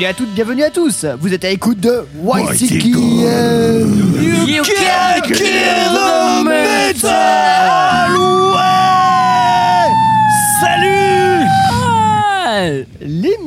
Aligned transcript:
Bienvenue 0.00 0.14
à 0.14 0.14
toutes, 0.14 0.34
bienvenue 0.34 0.62
à 0.62 0.70
tous. 0.70 1.04
Vous 1.20 1.34
êtes 1.34 1.44
à 1.44 1.50
l'écoute 1.50 1.78
de 1.78 2.06
YCK. 2.24 2.86
You 2.86 4.62
can 4.64 5.20
kill 5.26 5.36
the 5.36 6.42
metal. 6.42 7.39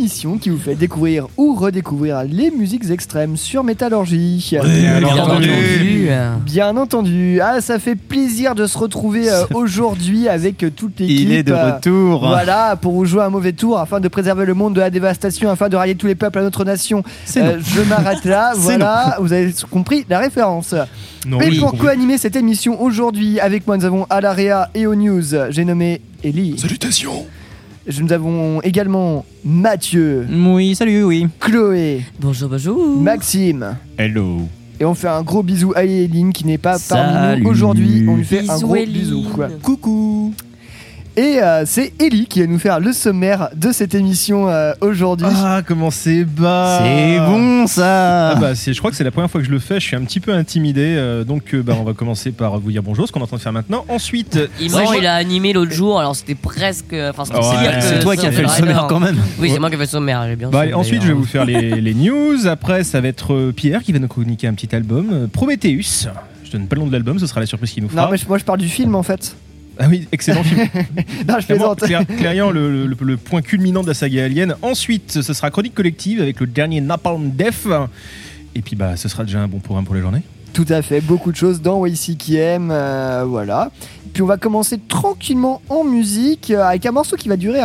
L'émission 0.03 0.38
qui 0.38 0.49
vous 0.49 0.57
fait 0.59 0.75
découvrir 0.75 1.27
ou 1.38 1.55
redécouvrir 1.55 2.23
les 2.25 2.52
musiques 2.52 2.89
extrêmes 2.89 3.38
sur 3.38 3.63
Métallurgie. 3.63 4.52
Bien 4.62 5.02
entendu. 5.02 6.09
Bien 6.41 6.76
entendu. 6.76 7.40
Ah, 7.41 7.62
ça 7.62 7.79
fait 7.79 7.96
plaisir 7.96 8.54
de 8.54 8.68
se 8.68 8.77
retrouver 8.77 9.31
euh, 9.31 9.46
aujourd'hui 9.54 10.27
avec 10.27 10.62
euh, 10.62 10.71
toute 10.76 10.99
l'équipe. 10.99 11.20
Il 11.21 11.31
est 11.31 11.43
de 11.43 11.54
euh, 11.54 11.76
retour. 11.76 12.27
Voilà, 12.27 12.76
pour 12.76 12.91
vous 12.91 13.05
jouer 13.05 13.24
un 13.24 13.29
mauvais 13.29 13.54
tour 13.54 13.79
afin 13.79 14.01
de 14.01 14.09
préserver 14.09 14.46
le 14.46 14.54
monde 14.54 14.74
de 14.76 14.81
la 14.81 14.90
dévastation, 14.90 15.49
afin 15.49 15.70
de 15.70 15.77
rallier 15.77 15.96
tous 15.96 16.07
les 16.07 16.15
peuples 16.15 16.40
à 16.40 16.41
notre 16.41 16.65
nation. 16.65 17.01
Euh, 17.37 17.59
je 17.63 17.81
m'arrête 17.84 18.26
là, 18.26 18.51
voilà, 18.57 19.15
vous 19.21 19.31
avez 19.31 19.54
compris 19.71 20.05
la 20.09 20.20
référence. 20.20 20.76
Non, 21.26 21.37
Mais 21.37 21.48
oui, 21.48 21.59
pour 21.59 21.71
oui. 21.76 21.79
co-animer 21.79 22.18
cette 22.18 22.35
émission 22.35 22.81
aujourd'hui, 22.81 23.40
avec 23.40 23.65
moi 23.68 23.77
nous 23.77 23.85
avons 23.85 24.05
Alaria 24.09 24.70
et 24.76 24.85
aux 24.85 24.96
news, 24.96 25.24
j'ai 25.49 25.63
nommé 25.63 26.01
Ellie. 26.26 26.59
Salutations 26.59 27.26
Nous 27.99 28.13
avons 28.13 28.62
également 28.62 29.26
Mathieu, 29.43 30.26
Oui, 30.31 30.73
salut, 30.76 31.03
oui. 31.03 31.27
Chloé, 31.39 32.01
Bonjour, 32.20 32.49
bonjour. 32.49 33.01
Maxime. 33.01 33.75
Hello. 33.98 34.48
Et 34.79 34.85
on 34.85 34.93
fait 34.93 35.07
un 35.09 35.21
gros 35.21 35.43
bisou 35.43 35.73
à 35.75 35.84
Eline 35.84 36.31
qui 36.34 36.45
n'est 36.45 36.57
pas 36.57 36.77
parmi 36.90 37.41
nous 37.41 37.49
aujourd'hui. 37.49 38.05
On 38.07 38.15
lui 38.15 38.23
fait 38.23 38.49
un 38.49 38.57
gros 38.59 38.75
Eline. 38.75 38.93
bisou. 38.93 39.23
quoi. 39.34 39.49
Coucou. 39.62 40.34
Et 41.15 41.43
euh, 41.43 41.63
c'est 41.67 41.93
Ellie 42.01 42.25
qui 42.25 42.41
va 42.41 42.47
nous 42.47 42.57
faire 42.57 42.79
le 42.79 42.91
sommaire 42.91 43.49
de 43.55 43.71
cette 43.71 43.93
émission 43.93 44.49
euh, 44.49 44.73
aujourd'hui. 44.81 45.27
Ah, 45.29 45.61
comment 45.63 45.91
c'est 45.91 46.23
bas 46.23 46.79
C'est 46.81 47.19
bon 47.19 47.67
ça. 47.67 48.31
Ah 48.31 48.35
bah, 48.35 48.55
c'est- 48.55 48.73
je 48.73 48.79
crois 48.79 48.89
que 48.89 48.97
c'est 48.97 49.03
la 49.03 49.11
première 49.11 49.29
fois 49.29 49.39
que 49.39 49.45
je 49.45 49.51
le 49.51 49.59
fais, 49.59 49.75
je 49.79 49.85
suis 49.85 49.95
un 49.95 50.01
petit 50.01 50.19
peu 50.19 50.34
intimidé, 50.34 50.95
euh, 50.97 51.23
donc 51.23 51.53
euh, 51.53 51.61
bah, 51.61 51.75
on 51.79 51.84
va 51.84 51.93
commencer 51.93 52.31
par 52.31 52.57
vous 52.59 52.71
dire 52.71 52.81
bonjour, 52.81 53.07
ce 53.07 53.11
qu'on 53.11 53.19
est 53.19 53.23
en 53.23 53.27
train 53.27 53.37
de 53.37 53.41
faire 53.43 53.53
maintenant. 53.53 53.85
Ensuite, 53.89 54.39
Imran, 54.59 54.93
il 54.93 55.05
a 55.05 55.13
animé 55.13 55.53
l'autre 55.53 55.71
jour, 55.71 55.99
alors 55.99 56.15
c'était 56.15 56.34
presque. 56.34 56.93
Enfin, 56.93 57.25
c'était 57.25 57.37
Ouais, 57.37 57.61
pire 57.61 57.77
que 57.77 57.84
c'est 57.84 57.99
toi 57.99 58.15
qui 58.15 58.25
as 58.25 58.31
fait 58.31 58.41
le 58.41 58.47
Rider. 58.47 58.59
sommaire 58.61 58.85
quand 58.89 58.99
même. 58.99 59.17
Oui, 59.37 59.51
c'est 59.53 59.59
moi 59.59 59.69
qui 59.69 59.75
ai 59.75 59.77
fait 59.77 59.84
le 59.84 59.89
sommaire, 59.89 60.25
j'ai 60.27 60.35
bien 60.35 60.49
bah, 60.49 60.65
sûr, 60.67 60.79
ensuite 60.79 60.95
je 60.95 60.99
vais 60.99 61.13
d'ailleurs. 61.13 61.17
vous 61.19 61.25
faire 61.25 61.45
les, 61.45 61.79
les 61.79 61.93
news, 61.93 62.47
après 62.47 62.84
ça 62.84 63.01
va 63.01 63.07
être 63.09 63.34
euh, 63.35 63.51
Pierre 63.55 63.84
qui 63.84 63.91
va 63.91 63.99
nous 63.99 64.07
communiquer 64.07 64.47
un 64.47 64.53
petit 64.56 64.75
album, 64.75 65.09
euh, 65.13 65.28
Prometheus. 65.31 66.07
Je 66.44 66.51
donne 66.51 66.67
pas 66.67 66.75
le 66.75 66.81
nom 66.81 66.88
de 66.88 66.91
l'album, 66.94 67.19
ce 67.19 67.28
sera 67.28 67.39
la 67.39 67.45
surprise 67.45 67.69
qu'il 67.72 67.84
nous 67.84 67.89
fera. 67.89 68.06
non, 68.06 68.11
mais 68.11 68.17
je- 68.17 68.28
moi 68.28 68.39
je 68.39 68.44
parle 68.44 68.59
du 68.59 68.67
film 68.69 68.95
en 68.95 69.03
fait. 69.03 69.35
Ah 69.79 69.88
oui, 69.89 70.07
excellent 70.11 70.44
film. 70.44 70.61
Non, 71.28 71.35
je 71.39 71.45
plaisante. 71.47 71.79
clair- 71.79 72.51
le, 72.51 72.85
le- 72.88 72.95
le 73.06 73.17
point 73.17 73.41
culminant 73.41 73.81
de 73.81 73.88
la 73.88 73.94
saga 73.94 74.25
Alien. 74.25 74.56
Ensuite, 74.61 75.19
ce 75.22 75.34
sera 75.34 75.50
Chronique 75.51 75.73
Collective 75.73 76.22
avec 76.22 76.39
le 76.39 76.47
dernier 76.47 76.79
Napalm 76.81 77.31
Death. 77.31 77.67
Et 78.56 78.61
puis 78.61 78.75
bah, 78.75 78.95
ce 78.97 79.09
sera 79.09 79.23
déjà 79.23 79.39
un 79.39 79.47
bon 79.47 79.59
programme 79.59 79.85
pour 79.85 79.95
la 79.95 80.01
journée. 80.01 80.22
Tout 80.53 80.66
à 80.69 80.84
fait, 80.84 81.01
beaucoup 81.01 81.31
de 81.31 81.35
choses 81.35 81.61
dans 81.61 81.84
YCKM, 81.88 82.69
euh, 82.72 83.23
voilà. 83.28 83.72
Puis 84.13 84.22
on 84.22 84.28
va 84.28 84.38
commencer 84.38 84.78
tranquillement 84.88 85.63
en 85.69 85.84
musique 85.84 86.51
euh, 86.51 86.61
avec 86.63 86.85
un 86.85 86.91
morceau 86.91 87.16
qui 87.16 87.28
va 87.28 87.38
durer 87.38 87.61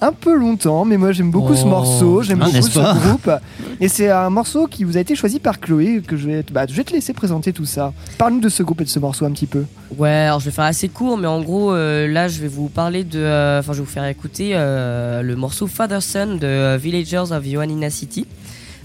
un, 0.00 0.12
peu 0.12 0.36
longtemps, 0.36 0.84
mais 0.84 0.96
moi 0.96 1.12
j'aime 1.12 1.30
beaucoup 1.30 1.54
ce 1.54 1.64
Oh. 1.64 1.68
morceau, 1.68 2.22
j'aime 2.22 2.40
Ah, 2.42 2.46
beaucoup 2.46 2.66
ce 2.68 2.78
pas 2.78 2.94
groupe. 2.94 3.30
Et 3.80 3.88
c'est 3.88 4.10
un 4.10 4.30
morceau 4.30 4.66
qui 4.66 4.84
vous 4.84 4.96
a 4.96 5.00
été 5.00 5.14
choisi 5.14 5.38
par 5.38 5.60
Chloé, 5.60 6.02
que 6.06 6.16
je 6.16 6.26
vais, 6.26 6.44
bah, 6.52 6.64
je 6.68 6.74
vais 6.74 6.84
te 6.84 6.92
laisser 6.92 7.12
présenter 7.12 7.52
tout 7.52 7.64
ça. 7.66 7.92
Parle-nous 8.18 8.40
de 8.40 8.48
ce 8.48 8.62
groupe 8.62 8.80
et 8.80 8.84
de 8.84 8.88
ce 8.88 8.98
morceau 8.98 9.24
un 9.26 9.30
petit 9.32 9.46
peu. 9.46 9.64
Ouais, 9.98 10.10
alors 10.10 10.40
je 10.40 10.46
vais 10.46 10.50
faire 10.50 10.64
assez 10.64 10.88
court, 10.88 11.16
mais 11.18 11.26
en 11.28 11.42
gros, 11.42 11.72
euh, 11.72 12.06
là, 12.08 12.28
je 12.28 12.40
vais 12.40 12.48
vous 12.48 12.68
parler 12.68 13.04
de. 13.04 13.18
euh, 13.18 13.60
Enfin, 13.60 13.72
je 13.72 13.78
vais 13.78 13.84
vous 13.84 13.90
faire 13.90 14.06
écouter 14.06 14.50
euh, 14.54 15.22
le 15.22 15.36
morceau 15.36 15.66
Father 15.66 16.00
Son 16.00 16.36
de 16.40 16.76
Villagers 16.76 17.32
of 17.32 17.46
Ioannina 17.46 17.90
City. 17.90 18.26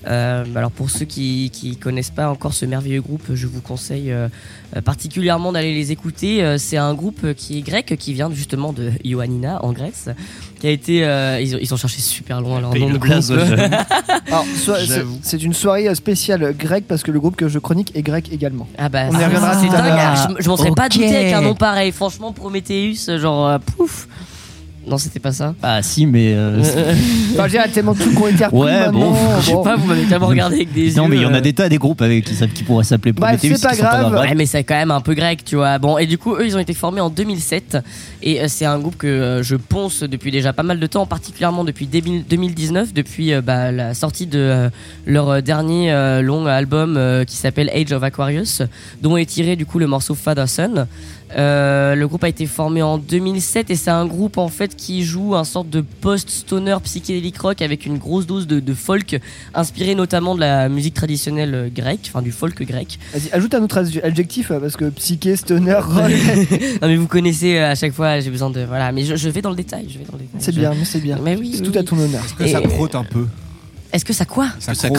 Euh, 0.07 0.43
alors 0.55 0.71
pour 0.71 0.89
ceux 0.89 1.05
qui 1.05 1.51
qui 1.53 1.77
connaissent 1.77 2.09
pas 2.09 2.29
encore 2.29 2.53
ce 2.53 2.65
merveilleux 2.65 3.01
groupe, 3.01 3.23
je 3.33 3.45
vous 3.45 3.61
conseille 3.61 4.11
euh, 4.11 4.27
euh, 4.75 4.81
particulièrement 4.81 5.51
d'aller 5.51 5.73
les 5.73 5.91
écouter. 5.91 6.43
Euh, 6.43 6.57
c'est 6.57 6.77
un 6.77 6.93
groupe 6.93 7.33
qui 7.33 7.59
est 7.59 7.61
grec, 7.61 7.95
qui 7.99 8.13
vient 8.13 8.31
justement 8.33 8.73
de 8.73 8.91
Ioannina 9.03 9.63
en 9.63 9.73
Grèce, 9.73 10.09
qui 10.59 10.67
a 10.67 10.71
été. 10.71 11.05
euh, 11.05 11.39
ils, 11.39 11.55
ont, 11.55 11.59
ils 11.61 11.73
ont 11.73 11.77
cherché 11.77 12.01
super 12.01 12.41
loin 12.41 12.59
leur 12.61 12.73
nom 12.75 12.89
de 12.89 12.97
groupe. 12.97 13.21
c'est 15.21 15.43
une 15.43 15.53
soirée 15.53 15.93
spéciale 15.95 16.55
grecque 16.57 16.85
parce 16.87 17.03
que 17.03 17.11
le 17.11 17.19
groupe 17.19 17.35
que 17.35 17.47
je 17.47 17.59
chronique 17.59 17.91
est 17.95 18.01
grec 18.01 18.29
également. 18.31 18.67
Ah 18.77 18.89
bah 18.89 19.03
On 19.11 19.19
y 19.19 19.23
reviendra 19.23 19.53
c'est 19.59 19.67
dingue. 19.69 19.99
alors 19.99 20.29
Je, 20.37 20.43
je 20.43 20.49
m'en 20.49 20.57
serais 20.57 20.71
pas 20.71 20.89
douté 20.89 21.15
avec 21.15 21.33
un 21.33 21.41
nom 21.41 21.55
pareil. 21.55 21.91
Franchement, 21.91 22.31
Prometheus, 22.31 23.17
genre 23.19 23.47
euh, 23.47 23.57
pouf. 23.59 24.07
Non, 24.87 24.97
c'était 24.97 25.19
pas 25.19 25.31
ça. 25.31 25.53
Ah 25.61 25.81
si, 25.83 26.05
mais 26.07 26.33
euh, 26.33 26.59
Enfin, 27.33 27.47
il 27.47 27.53
y 27.53 27.57
a 27.57 27.67
tellement 27.67 27.93
de 27.93 27.99
trucs 27.99 28.15
qui 28.15 28.21
ont 28.21 28.27
été 28.27 28.45
repris 28.45 28.57
Ouais, 28.59 28.89
bon, 28.91 29.13
Je 29.39 29.45
sais 29.45 29.53
bon. 29.53 29.63
pas, 29.63 29.75
vous 29.75 29.85
m'avez 29.85 30.03
tellement 30.05 30.25
regardé 30.27 30.55
avec 30.55 30.73
des 30.73 30.93
non, 30.93 31.03
yeux. 31.03 31.09
mais 31.11 31.15
il 31.17 31.21
y 31.21 31.25
en 31.25 31.33
euh, 31.33 31.37
a 31.37 31.41
des 31.41 31.53
tas 31.53 31.69
des 31.69 31.77
groupes 31.77 32.01
avec 32.01 32.25
qui, 32.25 32.33
ça- 32.33 32.47
qui 32.47 32.63
pourraient 32.63 32.83
s'appeler 32.83 33.13
Prometheus. 33.13 33.55
c'est 33.57 33.61
pas 33.67 33.75
grave. 33.75 34.13
Ouais, 34.13 34.33
mais 34.33 34.47
c'est 34.47 34.63
quand 34.63 34.73
même 34.75 34.89
un 34.91 35.01
peu 35.01 35.13
grec, 35.13 35.45
tu 35.45 35.55
vois. 35.55 35.77
Bon, 35.77 35.97
et 35.99 36.07
du 36.07 36.17
coup, 36.17 36.33
eux, 36.33 36.45
ils 36.47 36.55
ont 36.55 36.59
été 36.59 36.73
formés 36.73 36.99
en 36.99 37.09
2007. 37.11 37.77
Et 38.23 38.41
euh, 38.41 38.45
c'est 38.47 38.65
un 38.65 38.79
groupe 38.79 38.97
que 38.97 39.05
euh, 39.07 39.43
je 39.43 39.55
ponce 39.55 40.01
depuis 40.01 40.31
déjà 40.31 40.51
pas 40.51 40.63
mal 40.63 40.79
de 40.79 40.87
temps, 40.87 41.05
particulièrement 41.05 41.63
depuis 41.63 41.85
début 41.85 42.21
2019, 42.27 42.91
depuis 42.93 43.33
euh, 43.33 43.41
bah, 43.41 43.71
la 43.71 43.93
sortie 43.93 44.25
de 44.25 44.39
euh, 44.39 44.69
leur 45.05 45.29
euh, 45.29 45.41
dernier 45.41 45.91
euh, 45.91 46.21
long 46.23 46.47
album 46.47 46.95
euh, 46.97 47.23
qui 47.23 47.35
s'appelle 47.37 47.69
Age 47.69 47.91
of 47.91 48.01
Aquarius, 48.03 48.63
dont 49.01 49.15
est 49.15 49.25
tiré 49.27 49.55
du 49.55 49.65
coup 49.67 49.77
le 49.77 49.85
morceau 49.87 50.15
Father 50.15 50.47
Son. 50.47 50.87
Euh, 51.37 51.95
le 51.95 52.07
groupe 52.07 52.23
a 52.23 52.29
été 52.29 52.45
formé 52.45 52.81
en 52.81 52.97
2007 52.97 53.69
et 53.69 53.75
c'est 53.75 53.89
un 53.89 54.05
groupe 54.05 54.37
en 54.37 54.49
fait 54.49 54.75
qui 54.75 55.03
joue 55.03 55.35
un 55.35 55.43
sorte 55.43 55.69
de 55.69 55.81
post-stoner 55.81 56.75
psychédélique 56.83 57.37
rock 57.39 57.61
avec 57.61 57.85
une 57.85 57.97
grosse 57.97 58.25
dose 58.27 58.47
de, 58.47 58.59
de 58.59 58.73
folk 58.73 59.19
inspiré 59.53 59.95
notamment 59.95 60.35
de 60.35 60.41
la 60.41 60.67
musique 60.69 60.93
traditionnelle 60.93 61.53
euh, 61.55 61.69
grecque, 61.73 62.07
enfin 62.09 62.21
du 62.21 62.31
folk 62.31 62.61
grec. 62.63 62.99
Vas-y, 63.13 63.31
ajoute 63.31 63.53
un 63.55 63.63
autre 63.63 63.81
adj- 63.81 64.03
adjectif 64.03 64.51
euh, 64.51 64.59
parce 64.59 64.75
que 64.75 64.85
psyché, 64.89 65.35
stoner, 65.35 65.73
rock, 65.79 66.11
non 66.81 66.87
mais 66.87 66.97
vous 66.97 67.07
connaissez 67.07 67.57
euh, 67.57 67.71
à 67.71 67.75
chaque 67.75 67.93
fois, 67.93 68.19
j'ai 68.19 68.29
besoin 68.29 68.49
de 68.49 68.63
voilà, 68.63 68.91
mais 68.91 69.03
je, 69.03 69.15
je 69.15 69.29
vais 69.29 69.41
dans 69.41 69.49
le 69.51 69.55
détail, 69.55 69.85
je 69.89 69.97
vais 69.99 70.05
dans 70.05 70.13
le 70.17 70.19
détail. 70.23 70.39
c'est 70.41 70.51
Je- 70.53 70.59
bien, 70.59 70.73
mais 70.77 70.85
c'est 70.85 70.99
bien. 71.01 71.17
Mais 71.23 71.35
oui. 71.37 71.51
C'est 71.55 71.61
oui, 71.65 71.71
tout 71.71 71.79
à 71.79 71.83
ton 71.83 71.97
honneur. 71.97 72.23
que 72.37 72.47
ça 72.47 72.61
prote 72.61 72.95
un 72.95 73.03
peu? 73.03 73.25
Est-ce 73.93 74.05
que 74.05 74.13
ça 74.13 74.25
quoi 74.25 74.47
que 74.65 74.73
ça 74.73 74.89
peu. 74.89 74.95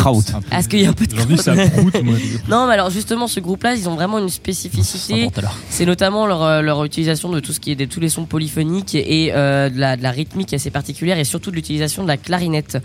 Est-ce 0.56 0.69
qu'il 0.69 0.80
y 0.80 0.86
a 0.86 0.91
un 0.91 0.92
peu 0.92 1.06
de 1.06 1.19
envie 1.20 1.38
ça 1.38 1.54
moi. 1.54 2.16
Non, 2.48 2.66
mais 2.66 2.75
alors 2.75 2.91
justement, 2.91 3.26
ce 3.26 3.41
groupe-là, 3.41 3.75
ils 3.75 3.88
ont 3.88 3.94
vraiment 3.94 4.19
une 4.19 4.28
spécificité. 4.28 5.30
C'est 5.70 5.86
notamment 5.86 6.26
leur, 6.26 6.42
euh, 6.42 6.60
leur 6.62 6.84
utilisation 6.84 7.31
de 7.31 7.41
tout 7.41 7.52
ce 7.52 7.60
qui 7.60 7.72
est 7.72 7.76
de 7.76 7.84
tous 7.84 8.00
les 8.00 8.08
sons 8.08 8.25
polyphoniques 8.25 8.94
et 8.94 9.32
euh, 9.34 9.69
de, 9.70 9.78
la, 9.78 9.97
de 9.97 10.02
la 10.02 10.10
rythmique 10.10 10.52
assez 10.52 10.70
particulière 10.70 11.19
et 11.19 11.25
surtout 11.25 11.50
de 11.50 11.56
l'utilisation 11.56 12.02
de 12.02 12.08
la 12.08 12.16
clarinette. 12.16 12.78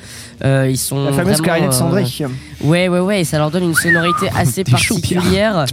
Euh, 0.44 0.68
ils 0.70 0.78
sont 0.78 1.06
La 1.06 1.12
fameuse 1.12 1.38
vraiment, 1.38 1.44
clarinette 1.44 1.74
euh, 1.74 1.78
cendrée. 1.78 2.06
Ouais, 2.62 2.88
ouais, 2.88 3.00
ouais, 3.00 3.22
et 3.22 3.24
ça 3.24 3.38
leur 3.38 3.52
donne 3.52 3.64
une 3.64 3.76
sonorité 3.76 4.30
assez 4.36 4.64
chaud, 4.78 4.98
Pierre. 5.00 5.22
particulière. 5.22 5.66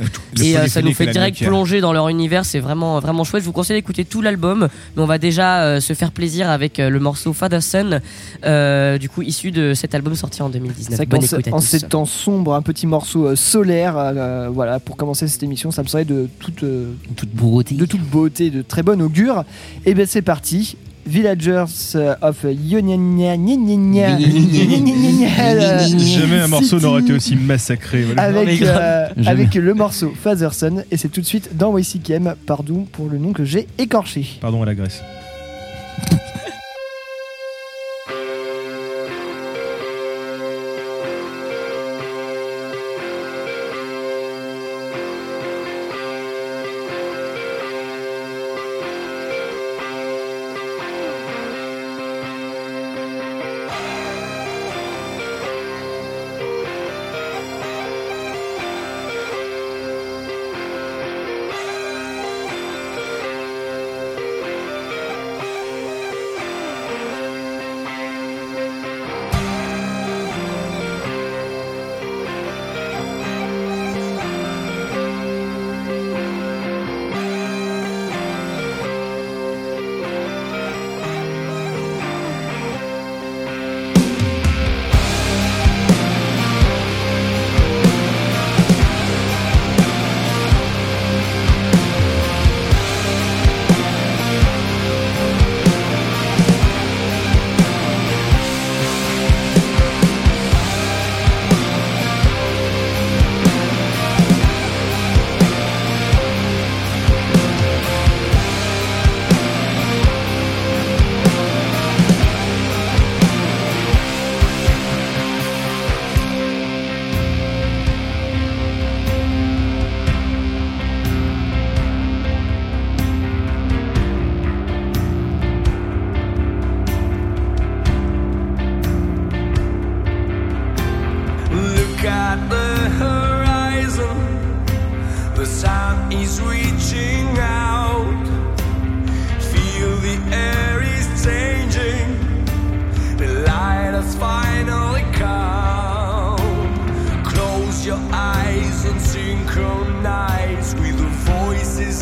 Et 0.43 0.57
euh, 0.57 0.67
ça 0.67 0.83
nous 0.83 0.93
fait 0.93 1.07
direct 1.07 1.43
plonger 1.43 1.81
dans 1.81 1.93
leur 1.93 2.09
univers, 2.09 2.45
c'est 2.45 2.61
vraiment 2.61 2.99
vraiment 3.01 3.25
chouette. 3.25 3.43
Je 3.43 3.47
vous 3.47 3.53
conseille 3.53 3.77
d'écouter 3.77 4.05
tout 4.05 4.23
l'album, 4.23 4.69
mais 4.97 5.03
on 5.03 5.07
va 5.07 5.19
déjà 5.19 5.63
euh, 5.63 5.81
se 5.81 5.93
faire 5.93 6.11
plaisir 6.11 6.51
avec 6.51 6.81
euh, 6.81 6.91
le 6.91 6.99
morceau 7.01 7.33
Father 7.33 7.61
Son, 7.61 8.01
euh, 8.45 8.99
du 8.99 9.09
coup 9.09 9.23
issu 9.23 9.51
de 9.51 9.75
cet 9.75 9.95
album 9.95 10.15
sorti 10.25 10.43
en 10.43 10.49
2019. 10.49 10.91
C'est 10.91 10.97
vrai 10.97 11.07
Bonne 11.07 11.25
écoute 11.25 11.49
à 11.49 11.55
en 11.55 11.59
tous. 11.61 11.67
ces 11.67 11.81
temps 11.81 12.05
sombres, 12.07 12.55
un 12.55 12.63
petit 12.63 12.87
morceau 12.87 13.27
euh, 13.27 13.37
solaire, 13.37 13.95
euh, 13.97 14.49
voilà, 14.53 14.81
pour 14.81 14.97
commencer 14.97 15.29
cette 15.29 15.43
émission, 15.43 15.71
ça 15.71 15.83
me 15.83 15.89
serait 15.89 16.05
de 16.05 16.29
toute, 16.39 16.63
euh, 16.63 16.93
Toute 17.17 17.31
beauté. 17.31 17.75
de 17.75 17.87
toute 17.87 18.03
beauté, 18.03 18.51
de 18.51 18.63
très 18.63 18.83
bonne 18.83 19.03
augure. 19.03 19.45
Et 19.87 19.95
bien 19.95 20.07
c'est 20.07 20.23
parti. 20.23 20.77
Villagers 21.07 21.65
euh, 21.97 22.15
of 22.23 22.45
Yonyanya 22.45 23.37
Jamais 25.99 26.41
un 26.41 26.49
morceau 26.49 26.81
n'aurait 26.81 27.03
été 27.03 27.13
aussi 27.13 27.37
massacré. 27.37 28.07
avec, 28.17 28.63
euh, 28.63 29.09
avec 29.27 29.55
le 29.55 29.75
morceau 29.75 30.13
Father 30.19 30.49
Son 30.53 30.83
et 30.91 30.97
c'est 30.97 31.11
tout 31.11 31.21
de 31.21 31.27
suite 31.27 31.57
dans 31.57 31.77
YCKM, 31.77 32.35
pardon 32.47 32.87
pour 32.91 33.11
le 33.11 33.19
nom 33.19 33.33
que 33.33 33.45
j'ai 33.45 33.67
écorché. 33.77 34.27
Pardon 34.41 34.63
à 34.63 34.67
la 34.67 34.75
Grèce. 34.75 35.03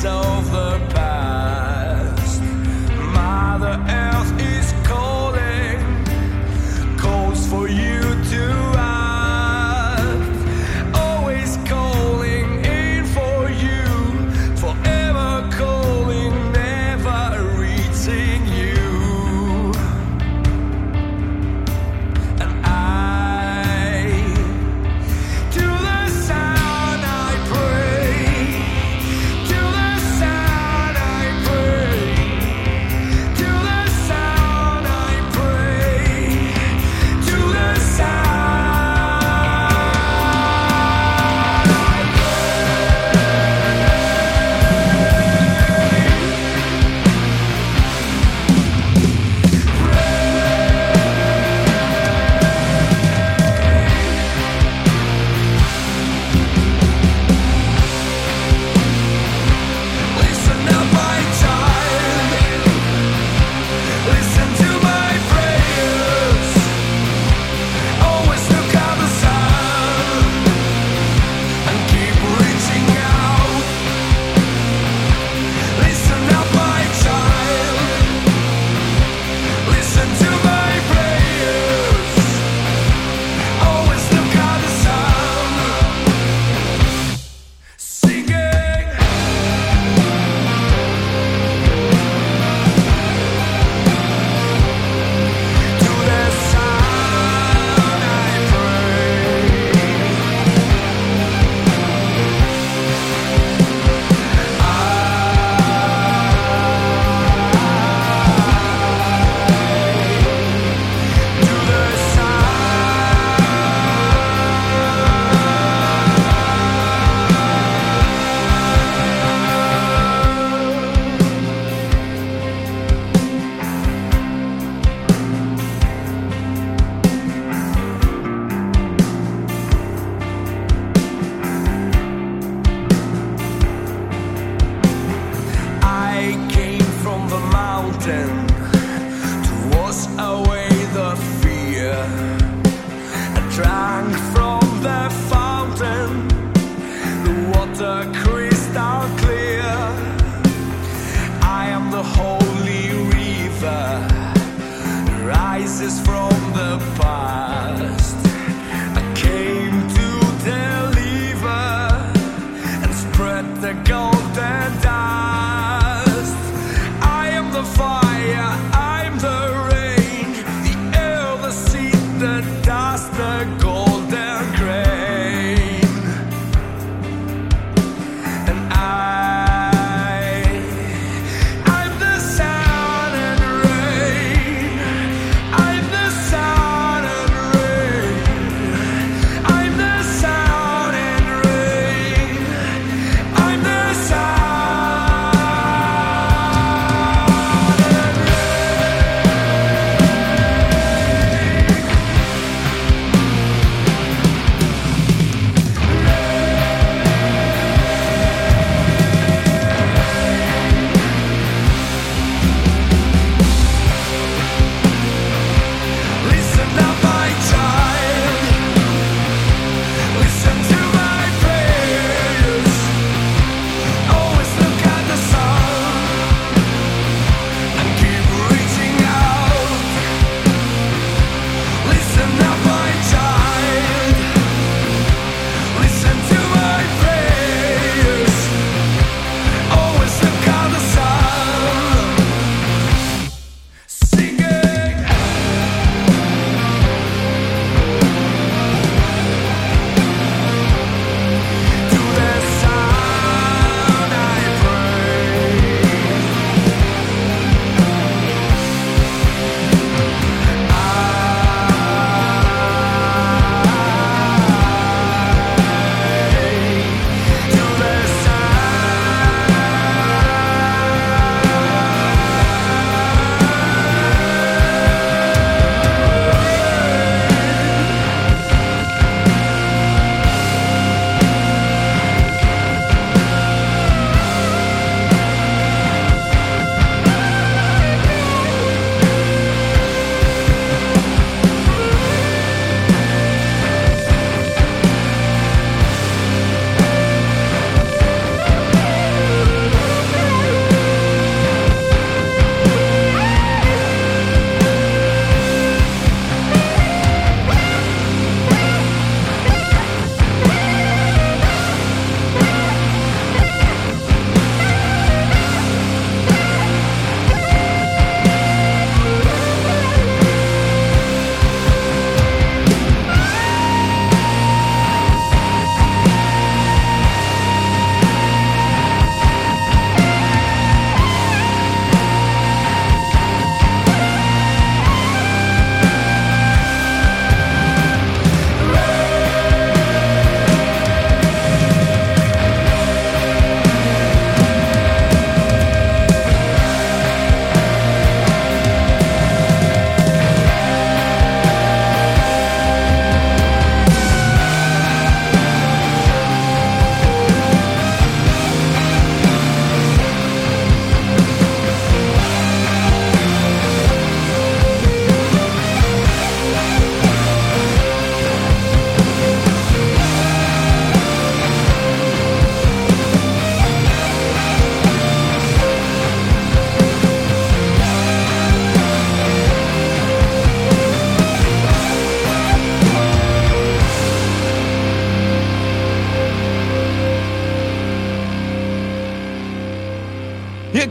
so 0.03 0.42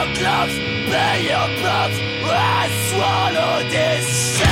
your 0.00 0.14
gloves, 0.14 0.58
pay 0.88 1.24
your 1.28 1.48
props, 1.60 1.98
I 2.32 2.68
swallow 2.88 3.68
this 3.68 4.38
shit. 4.38 4.49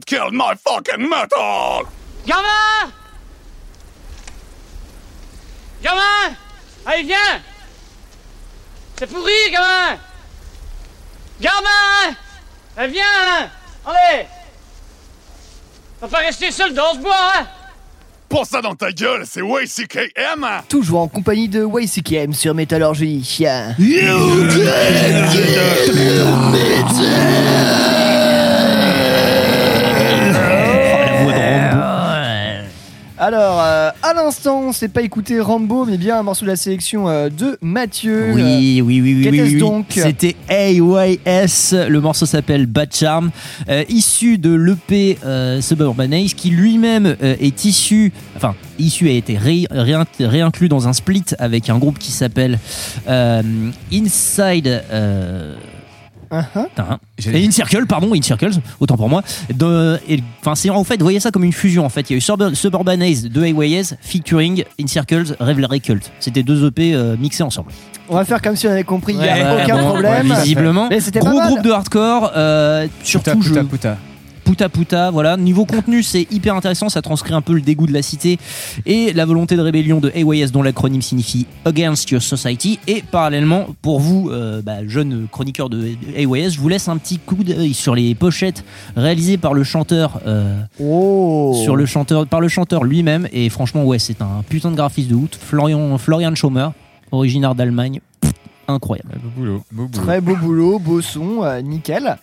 Fucking 0.00 1.08
metal! 1.08 1.86
Gamin 2.26 2.92
Gamin 5.82 6.36
Allez, 6.86 7.02
viens! 7.04 7.42
C'est 8.98 9.06
pourri, 9.06 9.50
gamin 9.50 9.98
Gamin 11.40 12.16
Allez, 12.76 12.92
viens 12.92 13.50
Allez! 13.86 14.26
On 16.00 16.06
va 16.06 16.18
pas 16.18 16.24
rester 16.24 16.50
seul 16.50 16.74
dans 16.74 16.94
ce 16.94 16.98
bois, 16.98 17.32
hein! 17.36 17.46
Prends 18.28 18.44
ça 18.44 18.62
dans 18.62 18.74
ta 18.74 18.92
gueule, 18.92 19.24
c'est 19.26 19.42
YCKM! 19.42 20.46
Toujours 20.68 21.00
en 21.00 21.08
compagnie 21.08 21.48
de 21.48 21.66
YCKM 21.66 22.32
sur 22.32 22.54
Métallurgie. 22.54 23.44
la 23.44 23.76
Alors, 33.24 33.60
euh, 33.62 33.90
à 34.02 34.14
l'instant, 34.14 34.62
on 34.62 34.72
s'est 34.72 34.88
pas 34.88 35.02
écouté 35.02 35.38
Rambo, 35.38 35.84
mais 35.84 35.96
bien 35.96 36.18
un 36.18 36.24
morceau 36.24 36.44
de 36.44 36.50
la 36.50 36.56
sélection 36.56 37.08
euh, 37.08 37.28
de 37.28 37.56
Mathieu. 37.62 38.32
Oui, 38.34 38.82
oui, 38.84 39.00
oui, 39.00 39.00
oui. 39.00 39.28
oui, 39.30 39.40
oui. 39.42 39.58
donc 39.60 39.86
C'était 39.90 40.34
AYS. 40.48 41.72
Le 41.88 42.00
morceau 42.00 42.26
s'appelle 42.26 42.66
Bad 42.66 42.92
Charm, 42.92 43.30
euh, 43.68 43.84
issu 43.88 44.38
de 44.38 44.52
l'EP 44.52 45.18
Suburban 45.60 46.10
Ace, 46.10 46.34
qui 46.34 46.50
lui-même 46.50 47.14
est 47.22 47.64
issu, 47.64 48.12
enfin, 48.36 48.56
issu 48.80 49.06
a 49.08 49.12
été 49.12 49.38
ré- 49.38 49.68
réin- 49.70 50.04
réinclus 50.18 50.68
dans 50.68 50.88
un 50.88 50.92
split 50.92 51.22
avec 51.38 51.70
un 51.70 51.78
groupe 51.78 52.00
qui 52.00 52.10
s'appelle 52.10 52.58
Inside. 53.92 54.82
Uh-huh. 56.32 56.96
Et 57.32 57.44
Incircle, 57.46 57.86
pardon, 57.86 58.14
Incircles, 58.14 58.52
autant 58.80 58.96
pour 58.96 59.08
moi. 59.08 59.22
De- 59.52 60.00
et- 60.08 60.20
Enfin, 60.40 60.54
c'est 60.54 60.70
en 60.70 60.82
fait, 60.82 60.96
vous 60.96 61.04
voyez 61.04 61.20
ça 61.20 61.30
comme 61.30 61.44
une 61.44 61.52
fusion 61.52 61.84
en 61.84 61.88
fait. 61.88 62.08
Il 62.10 62.14
y 62.14 62.14
a 62.14 62.18
eu 62.18 62.20
Suburban, 62.20 62.54
Suburban 62.54 63.00
Ace 63.00 63.22
de 63.24 63.44
Haywayes 63.44 63.94
featuring 64.00 64.64
Incircles, 64.80 65.36
Revelry 65.38 65.80
Cult. 65.80 66.10
C'était 66.18 66.42
deux 66.42 66.66
EP 66.66 66.94
euh, 66.94 67.16
mixés 67.18 67.42
ensemble. 67.42 67.70
On 68.08 68.16
va 68.16 68.24
faire 68.24 68.42
comme 68.42 68.56
si 68.56 68.66
on 68.66 68.70
avait 68.70 68.82
compris, 68.82 69.12
il 69.12 69.20
n'y 69.20 69.28
a 69.28 69.62
aucun 69.62 69.76
bon, 69.82 69.88
problème. 69.90 70.30
ouais, 70.30 70.36
visiblement. 70.40 70.88
Mais 70.88 71.00
c'était 71.00 71.20
pas 71.20 71.26
Gros 71.30 71.38
mal. 71.38 71.48
groupe 71.52 71.62
de 71.62 71.70
hardcore, 71.70 72.32
euh, 72.36 72.88
surtout 73.04 73.38
Puta, 73.38 73.60
puta, 73.60 73.64
puta. 73.64 73.96
Puta 74.52 74.68
Puta, 74.68 75.10
voilà. 75.10 75.38
Niveau 75.38 75.64
contenu, 75.64 76.02
c'est 76.02 76.30
hyper 76.30 76.54
intéressant, 76.54 76.90
ça 76.90 77.00
transcrit 77.00 77.32
un 77.32 77.40
peu 77.40 77.54
le 77.54 77.62
dégoût 77.62 77.86
de 77.86 77.92
la 77.94 78.02
cité 78.02 78.38
et 78.84 79.14
la 79.14 79.24
volonté 79.24 79.56
de 79.56 79.62
rébellion 79.62 79.98
de 79.98 80.10
AYS 80.14 80.50
dont 80.52 80.62
l'acronyme 80.62 81.00
signifie 81.00 81.46
Against 81.64 82.10
Your 82.10 82.20
Society. 82.20 82.78
Et 82.86 83.00
parallèlement, 83.10 83.68
pour 83.80 83.98
vous, 83.98 84.28
euh, 84.30 84.60
bah, 84.60 84.86
jeunes 84.86 85.26
chroniqueurs 85.32 85.70
de 85.70 85.92
AYS, 86.14 86.50
je 86.50 86.60
vous 86.60 86.68
laisse 86.68 86.86
un 86.88 86.98
petit 86.98 87.18
coup 87.18 87.42
d'œil 87.44 87.72
sur 87.72 87.94
les 87.94 88.14
pochettes 88.14 88.62
réalisées 88.94 89.38
par 89.38 89.54
le 89.54 89.64
chanteur, 89.64 90.20
euh, 90.26 90.60
Oh. 90.78 91.58
sur 91.64 91.74
le 91.74 91.86
chanteur, 91.86 92.26
par 92.26 92.42
le 92.42 92.48
chanteur 92.48 92.84
lui-même. 92.84 93.26
Et 93.32 93.48
franchement, 93.48 93.84
ouais, 93.84 93.98
c'est 93.98 94.20
un 94.20 94.42
putain 94.46 94.70
de 94.70 94.76
graphiste 94.76 95.08
de 95.08 95.14
ouf. 95.14 95.30
Florian, 95.40 95.96
Florian 95.96 96.34
Schaumer, 96.34 96.68
originaire 97.10 97.54
d'Allemagne. 97.54 98.00
Incroyable. 98.68 99.12
Beau 99.22 99.30
boulot, 99.34 99.62
beau 99.72 99.86
boulot. 99.86 100.04
Très 100.04 100.20
beau 100.20 100.36
boulot, 100.36 100.78
beau 100.78 101.00
son, 101.00 101.42
euh, 101.42 101.62
nickel. 101.62 102.18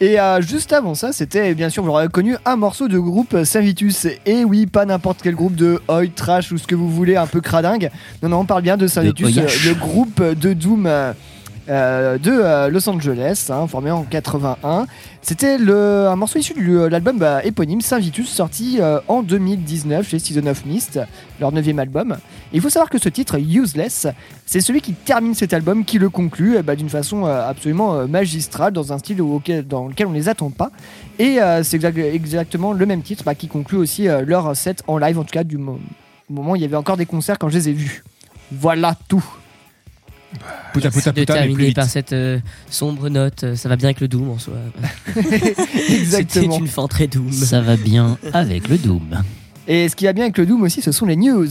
Et 0.00 0.20
euh, 0.20 0.42
juste 0.42 0.74
avant 0.74 0.94
ça, 0.94 1.12
c'était 1.12 1.54
bien 1.54 1.70
sûr, 1.70 1.82
vous 1.82 1.88
l'aurez 1.88 2.08
connu, 2.08 2.36
un 2.44 2.56
morceau 2.56 2.86
de 2.86 2.98
groupe 2.98 3.32
euh, 3.32 3.44
Savitus. 3.44 4.06
Et 4.26 4.44
oui, 4.44 4.66
pas 4.66 4.84
n'importe 4.84 5.20
quel 5.22 5.34
groupe 5.34 5.54
de 5.54 5.80
oi, 5.88 6.06
trash 6.14 6.52
ou 6.52 6.58
ce 6.58 6.66
que 6.66 6.74
vous 6.74 6.90
voulez, 6.90 7.16
un 7.16 7.26
peu 7.26 7.40
cradingue. 7.40 7.90
Non, 8.22 8.28
non, 8.28 8.40
on 8.40 8.44
parle 8.44 8.62
bien 8.62 8.76
de 8.76 8.86
Savitus, 8.86 9.38
euh, 9.38 9.46
le 9.64 9.74
groupe 9.74 10.22
de 10.22 10.52
Doom 10.52 10.86
euh, 11.68 12.14
euh, 12.14 12.18
de 12.18 12.30
euh, 12.30 12.68
Los 12.68 12.88
Angeles, 12.88 13.46
hein, 13.50 13.66
formé 13.66 13.90
en 13.90 14.02
81. 14.04 14.86
C'était 15.22 15.56
un 15.56 16.14
morceau 16.16 16.38
issu 16.38 16.54
de 16.54 16.84
l'album 16.86 17.18
bah, 17.18 17.44
éponyme 17.44 17.80
Savitus, 17.80 18.28
sorti 18.28 18.78
euh, 18.80 19.00
en 19.08 19.22
2019 19.22 20.08
chez 20.08 20.18
Season 20.18 20.46
of 20.46 20.64
Mist, 20.64 21.00
leur 21.40 21.50
neuvième 21.52 21.78
album. 21.80 22.16
Il 22.52 22.60
faut 22.60 22.68
savoir 22.68 22.88
que 22.90 22.98
ce 22.98 23.08
titre, 23.08 23.36
Useless, 23.38 24.06
c'est 24.46 24.60
celui 24.60 24.80
qui 24.80 24.92
termine 24.92 25.34
cet 25.34 25.52
album, 25.52 25.84
qui 25.84 25.98
le 25.98 26.08
conclut 26.10 26.56
euh, 26.56 26.62
bah, 26.62 26.76
d'une 26.76 26.88
façon 26.88 27.26
euh, 27.26 27.48
absolument 27.48 27.94
euh, 27.94 28.06
magistrale, 28.06 28.72
dans 28.72 28.92
un 28.92 28.98
style 28.98 29.16
dans 29.16 29.88
lequel 29.88 30.06
on 30.06 30.10
ne 30.10 30.14
les 30.16 30.28
attend 30.28 30.50
pas. 30.50 30.70
Et 31.18 31.42
euh, 31.42 31.62
c'est 31.64 31.76
exact- 31.76 31.98
exactement 31.98 32.72
le 32.72 32.86
même 32.86 33.02
titre 33.02 33.24
bah, 33.24 33.34
qui 33.34 33.48
conclut 33.48 33.78
aussi 33.78 34.08
euh, 34.08 34.22
leur 34.24 34.56
set 34.56 34.82
en 34.86 34.98
live, 34.98 35.18
en 35.18 35.24
tout 35.24 35.32
cas 35.32 35.44
du 35.44 35.58
mo- 35.58 35.80
moment 36.30 36.52
où 36.52 36.56
il 36.56 36.62
y 36.62 36.64
avait 36.64 36.76
encore 36.76 36.96
des 36.96 37.06
concerts 37.06 37.38
quand 37.38 37.48
je 37.48 37.54
les 37.58 37.68
ai 37.70 37.72
vus. 37.72 38.04
Voilà 38.52 38.94
tout. 39.08 39.24
Puta, 40.72 40.90
puta, 40.90 41.12
de 41.12 41.20
puta, 41.20 41.34
mais 41.34 41.40
plus 41.40 41.46
terminer 41.48 41.64
vite. 41.66 41.76
par 41.76 41.86
cette 41.88 42.12
euh, 42.12 42.38
sombre 42.70 43.08
note. 43.08 43.44
euh, 43.44 43.56
Ça 43.56 43.68
va 43.68 43.76
bien 43.76 43.86
avec 43.88 44.00
le 44.00 44.08
Doom 44.08 44.30
en 44.30 44.38
soi. 44.38 44.54
C'était 45.14 45.92
Exactement. 45.94 46.58
une 46.58 46.66
fin 46.68 46.86
très 46.88 47.06
Doom. 47.06 47.32
Ça 47.32 47.60
va 47.60 47.76
bien 47.76 48.18
avec 48.32 48.68
le 48.68 48.78
Doom. 48.78 49.22
Et 49.68 49.88
ce 49.88 49.96
qui 49.96 50.04
va 50.04 50.12
bien 50.12 50.24
avec 50.24 50.38
le 50.38 50.46
Doom 50.46 50.62
aussi, 50.62 50.80
ce 50.80 50.92
sont 50.92 51.06
les 51.06 51.16
news. 51.16 51.48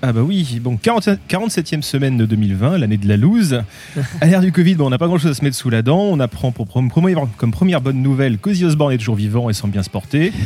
Ah 0.00 0.12
bah 0.14 0.22
oui, 0.22 0.58
bon, 0.62 0.78
40 0.78 1.10
47e 1.28 1.82
semaine 1.82 2.16
de 2.16 2.24
2020, 2.24 2.78
l'année 2.78 2.96
de 2.96 3.06
la 3.06 3.18
loose. 3.18 3.60
À 4.22 4.26
l'ère 4.26 4.40
du 4.40 4.50
Covid, 4.50 4.76
bon, 4.76 4.86
on 4.86 4.90
n'a 4.90 4.96
pas 4.96 5.06
grand-chose 5.06 5.30
à 5.30 5.34
se 5.34 5.44
mettre 5.44 5.56
sous 5.56 5.68
la 5.68 5.82
dent. 5.82 6.00
On 6.00 6.20
apprend 6.20 6.52
pour 6.52 6.66
comme 6.68 6.88
première 7.52 7.80
bonne 7.82 8.00
nouvelle 8.02 8.38
qu'Ozzy 8.38 8.64
Osbourne 8.64 8.94
est 8.94 8.98
toujours 8.98 9.16
vivant 9.16 9.50
et 9.50 9.52
semble 9.52 9.72
bien 9.74 9.82
se 9.82 9.90
porter. 9.90 10.32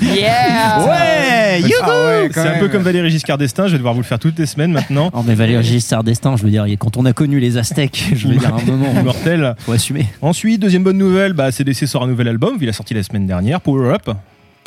Yeah 0.00 0.84
Ouais, 0.86 1.60
Ah 1.82 1.88
ouais, 1.88 2.28
C'est 2.32 2.40
un 2.40 2.44
même. 2.44 2.60
peu 2.60 2.68
comme 2.68 2.82
Valéry 2.82 3.10
Giscard 3.10 3.36
d'Estaing, 3.38 3.66
je 3.66 3.72
vais 3.72 3.78
devoir 3.78 3.94
vous 3.94 4.00
le 4.00 4.06
faire 4.06 4.18
toutes 4.18 4.38
les 4.38 4.46
semaines 4.46 4.70
maintenant. 4.72 5.10
Oh 5.12 5.22
mais 5.26 5.34
Valéry 5.34 5.64
Giscard 5.64 6.04
d'Estaing, 6.04 6.36
je 6.36 6.44
veux 6.44 6.50
dire, 6.50 6.66
quand 6.78 6.96
on 6.96 7.04
a 7.04 7.12
connu 7.12 7.40
les 7.40 7.58
Aztèques, 7.58 8.10
je 8.14 8.28
veux 8.28 8.36
dire, 8.36 8.54
à 8.54 8.60
un 8.60 8.64
moment, 8.64 8.92
Immortel. 9.00 9.54
faut 9.58 9.72
assumer. 9.72 10.06
Ensuite, 10.22 10.60
deuxième 10.60 10.84
bonne 10.84 10.98
nouvelle, 10.98 11.32
bah, 11.32 11.50
CDC 11.50 11.86
sort 11.86 12.04
un 12.04 12.06
nouvel 12.06 12.28
album, 12.28 12.56
il 12.60 12.68
a 12.68 12.72
sorti 12.72 12.94
la 12.94 13.02
semaine 13.02 13.26
dernière, 13.26 13.60
Power 13.60 13.92
Up. 13.94 14.10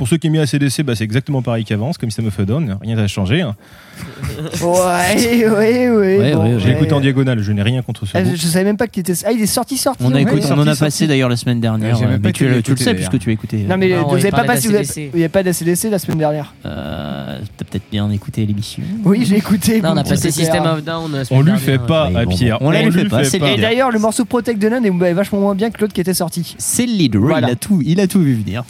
Pour 0.01 0.07
ceux 0.07 0.17
qui 0.17 0.25
aiment 0.25 0.33
bien 0.33 0.47
CDC, 0.47 0.81
bah, 0.81 0.95
c'est 0.95 1.03
exactement 1.03 1.43
pareil 1.43 1.63
qu'avant, 1.63 1.93
c'est 1.93 1.99
comme 2.01 2.09
System 2.09 2.25
of 2.25 2.39
a 2.39 2.43
Down, 2.45 2.75
rien 2.81 2.95
n'a 2.95 3.07
changé. 3.07 3.41
hein. 3.41 3.55
Ouais, 4.63 5.47
ouais, 5.47 5.89
ouais. 5.91 6.33
bon, 6.33 6.55
ouais, 6.55 6.59
J'ai 6.59 6.71
écouté 6.71 6.93
en 6.93 6.99
diagonale, 7.01 7.39
je 7.43 7.51
n'ai 7.51 7.61
rien 7.61 7.83
contre 7.83 8.07
ce 8.07 8.17
Ah, 8.17 8.23
je, 8.23 8.31
je 8.35 8.47
savais 8.47 8.65
même 8.65 8.77
pas 8.77 8.87
que 8.87 8.93
t'étais. 8.93 9.13
Ah, 9.23 9.31
il 9.31 9.39
est 9.39 9.45
sorti, 9.45 9.77
sorti. 9.77 10.03
On, 10.03 10.09
a 10.09 10.15
ouais. 10.15 10.23
écouté, 10.23 10.47
on 10.49 10.57
en 10.57 10.65
a 10.65 10.75
passé 10.75 11.05
d'ailleurs 11.05 11.29
la 11.29 11.35
semaine 11.35 11.59
dernière, 11.59 12.01
euh, 12.01 12.17
mais 12.19 12.31
tu, 12.31 12.47
le- 12.47 12.63
tu 12.63 12.75
sais 12.77 12.85
d'ailleurs. 12.85 13.09
puisque 13.09 13.19
tu 13.23 13.29
as 13.29 13.33
écouté. 13.33 13.57
Non, 13.69 13.77
mais 13.77 13.89
Non, 13.89 14.07
vous 14.07 14.17
il 14.17 14.21
avez 14.21 14.31
pas 14.31 14.43
passé. 14.43 14.69
D'ACDC. 14.71 15.09
vous 15.13 15.19
avez 15.19 15.29
pas 15.29 15.43
d'ACDC 15.43 15.91
la 15.91 15.99
semaine 15.99 16.17
dernière 16.17 16.55
Euh, 16.65 17.39
T'as 17.57 17.65
peut-être 17.65 17.83
bien 17.91 18.09
écouté 18.09 18.43
l'émission. 18.43 18.81
Oui, 19.05 19.23
j'ai 19.23 19.37
écouté. 19.37 19.83
Non, 19.83 19.91
on 19.91 19.97
a 19.97 20.03
passé 20.03 20.31
System 20.31 20.63
of 20.65 20.83
Down. 20.83 21.11
la 21.11 21.19
On 21.21 21.25
semaine 21.25 21.53
lui 21.53 21.59
fait 21.59 21.77
pas 21.77 22.09
à 22.15 22.25
Pierre. 22.25 22.57
on 22.61 22.71
la 22.71 22.81
lui 22.81 22.91
fait 22.91 23.05
pas, 23.05 23.21
Et 23.53 23.61
d'ailleurs, 23.61 23.91
le 23.91 23.99
morceau 23.99 24.25
Protect 24.25 24.59
the 24.59 24.63
Land 24.65 24.83
est 24.83 24.89
bah, 24.89 25.13
vachement 25.13 25.41
moins 25.41 25.53
bien 25.53 25.69
que 25.69 25.79
l'autre 25.79 25.93
qui 25.93 26.01
était 26.01 26.15
sorti. 26.15 26.55
C'est 26.57 26.87
le 26.87 26.93
leader, 26.93 27.37
il, 27.37 27.45
a 27.45 27.49
il 27.85 27.99
a 27.99 28.07
tout 28.07 28.19
vu 28.21 28.33
venir. 28.33 28.63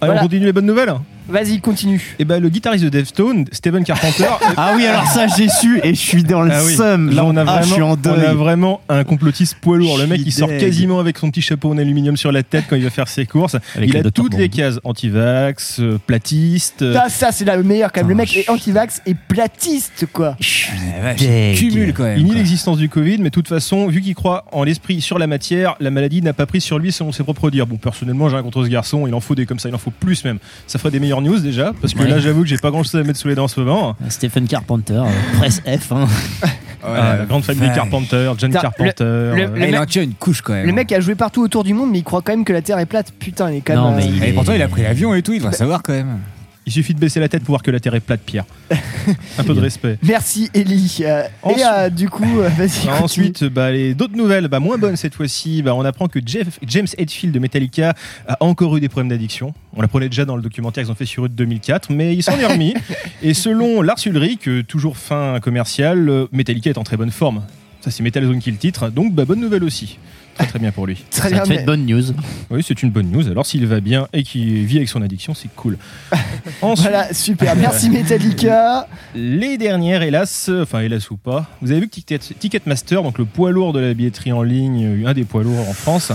Allez, 0.00 0.10
Voilà. 0.12 0.20
on 0.20 0.24
continue 0.24 0.46
les 0.46 0.52
bonnes 0.52 0.66
nouvelles 0.66 0.94
Vas-y, 1.28 1.60
continue. 1.60 2.14
Et 2.18 2.24
bah, 2.24 2.38
le 2.38 2.48
guitariste 2.48 2.84
de 2.84 2.88
Deftones, 2.88 3.46
Steven 3.52 3.82
Carpenter, 3.84 4.28
Ah 4.56 4.74
oui, 4.76 4.84
alors 4.86 5.06
ça 5.06 5.26
j'ai 5.26 5.48
su 5.48 5.80
et 5.82 5.90
je 5.94 6.00
suis 6.00 6.22
dans 6.22 6.42
le 6.42 6.52
Ah 6.52 6.62
oui. 6.64 6.74
seum. 6.74 7.10
Là, 7.14 7.24
on 7.24 7.36
a, 7.36 7.44
Ah, 7.46 7.62
je 7.62 7.66
suis 7.66 7.80
vraiment, 7.80 7.92
en 7.92 7.98
on 8.04 8.20
a 8.30 8.34
vraiment 8.34 8.80
un 8.88 9.04
complotiste 9.04 9.56
poids 9.60 9.76
lourd. 9.76 9.98
Le 9.98 10.06
mec, 10.06 10.20
il 10.24 10.32
sort 10.32 10.48
quasiment 10.48 11.00
avec 11.00 11.18
son 11.18 11.30
petit 11.30 11.42
chapeau 11.42 11.70
en 11.70 11.78
aluminium 11.78 12.16
sur 12.16 12.30
la 12.32 12.42
tête 12.42 12.64
quand 12.70 12.76
il 12.76 12.84
va 12.84 12.90
faire 12.90 13.08
ses 13.08 13.26
courses. 13.26 13.56
Avec 13.74 13.90
il 13.90 13.96
a 13.96 14.10
toutes 14.10 14.36
les 14.36 14.48
cases 14.48 14.78
anti-vax, 14.84 15.80
euh, 15.80 15.98
platiste. 16.06 16.82
euh, 16.82 16.94
Ça, 16.94 17.08
ça 17.08 17.32
c'est 17.32 17.44
la 17.44 17.56
meilleure 17.58 17.90
quand 17.92 18.00
même. 18.02 18.08
Le 18.10 18.14
mec 18.14 18.36
est 18.36 18.48
anti-vax 18.48 19.02
et 19.06 19.14
platiste, 19.14 20.06
quoi. 20.12 20.36
Je 20.40 20.46
suis 20.46 20.72
Eh. 21.20 21.54
Cumule 21.56 21.92
quand 21.92 22.04
même. 22.04 22.18
Il 22.18 22.24
nie 22.24 22.34
l'existence 22.34 22.78
du 22.78 22.88
Covid, 22.88 23.18
mais 23.18 23.24
de 23.24 23.34
toute 23.34 23.48
façon, 23.48 23.88
vu 23.88 24.00
qu'il 24.00 24.14
croit 24.14 24.44
en 24.52 24.62
l'esprit 24.64 25.00
sur 25.00 25.18
la 25.18 25.26
matière, 25.26 25.74
la 25.80 25.90
maladie 25.90 26.22
n'a 26.22 26.32
pas 26.32 26.46
pris 26.46 26.60
sur 26.60 26.78
lui 26.78 26.92
selon 26.92 27.12
ses 27.12 27.22
propres 27.24 27.50
dires. 27.50 27.66
Bon, 27.66 27.76
personnellement, 27.76 28.28
j'ai 28.28 28.34
rien 28.36 28.42
contre 28.42 28.64
ce 28.64 28.68
garçon, 28.68 29.06
il 29.06 29.14
en 29.14 29.20
faut 29.20 29.34
des 29.34 29.46
comme 29.46 29.58
ça, 29.58 29.68
il 29.68 29.74
en 29.74 29.78
faut 29.78 29.90
plus 29.90 30.24
même. 30.24 30.38
Ça 30.66 30.78
ferait 30.78 30.90
des 30.90 31.00
news 31.20 31.38
déjà, 31.40 31.72
parce 31.80 31.94
que 31.94 32.00
Ouais. 32.00 32.08
là, 32.08 32.18
j'avoue 32.20 32.42
que 32.42 32.48
j'ai 32.48 32.56
pas 32.58 32.70
grand 32.70 32.82
chose 32.82 32.96
à 33.00 33.02
mettre 33.04 33.18
sous 33.18 33.28
les 33.28 33.34
dents 33.34 33.44
en 33.44 33.48
ce 33.48 33.60
moment. 33.60 33.96
Stephen 34.08 34.46
Carpenter, 34.46 34.94
euh, 34.94 35.38
presse 35.38 35.60
F. 35.66 35.92
hein. 35.92 36.06
Ouais, 36.42 36.92
Ah, 36.96 37.16
la 37.18 37.24
grande 37.24 37.42
famille. 37.42 37.70
Carpenter, 37.74 38.30
John 38.38 38.52
Carpenter. 38.52 38.92
le- 39.00 39.04
euh, 39.04 39.48
Ah, 39.60 39.66
il 39.66 39.76
en 39.78 39.86
tient 39.86 40.02
une 40.02 40.14
couche 40.14 40.40
quand 40.42 40.52
même. 40.52 40.66
Le 40.66 40.72
mec 40.72 40.92
a 40.92 41.00
joué 41.00 41.14
partout 41.16 41.42
autour 41.42 41.64
du 41.64 41.74
monde, 41.74 41.90
mais 41.90 41.98
il 41.98 42.04
croit 42.04 42.22
quand 42.22 42.32
même 42.32 42.44
que 42.44 42.52
la 42.52 42.62
Terre 42.62 42.78
est 42.78 42.86
plate. 42.86 43.12
Putain, 43.18 43.50
il 43.50 43.56
est 43.56 43.60
quand 43.60 43.74
Non, 43.74 43.88
même. 43.90 43.96
mais 43.96 44.04
euh, 44.04 44.14
il 44.16 44.24
Et 44.24 44.28
est- 44.28 44.32
pourtant, 44.32 44.52
il 44.52 44.62
a 44.62 44.68
pris 44.68 44.82
l'avion 44.82 45.12
et 45.14 45.22
tout, 45.22 45.32
il 45.32 45.40
doit 45.42 45.52
savoir 45.52 45.82
quand 45.82 45.92
même. 45.94 46.18
Il 46.66 46.72
suffit 46.72 46.94
de 46.94 46.98
baisser 46.98 47.20
la 47.20 47.28
tête 47.28 47.44
pour 47.44 47.52
voir 47.52 47.62
que 47.62 47.70
la 47.70 47.78
Terre 47.78 47.94
est 47.94 48.00
plate, 48.00 48.20
Pierre. 48.26 48.44
Un 49.38 49.44
peu 49.44 49.54
de 49.54 49.60
respect. 49.60 49.98
Merci, 50.02 50.50
Ellie. 50.52 50.98
Euh, 51.02 51.22
et 51.48 51.62
euh, 51.64 51.90
du 51.90 52.08
coup, 52.08 52.40
euh, 52.40 52.48
vas-y. 52.48 52.68
continue. 52.80 53.04
Ensuite, 53.04 53.44
bah, 53.44 53.70
les 53.70 53.94
d'autres 53.94 54.16
nouvelles, 54.16 54.48
bah, 54.48 54.58
moins 54.58 54.76
bonnes 54.76 54.96
cette 54.96 55.14
fois-ci. 55.14 55.62
Bah, 55.62 55.74
on 55.74 55.84
apprend 55.84 56.08
que 56.08 56.18
Jeff, 56.24 56.58
James 56.66 56.88
Hetfield 56.98 57.32
de 57.32 57.38
Metallica 57.38 57.94
a 58.26 58.42
encore 58.42 58.76
eu 58.76 58.80
des 58.80 58.88
problèmes 58.88 59.10
d'addiction. 59.10 59.54
On 59.76 59.82
l'apprenait 59.82 60.08
déjà 60.08 60.24
dans 60.24 60.36
le 60.36 60.42
documentaire 60.42 60.82
qu'ils 60.82 60.90
ont 60.90 60.96
fait 60.96 61.06
sur 61.06 61.26
eux 61.26 61.28
de 61.28 61.34
2004, 61.34 61.90
mais 61.92 62.14
il 62.14 62.22
s'en 62.22 62.38
est 62.38 62.46
remis. 62.46 62.74
Et 63.22 63.34
selon 63.34 63.82
Lars 63.82 63.98
Ulrich, 64.04 64.48
euh, 64.48 64.62
toujours 64.62 64.96
fin 64.96 65.38
commercial, 65.40 66.08
euh, 66.08 66.26
Metallica 66.32 66.70
est 66.70 66.78
en 66.78 66.84
très 66.84 66.96
bonne 66.96 67.10
forme. 67.10 67.42
Ça, 67.82 67.90
c'est 67.90 68.02
Metal 68.02 68.24
Zone 68.24 68.40
qui 68.40 68.50
le 68.50 68.56
titre. 68.56 68.88
Donc, 68.90 69.14
bah, 69.14 69.24
bonne 69.24 69.40
nouvelle 69.40 69.64
aussi. 69.64 69.98
Très 70.36 70.46
très 70.46 70.58
bien 70.58 70.70
pour 70.72 70.86
lui. 70.86 71.02
Très 71.10 71.28
Ça 71.28 71.34
bien. 71.34 71.42
te 71.42 71.48
fait 71.48 71.54
mais- 71.56 71.60
de 71.62 71.66
bonnes 71.66 71.86
news. 71.86 72.02
Oui, 72.50 72.62
c'est 72.66 72.82
une 72.82 72.90
bonne 72.90 73.10
news. 73.10 73.26
Alors, 73.28 73.46
s'il 73.46 73.66
va 73.66 73.80
bien 73.80 74.06
et 74.12 74.22
qu'il 74.22 74.64
vit 74.66 74.76
avec 74.76 74.88
son 74.88 75.02
addiction, 75.02 75.34
c'est 75.34 75.48
cool. 75.56 75.78
Ensuite, 76.62 76.88
Voilà, 76.90 77.12
super. 77.14 77.56
Merci 77.56 77.88
Metallica. 77.90 78.86
Les 79.14 79.56
dernières, 79.58 80.02
hélas, 80.02 80.50
enfin 80.62 80.80
hélas 80.80 81.10
ou 81.10 81.16
pas, 81.16 81.46
vous 81.62 81.70
avez 81.70 81.80
vu 81.80 81.88
que 81.88 81.94
Ticket- 81.94 82.34
Ticketmaster, 82.38 83.02
donc 83.02 83.18
le 83.18 83.24
poids 83.24 83.50
lourd 83.50 83.72
de 83.72 83.80
la 83.80 83.94
billetterie 83.94 84.32
en 84.32 84.42
ligne, 84.42 85.04
un 85.06 85.14
des 85.14 85.24
poids 85.24 85.42
lourds 85.42 85.68
en 85.68 85.72
France, 85.72 86.12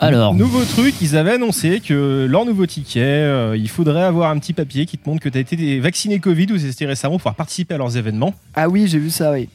Alors, 0.00 0.32
nouveau 0.34 0.62
truc, 0.64 0.94
ils 1.00 1.16
avaient 1.16 1.32
annoncé 1.32 1.80
que 1.80 2.26
leur 2.30 2.44
nouveau 2.44 2.66
ticket, 2.66 3.00
euh, 3.02 3.56
il 3.56 3.68
faudrait 3.68 4.04
avoir 4.04 4.30
un 4.30 4.38
petit 4.38 4.52
papier 4.52 4.86
qui 4.86 4.96
te 4.96 5.08
montre 5.08 5.20
que 5.22 5.28
tu 5.28 5.38
as 5.38 5.40
été 5.40 5.80
vacciné 5.80 6.20
Covid 6.20 6.46
ou 6.52 6.58
c'était 6.58 6.86
récemment 6.86 7.14
pour 7.14 7.20
pouvoir 7.22 7.34
participer 7.34 7.74
à 7.74 7.78
leurs 7.78 7.96
événements. 7.96 8.32
Ah 8.54 8.68
oui, 8.68 8.86
j'ai 8.86 8.98
vu 9.00 9.10
ça, 9.10 9.32
oui. 9.32 9.48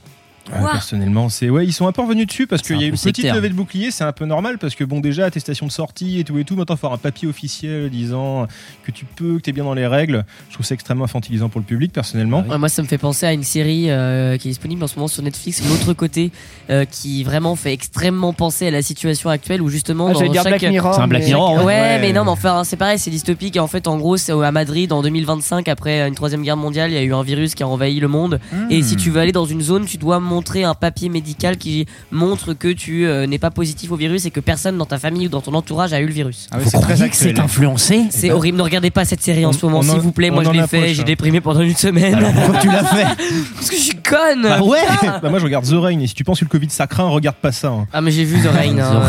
Euh, 0.51 0.59
personnellement, 0.71 1.29
c'est 1.29 1.49
ouais, 1.49 1.65
ils 1.65 1.71
sont 1.71 1.87
un 1.87 1.93
peu 1.93 2.01
revenus 2.01 2.27
dessus 2.27 2.47
parce 2.47 2.61
qu'il 2.61 2.79
y 2.81 2.83
a 2.83 2.87
une 2.87 2.95
petite 2.97 3.23
levée 3.31 3.47
de 3.47 3.53
bouclier, 3.53 3.91
c'est 3.91 4.03
un 4.03 4.11
peu 4.11 4.25
normal 4.25 4.57
parce 4.57 4.75
que 4.75 4.83
bon 4.83 4.99
déjà 4.99 5.25
attestation 5.25 5.65
de 5.67 5.71
sortie 5.71 6.19
et 6.19 6.25
tout 6.25 6.37
et 6.37 6.43
tout, 6.43 6.57
maintenant 6.57 6.75
il 6.75 6.79
faut 6.79 6.87
avoir 6.87 6.99
un 6.99 7.01
papier 7.01 7.29
officiel 7.29 7.89
disant 7.89 8.47
que 8.83 8.91
tu 8.91 9.05
peux, 9.05 9.37
que 9.37 9.41
tu 9.41 9.49
es 9.51 9.53
bien 9.53 9.63
dans 9.63 9.73
les 9.73 9.87
règles. 9.87 10.25
Je 10.49 10.55
trouve 10.55 10.65
ça 10.65 10.73
extrêmement 10.75 11.05
infantilisant 11.05 11.47
pour 11.47 11.61
le 11.61 11.65
public 11.65 11.93
personnellement. 11.93 12.43
Ouais, 12.47 12.57
moi, 12.57 12.67
ça 12.67 12.81
me 12.81 12.87
fait 12.87 12.97
penser 12.97 13.25
à 13.25 13.31
une 13.31 13.43
série 13.43 13.89
euh, 13.89 14.35
qui 14.37 14.49
est 14.49 14.51
disponible 14.51 14.83
en 14.83 14.87
ce 14.87 14.95
moment 14.95 15.07
sur 15.07 15.23
Netflix, 15.23 15.63
l'autre 15.67 15.93
côté, 15.93 16.31
euh, 16.69 16.83
qui 16.83 17.23
vraiment 17.23 17.55
fait 17.55 17.71
extrêmement 17.71 18.33
penser 18.33 18.67
à 18.67 18.71
la 18.71 18.81
situation 18.81 19.29
actuelle 19.29 19.61
où 19.61 19.69
justement 19.69 20.07
Ah, 20.09 20.13
dans 20.13 20.19
dire 20.27 20.43
chaque 20.43 20.59
Black 20.59 20.71
Mirror. 20.71 20.93
C'est 20.95 21.01
un 21.01 21.07
Black 21.07 21.21
mais- 21.21 21.27
Mirror, 21.29 21.55
Ouais, 21.59 21.63
Ouais. 21.65 21.99
mais 22.01 22.11
non, 22.11 22.25
mais 22.25 22.31
enfin, 22.31 22.63
c'est 22.65 22.75
pareil, 22.77 22.99
c'est 22.99 23.11
dystopique. 23.11 23.55
Et 23.55 23.59
en 23.61 23.67
fait, 23.67 23.87
en 23.87 23.97
gros, 23.97 24.17
c'est 24.17 24.33
à 24.33 24.51
Madrid 24.51 24.91
en 24.91 25.01
2025, 25.01 25.69
après 25.69 26.05
une 26.05 26.15
troisième 26.15 26.43
guerre 26.43 26.57
mondiale, 26.57 26.91
il 26.91 26.95
y 26.95 26.97
a 26.97 27.03
eu 27.03 27.13
un 27.13 27.23
virus 27.23 27.55
qui 27.55 27.63
a 27.63 27.67
envahi 27.67 28.01
le 28.01 28.09
monde. 28.09 28.41
Et 28.69 28.83
si 28.83 28.97
tu 28.97 29.09
veux 29.09 29.21
aller 29.21 29.31
dans 29.31 29.45
une 29.45 29.61
zone, 29.61 29.85
tu 29.85 29.97
dois 29.97 30.19
montrer 30.33 30.63
un 30.63 30.73
papier 30.73 31.09
médical 31.09 31.57
qui 31.57 31.85
montre 32.11 32.53
que 32.53 32.67
tu 32.69 33.05
euh, 33.05 33.27
n'es 33.27 33.37
pas 33.39 33.51
positif 33.51 33.91
au 33.91 33.95
virus 33.95 34.25
et 34.25 34.31
que 34.31 34.39
personne 34.39 34.77
dans 34.77 34.85
ta 34.85 34.97
famille 34.97 35.27
ou 35.27 35.29
dans 35.29 35.41
ton 35.41 35.53
entourage 35.53 35.93
a 35.93 35.99
eu 36.01 36.05
le 36.07 36.13
virus. 36.13 36.47
Ah 36.51 36.55
oui, 36.57 36.63
Vous 36.63 36.69
c'est 36.71 36.77
très 36.79 36.93
croyez 36.95 37.09
que 37.09 37.15
c'est 37.15 37.39
influencé 37.39 38.05
C'est 38.09 38.31
horrible, 38.31 38.57
ne 38.57 38.63
regardez 38.63 38.89
pas 38.91 39.05
cette 39.05 39.21
série 39.21 39.45
en 39.45 39.49
on- 39.49 39.53
ce 39.53 39.65
moment, 39.65 39.81
s'il 39.83 39.99
vous 40.01 40.11
plaît. 40.11 40.29
Moi 40.31 40.43
je 40.43 40.49
l'ai 40.51 40.67
fait, 40.67 40.93
j'ai 40.93 41.03
déprimé 41.03 41.39
pendant 41.41 41.61
une 41.61 41.75
semaine. 41.75 42.15
Alors 42.15 42.31
pourquoi 42.33 42.59
tu 42.59 42.67
l'as 42.67 42.83
fait 42.83 43.03
Parce 43.55 43.69
que 43.69 43.75
je 43.75 43.81
suis 43.81 43.97
conne 43.97 44.45
Ah 44.49 44.63
ouais 44.63 44.79
Bah, 45.21 45.29
moi, 45.29 45.39
je 45.39 45.43
regarde 45.43 45.65
The 45.65 45.73
Rain, 45.73 45.99
et 45.99 46.07
si 46.07 46.13
tu 46.13 46.23
penses 46.23 46.39
que 46.39 46.45
le 46.45 46.49
Covid 46.49 46.69
ça 46.69 46.87
craint, 46.87 47.07
regarde 47.07 47.37
pas 47.37 47.51
ça. 47.51 47.69
hein. 47.69 47.87
Ah 47.93 48.01
mais 48.01 48.11
j'ai 48.11 48.25
vu 48.25 48.41
The 48.41 48.47
Rain. 48.47 48.77
hein. 48.79 49.01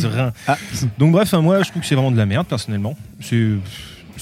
The 0.00 0.04
Rain. 0.04 0.08
The 0.10 0.14
Rain. 0.14 0.32
Donc, 0.98 1.12
bref, 1.12 1.32
hein, 1.34 1.40
moi, 1.40 1.62
je 1.62 1.70
trouve 1.70 1.82
que 1.82 1.88
c'est 1.88 1.94
vraiment 1.94 2.10
de 2.10 2.16
la 2.18 2.26
merde, 2.26 2.46
personnellement. 2.46 2.96
C'est. 3.20 3.48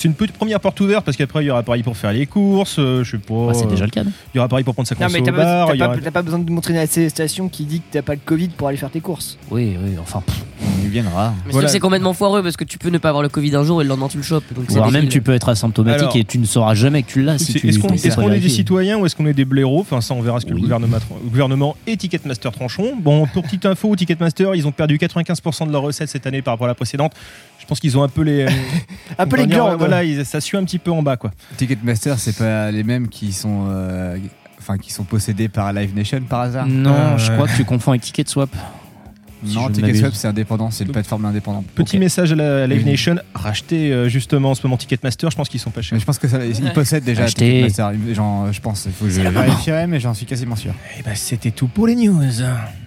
C'est 0.02 0.08
une 0.08 0.14
petite 0.14 0.36
première 0.36 0.58
porte 0.58 0.80
ouverte 0.80 1.04
parce 1.04 1.16
qu'après 1.16 1.44
il 1.44 1.46
y 1.46 1.50
aura 1.52 1.62
pareil 1.62 1.84
pour 1.84 1.96
faire 1.96 2.12
les 2.12 2.26
courses, 2.26 2.74
euh, 2.80 3.04
je 3.04 3.12
sais 3.12 3.18
pas. 3.18 3.46
Bah, 3.46 3.52
C'est 3.54 3.68
déjà 3.68 3.84
le 3.84 3.92
cas. 3.92 4.02
non 4.02 4.10
Il 4.34 4.38
y 4.38 4.40
aura 4.40 4.48
pareil 4.48 4.64
pour 4.64 4.74
prendre 4.74 4.88
sa 4.88 4.96
Non, 4.96 5.06
mais 5.12 5.22
t'as 5.22 5.30
au 5.30 5.34
pas, 5.36 5.44
bar. 5.44 5.66
t'as 5.68 5.74
il 5.74 5.76
y 5.76 5.78
pas- 5.78 5.86
aura- 5.86 5.96
t'as 5.98 6.10
pas 6.10 6.22
besoin 6.22 6.40
de 6.40 6.50
montrer 6.50 6.72
une 6.72 6.80
attestation 6.80 7.48
qui 7.48 7.64
dit 7.66 7.78
que 7.78 7.84
t'as 7.92 8.02
pas 8.02 8.14
le 8.14 8.20
Covid 8.24 8.48
pour 8.48 8.66
aller 8.66 8.76
faire 8.76 8.90
tes 8.90 8.98
courses. 9.00 9.38
Oui, 9.52 9.76
oui, 9.80 9.92
enfin. 10.00 10.20
pff, 10.26 10.42
On 10.82 10.84
y 10.84 10.88
viendra. 10.88 11.32
Mais 11.46 11.52
Voilà. 11.52 11.68
c'est 11.68 11.78
complètement 11.78 12.12
foireux 12.14 12.42
parce 12.42 12.56
que 12.56 12.64
tu 12.64 12.78
peux 12.78 12.88
ne 12.90 12.98
pas 12.98 13.10
avoir 13.10 13.22
le 13.22 13.28
Covid 13.28 13.54
un 13.54 13.62
jour 13.62 13.80
et 13.80 13.84
le 13.84 13.88
lendemain 13.90 14.08
tu 14.08 14.16
le 14.16 14.22
chopes. 14.24 14.42
Donc 14.54 14.64
c'est 14.68 14.74
Voire 14.74 14.86
même 14.90 15.02
débile. 15.02 15.08
tu 15.10 15.22
peux 15.22 15.32
être 15.34 15.48
asymptomatique 15.48 16.00
Alors- 16.02 16.16
et 16.16 16.24
tu 16.24 16.38
ne 16.38 16.46
sauras 16.46 16.74
jamais 16.74 17.04
que 17.04 17.10
tu 17.12 17.22
l'as 17.22 17.38
si 17.38 17.52
C'est- 17.52 17.60
tu 17.60 17.68
Est-ce 17.68 17.78
qu'on 17.78 17.88
est-ce 17.90 18.08
pas 18.08 18.22
qu'on 18.22 18.32
est 18.32 18.40
des 18.40 18.48
citoyens 18.48 18.98
ou 18.98 19.06
est-ce 19.06 19.14
qu'on 19.14 19.26
est 19.26 19.32
des 19.34 19.44
blaireaux? 19.44 19.80
Enfin, 19.80 20.00
ça, 20.00 20.14
on 20.14 20.20
verra 20.22 20.40
ce 20.40 20.44
que 20.46 20.50
le, 20.50 20.56
Oui. 20.56 20.62
gouvernement, 20.62 20.96
le 21.24 21.30
gouvernement 21.30 21.76
et 21.86 21.96
Ticketmaster 21.96 22.50
tranchons. 22.50 22.94
Bon, 23.00 23.26
pour 23.26 23.44
petite 23.44 23.64
info, 23.66 23.94
Ticketmaster, 23.94 24.54
ils 24.56 24.66
ont 24.66 24.72
perdu 24.72 24.98
95% 24.98 25.66
de 25.66 25.72
leurs 25.72 25.82
recettes 25.82 26.08
cette 26.08 26.26
année 26.26 26.42
par 26.42 26.54
rapport 26.54 26.66
à 26.66 26.68
la 26.70 26.74
précédente. 26.74 27.12
Je 27.60 27.66
pense 27.66 27.78
qu'ils 27.78 27.96
ont 27.96 28.02
un 28.02 28.08
peu 28.08 28.22
les. 28.22 28.42
euh, 28.42 28.48
Un 29.18 29.26
peu 29.26 29.36
les 29.36 29.46
dire, 29.46 29.56
glandes. 29.58 29.78
Voilà, 29.78 29.91
ils- 30.00 30.24
ça 30.24 30.40
suit 30.40 30.56
un 30.56 30.64
petit 30.64 30.78
peu 30.78 30.90
en 30.90 31.02
bas, 31.02 31.16
quoi. 31.16 31.30
Ticketmaster, 31.56 32.18
c'est 32.18 32.36
pas 32.36 32.70
les 32.70 32.82
mêmes 32.84 33.08
qui 33.08 33.32
sont, 33.32 33.66
euh, 33.68 34.16
enfin, 34.58 34.78
qui 34.78 34.92
sont 34.92 35.04
possédés 35.04 35.48
par 35.48 35.72
Live 35.72 35.94
Nation 35.94 36.20
par 36.22 36.40
hasard? 36.40 36.66
Non, 36.66 36.94
Ah, 37.14 37.16
je 37.18 37.30
crois 37.32 37.46
que 37.48 37.56
tu 37.56 37.64
confonds 37.64 37.92
avec 37.92 38.02
Ticket 38.02 38.24
Swap. 38.26 38.50
Si 39.44 39.54
Non, 39.56 39.62
m'abuse. 39.68 40.10
c'est 40.12 40.28
indépendant, 40.28 40.70
c'est 40.70 40.84
une 40.84 40.92
plateforme 40.92 41.24
indépendante. 41.24 41.66
Petit 41.74 41.98
message 41.98 42.32
à 42.32 42.36
la 42.36 42.66
Live. 42.66 42.84
Nation, 42.86 43.16
racheter 43.34 43.92
euh, 43.92 44.08
justement 44.08 44.50
en 44.50 44.54
ce 44.54 44.62
moment 44.64 44.76
Ticketmaster, 44.76 45.30
je 45.30 45.36
pense 45.36 45.48
qu'ils 45.48 45.60
sont 45.60 45.70
pas 45.70 45.82
chers. 45.82 45.94
Mais 45.96 46.00
je 46.00 46.04
pense 46.06 46.18
que 46.18 46.28
ça, 46.28 46.44
ils 46.44 46.72
possèdent 46.72 47.04
déjà. 47.04 47.26
Ticketmaster. 47.26 47.92
Genre, 48.14 48.52
je 48.52 48.60
pense, 48.60 48.84
il 48.86 48.92
faut 48.92 49.04
que 49.06 49.10
je 49.10 49.20
vérifierai, 49.20 49.86
mais 49.86 50.00
j'en 50.00 50.14
suis 50.14 50.26
quasiment 50.26 50.56
sûr. 50.56 50.72
Et 50.98 51.02
bah, 51.02 51.14
c'était 51.14 51.50
tout 51.50 51.68
pour 51.68 51.86
les 51.86 51.94
news. 51.96 52.22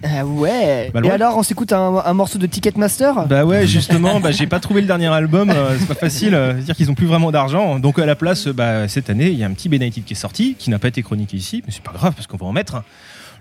Ah 0.04 0.24
ouais. 0.24 0.90
Bah, 0.92 1.00
Et 1.04 1.10
alors, 1.10 1.36
on 1.36 1.42
s'écoute 1.42 1.72
un, 1.72 2.02
un 2.04 2.14
morceau 2.14 2.38
de 2.38 2.46
Ticketmaster? 2.46 3.26
Bah 3.26 3.44
ouais, 3.44 3.66
justement, 3.66 4.20
bah, 4.20 4.30
j'ai 4.30 4.46
pas 4.46 4.60
trouvé 4.60 4.80
le 4.80 4.86
dernier 4.86 5.06
album, 5.08 5.50
euh, 5.50 5.76
c'est 5.78 5.86
pas 5.88 5.94
facile, 5.94 6.34
euh, 6.34 6.54
c'est-à-dire 6.54 6.76
qu'ils 6.76 6.90
ont 6.90 6.94
plus 6.94 7.06
vraiment 7.06 7.30
d'argent. 7.30 7.78
Donc 7.78 7.98
à 7.98 8.06
la 8.06 8.14
place, 8.16 8.48
bah, 8.48 8.88
cette 8.88 9.10
année, 9.10 9.28
il 9.28 9.38
y 9.38 9.44
a 9.44 9.46
un 9.46 9.52
petit 9.52 9.68
Benighted 9.68 10.04
qui 10.04 10.12
est 10.12 10.16
sorti, 10.16 10.54
qui 10.58 10.70
n'a 10.70 10.78
pas 10.78 10.88
été 10.88 11.02
chroniqué 11.02 11.36
ici, 11.36 11.62
mais 11.66 11.72
c'est 11.72 11.82
pas 11.82 11.92
grave 11.92 12.14
parce 12.14 12.26
qu'on 12.26 12.36
va 12.36 12.46
en 12.46 12.52
mettre. 12.52 12.82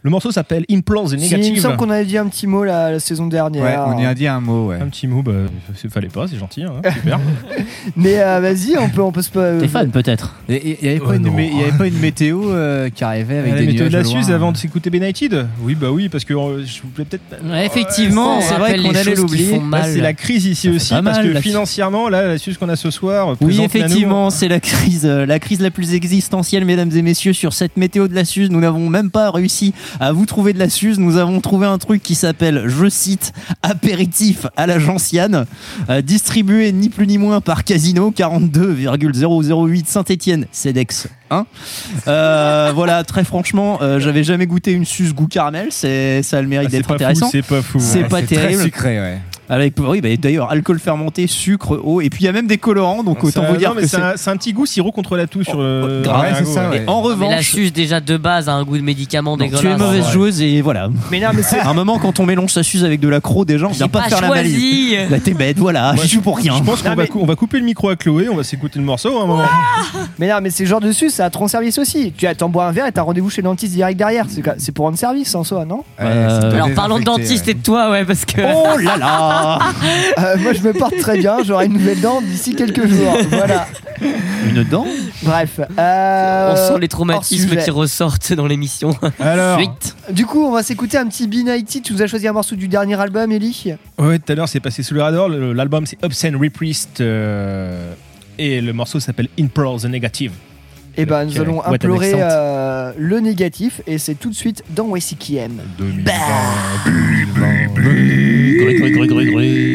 Le 0.05 0.11
morceau 0.11 0.29
s'appelle 0.31 0.65
Implore 0.69 1.05
the 1.05 1.09
Si, 1.09 1.15
Il 1.15 1.19
me 1.31 1.37
Negative. 1.37 1.61
semble 1.63 1.77
qu'on 1.77 1.89
avait 1.89 2.05
dit 2.05 2.15
un 2.15 2.27
petit 2.27 2.45
mot 2.45 2.63
la, 2.63 2.91
la 2.91 2.99
saison 2.99 3.25
dernière. 3.25 3.63
Ouais, 3.63 3.75
on 3.87 3.97
y 3.97 4.05
a 4.05 4.13
dit 4.13 4.27
un 4.27 4.39
mot, 4.39 4.67
ouais. 4.67 4.77
Un 4.79 4.85
petit 4.89 5.07
mot, 5.07 5.23
bah, 5.23 5.31
c'est- 5.75 5.91
fallait 5.91 6.09
pas, 6.09 6.27
c'est 6.27 6.37
gentil, 6.37 6.61
hein, 6.61 6.73
super. 6.93 7.19
Mais 7.95 8.19
euh, 8.21 8.39
vas-y, 8.39 8.77
on 8.77 8.87
peut, 8.87 9.01
on 9.01 9.11
peut 9.11 9.23
se. 9.23 9.31
euh, 9.35 9.59
T'es 9.59 9.67
fan 9.67 9.89
peut-être 9.89 10.35
il 10.47 10.77
y 10.79 10.87
avait 10.89 10.99
Oh 11.03 11.07
pas 11.07 11.15
une 11.15 11.23
non. 11.23 11.31
mé- 11.35 11.49
il 11.51 11.59
y 11.59 11.63
avait 11.63 11.75
pas 11.75 11.87
une 11.87 11.97
météo 11.97 12.51
euh, 12.51 12.91
qui 12.91 13.03
arrivait 13.03 13.39
avec 13.39 13.53
la 13.53 13.59
des 13.61 13.73
de 13.73 13.83
la 13.85 13.89
nuages 13.89 14.05
au 14.05 14.11
loin, 14.13 14.21
Suze 14.21 14.31
avant 14.31 14.51
de 14.51 14.57
s'écouter 14.57 14.91
Benighted 14.91 15.47
Oui, 15.63 15.73
bah 15.73 15.89
oui, 15.89 16.07
parce 16.07 16.23
que 16.23 16.35
euh, 16.35 16.63
je 16.63 16.81
voulais 16.83 17.05
peut-être. 17.05 17.43
Ouais, 17.43 17.65
effectivement, 17.65 18.41
c'est 18.41 18.53
vrai 18.59 18.77
qu'on 18.77 18.93
allait 18.93 19.15
l'oublier. 19.15 19.59
c'est 19.85 20.01
la 20.01 20.13
crise 20.13 20.45
ici 20.45 20.69
aussi, 20.69 20.91
parce 20.91 21.01
mal, 21.03 21.23
que 21.27 21.31
la- 21.33 21.41
financièrement, 21.41 22.09
là, 22.09 22.27
la 22.27 22.37
Suze 22.37 22.59
qu'on 22.59 22.69
a 22.69 22.75
ce 22.75 22.91
soir. 22.91 23.35
Oui, 23.41 23.59
effectivement, 23.59 24.29
c'est 24.29 24.49
la 24.49 24.59
crise, 24.59 25.03
la 25.07 25.39
crise 25.39 25.61
la 25.61 25.71
plus 25.71 25.95
existentielle, 25.95 26.63
mesdames 26.63 26.91
et 26.95 27.01
messieurs, 27.01 27.33
sur 27.33 27.53
cette 27.53 27.75
météo 27.75 28.07
de 28.07 28.13
la 28.13 28.23
Suze. 28.23 28.51
Nous 28.51 28.59
n'avons 28.59 28.87
même 28.87 29.09
pas 29.09 29.31
réussi 29.31 29.73
à 29.99 30.11
vous 30.11 30.25
trouver 30.25 30.53
de 30.53 30.59
la 30.59 30.69
Suze. 30.69 30.99
Nous 30.99 31.17
avons 31.17 31.41
trouvé 31.41 31.65
un 31.67 31.77
truc 31.77 32.01
qui 32.03 32.15
s'appelle, 32.15 32.63
je 32.67 32.89
cite, 32.89 33.33
apéritif 33.63 34.47
à 34.55 34.67
la 34.67 34.79
gentiane, 34.79 35.45
euh, 35.89 36.01
distribué 36.01 36.71
ni 36.71 36.89
plus 36.89 37.07
ni 37.07 37.17
moins 37.17 37.41
par 37.41 37.63
Casino 37.63 38.11
42,008 38.11 39.87
Saint-Étienne, 39.87 40.47
CEDEX 40.51 41.07
1. 41.29 41.45
Euh, 42.07 42.71
voilà, 42.75 43.03
très 43.03 43.23
franchement, 43.23 43.79
euh, 43.81 43.99
j'avais 43.99 44.23
jamais 44.23 44.45
goûté 44.47 44.71
une 44.71 44.85
Suze 44.85 45.13
goût 45.13 45.27
caramel. 45.27 45.67
C'est, 45.71 46.21
ça 46.23 46.37
a 46.37 46.41
le 46.41 46.47
Ah, 46.47 46.49
mérite 46.49 46.69
c'est 46.71 46.77
d'être 46.77 46.87
pas 46.87 46.93
fou, 46.93 47.03
intéressant. 47.03 47.29
c'est 47.31 47.41
pas 47.45 47.61
fou. 47.61 47.79
C'est 47.79 48.03
ouais. 48.03 48.07
pas 48.07 48.19
C'est 48.21 48.27
terrible. 48.27 48.55
Très 48.55 48.63
sucré, 48.65 48.99
ouais. 48.99 49.19
Avec, 49.49 49.73
oui, 49.79 50.01
bah, 50.01 50.09
d'ailleurs, 50.17 50.51
alcool 50.51 50.79
fermenté, 50.79 51.27
sucre, 51.27 51.79
eau, 51.83 52.01
et 52.01 52.09
puis 52.09 52.23
il 52.23 52.25
y 52.25 52.29
a 52.29 52.31
même 52.31 52.47
des 52.47 52.57
colorants, 52.57 53.03
donc 53.03 53.23
autant 53.23 53.43
Ça- 53.43 53.51
vous 53.51 53.57
dire 53.57 53.75
non, 53.75 53.81
que 53.81 53.85
c'est 53.87 53.97
un, 54.29 54.37
petit 54.37 54.53
goût 54.53 54.65
sirop 54.65 54.91
contre 54.91 55.15
la 55.17 55.27
toux 55.27 55.43
sur 55.43 55.57
le. 55.61 56.01
grave, 56.03 56.25
le 56.39 56.45
ouais, 56.47 56.53
ça, 56.53 56.69
ouais. 56.69 56.83
En 56.87 57.01
Mais 57.01 57.09
la 57.09 57.13
revanche, 57.35 57.51
suce 57.51 57.71
déjà 57.71 57.99
de 57.99 58.17
base 58.17 58.49
a 58.49 58.53
un 58.53 58.63
goût 58.63 58.77
de 58.77 58.81
médicament 58.83 59.37
donc 59.37 59.51
dégueulasse. 59.51 59.61
tu 59.61 59.81
es 59.81 59.85
mauvaise 59.85 60.09
joueuse 60.11 60.41
et 60.41 60.61
voilà. 60.61 60.89
Mais 61.11 61.19
non, 61.19 61.27
mais 61.33 61.43
c'est. 61.43 61.59
À 61.59 61.69
un 61.69 61.73
moment, 61.73 61.99
quand 61.99 62.19
on 62.19 62.25
mélange 62.25 62.51
sa 62.51 62.63
suze 62.63 62.83
avec 62.83 62.99
de 62.99 63.07
la 63.07 63.21
croc, 63.21 63.45
déjà, 63.47 63.67
on 63.67 63.71
vient 63.71 63.87
pas, 63.87 64.01
pas 64.01 64.09
faire 64.09 64.21
la 64.21 64.29
valise. 64.29 64.53
choisi. 64.55 64.95
Bah, 65.09 65.17
t'es 65.23 65.33
bête, 65.33 65.57
voilà, 65.59 65.93
j'y 66.01 66.07
joue 66.07 66.21
pour 66.21 66.37
rien. 66.37 66.55
Je 66.57 66.63
pense 66.63 66.81
qu'on 66.81 66.95
va, 66.95 67.05
cou- 67.07 67.25
couper 67.35 67.59
le 67.59 67.65
micro 67.65 67.89
à 67.89 67.95
Chloé, 67.95 68.29
on 68.29 68.35
va 68.35 68.43
s'écouter 68.43 68.79
le 68.79 68.85
morceau 68.85 69.17
à 69.19 69.23
un 69.23 69.27
moment. 69.27 69.43
Mais 70.19 70.29
non, 70.29 70.37
mais 70.41 70.49
c'est 70.49 70.65
genre 70.65 70.79
de 70.79 70.91
sus, 70.91 71.09
ça 71.09 71.25
a 71.25 71.29
ton 71.29 71.47
service 71.47 71.77
aussi. 71.77 72.13
Tu 72.17 72.25
as 72.25 72.33
t'en 72.35 72.47
bois 72.49 72.65
un 72.65 72.71
verre 72.71 72.87
et 72.87 72.91
t'as 72.91 73.01
rendez-vous 73.01 73.29
chez 73.29 73.41
le 73.41 73.47
dentiste 73.47 73.73
direct 73.73 73.97
derrière. 73.97 74.25
C'est 74.57 74.71
pour 74.71 74.85
rendre 74.85 74.97
service 74.97 75.35
en 75.35 75.43
soi, 75.43 75.65
non? 75.65 75.83
Euh, 75.99 76.51
Alors 76.53 76.69
parlons 76.75 76.99
de 76.99 77.03
dentiste 77.03 77.47
et 77.47 77.53
de 77.53 77.61
toi, 77.61 77.91
ouais, 77.91 78.05
parce 78.05 78.25
que. 78.25 78.41
Oh 78.41 78.77
là 78.79 78.97
là 78.97 79.31
Euh, 80.17 80.37
Moi, 80.37 80.53
je 80.53 80.61
me 80.61 80.73
porte 80.73 80.97
très 80.97 81.17
bien. 81.17 81.37
J'aurai 81.43 81.65
une 81.65 81.73
nouvelle 81.73 81.99
dent 82.01 82.21
d'ici 82.21 82.55
quelques 82.55 82.87
jours. 82.87 83.17
Voilà. 83.29 83.67
Une 84.49 84.63
dent 84.63 84.85
Bref. 85.23 85.59
euh, 85.77 86.51
On 86.51 86.55
sent 86.55 86.79
les 86.79 86.85
hors 86.85 86.89
traumatismes 86.89 87.49
sujet. 87.49 87.63
qui 87.63 87.71
ressortent 87.71 88.33
dans 88.33 88.45
l'émission. 88.47 88.95
Alors, 89.19 89.57
Suite. 89.57 89.95
Du 90.11 90.25
coup, 90.25 90.43
on 90.45 90.51
va 90.51 90.63
s'écouter 90.63 90.97
un 90.97 91.07
petit 91.07 91.27
B90. 91.27 91.81
Tu 91.81 91.93
nous 91.93 92.01
as 92.01 92.07
choisi 92.07 92.27
un 92.27 92.33
morceau 92.33 92.55
du 92.55 92.67
dernier 92.67 92.99
album, 92.99 93.31
Ellie 93.31 93.73
ouais, 93.97 94.19
tout 94.19 94.31
à 94.31 94.35
l'heure 94.35 94.49
c'est 94.49 94.59
passé 94.59 94.83
sous 94.83 94.93
le 94.93 95.01
radar. 95.01 95.29
le- 95.29 95.53
L'album 95.53 95.85
c'est 95.85 95.97
Obscene 96.03 96.35
Repriest 96.35 96.99
euh, 97.01 97.93
et 98.37 98.59
le 98.61 98.73
morceau 98.73 98.99
s'appelle 98.99 99.29
Implore 99.39 99.81
the 99.81 99.85
Negative. 99.85 100.31
Et 100.97 101.05
ben, 101.05 101.25
nous 101.25 101.39
allons 101.39 101.63
implorer 101.63 102.13
euh, 102.15 102.91
le 102.97 103.19
négatif. 103.19 103.81
Et 103.87 103.97
c'est 103.97 104.15
tout 104.15 104.29
de 104.29 104.35
suite 104.35 104.63
dans 104.69 104.95
YCKM. 104.95 105.61
2020, 105.77 106.11
I 108.57 108.79
cast 108.79 108.81
a 108.81 109.15
weapon 109.15 109.74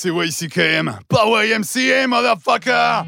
C'est 0.00 0.10
YCKM, 0.10 1.00
pas 1.08 1.24
YMCA, 1.26 2.06
motherfucker! 2.06 3.02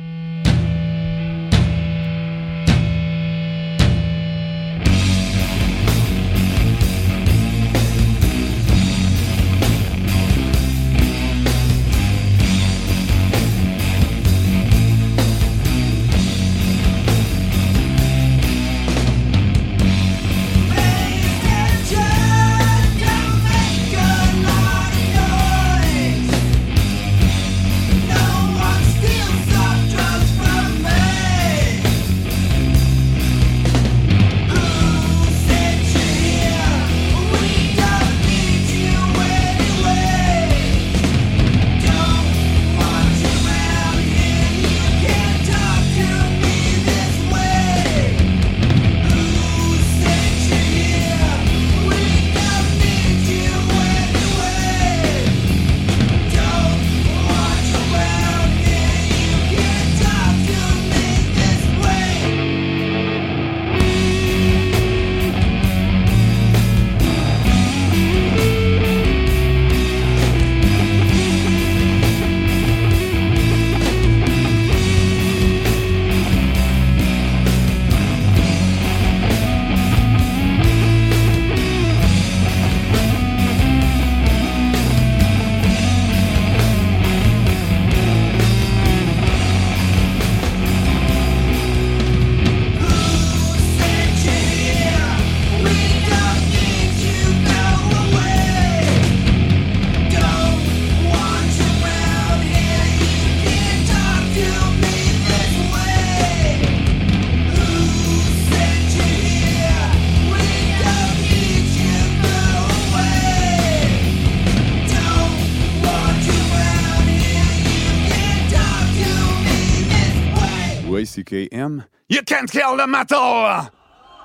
Can't 122.30 122.50
kill 122.50 122.76
the 122.76 122.86
metal! 122.86 123.70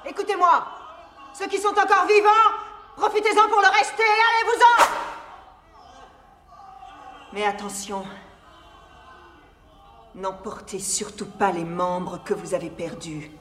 Écoutez-moi 0.08 0.68
Ceux 1.34 1.48
qui 1.48 1.58
sont 1.58 1.70
encore 1.70 2.06
vivants, 2.08 2.52
profitez-en 2.96 3.50
pour 3.50 3.62
le 3.62 3.68
rester, 3.68 4.04
allez-vous-en 4.04 4.86
Mais 7.34 7.46
attention, 7.46 8.04
n'emportez 10.14 10.80
surtout 10.80 11.26
pas 11.26 11.52
les 11.52 11.66
membres 11.66 12.24
que 12.24 12.34
vous 12.36 12.54
avez 12.54 12.70
perdus. 12.70 13.32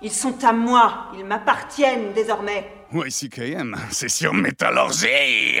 Ils 0.00 0.12
sont 0.12 0.44
à 0.44 0.52
moi, 0.52 1.06
ils 1.16 1.24
m'appartiennent 1.24 2.12
désormais. 2.12 2.86
YCKM, 2.92 3.76
c'est 3.90 4.08
sur 4.08 4.32
Métallurgie! 4.32 5.60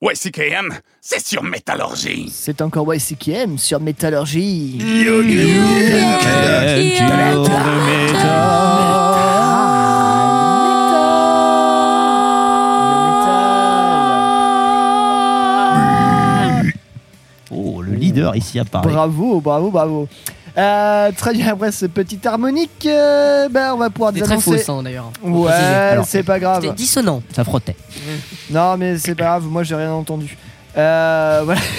YCKM, 0.00 0.78
c'est 1.00 1.18
sur 1.26 1.42
métallurgie. 1.42 2.30
C'est 2.32 2.60
encore 2.62 2.94
YCKM 2.94 3.58
sur 3.58 3.80
Métallurgie. 3.80 4.76
You, 4.78 5.22
you 5.22 5.60
can 5.90 6.20
kill 6.94 7.42
the 7.42 7.58
Oh, 17.50 17.82
le 17.82 17.94
leader 17.94 18.36
ici 18.36 18.60
apparaît. 18.60 18.86
Bravo, 18.92 19.40
bravo, 19.40 19.72
bravo. 19.72 20.08
Euh, 20.58 21.12
très 21.16 21.32
bien, 21.34 21.52
après 21.52 21.70
ce 21.70 21.86
petit 21.86 22.18
harmonique, 22.26 22.84
euh, 22.86 23.48
ben, 23.48 23.72
on 23.74 23.76
va 23.78 23.90
pouvoir 23.90 24.12
C'est 24.14 24.22
très 24.22 24.40
fausse, 24.40 24.68
hein, 24.68 24.82
d'ailleurs. 24.82 25.12
Ouais, 25.22 25.52
Alors, 25.52 26.04
c'est 26.04 26.22
pas 26.24 26.40
grave. 26.40 26.62
C'était 26.62 26.74
dissonant. 26.74 27.22
Ça 27.34 27.44
frottait. 27.44 27.76
Non, 28.50 28.76
mais 28.76 28.98
c'est 28.98 29.14
pas 29.14 29.24
grave, 29.24 29.44
moi 29.44 29.62
j'ai 29.62 29.74
rien 29.74 29.92
entendu. 29.92 30.36
Euh, 30.76 31.42
voilà. 31.44 31.60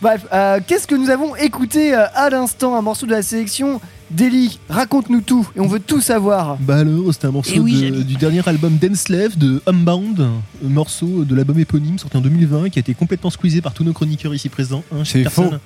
Bref, 0.00 0.26
euh, 0.32 0.58
qu'est-ce 0.66 0.86
que 0.88 0.94
nous 0.96 1.10
avons 1.10 1.36
écouté 1.36 1.94
euh, 1.94 2.06
à 2.14 2.28
l'instant 2.28 2.74
Un 2.76 2.82
morceau 2.82 3.06
de 3.06 3.12
la 3.12 3.22
sélection 3.22 3.80
Deli, 4.10 4.58
raconte-nous 4.68 5.20
tout 5.20 5.48
et 5.56 5.60
on 5.60 5.66
veut 5.68 5.78
tout 5.80 6.00
savoir. 6.00 6.56
Bah 6.60 6.78
alors, 6.78 7.12
c'était 7.14 7.28
un 7.28 7.30
morceau 7.30 7.52
Eh 7.54 7.60
oui, 7.60 7.72
de- 7.80 7.86
Jamy. 7.86 8.04
du 8.04 8.14
dernier 8.16 8.42
album 8.46 8.76
Dance 8.78 9.04
de 9.36 9.62
Homebound, 9.64 10.20
un 10.20 10.68
morceau 10.68 11.24
de 11.24 11.34
l'album 11.36 11.58
éponyme 11.58 11.98
sorti 11.98 12.16
en 12.16 12.20
2020 12.20 12.68
qui 12.70 12.78
a 12.78 12.80
été 12.80 12.94
complètement 12.94 13.30
squeezé 13.30 13.60
par 13.62 13.72
tous 13.74 13.84
nos 13.84 13.92
chroniqueurs 13.92 14.34
ici 14.34 14.48
présents. 14.48 14.82
hein, 14.92 15.02
C'est 15.04 15.22
personne. 15.22 15.50
faux. 15.50 15.56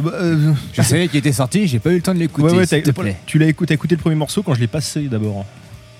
Bah, 0.00 0.10
euh, 0.14 0.52
Je 0.72 0.82
savais 0.82 1.08
qu'il 1.08 1.18
était 1.18 1.32
sorti, 1.32 1.66
j'ai 1.68 1.78
pas 1.78 1.90
eu 1.90 1.96
le 1.96 2.02
temps 2.02 2.14
de 2.14 2.18
l'écouter. 2.18 2.48
Ouais, 2.48 2.58
ouais, 2.58 2.66
s'il 2.66 2.82
t'as- 2.82 2.92
te 2.92 3.00
plaît. 3.00 3.16
tu 3.26 3.38
l'as 3.38 3.46
écouté, 3.46 3.76
le 3.90 3.96
premier 3.96 4.16
morceau 4.16 4.42
quand 4.42 4.54
je 4.54 4.60
l'ai 4.60 4.66
passé 4.66 5.02
d'abord. 5.02 5.44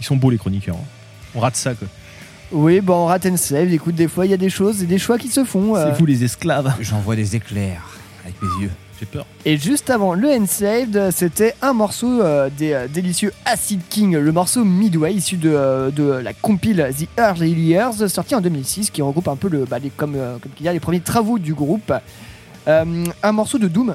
Ils 0.01 0.05
sont 0.05 0.16
beaux 0.16 0.30
les 0.30 0.38
chroniqueurs. 0.38 0.76
hein. 0.76 0.84
On 1.34 1.40
rate 1.40 1.57
ça 1.57 1.74
quoi. 1.74 1.86
Oui, 2.53 2.80
bon, 2.80 2.95
on 2.95 3.07
rate 3.07 3.26
and 3.26 3.36
save. 3.36 3.72
Écoute, 3.72 3.95
des 3.95 4.09
fois 4.09 4.26
il 4.26 4.30
y 4.30 4.34
a 4.34 4.38
des 4.38 4.51
choses 4.51 4.82
et 4.82 4.86
des 4.86 4.99
choix 4.99 5.18
qui 5.18 5.28
se 5.28 5.45
font. 5.45 5.76
euh. 5.76 5.90
C'est 5.92 5.99
vous 5.99 6.07
les 6.07 6.24
esclaves. 6.24 6.72
J'envoie 6.80 7.16
des 7.16 7.36
éclairs 7.36 7.82
avec 8.24 8.34
mes 8.42 8.64
yeux. 8.64 8.70
J'ai 9.01 9.07
peur. 9.07 9.26
Et 9.45 9.57
juste 9.59 9.90
avant 9.90 10.14
le 10.14 10.28
Ensaved, 10.28 11.11
c'était 11.12 11.55
un 11.62 11.72
morceau 11.72 12.22
euh, 12.22 12.49
des 12.57 12.72
euh, 12.72 12.86
délicieux 12.86 13.32
Acid 13.45 13.80
King, 13.88 14.16
le 14.16 14.30
morceau 14.32 14.64
Midway 14.64 15.14
issu 15.14 15.36
de, 15.36 15.51
euh, 15.53 15.90
de 15.90 16.05
la 16.05 16.32
compile 16.32 16.90
The 16.97 17.09
Early 17.18 17.51
Years, 17.51 18.09
sorti 18.09 18.36
en 18.36 18.40
2006, 18.40 18.90
qui 18.90 19.03
regroupe 19.03 19.26
un 19.26 19.34
peu 19.34 19.49
le, 19.49 19.64
bah, 19.64 19.80
les, 19.80 19.90
comme, 19.90 20.14
euh, 20.14 20.36
comme 20.40 20.53
y 20.61 20.68
a 20.68 20.72
les 20.72 20.78
premiers 20.80 21.01
travaux 21.01 21.40
du 21.40 21.55
groupe. 21.55 21.92
Euh, 22.69 23.05
un 23.23 23.33
morceau 23.33 23.59
de 23.59 23.69
Doom 23.69 23.95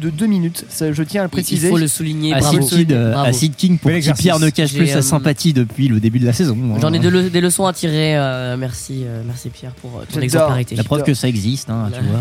de 0.00 0.10
2 0.10 0.26
minutes, 0.26 0.64
ça, 0.68 0.92
je 0.92 1.02
tiens 1.02 1.22
à 1.22 1.24
le 1.24 1.28
préciser. 1.28 1.66
Il 1.66 1.70
faut 1.70 1.76
le 1.78 1.88
souligner. 1.88 2.32
Acid, 2.32 2.58
bravo. 2.60 2.68
Kid, 2.68 2.92
euh, 2.92 3.12
Bravo. 3.12 3.28
Acid 3.30 3.56
King 3.56 3.78
pour 3.78 3.90
qui. 3.90 4.12
Pierre 4.12 4.38
ne 4.38 4.48
cache 4.50 4.72
plus 4.74 4.86
sa 4.86 4.98
euh, 4.98 5.02
sympathie 5.02 5.52
depuis 5.52 5.88
le 5.88 5.98
début 5.98 6.20
de 6.20 6.26
la 6.26 6.32
saison. 6.32 6.56
hein. 6.74 6.78
J'en 6.80 6.92
ai 6.92 7.00
de 7.00 7.08
le- 7.08 7.30
des 7.30 7.40
leçons 7.40 7.66
à 7.66 7.72
tirer. 7.72 8.16
euh, 8.16 8.56
merci, 8.56 9.02
euh, 9.04 9.22
merci 9.26 9.48
Pierre 9.50 9.72
pour 9.72 10.02
ton 10.12 10.20
exemplarité. 10.20 10.76
La 10.76 10.84
preuve 10.84 11.02
que 11.02 11.14
ça 11.14 11.26
existe, 11.28 11.68
hein, 11.70 11.90
tu 11.92 12.00
vois. 12.04 12.20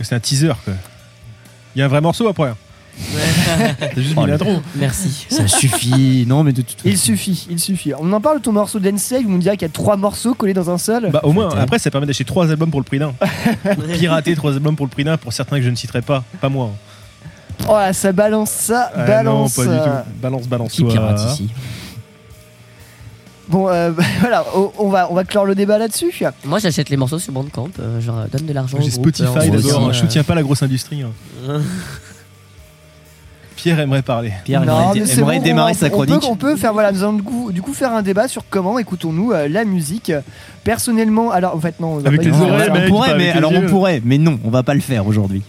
C'est 0.00 0.14
un 0.16 0.20
teaser 0.20 0.52
quoi. 0.64 0.74
Il 1.76 1.78
y 1.78 1.82
a 1.82 1.84
un 1.84 1.88
vrai 1.88 2.00
morceau 2.00 2.26
après. 2.26 2.52
Hein. 2.98 3.74
T'as 3.78 3.88
juste 4.00 4.16
mis 4.16 4.24
le- 4.24 4.30
l'intro. 4.32 4.60
Merci. 4.76 5.26
Ça 5.30 5.46
suffit. 5.48 6.24
Non, 6.26 6.42
mais 6.44 6.52
de 6.52 6.62
toute 6.62 6.78
Il 6.84 6.96
suffit, 6.98 7.46
il 7.50 7.58
suffit. 7.58 7.92
On 7.98 8.12
en 8.12 8.20
parle 8.20 8.38
de 8.38 8.42
ton 8.42 8.52
morceau 8.52 8.78
d'Ensave, 8.78 9.22
on 9.28 9.38
dirait 9.38 9.56
qu'il 9.56 9.66
y 9.66 9.70
a 9.70 9.72
trois 9.72 9.96
morceaux 9.96 10.34
collés 10.34 10.54
dans 10.54 10.70
un 10.70 10.78
seul. 10.78 11.10
Bah 11.10 11.20
au 11.22 11.32
moins, 11.32 11.48
après 11.58 11.78
ça 11.78 11.90
permet 11.90 12.06
d'acheter 12.06 12.24
trois 12.24 12.50
albums 12.50 12.70
pour 12.70 12.80
le 12.80 12.84
prix 12.84 12.98
d'un. 12.98 13.14
Pirater 13.94 14.34
trois 14.36 14.52
albums 14.52 14.76
pour 14.76 14.86
le 14.86 14.90
prix 14.90 15.04
d'un 15.04 15.16
pour 15.16 15.32
certains 15.32 15.56
que 15.58 15.62
je 15.64 15.70
ne 15.70 15.76
citerai 15.76 16.02
pas. 16.02 16.24
Pas 16.40 16.48
moi. 16.48 16.70
hein. 16.72 17.64
Oh 17.68 17.72
là, 17.74 17.92
ça 17.92 18.12
balance, 18.12 18.50
ça 18.50 18.90
Ah 18.94 19.04
balance. 19.04 19.56
non, 19.58 19.64
pas 19.64 19.70
du 19.70 19.78
euh, 19.78 19.84
tout. 19.84 20.10
Balance, 20.20 20.48
balance. 20.48 20.72
Qui 20.72 20.82
toi. 20.82 20.92
pirate 20.92 21.20
ici 21.32 21.48
Bon, 23.48 23.68
euh, 23.68 23.90
voilà, 24.20 24.44
on, 24.78 24.88
va, 24.88 25.10
on 25.10 25.14
va 25.14 25.24
clore 25.24 25.44
le 25.44 25.54
débat 25.54 25.76
là-dessus. 25.76 26.12
Moi, 26.44 26.58
j'achète 26.58 26.88
les 26.88 26.96
morceaux 26.96 27.18
sur 27.18 27.32
Bandcamp. 27.32 27.68
euh, 27.80 28.00
je 28.00 28.06
leur 28.06 28.26
donne 28.28 28.46
de 28.46 28.52
l'argent. 28.52 28.78
J'ai 28.80 28.90
Spotify 28.90 29.24
euh, 29.28 29.34
d'abord, 29.34 29.52
faisant, 29.60 29.92
je 29.92 29.98
soutiens 29.98 30.22
pas 30.24 30.34
la 30.34 30.42
grosse 30.42 30.62
industrie. 30.62 31.02
hein. 31.02 31.60
Euh, 33.62 33.74
Pierre 33.74 33.80
aimerait 33.80 34.02
parler. 34.02 34.32
Pierre 34.44 34.64
Non, 34.64 34.78
aimerait, 34.92 35.00
mais 35.00 35.06
c'est 35.06 35.20
aimerait 35.20 35.38
bon, 35.38 35.44
démarrer 35.44 35.72
on- 35.72 35.74
sa 35.78 35.86
on 35.86 35.90
chronique. 35.90 36.20
peut- 36.20 36.26
On 36.28 36.36
peut, 36.36 36.56
faire, 36.56 36.72
voilà, 36.72 36.92
nous 36.92 37.02
allons 37.02 37.12
du 37.14 37.22
coup, 37.22 37.52
du 37.52 37.62
coup 37.62 37.72
faire 37.74 37.92
un 37.92 38.02
débat 38.02 38.28
sur 38.28 38.42
comment 38.50 38.78
écoutons-nous 38.78 39.32
euh, 39.32 39.48
la 39.48 39.64
musique. 39.64 40.12
Personnellement, 40.64 41.30
alors 41.30 41.56
en 41.56 41.60
fait 41.60 41.80
non, 41.80 41.94
on 41.94 42.04
Avec 42.04 42.24
les 42.24 42.30
oreilles, 42.30 42.70
on 42.72 42.88
pourrait, 42.88 43.16
mais 43.16 43.30
alors 43.30 43.50
on 43.52 43.62
yeux. 43.62 43.66
pourrait, 43.66 44.00
mais 44.04 44.18
non, 44.18 44.38
on 44.44 44.50
va 44.50 44.62
pas 44.62 44.74
le 44.74 44.80
faire 44.80 45.06
aujourd'hui. 45.06 45.42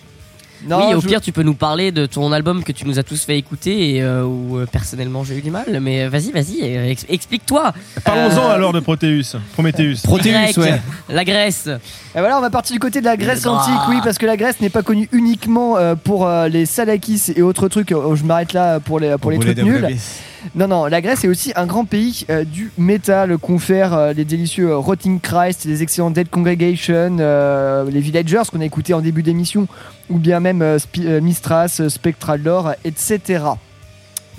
Non, 0.68 0.88
oui, 0.90 0.94
au 0.96 1.02
je- 1.02 1.08
pire, 1.08 1.22
tu 1.22 1.32
peux 1.32 1.44
nous 1.44 1.54
parler 1.54 1.92
de 1.92 2.06
ton 2.06 2.32
album 2.32 2.64
que 2.64 2.72
tu 2.72 2.86
nous 2.88 3.00
as 3.00 3.04
tous 3.04 3.24
fait 3.26 3.38
écouter 3.38 3.96
et 3.96 4.02
euh, 4.02 4.24
où 4.24 4.58
euh, 4.58 4.66
personnellement 4.66 5.24
j'ai 5.24 5.38
eu 5.38 5.42
du 5.42 5.52
mal. 5.52 5.66
Mais 5.82 6.04
euh, 6.04 6.10
vas-y, 6.10 6.32
vas-y, 6.32 6.62
ex- 6.90 7.06
explique-toi. 7.10 7.74
Parlons-en 8.04 8.50
Euh, 8.50 8.54
alors 8.56 8.74
de 8.74 8.80
Proteus. 8.80 9.38
Prometheus. 9.56 9.98
Y, 10.58 10.80
La 11.10 11.24
Grèce. 11.26 11.68
Et 11.68 12.20
voilà, 12.20 12.38
on 12.38 12.42
va 12.42 12.50
partir 12.50 12.74
du 12.74 12.80
côté 12.80 13.00
de 13.02 13.06
la 13.06 13.18
Grèce 13.18 13.46
antique, 13.46 13.74
oui, 13.90 13.98
parce 14.04 14.18
que 14.18 14.26
la 14.26 14.38
Grèce 14.38 14.60
n'est 14.62 14.70
pas 14.70 14.84
connue 14.84 15.10
uniquement 15.12 15.78
pour 16.04 16.30
les 16.50 16.66
salakis 16.66 17.34
et 17.36 17.42
autres 17.42 17.68
trucs. 17.68 17.92
Euh, 17.92 18.16
je 18.16 18.24
m'arrête 18.24 18.54
là 18.54 18.80
pour 18.80 19.00
les, 19.00 19.18
pour 19.18 19.32
les 19.32 19.38
trucs 19.40 19.58
nuls. 19.66 19.98
Non, 20.56 20.68
non, 20.68 20.86
la 20.86 21.02
Grèce 21.02 21.24
est 21.24 21.28
aussi 21.28 21.54
un 21.56 21.66
grand 21.66 21.86
pays 21.86 22.26
euh, 22.30 22.44
du 22.44 22.72
métal, 22.78 23.38
confère 23.38 23.94
euh, 23.94 24.14
les 24.14 24.26
délicieux 24.26 24.72
euh, 24.72 24.78
Rotting 24.78 25.20
Christ, 25.20 25.66
les 25.66 25.82
excellents 25.82 26.12
Dead 26.12 26.30
Congregation, 26.30 27.18
euh, 27.20 27.90
les 27.90 28.02
Villagers 28.02 28.44
qu'on 28.52 28.62
a 28.62 28.66
écouté 28.66 28.94
en 28.94 29.02
début 29.02 29.24
d'émission, 29.24 29.68
ou 30.10 30.18
bien 30.18 30.40
même 30.40 30.78
Mistras, 31.22 31.82
Spectral 31.88 32.42
Lore, 32.44 32.74
etc. 32.84 33.44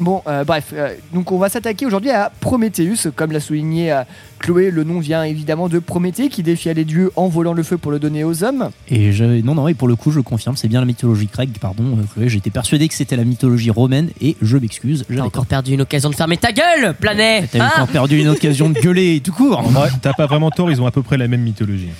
Bon, 0.01 0.22
euh, 0.26 0.42
bref, 0.45 0.72
euh, 0.72 0.95
donc 1.12 1.30
on 1.30 1.38
va 1.38 1.49
s'attaquer 1.49 1.86
aujourd'hui 1.86 2.11
à 2.11 2.32
Prometheus. 2.40 3.11
Comme 3.14 3.30
l'a 3.32 3.40
souligné 3.40 3.92
euh, 3.92 4.03
Chloé, 4.40 4.70
le 4.70 4.82
nom 4.84 4.99
vient 4.99 5.22
évidemment 5.22 5.68
de 5.68 5.78
Prométhée 5.78 6.28
qui 6.28 6.42
défiait 6.42 6.74
les 6.74 6.84
dieux 6.84 7.12
en 7.16 7.28
volant 7.28 7.53
le 7.53 7.62
feu 7.62 7.78
pour 7.78 7.92
le 7.92 7.99
donner 7.99 8.24
aux 8.24 8.42
hommes. 8.42 8.70
Et 8.88 9.12
je, 9.12 9.24
non, 9.24 9.55
non, 9.55 9.68
et 9.68 9.74
pour 9.74 9.86
le 9.86 9.95
coup, 9.97 10.11
je 10.11 10.20
confirme, 10.20 10.57
c'est 10.57 10.68
bien 10.68 10.80
la 10.80 10.86
mythologie 10.86 11.28
grecque, 11.32 11.51
pardon. 11.61 11.84
euh, 11.99 12.03
Chloé, 12.12 12.28
J'étais 12.28 12.51
persuadé 12.51 12.88
que 12.88 12.95
c'était 12.95 13.16
la 13.16 13.24
mythologie 13.24 13.70
romaine 13.70 14.11
et 14.20 14.36
je 14.42 14.57
m'excuse. 14.57 15.05
T'as 15.07 15.14
j'avais 15.14 15.26
encore 15.26 15.47
perdu 15.47 15.74
une 15.74 15.82
occasion 15.82 16.11
de 16.11 16.14
fermer 16.16 16.36
ta 16.38 16.53
gueule, 16.53 16.95
Planet. 16.95 17.49
T'as 17.53 17.64
hein 17.64 17.70
encore 17.74 17.88
perdu 17.88 18.18
une 18.20 18.28
occasion 18.28 18.70
de 18.70 18.78
gueuler 18.80 19.20
tout 19.20 19.32
court. 19.32 19.61
En 19.61 19.62
vrai, 19.62 19.90
t'as 20.03 20.12
pas 20.12 20.26
vraiment 20.26 20.51
tort, 20.51 20.70
ils 20.70 20.82
ont 20.82 20.86
à 20.86 20.90
peu 20.90 21.03
près 21.03 21.16
la 21.16 21.28
même 21.28 21.42
mythologie. 21.42 21.90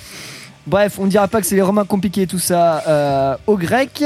Bref, 0.67 0.97
on 0.99 1.05
dira 1.05 1.27
pas 1.27 1.41
que 1.41 1.47
c'est 1.47 1.55
les 1.55 1.61
Romains 1.61 1.85
compliqués 1.85 2.25
tout 2.25 2.39
ça 2.39 2.81
euh, 2.87 3.35
aux 3.45 3.55
Grecs. 3.57 4.03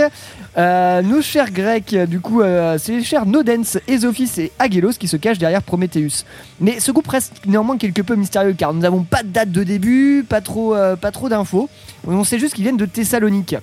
Euh, 0.57 1.01
nos 1.01 1.22
chers 1.22 1.51
Grecs, 1.51 1.95
du 1.95 2.20
coup, 2.20 2.41
euh, 2.41 2.78
c'est 2.78 2.91
les 2.97 3.03
chers 3.03 3.26
Nodens, 3.26 3.78
Esophis 3.88 4.30
et 4.39 4.51
Agélos 4.60 4.91
qui 4.99 5.07
se 5.07 5.16
cachent 5.16 5.38
derrière 5.38 5.62
Prometheus. 5.64 6.26
Mais 6.60 6.82
ce 6.82 6.91
groupe 6.91 7.07
reste 7.07 7.34
néanmoins 7.45 7.78
quelque 7.78 8.01
peu 8.01 8.16
mystérieux 8.16 8.55
car 8.57 8.74
nous 8.74 8.82
n'avons 8.82 9.03
pas 9.03 9.24
de 9.24 9.30
date 9.30 9.51
de 9.51 9.64
début, 9.64 10.26
pas 10.28 10.41
trop, 10.41 10.76
euh, 10.76 10.97
pas 10.97 11.12
trop 11.12 11.30
d'infos. 11.30 11.70
On 12.05 12.26
sait 12.26 12.39
juste 12.39 12.55
qu'ils 12.55 12.64
viennent 12.64 12.76
de 12.78 12.86
Thessalonique. 12.86 13.55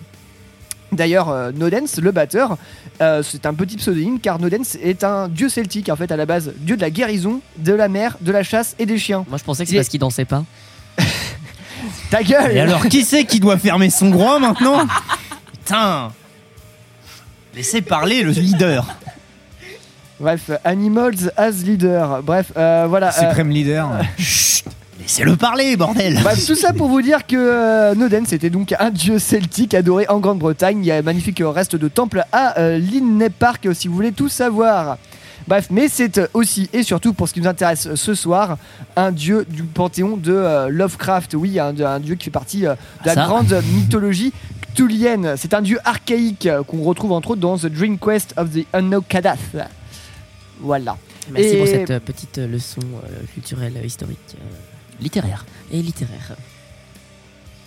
D'ailleurs, 0.93 1.53
Nodens, 1.55 2.01
le 2.01 2.13
batteur, 2.13 2.57
euh, 3.03 3.23
c'est 3.23 3.45
un 3.45 3.53
petit 3.53 3.77
pseudonyme 3.77 4.21
car 4.21 4.39
Nodens 4.39 4.79
est 4.83 5.05
un 5.05 5.29
dieu 5.29 5.49
celtique 5.51 5.89
en 5.91 5.97
fait 5.97 6.11
à 6.13 6.17
la 6.17 6.25
base, 6.25 6.53
dieu 6.59 6.77
de 6.77 6.81
la 6.81 6.91
guérison, 6.91 7.41
de 7.59 7.73
la 7.75 7.89
mer, 7.89 8.17
de 8.23 8.33
la 8.33 8.43
chasse 8.45 8.75
et 8.79 8.87
des 8.87 8.97
chiens. 8.97 9.25
Moi, 9.29 9.37
je 9.37 9.45
pensais 9.45 9.65
que 9.65 9.69
c'est 9.69 9.75
est- 9.75 9.79
parce 9.81 9.89
qu'il 9.89 10.01
dansait 10.01 10.25
pas. 10.25 10.45
Ta 12.11 12.23
gueule 12.23 12.53
Et 12.57 12.61
alors, 12.61 12.87
qui 12.89 13.03
c'est 13.05 13.25
qui 13.25 13.41
doit 13.41 13.59
fermer 13.59 13.91
son 13.91 14.11
groin 14.11 14.39
maintenant 14.39 14.87
Putain 15.53 16.13
Laissez 17.55 17.81
parler 17.81 18.23
le 18.23 18.31
leader. 18.33 18.87
Bref, 20.21 20.51
Animals 20.65 21.31
as 21.37 21.51
leader. 21.65 22.23
Bref, 22.23 22.53
euh, 22.57 22.87
voilà. 22.89 23.09
euh, 23.09 23.21
Suprême 23.29 23.51
leader. 23.51 23.89
Laissez-le 25.01 25.37
parler, 25.37 25.77
bordel 25.77 26.19
Bref, 26.23 26.45
tout 26.47 26.55
ça 26.55 26.73
pour 26.73 26.89
vous 26.89 27.03
dire 27.03 27.27
que 27.27 27.37
euh, 27.37 27.95
Noden, 27.95 28.25
c'était 28.27 28.51
donc 28.51 28.75
un 28.79 28.91
dieu 28.91 29.19
celtique 29.19 29.75
adoré 29.75 30.07
en 30.09 30.19
Grande-Bretagne. 30.21 30.79
Il 30.83 30.87
y 30.87 30.93
a 30.93 30.97
un 30.97 31.03
magnifique 31.03 31.43
reste 31.45 31.77
de 31.77 31.89
temple 31.89 32.25
à 32.33 32.59
euh, 32.59 32.79
Linné 32.79 33.31
Park, 33.31 33.69
si 33.75 33.89
vous 33.89 33.95
voulez 33.95 34.13
tout 34.13 34.29
savoir. 34.29 34.99
Bref, 35.49 35.69
mais 35.71 35.89
c'est 35.89 36.21
aussi 36.35 36.69
et 36.73 36.83
surtout 36.83 37.13
pour 37.15 37.29
ce 37.29 37.35
qui 37.35 37.41
nous 37.41 37.47
intéresse 37.49 37.95
ce 37.95 38.15
soir, 38.15 38.59
un 38.97 39.13
dieu 39.13 39.45
du 39.49 39.63
panthéon 39.63 40.17
de 40.17 40.33
euh, 40.33 40.69
Lovecraft. 40.69 41.35
Oui, 41.35 41.61
un, 41.61 41.79
un 41.81 42.01
dieu 42.01 42.17
qui 42.17 42.25
fait 42.25 42.31
partie 42.33 42.67
euh, 42.67 42.75
de 43.03 43.07
la 43.07 43.15
Ça. 43.15 43.25
grande 43.27 43.53
mythologie 43.75 44.33
cthulhienne. 44.75 45.35
C'est 45.37 45.55
un 45.55 45.63
dieu 45.63 45.79
archaïque 45.85 46.47
euh, 46.47 46.65
qu'on 46.65 46.83
retrouve 46.83 47.13
entre 47.13 47.31
autres 47.31 47.41
dans 47.41 47.57
The 47.57 47.67
Dream 47.67 47.97
Quest 47.99 48.35
of 48.37 48.51
the 48.51 48.67
Unknown 48.73 49.03
Kadath. 49.09 49.39
Voilà. 50.61 50.97
Merci 51.31 51.49
Et- 51.51 51.59
pour 51.59 51.67
cette 51.69 51.91
euh, 51.91 52.01
petite 52.01 52.39
euh, 52.39 52.49
leçon 52.49 52.81
euh, 52.81 53.09
culturelle, 53.35 53.75
euh, 53.77 53.85
historique 53.87 54.19
euh, 54.35 54.45
Littéraire. 55.01 55.45
et 55.71 55.81
littéraire. 55.83 56.33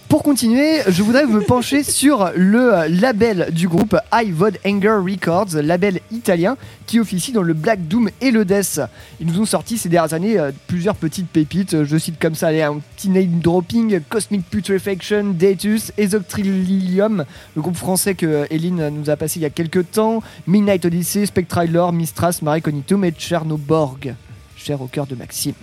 Pour 0.10 0.24
continuer, 0.24 0.80
je 0.88 1.04
voudrais 1.04 1.28
me 1.28 1.40
pencher 1.42 1.84
sur 1.90 2.32
le 2.36 2.74
euh, 2.74 2.88
label 2.88 3.50
du 3.52 3.68
groupe 3.68 3.96
High 4.12 4.34
Vod 4.34 4.58
Anger 4.66 4.98
Records, 5.06 5.50
label 5.62 6.00
italien 6.12 6.58
qui 6.88 7.00
officie 7.00 7.32
dans 7.32 7.44
le 7.44 7.54
Black 7.54 7.88
Doom 7.88 8.10
et 8.20 8.32
le 8.32 8.44
Death. 8.44 8.82
Ils 9.22 9.28
nous 9.28 9.40
ont 9.40 9.46
sorti 9.46 9.78
ces 9.78 9.88
dernières 9.88 10.16
années 10.16 10.40
euh, 10.40 10.52
plusieurs 10.66 10.96
petites 10.96 11.28
pépites, 11.28 11.84
je 11.84 11.98
cite 12.00 12.20
comme 12.20 12.34
ça, 12.34 12.48
allez, 12.48 12.64
un 12.64 12.80
petit 12.98 13.10
name 13.10 13.40
dropping, 13.40 14.00
Cosmic 14.10 14.50
Putrefaction, 14.50 15.26
Datus, 15.38 15.92
Exoctrillium, 15.96 17.24
le 17.56 17.62
groupe 17.62 17.78
français 17.78 18.16
que 18.16 18.48
Eline 18.50 18.90
nous 18.90 19.12
a 19.12 19.16
passé 19.16 19.40
il 19.40 19.44
y 19.44 19.46
a 19.46 19.52
quelques 19.52 19.92
temps, 19.92 20.24
Midnight 20.48 20.86
Odyssey, 20.86 21.28
Spectral 21.28 21.72
Lore, 21.72 21.94
Mistras, 21.94 22.40
Mare 22.42 22.64
Cognitum 22.64 23.06
et 23.06 23.14
Chernoborg, 23.16 24.16
cher 24.58 24.82
au 24.82 24.88
cœur 24.88 25.06
de 25.06 25.14
Maxime. 25.14 25.54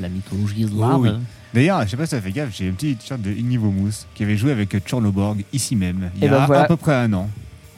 La 0.00 0.08
mythologie 0.08 0.66
Oh 0.72 0.76
slave. 0.78 1.00
oui. 1.00 1.10
D'ailleurs, 1.54 1.82
je 1.84 1.88
sais 1.88 1.96
pas 1.96 2.06
si 2.06 2.10
ça 2.10 2.20
fait 2.20 2.30
gaffe, 2.32 2.50
j'ai 2.56 2.68
un 2.68 2.72
petit 2.72 2.96
t-shirt 2.96 3.20
de 3.20 3.30
Ignivo 3.30 3.70
Mousse 3.70 4.06
qui 4.14 4.22
avait 4.22 4.36
joué 4.36 4.52
avec 4.52 4.74
Tchornoborg 4.78 5.44
ici 5.52 5.76
même, 5.76 6.10
il 6.16 6.22
y 6.22 6.24
Et 6.24 6.28
a 6.28 6.32
ben 6.38 6.46
voilà. 6.46 6.62
à 6.62 6.66
peu 6.66 6.76
près 6.76 6.94
un 6.94 7.12
an. 7.12 7.28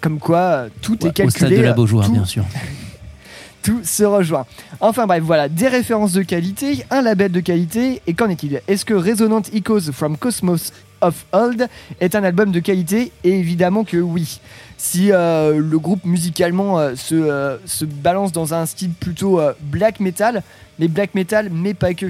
Comme 0.00 0.18
quoi, 0.18 0.66
tout 0.82 0.94
est 1.06 1.08
Au 1.08 1.12
calculé. 1.12 1.30
stade 1.30 1.50
de 1.50 1.60
la 1.62 1.72
Beaujoire, 1.72 2.06
tout- 2.06 2.12
bien 2.12 2.24
sûr. 2.24 2.44
tout 3.62 3.80
se 3.82 4.04
rejoint. 4.04 4.44
Enfin 4.80 5.06
bref, 5.06 5.22
voilà, 5.24 5.48
des 5.48 5.68
références 5.68 6.12
de 6.12 6.22
qualité, 6.22 6.84
un 6.90 7.02
label 7.02 7.32
de 7.32 7.40
qualité, 7.40 8.02
et 8.06 8.14
qu'en 8.14 8.28
est-il? 8.28 8.60
Est-ce 8.68 8.84
que 8.84 8.94
Resonant 8.94 9.42
Echoes 9.52 9.90
from 9.92 10.16
Cosmos 10.18 10.72
of 11.00 11.24
Old 11.32 11.66
est 12.00 12.14
un 12.14 12.22
album 12.24 12.52
de 12.52 12.60
qualité? 12.60 13.10
Et 13.24 13.30
évidemment 13.38 13.82
que 13.84 13.96
oui. 13.96 14.40
Si 14.76 15.10
euh, 15.10 15.58
le 15.58 15.78
groupe 15.78 16.04
musicalement 16.04 16.78
euh, 16.78 16.94
se, 16.94 17.14
euh, 17.14 17.56
se 17.64 17.84
balance 17.86 18.32
dans 18.32 18.52
un 18.52 18.66
style 18.66 18.90
plutôt 18.90 19.40
euh, 19.40 19.54
black 19.62 19.98
metal, 19.98 20.42
mais 20.78 20.88
black 20.88 21.14
metal, 21.14 21.48
mais 21.50 21.72
pas 21.74 21.94
que. 21.94 22.06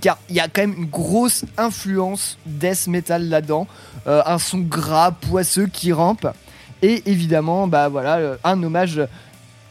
Car 0.00 0.18
il 0.28 0.36
y 0.36 0.40
a 0.40 0.48
quand 0.48 0.62
même 0.62 0.74
une 0.78 0.90
grosse 0.90 1.44
influence 1.56 2.38
death 2.46 2.86
metal 2.86 3.28
là-dedans, 3.28 3.66
Euh, 4.06 4.22
un 4.24 4.38
son 4.38 4.60
gras, 4.60 5.10
poisseux 5.10 5.66
qui 5.66 5.92
rampe, 5.92 6.26
et 6.80 7.02
évidemment, 7.04 7.66
bah 7.66 7.90
voilà, 7.90 8.16
euh, 8.16 8.36
un 8.44 8.62
hommage 8.62 8.98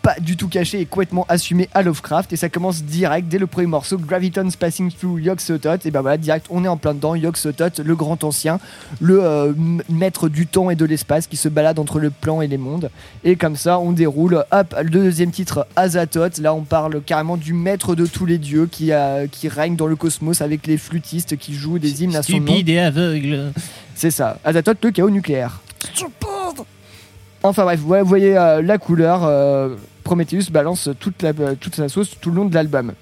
pas 0.10 0.20
du 0.20 0.38
tout 0.38 0.48
caché 0.48 0.80
et 0.80 0.86
complètement 0.88 1.28
assumé 1.30 1.70
à 1.76 1.84
Lovecraft 1.84 2.34
et 2.34 2.36
ça 2.36 2.50
commence 2.50 2.84
direct 2.84 3.28
dès 3.28 3.38
le 3.38 3.46
premier 3.46 3.68
morceau 3.68 4.00
Gravitons 4.00 4.50
Passing 4.58 4.92
Through 4.92 5.20
Yog-Sothoth 5.22 5.86
et 5.86 5.92
ben 5.92 6.02
voilà 6.02 6.18
direct 6.18 6.48
on 6.50 6.66
est 6.66 6.68
en 6.68 6.78
plein 6.78 6.96
dedans 6.96 7.14
Yog-Sothoth 7.14 7.78
le 7.78 7.96
grand 7.96 8.24
ancien 8.24 8.60
le 9.00 9.24
euh, 9.24 9.54
maître 9.88 10.28
du 10.28 10.48
temps 10.48 10.72
et 10.72 10.76
de 10.76 10.86
l'espace 10.86 11.28
qui 11.28 11.38
se 11.38 11.48
balade 11.48 11.78
entre 11.78 12.00
le 12.00 12.10
plan 12.10 12.42
et 12.42 12.48
les 12.48 12.58
mondes 12.58 12.90
et 13.24 13.36
comme 13.36 13.56
ça 13.56 13.78
on 13.78 13.92
déroule 13.92 14.44
hop 14.52 14.76
le 14.82 14.90
deuxième 14.90 15.30
titre 15.30 15.68
Azathoth 15.76 16.40
là 16.40 16.56
on 16.56 16.64
parle 16.64 17.04
carrément 17.04 17.38
du 17.38 17.54
maître 17.54 17.94
de 17.94 18.08
tous 18.08 18.26
les 18.26 18.40
dieux 18.40 18.66
qui, 18.66 18.92
règne 19.48 19.76
dans 19.76 19.86
le 19.86 19.96
cosmos 19.96 20.42
avec 20.42 20.66
les 20.66 20.78
flûtistes 20.78 21.38
qui 21.38 21.54
jouent 21.54 21.78
des 21.78 22.04
hymnes 22.04 22.16
à 22.16 22.24
son 22.24 22.40
nom 22.40 22.48
Stupide 22.48 22.70
et 22.70 22.80
aveugle. 22.80 23.52
c'est 23.94 24.12
ça. 24.12 24.40
Azathoth, 24.44 24.84
le 24.84 24.90
chaos 24.90 25.12
nucléaire. 25.12 25.62
Enfin 27.42 27.64
bref, 27.64 27.80
vous 27.80 28.06
voyez 28.06 28.38
euh, 28.38 28.62
la 28.62 28.78
couleur. 28.78 29.24
euh, 29.24 29.76
Prometheus 30.10 30.50
balance 30.50 30.90
toute, 31.00 31.22
la, 31.22 31.34
toute 31.54 31.76
sa 31.76 31.88
sauce 31.88 32.18
tout 32.20 32.32
le 32.32 32.38
long 32.38 32.46
de 32.46 32.56
l'album. 32.56 32.94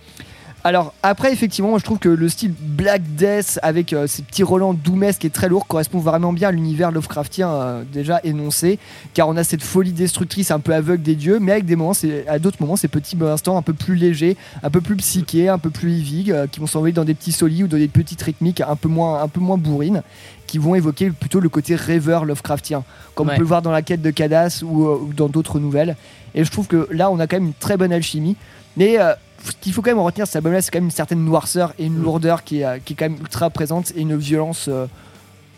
Alors 0.66 0.94
après, 1.04 1.32
effectivement, 1.32 1.78
je 1.78 1.86
trouve 1.86 2.00
que 2.00 2.10
le 2.10 2.28
style 2.28 2.54
Black 2.60 3.02
Death 3.16 3.58
avec 3.64 3.94
euh, 3.94 4.08
ces 4.08 4.24
petits 4.24 4.44
relents 4.44 4.74
doomesques 4.74 5.24
et 5.24 5.30
très 5.30 5.48
lourds 5.48 5.68
correspond 5.68 6.00
vraiment 6.00 6.34
bien 6.34 6.50
à 6.50 6.52
l'univers 6.52 6.92
Lovecraftien 6.92 7.50
euh, 7.50 7.84
déjà 7.90 8.20
énoncé, 8.26 8.78
car 9.14 9.30
on 9.30 9.38
a 9.38 9.46
cette 9.46 9.64
folie 9.64 9.94
destructrice 9.94 10.52
un 10.52 10.60
peu 10.60 10.74
aveugle 10.74 11.02
des 11.02 11.16
dieux, 11.16 11.40
mais 11.40 11.54
avec 11.54 11.66
des 11.66 11.78
moments, 11.78 11.94
à 12.28 12.40
d'autres 12.40 12.58
moments, 12.60 12.76
ces 12.76 12.90
petits 12.90 13.16
instants 13.22 13.56
un 13.56 13.62
peu 13.62 13.72
plus 13.72 13.96
légers, 13.96 14.36
un 14.62 14.70
peu 14.70 14.82
plus 14.82 14.98
psychés, 14.98 15.48
un 15.48 15.60
peu 15.60 15.70
plus 15.70 16.00
heavy, 16.00 16.34
euh, 16.34 16.48
qui 16.48 16.60
vont 16.60 16.68
s'envoyer 16.68 16.92
dans 16.92 17.06
des 17.06 17.14
petits 17.14 17.32
solis 17.32 17.64
ou 17.64 17.68
dans 17.68 17.78
des 17.78 17.88
petites 17.88 18.22
rythmiques 18.22 18.60
un 18.60 18.76
peu 18.76 18.90
moins, 18.90 19.24
un 19.24 19.30
peu 19.30 19.40
moins 19.40 19.58
bourrines, 19.58 20.04
qui 20.48 20.58
vont 20.58 20.74
évoquer 20.76 21.10
plutôt 21.12 21.40
le 21.40 21.50
côté 21.50 21.76
rêveur 21.76 22.26
Lovecraftien, 22.26 22.84
comme 23.16 23.28
Ouais. 23.28 23.34
on 23.34 23.38
peut 23.38 23.42
le 23.44 23.48
voir 23.48 23.62
dans 23.62 23.72
la 23.72 23.82
quête 23.82 24.02
de 24.02 24.10
Cadas 24.12 24.62
ou, 24.64 24.86
euh, 24.88 24.98
ou 25.02 25.14
dans 25.14 25.28
d'autres 25.28 25.60
nouvelles. 25.60 25.96
Et 26.34 26.44
je 26.44 26.50
trouve 26.52 26.68
que 26.68 26.88
là, 26.92 27.12
on 27.12 27.20
a 27.20 27.28
quand 27.28 27.36
même 27.36 27.48
une 27.48 27.54
très 27.54 27.78
bonne 27.78 27.92
alchimie. 27.94 28.36
Mais 28.78 29.00
euh, 29.00 29.14
ce 29.44 29.52
qu'il 29.60 29.74
faut 29.74 29.82
quand 29.82 29.92
même 29.92 30.00
retenir 30.00 30.26
album-là, 30.34 30.62
c'est 30.62 30.72
quand 30.72 30.78
même 30.80 30.86
une 30.86 30.92
certaine 30.92 31.24
noirceur 31.24 31.74
et 31.78 31.84
Mm. 31.90 31.94
une 31.98 32.02
lourdeur 32.04 32.44
qui 32.44 32.62
est, 32.62 32.66
euh, 32.66 32.78
qui 32.84 32.94
est 32.94 32.96
quand 32.96 33.06
même 33.10 33.20
ultra 33.20 33.50
présente 33.50 33.92
et 33.96 34.02
une 34.02 34.16
violence 34.18 34.68
euh, 34.70 34.86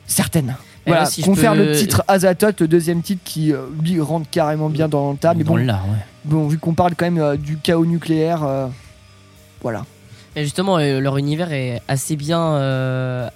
certaine. 0.08 0.56
Et 0.86 0.92
Voilà, 0.92 1.06
si 1.06 1.22
confère 1.22 1.54
peux- 1.54 1.60
le 1.66 1.76
titre 1.76 2.04
Azathoth, 2.08 2.62
le 2.62 2.68
deuxième 2.68 3.02
titre 3.02 3.22
qui 3.24 3.54
lui 3.84 4.02
rentre 4.02 4.28
carrément 4.30 4.70
bien 4.70 4.88
dans 4.88 5.12
le 5.12 5.18
tas. 5.18 5.34
Mais 5.36 5.44
bon, 5.44 5.56
ouais. 5.58 5.68
bon, 6.26 6.48
vu 6.48 6.58
qu'on 6.58 6.74
parle 6.74 6.96
quand 6.96 7.12
même 7.12 7.38
du 7.38 7.58
chaos 7.58 7.86
nucléaire, 7.86 8.42
voilà. 9.62 9.86
Justement, 10.42 10.78
euh, 10.78 11.00
leur 11.00 11.18
univers 11.18 11.52
est 11.52 11.82
assez 11.88 12.16
bien, 12.16 12.54
euh, 12.54 13.30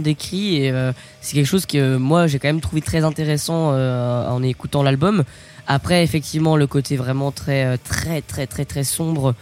décrit 0.00 0.56
et 0.56 0.70
euh, 0.70 0.92
c'est 1.20 1.34
quelque 1.34 1.46
chose 1.46 1.66
que 1.66 1.96
moi 1.96 2.26
j'ai 2.26 2.38
quand 2.38 2.48
même 2.48 2.60
trouvé 2.60 2.82
très 2.82 3.04
intéressant 3.04 3.72
en 3.72 4.42
écoutant 4.42 4.82
l'album. 4.82 5.24
Après, 5.66 6.04
effectivement, 6.04 6.56
le 6.56 6.66
côté 6.66 6.96
vraiment 6.96 7.32
très, 7.32 7.76
très, 7.78 8.22
très, 8.22 8.46
très, 8.46 8.64
très 8.64 8.84
sombre 8.84 9.34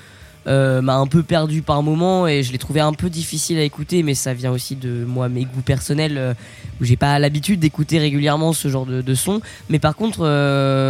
m'a 0.47 0.97
un 0.97 1.07
peu 1.07 1.23
perdu 1.23 1.62
par 1.62 1.83
moment 1.83 2.27
et 2.27 2.43
je 2.43 2.53
l'ai 2.53 2.59
trouvé 2.59 2.81
un 2.81 2.93
peu 2.93 3.09
difficile 3.11 3.59
à 3.59 3.62
écouter, 3.62 4.03
mais 4.03 4.15
ça 4.15 4.35
vient 4.35 4.53
aussi 4.53 4.77
de 4.77 5.05
moi, 5.05 5.29
mes 5.29 5.45
goûts 5.45 5.62
personnels 5.62 6.37
où 6.81 6.85
j'ai 6.85 6.97
pas 6.97 7.19
l'habitude 7.19 7.61
d'écouter 7.61 7.99
régulièrement 7.99 8.53
ce 8.53 8.69
genre 8.69 8.87
de, 8.87 9.03
de 9.03 9.15
son. 9.15 9.41
Mais 9.69 9.79
par 9.79 9.97
contre, 9.97 10.21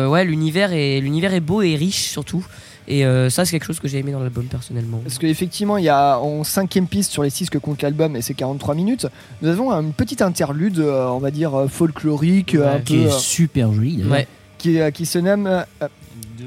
ouais, 0.08 0.24
l'univers 0.24 0.72
est 0.72 1.40
beau 1.40 1.62
et 1.62 1.76
riche 1.76 2.08
surtout. 2.08 2.44
Et 2.86 3.04
euh, 3.06 3.30
ça, 3.30 3.44
c'est 3.44 3.52
quelque 3.52 3.66
chose 3.66 3.80
que 3.80 3.88
j'ai 3.88 3.98
aimé 3.98 4.12
dans 4.12 4.20
l'album 4.20 4.44
personnellement. 4.44 4.98
Parce 4.98 5.18
qu'effectivement, 5.18 5.76
il 5.78 5.84
y 5.84 5.88
a 5.88 6.18
en 6.18 6.44
cinquième 6.44 6.86
piste 6.86 7.12
sur 7.12 7.22
les 7.22 7.30
6 7.30 7.48
que 7.50 7.58
compte 7.58 7.80
l'album 7.82 8.14
et 8.16 8.20
c'est 8.22 8.34
43 8.34 8.74
minutes, 8.74 9.06
nous 9.42 9.48
avons 9.48 9.70
une 9.72 9.92
petite 9.92 10.20
interlude, 10.22 10.78
euh, 10.78 11.06
on 11.08 11.18
va 11.18 11.30
dire 11.30 11.54
euh, 11.54 11.68
folklorique, 11.68 12.54
euh, 12.54 12.76
un 12.76 12.80
Qui 12.80 12.98
peu. 12.98 13.02
est 13.06 13.18
super 13.18 13.72
joli. 13.72 13.96
d'ailleurs. 13.96 14.12
Ouais. 14.12 14.28
qui, 14.58 14.78
qui 14.92 15.06
se 15.06 15.18
nomme 15.18 15.46
euh, 15.46 15.62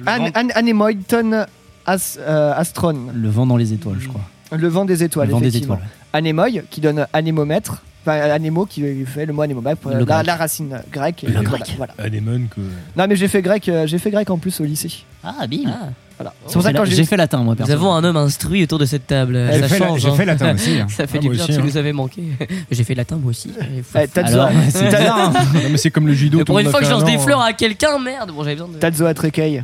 An- 0.06 0.28
An- 0.36 0.50
Anemoyton 0.56 1.46
As- 1.86 2.18
euh, 2.20 2.54
Astron, 2.56 2.98
Le 3.14 3.30
vent 3.30 3.46
dans 3.48 3.58
les 3.58 3.74
étoiles, 3.74 3.98
je 4.00 4.08
crois. 4.10 4.22
le 4.52 4.68
vent 4.68 4.86
des 4.86 5.04
étoiles. 5.04 5.28
le 5.28 5.34
vent 5.34 5.40
des 5.40 5.48
effectivement. 5.48 5.76
étoiles. 5.76 5.90
Anémoï 6.14 6.64
qui 6.70 6.82
donne 6.82 7.06
anémomètre, 7.14 7.82
enfin 8.04 8.14
anémo 8.32 8.66
qui 8.66 9.06
fait 9.06 9.26
le 9.26 9.34
mot 9.34 9.42
anémomètre, 9.42 9.90
Le 9.90 10.04
la, 10.06 10.24
la 10.24 10.36
racine 10.36 10.82
grecque. 10.92 11.24
Le 11.28 11.34
voilà, 11.34 11.50
grec. 11.50 11.74
voilà. 11.78 11.94
Anémone 11.98 12.48
que. 12.54 12.62
Non 12.96 13.06
mais 13.08 13.16
j'ai 13.16 13.28
fait 13.28 13.42
grec, 13.42 13.70
j'ai 13.86 13.98
fait 13.98 14.12
grec 14.12 14.30
en 14.30 14.38
plus 14.38 14.60
au 14.62 14.64
lycée. 14.66 15.04
Ah, 15.24 15.46
bim. 15.48 15.64
Ah. 15.68 15.90
Voilà. 16.18 16.34
C'est 16.46 16.50
J'ai 16.50 16.54
pour 16.54 16.62
ça 16.64 16.70
fait 16.70 16.74
que 16.74 16.78
quand 16.78 16.84
la- 16.84 16.90
j'ai 16.90 16.96
J'ai 16.96 17.06
fait 17.06 17.18
latin, 17.18 17.38
moi, 17.44 17.56
Nous 17.60 17.70
avons 17.72 17.94
un 17.94 18.04
homme 18.04 18.18
instruit 18.18 18.64
autour 18.64 18.80
de 18.80 18.86
cette 18.86 19.06
table. 19.06 19.40
J'ai 19.54 19.60
ça 19.62 19.68
fait 19.68 19.80
la- 19.80 19.88
change. 19.88 20.02
j'ai 20.02 20.08
hein. 20.10 20.16
fait 20.16 20.26
latin 20.26 20.54
aussi, 20.56 20.80
hein. 20.80 20.88
ça 20.90 21.06
fait 21.08 21.18
Ah, 21.20 21.22
du 21.22 21.30
bien, 21.30 21.44
aussi, 21.44 21.54
tu 21.54 21.60
hein. 21.60 21.64
nous 21.64 21.78
avais 21.78 21.94
manqué. 21.94 22.24
J'ai 22.72 22.84
fait 22.84 22.96
latin 22.96 23.18
moi 23.18 23.30
aussi. 23.30 23.52
Eh, 23.96 24.08
Tadzo, 24.08 24.40
Alors, 24.40 25.32
c'est 25.76 25.92
comme 25.92 26.08
le 26.08 26.14
judo. 26.14 26.40
Mais 26.40 26.44
pour 26.46 26.58
une 26.60 26.70
fois 26.70 26.80
que 26.80 26.86
je 26.86 26.92
lance 26.92 27.04
des 27.06 27.18
fleurs 27.20 27.42
à 27.42 27.54
quelqu'un, 27.54 28.00
merde. 28.00 28.32
Bon, 28.32 28.44
j'avais 28.44 28.56
besoin 28.56 28.70
de. 28.70 28.78
Tadzo 28.80 29.06
Atrekei. 29.06 29.62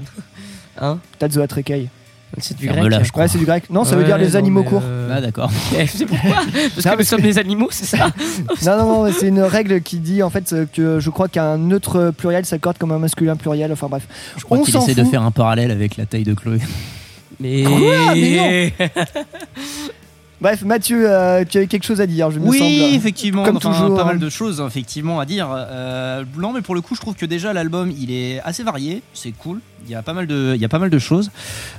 Hein? 0.80 1.00
Tadzo 1.18 1.42
Atrekei. 1.42 1.90
C'est 2.40 2.58
du 2.58 2.68
grec. 2.68 2.84
je 3.04 3.12
crois. 3.12 3.24
Ouais, 3.24 3.30
c'est 3.30 3.38
du 3.38 3.46
grec. 3.46 3.70
Non, 3.70 3.84
ça 3.84 3.96
veut 3.96 4.04
dire 4.04 4.18
les 4.18 4.30
non, 4.30 4.36
animaux 4.36 4.64
mais, 4.64 4.70
courts. 4.70 4.82
euh, 4.84 5.14
Ah, 5.16 5.22
d'accord. 5.22 5.52
C'est 5.88 6.06
pourquoi 6.06 6.32
Parce 6.76 6.86
Non, 6.86 6.92
que 6.94 6.98
nous 7.00 7.04
sommes 7.04 7.22
des 7.22 7.38
animaux, 7.38 7.68
c'est 7.70 7.86
ça 7.86 8.08
Non, 8.66 8.78
non, 8.78 9.04
non, 9.06 9.14
c'est 9.18 9.28
une 9.28 9.42
règle 9.42 9.82
qui 9.82 9.98
dit 10.00 10.24
en 10.24 10.30
fait 10.30 10.52
euh, 10.54 10.66
que 10.72 11.00
je 11.00 11.10
crois 11.10 11.28
qu'un 11.28 11.58
neutre 11.58 12.12
pluriel 12.18 12.46
s'accorde 12.46 12.78
comme 12.78 12.92
un 12.92 12.98
masculin 13.00 13.36
pluriel. 13.36 13.72
Enfin 13.72 13.88
bref. 13.88 14.08
Je 14.38 14.44
crois 14.44 14.58
On 14.58 14.64
qu'il 14.64 14.76
essaie 14.76 14.96
de 14.96 15.04
faire 15.04 15.22
un 15.22 15.32
parallèle 15.32 15.72
avec 15.72 15.98
la 15.98 16.06
taille 16.06 16.24
de 16.24 16.34
Chloé. 16.34 16.60
Mais. 17.40 17.64
Quoi 17.64 18.14
Mais 18.16 18.74
Bref, 20.44 20.64
Mathieu, 20.66 21.10
euh, 21.10 21.46
tu 21.48 21.58
avais 21.58 21.68
quelque 21.68 21.86
chose 21.86 22.02
à 22.02 22.06
dire, 22.06 22.30
je 22.30 22.38
me 22.38 22.50
oui, 22.50 22.60
semble. 22.60 22.94
effectivement, 22.96 23.46
Comme 23.46 23.56
enfin, 23.56 23.72
toujours, 23.72 23.96
pas 23.96 24.02
hein. 24.02 24.08
mal 24.08 24.20
de 24.20 24.28
choses 24.30 24.62
effectivement 24.68 25.22
à 25.22 25.26
dire. 25.26 25.48
Euh, 25.50 26.26
non, 26.38 26.52
mais 26.52 26.62
pour 26.62 26.76
le 26.76 26.82
coup, 26.82 26.96
je 26.96 27.00
trouve 27.00 27.16
que 27.16 27.26
déjà 27.26 27.54
l'album 27.54 27.90
il 27.98 28.12
est 28.12 28.42
assez 28.42 28.62
varié, 28.62 29.04
c'est 29.14 29.32
cool. 29.32 29.62
Il 29.86 29.92
y 29.92 29.96
a 29.96 30.02
pas 30.02 30.12
mal 30.12 30.28
de, 30.28 30.52
il 30.54 30.62
y 30.62 30.66
a 30.66 30.68
pas 30.68 30.80
mal 30.80 30.90
de 30.90 31.00
choses. 31.00 31.32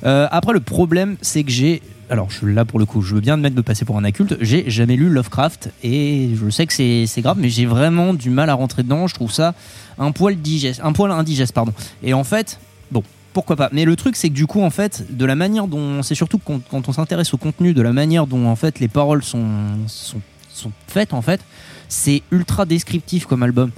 Euh, 0.07 0.29
après, 0.31 0.55
le 0.55 0.61
problème, 0.61 1.19
c'est 1.21 1.45
que 1.45 1.51
j'ai, 1.51 1.83
alors 2.09 2.31
je, 2.31 2.47
là 2.47 2.65
pour 2.65 2.79
le 2.79 2.87
coup, 2.87 3.03
je 3.03 3.15
veux 3.15 3.21
bien 3.21 3.35
admettre 3.35 3.55
de 3.55 3.61
passer 3.61 3.85
pour 3.85 3.99
un 3.99 4.05
inculte. 4.05 4.39
J'ai 4.41 4.71
jamais 4.71 4.97
lu 4.97 5.11
Lovecraft 5.11 5.69
et 5.83 6.31
je 6.35 6.49
sais 6.49 6.65
que 6.65 6.73
c'est 6.73 7.21
grave, 7.21 7.37
mais 7.39 7.51
j'ai 7.51 7.67
vraiment 7.67 8.15
du 8.15 8.31
mal 8.31 8.49
à 8.49 8.55
rentrer 8.55 8.83
dedans. 8.83 9.09
Je 9.09 9.15
trouve 9.15 9.31
ça 9.31 9.53
un 9.99 10.11
poil 10.11 10.37
digeste, 10.37 10.81
un 10.83 10.95
poil 10.95 11.11
indigeste, 11.11 11.53
pardon. 11.53 11.75
Et 12.03 12.15
en 12.15 12.25
fait. 12.25 12.59
Pourquoi 13.35 13.57
pas 13.57 13.69
Mais 13.73 13.85
le 13.85 13.97
truc, 13.97 14.17
c'est 14.17 14.31
que 14.31 14.35
du 14.35 14.47
coup, 14.47 14.63
en 14.63 14.71
fait, 14.71 15.05
de 15.11 15.25
la 15.25 15.35
manière 15.35 15.67
dont, 15.67 16.03
c'est 16.03 16.15
surtout 16.15 16.39
quand, 16.39 16.61
quand 16.71 16.89
on 16.89 16.93
s'intéresse 16.93 17.35
au 17.35 17.37
contenu, 17.37 17.75
de 17.75 17.83
la 17.83 17.93
manière 17.93 18.27
dont 18.27 18.47
en 18.47 18.57
fait 18.57 18.79
les 18.79 18.89
paroles 18.89 19.23
sont 19.23 19.45
sont, 19.89 20.21
sont 20.49 20.73
faites, 20.87 21.13
en 21.13 21.21
fait, 21.21 21.41
c'est 21.89 22.23
ultra 22.31 22.65
descriptif 22.65 23.27
comme 23.27 23.43
album. 23.43 23.71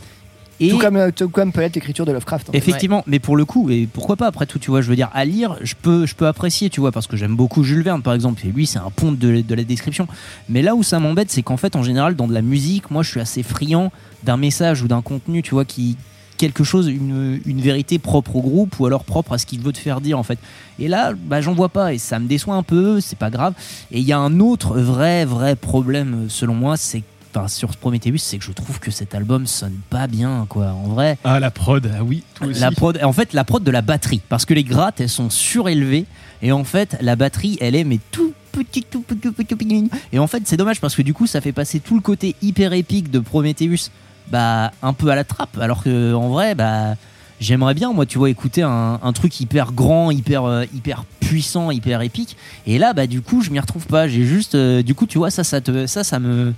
Et 0.60 0.70
Tout 0.70 0.78
comme, 0.78 0.96
euh, 0.96 1.10
tout 1.10 1.28
comme 1.28 1.52
peut 1.52 1.60
être 1.60 1.74
l'écriture 1.74 2.06
de 2.06 2.12
Lovecraft. 2.12 2.48
en 2.48 2.52
fait. 2.52 2.58
effectivement, 2.58 3.02
mais 3.06 3.18
pour 3.18 3.36
le 3.36 3.44
coup, 3.44 3.68
et 3.70 3.86
pourquoi 3.90 4.16
pas 4.16 4.26
après 4.26 4.46
tout, 4.46 4.58
tu 4.58 4.70
vois, 4.70 4.80
je 4.80 4.88
veux 4.88 4.96
dire, 4.96 5.10
à 5.12 5.24
lire, 5.24 5.56
je 5.62 5.74
peux, 5.80 6.06
je 6.06 6.14
peux 6.14 6.26
apprécier, 6.26 6.70
tu 6.70 6.80
vois, 6.80 6.92
parce 6.92 7.06
que 7.06 7.16
j'aime 7.16 7.36
beaucoup 7.36 7.62
Jules 7.62 7.82
Verne, 7.82 8.02
par 8.02 8.14
exemple, 8.14 8.46
et 8.46 8.50
lui, 8.50 8.66
c'est 8.66 8.78
un 8.78 8.90
pont 8.90 9.12
de, 9.12 9.40
de 9.42 9.54
la 9.54 9.64
description. 9.64 10.06
Mais 10.48 10.62
là 10.62 10.74
où 10.74 10.82
ça 10.82 10.98
m'embête, 10.98 11.30
c'est 11.30 11.42
qu'en 11.42 11.58
fait, 11.58 11.76
en 11.76 11.82
général, 11.82 12.14
dans 12.14 12.26
de 12.26 12.32
la 12.32 12.42
musique, 12.42 12.90
moi, 12.90 13.02
je 13.02 13.10
suis 13.10 13.20
assez 13.20 13.42
friand 13.42 13.92
d'un 14.22 14.38
message 14.38 14.82
ou 14.82 14.88
d'un 14.88 15.02
contenu, 15.02 15.42
tu 15.42 15.50
vois, 15.50 15.66
qui 15.66 15.96
quelque 16.36 16.64
chose, 16.64 16.88
une, 16.88 17.40
une 17.44 17.60
vérité 17.60 17.98
propre 17.98 18.36
au 18.36 18.42
groupe 18.42 18.78
ou 18.78 18.86
alors 18.86 19.04
propre 19.04 19.32
à 19.32 19.38
ce 19.38 19.46
qu'il 19.46 19.60
veut 19.60 19.72
te 19.72 19.78
faire 19.78 20.00
dire 20.00 20.18
en 20.18 20.22
fait. 20.22 20.38
Et 20.78 20.88
là, 20.88 21.12
bah, 21.14 21.40
j'en 21.40 21.54
vois 21.54 21.68
pas 21.68 21.94
et 21.94 21.98
ça 21.98 22.18
me 22.18 22.26
déçoit 22.26 22.54
un 22.54 22.62
peu, 22.62 23.00
c'est 23.00 23.18
pas 23.18 23.30
grave. 23.30 23.54
Et 23.90 24.00
il 24.00 24.04
y 24.06 24.12
a 24.12 24.18
un 24.18 24.40
autre 24.40 24.78
vrai, 24.78 25.24
vrai 25.24 25.56
problème 25.56 26.26
selon 26.28 26.54
moi, 26.54 26.76
c'est 26.76 27.02
enfin, 27.34 27.48
sur 27.48 27.68
Prometheus, 27.76 28.18
c'est 28.18 28.38
que 28.38 28.44
je 28.44 28.52
trouve 28.52 28.80
que 28.80 28.90
cet 28.90 29.14
album 29.14 29.46
sonne 29.46 29.78
pas 29.90 30.06
bien, 30.06 30.46
quoi. 30.48 30.68
En 30.68 30.88
vrai. 30.88 31.18
Ah, 31.24 31.40
la 31.40 31.50
prod, 31.50 31.90
ah 31.94 32.02
oui, 32.02 32.22
toi 32.34 32.46
aussi. 32.46 32.60
La 32.60 32.70
prod, 32.70 32.98
en 33.02 33.12
fait, 33.12 33.32
la 33.32 33.44
prod 33.44 33.62
de 33.62 33.70
la 33.70 33.82
batterie, 33.82 34.20
parce 34.28 34.44
que 34.44 34.54
les 34.54 34.64
grattes, 34.64 35.00
elles 35.00 35.08
sont 35.08 35.30
surélevées, 35.30 36.06
et 36.42 36.52
en 36.52 36.64
fait, 36.64 36.96
la 37.00 37.16
batterie, 37.16 37.58
elle 37.60 37.74
est 37.74 37.84
mais 37.84 37.98
tout 38.10 38.32
petit, 38.52 38.82
tout 38.82 39.02
petit, 39.02 39.20
tout 39.20 39.32
petit, 39.32 39.46
tout 39.46 39.56
petit. 39.56 39.90
Et 40.12 40.18
en 40.18 40.26
fait, 40.26 40.42
c'est 40.46 40.56
dommage 40.56 40.80
parce 40.80 40.94
que 40.94 41.02
du 41.02 41.12
coup, 41.12 41.26
ça 41.26 41.40
fait 41.40 41.52
passer 41.52 41.80
tout 41.80 41.94
le 41.94 42.00
côté 42.00 42.34
hyper 42.42 42.72
épique 42.72 43.10
de 43.10 43.18
Prometheus, 43.18 43.90
bah, 44.30 44.72
un 44.82 44.92
peu 44.92 45.08
à 45.08 45.14
la 45.14 45.24
trappe, 45.24 45.58
alors 45.58 45.82
que 45.82 46.14
en 46.14 46.28
vrai, 46.28 46.54
bah. 46.54 46.94
J'aimerais 47.38 47.74
bien, 47.74 47.92
moi, 47.92 48.06
tu 48.06 48.16
vois, 48.16 48.30
écouter 48.30 48.62
un, 48.62 49.12
truc 49.14 49.40
hyper 49.40 49.72
grand, 49.72 50.10
hyper, 50.10 50.44
euh, 50.44 50.64
hyper 50.74 51.04
puissant, 51.20 51.70
hyper 51.70 52.00
épique. 52.00 52.34
Et 52.66 52.78
là, 52.78 52.94
bah, 52.94 53.06
du 53.06 53.20
coup, 53.20 53.42
je 53.42 53.50
m'y 53.50 53.60
retrouve 53.60 53.86
pas. 53.86 54.08
J'ai 54.08 54.24
juste, 54.24 54.54
euh, 54.54 54.82
du 54.82 54.94
coup, 54.94 55.06
tu 55.06 55.18
vois, 55.18 55.30
ça, 55.30 55.44
ça, 55.44 55.60
te, 55.60 55.86
ça, 55.86 56.02
ça 56.02 56.18
me, 56.18 56.54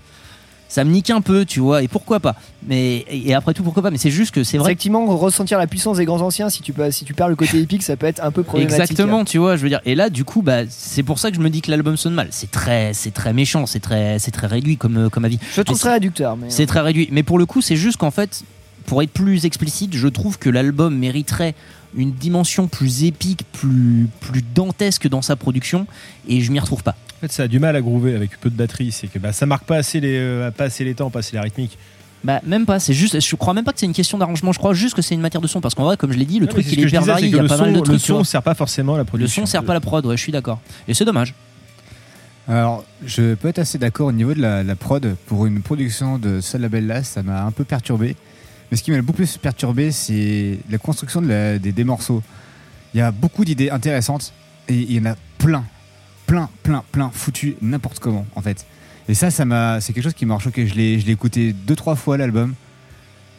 ça 0.69 0.85
me 0.85 0.91
nique 0.91 1.11
un 1.11 1.21
peu, 1.21 1.45
tu 1.45 1.61
vois. 1.61 1.83
Et 1.83 1.89
pourquoi 1.89 2.21
pas 2.21 2.37
Mais 2.67 3.05
et 3.11 3.35
après 3.35 3.55
tout, 3.55 3.63
pourquoi 3.63 3.83
pas 3.83 3.91
Mais 3.91 3.99
c'est 3.99 4.11
juste 4.11 4.35
que 4.35 4.45
c'est 4.45 4.59
vrai. 4.59 4.71
Effectivement, 4.71 5.07
ressentir 5.17 5.59
la 5.59 5.67
puissance 5.67 5.97
des 5.97 6.05
grands 6.05 6.21
anciens, 6.21 6.51
si 6.51 6.63
tu, 6.63 6.73
peux, 6.73 6.91
si 6.91 7.05
tu 7.05 7.15
perds 7.15 7.29
le 7.29 7.37
côté 7.37 7.59
épique, 7.61 7.83
ça 7.83 7.97
peut 7.97 8.07
être 8.07 8.23
un 8.23 8.31
peu 8.31 8.43
problématique. 8.43 8.81
Exactement, 8.81 9.25
tu 9.25 9.39
vois, 9.39 9.57
je 9.57 9.63
veux 9.63 9.69
dire. 9.69 9.81
Et 9.87 9.95
là, 9.95 10.11
du 10.11 10.25
coup, 10.25 10.43
bah, 10.43 10.63
c'est 10.69 11.03
pour 11.03 11.19
ça 11.19 11.31
que 11.31 11.37
je 11.37 11.41
me 11.41 11.51
dis 11.51 11.63
que 11.63 11.71
l'album 11.71 11.97
sonne 11.97 12.15
mal. 12.15 12.29
C'est 12.31 12.51
très, 12.51 12.93
c'est 12.93 13.13
très 13.13 13.33
méchant, 13.33 13.67
c'est 13.67 13.81
très, 13.81 14.19
c'est 14.19 14.31
très 14.31 14.47
réduit 14.47 14.77
comme, 14.77 14.97
euh, 14.97 15.09
comme 15.09 15.25
avis. 15.25 15.39
Je 15.55 15.63
trouve 15.63 15.79
très 15.79 15.93
réducteur. 15.93 16.37
Mais... 16.37 16.51
C'est 16.51 16.67
très 16.67 16.81
réduit. 16.81 17.09
Mais 17.13 17.23
pour 17.23 17.39
le 17.39 17.47
coup, 17.47 17.63
c'est 17.63 17.77
juste 17.77 17.97
qu'en 17.97 18.11
fait, 18.11 18.45
pour 18.87 19.03
être 19.03 19.13
plus 19.13 19.47
explicite, 19.47 19.95
je 19.95 20.09
trouve 20.09 20.39
que 20.39 20.51
l'album 20.51 20.97
mériterait 20.97 21.55
une 21.97 22.13
dimension 22.13 22.69
plus 22.69 23.05
épique, 23.05 23.43
plus, 23.53 24.09
plus 24.21 24.43
dantesque 24.55 25.09
dans 25.09 25.23
sa 25.23 25.37
production, 25.37 25.87
et 26.29 26.41
je 26.41 26.53
m'y 26.53 26.59
retrouve 26.61 26.83
pas. 26.83 26.97
En 27.17 27.21
fait, 27.23 27.33
ça 27.33 27.45
a 27.45 27.49
du 27.49 27.59
mal 27.59 27.75
à 27.77 27.81
groover 27.81 28.15
avec 28.15 28.39
peu 28.41 28.51
de 28.51 28.55
batterie. 28.57 28.93
C'est 28.93 29.09
que 29.09 29.19
bah, 29.19 29.33
ça 29.33 29.47
marque 29.47 29.65
pas 29.65 29.77
assez 29.77 29.99
les, 30.01 30.17
euh, 30.19 30.51
pas 30.51 30.65
assez 30.65 30.85
les 30.85 30.95
temps, 30.95 31.11
pas 31.11 31.19
assez 31.21 31.35
la 31.37 31.43
rythmique. 31.43 31.77
Bah 32.25 32.41
même 32.45 32.67
pas, 32.67 32.81
c'est 32.81 32.93
juste, 32.95 33.21
je 33.21 33.37
crois 33.37 33.55
même 33.55 33.65
pas 33.65 33.73
que 33.73 33.79
c'est 33.79 33.87
une 33.87 33.93
question 33.93 34.19
d'arrangement, 34.19 34.51
je 34.53 34.59
crois 34.59 34.75
juste 34.75 34.95
que 34.97 35.03
c'est 35.03 35.15
une 35.15 35.21
matière 35.21 35.41
de 35.41 35.47
son, 35.47 35.61
parce 35.61 35.75
qu'en 35.77 35.85
vrai, 35.85 35.97
comme 35.97 36.13
je 36.13 36.19
l'ai 36.19 36.25
dit, 36.25 36.41
le 36.41 36.47
Ouais, 36.47 36.51
truc 36.51 36.65
c'est 36.65 36.73
il 36.73 36.81
est 36.81 36.83
que 36.83 36.89
je 36.89 36.95
hyper 36.95 37.05
varié, 37.05 37.29
il 37.29 37.35
y 37.35 37.39
a 37.39 37.45
pas 37.45 37.57
le 37.57 37.61
mal 37.63 37.73
de 37.73 37.77
son- 37.79 37.83
trucs. 37.85 37.93
Le 37.95 37.99
son 38.01 38.25
sert 38.25 38.43
pas 38.43 38.55
forcément 38.55 38.95
à 38.95 38.97
la 38.97 39.03
Le 39.03 39.07
production. 39.09 39.43
son 39.43 39.47
sert 39.47 39.63
pas 39.63 39.73
à 39.73 39.75
la 39.75 39.81
prod, 39.81 40.05
ouais, 40.05 40.17
je 40.17 40.23
suis 40.23 40.33
d'accord. 40.33 40.61
Et 40.89 40.95
c'est 40.95 41.05
dommage. 41.05 41.33
Alors, 42.49 42.85
je 43.05 43.35
peux 43.35 43.49
être 43.49 43.59
assez 43.59 43.79
d'accord 43.79 44.07
au 44.09 44.13
niveau 44.13 44.33
de 44.35 44.41
la, 44.41 44.63
la 44.65 44.75
prod. 44.75 45.15
Pour 45.27 45.47
une 45.47 45.61
production 45.61 46.19
de 46.19 46.41
ce 46.41 46.57
label-là, 46.57 47.03
ça 47.05 47.23
m'a 47.23 47.45
un 47.45 47.51
peu 47.51 47.65
perturbé. 47.65 48.17
Mais 48.71 48.77
ce 48.77 48.83
qui 48.83 48.91
m'a 48.91 49.01
beaucoup 49.01 49.17
plus 49.17 49.37
perturbé, 49.39 49.93
c'est 49.93 50.59
la 50.71 50.79
construction 50.79 51.23
des, 51.23 51.85
morceaux. 51.85 52.23
Il 52.95 52.99
y 52.99 53.01
a 53.01 53.11
beaucoup 53.11 53.45
d'idées 53.45 53.71
intéressantes 53.71 54.33
et 54.69 54.75
il 54.75 54.93
y 54.93 55.01
en 55.01 55.13
a 55.13 55.17
plein, 55.39 55.65
plein, 56.27 56.51
plein, 56.63 56.85
plein 56.93 57.11
foutu 57.13 57.57
n'importe 57.63 57.99
comment 57.99 58.27
en 58.35 58.43
fait. 58.43 58.67
Et 59.09 59.15
ça, 59.15 59.31
ça 59.31 59.47
m'a, 59.47 59.81
c'est 59.81 59.95
quelque 59.95 60.05
chose 60.05 60.15
qui 60.15 60.27
m'a 60.27 60.39
choqué. 60.39 60.67
Je 60.67 60.75
l'ai, 60.75 61.01
je 61.01 61.07
l'ai 61.07 61.13
écouté 61.13 61.55
deux, 61.55 61.77
trois 61.77 61.97
fois 61.97 62.19
l'album. 62.19 62.55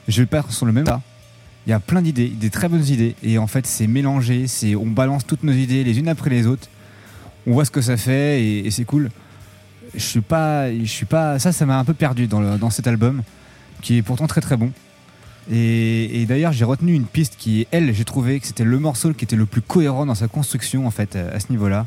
Je 0.07 0.21
vais 0.21 0.25
pas 0.25 0.43
sur 0.49 0.65
le 0.65 0.71
même 0.71 0.85
pas. 0.85 1.01
Il 1.67 1.69
y 1.69 1.73
a 1.73 1.79
plein 1.79 2.01
d'idées, 2.01 2.29
des 2.29 2.49
très 2.49 2.67
bonnes 2.67 2.85
idées. 2.87 3.15
Et 3.21 3.37
en 3.37 3.45
fait, 3.45 3.67
c'est 3.67 3.85
mélangé. 3.85 4.47
C'est, 4.47 4.75
on 4.75 4.87
balance 4.87 5.27
toutes 5.27 5.43
nos 5.43 5.51
idées 5.51 5.83
les 5.83 5.99
unes 5.99 6.07
après 6.07 6.31
les 6.31 6.47
autres. 6.47 6.67
On 7.45 7.51
voit 7.51 7.65
ce 7.65 7.71
que 7.71 7.81
ça 7.81 7.97
fait 7.97 8.43
et, 8.43 8.71
c'est 8.71 8.85
cool. 8.85 9.11
Je 9.93 9.99
suis 9.99 10.21
pas, 10.21 10.73
je 10.73 10.85
suis 10.85 11.05
pas. 11.05 11.37
Ça, 11.37 11.51
ça 11.51 11.67
m'a 11.67 11.77
un 11.77 11.85
peu 11.85 11.93
perdu 11.93 12.25
dans, 12.25 12.57
dans 12.57 12.69
cet 12.71 12.87
album, 12.87 13.21
qui 13.81 13.97
est 13.97 14.01
pourtant 14.01 14.25
très 14.25 14.41
très 14.41 14.57
bon. 14.57 14.71
Et, 15.51 16.21
et 16.21 16.25
d'ailleurs, 16.25 16.51
j'ai 16.53 16.65
retenu 16.65 16.93
une 16.93 17.05
piste 17.05 17.35
qui, 17.37 17.65
elle, 17.71 17.93
j'ai 17.93 18.05
trouvé 18.05 18.39
que 18.39 18.45
c'était 18.47 18.63
le 18.63 18.77
morceau 18.79 19.13
qui 19.13 19.25
était 19.25 19.35
le 19.35 19.45
plus 19.45 19.61
cohérent 19.61 20.05
dans 20.05 20.15
sa 20.15 20.27
construction 20.27 20.85
en 20.85 20.91
fait 20.91 21.15
à 21.15 21.39
ce 21.39 21.47
niveau-là. 21.49 21.85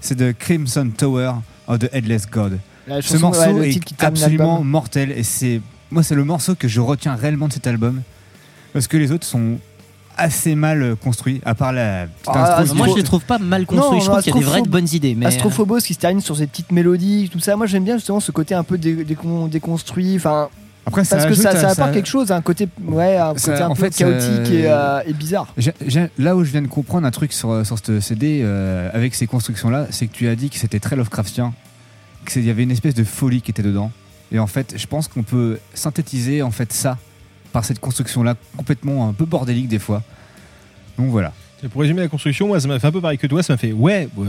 C'est 0.00 0.14
de 0.16 0.32
Crimson 0.32 0.90
Tower 0.96 1.32
of 1.66 1.78
the 1.80 1.88
Headless 1.92 2.26
God. 2.30 2.58
La 2.86 3.00
Ce 3.02 3.08
chanson, 3.14 3.20
morceau 3.20 3.50
ouais, 3.58 3.70
est 3.70 4.04
absolument 4.04 4.62
mortel 4.62 5.10
et 5.12 5.22
c'est 5.22 5.60
moi 5.90 6.02
c'est 6.02 6.14
le 6.14 6.24
morceau 6.24 6.54
que 6.54 6.68
je 6.68 6.80
retiens 6.80 7.14
réellement 7.14 7.48
de 7.48 7.52
cet 7.54 7.66
album 7.66 8.02
parce 8.74 8.86
que 8.88 8.96
les 8.98 9.10
autres 9.10 9.26
sont 9.26 9.58
assez 10.16 10.54
mal 10.54 10.94
construits 11.02 11.40
à 11.44 11.54
part 11.54 11.72
la 11.72 12.06
petite 12.06 12.32
Ah, 12.36 12.62
Moi, 12.74 12.86
je 12.88 12.94
les 12.96 13.02
trouve 13.02 13.24
pas 13.24 13.38
mal 13.38 13.66
construits. 13.66 13.98
Non, 13.98 14.00
je 14.00 14.06
trouve 14.08 14.22
qu'il 14.22 14.32
y 14.34 14.36
a 14.36 14.38
des 14.38 14.44
vraies 14.44 14.62
bonnes 14.62 14.86
idées. 14.92 15.14
Mais... 15.16 15.26
Astrophobos 15.26 15.78
qui 15.80 15.94
se 15.94 15.98
termine 15.98 16.20
sur 16.20 16.36
ces 16.36 16.46
petites 16.46 16.70
mélodies, 16.70 17.28
tout 17.32 17.40
ça. 17.40 17.56
Moi 17.56 17.66
j'aime 17.66 17.84
bien 17.84 17.96
justement 17.96 18.20
ce 18.20 18.30
côté 18.30 18.54
un 18.54 18.62
peu 18.62 18.78
dé- 18.78 19.04
décon- 19.04 19.48
déconstruit. 19.48 20.14
Enfin, 20.16 20.48
Après, 20.86 21.04
ça 21.04 21.16
parce 21.16 21.26
que 21.26 21.32
ajoute 21.32 21.42
ça, 21.42 21.56
ça 21.56 21.70
apporte 21.70 21.92
quelque 21.92 22.06
chose, 22.08 22.30
un 22.30 22.42
côté, 22.42 22.68
ouais, 22.86 23.16
un 23.16 23.36
Ça- 23.38 23.52
côté 23.52 23.62
un 23.62 23.68
en 23.68 23.74
peu 23.74 23.84
fait, 23.84 23.96
chaotique 23.96 24.52
et, 24.52 24.64
euh, 24.70 25.00
et 25.06 25.12
bizarre. 25.14 25.46
Là 26.18 26.36
où 26.36 26.44
je 26.44 26.50
viens 26.50 26.62
de 26.62 26.66
comprendre 26.66 27.06
un 27.06 27.10
truc 27.10 27.32
sur, 27.32 27.64
sur 27.64 27.78
ce 27.78 28.00
CD 28.00 28.40
euh, 28.42 28.90
avec 28.92 29.14
ces 29.14 29.26
constructions 29.26 29.70
là, 29.70 29.86
c'est 29.90 30.06
que 30.06 30.12
tu 30.12 30.28
as 30.28 30.36
dit 30.36 30.50
que 30.50 30.56
c'était 30.56 30.80
très 30.80 30.94
Lovecraftien, 30.96 31.54
qu'il 32.28 32.44
y 32.44 32.50
avait 32.50 32.62
une 32.64 32.70
espèce 32.70 32.94
de 32.94 33.04
folie 33.04 33.40
qui 33.40 33.50
était 33.50 33.62
dedans. 33.62 33.90
Et 34.32 34.38
en 34.38 34.46
fait, 34.46 34.74
je 34.76 34.86
pense 34.86 35.08
qu'on 35.08 35.22
peut 35.22 35.58
synthétiser 35.74 36.42
en 36.42 36.50
fait 36.50 36.72
ça 36.72 36.98
par 37.52 37.64
cette 37.64 37.78
construction 37.78 38.22
là 38.22 38.34
complètement 38.56 39.08
un 39.08 39.12
peu 39.12 39.24
bordélique 39.24 39.68
des 39.68 39.78
fois. 39.78 40.02
Donc 40.98 41.08
voilà. 41.10 41.32
Pour 41.70 41.80
résumer 41.80 42.00
la 42.00 42.08
construction, 42.08 42.48
moi, 42.48 42.60
ça 42.60 42.68
m'a 42.68 42.78
fait 42.78 42.86
un 42.86 42.92
peu 42.92 43.00
pareil 43.00 43.18
que 43.18 43.26
toi. 43.26 43.42
Ça 43.42 43.54
m'a 43.54 43.56
fait 43.56 43.72
ouais, 43.72 44.08
ouais, 44.16 44.26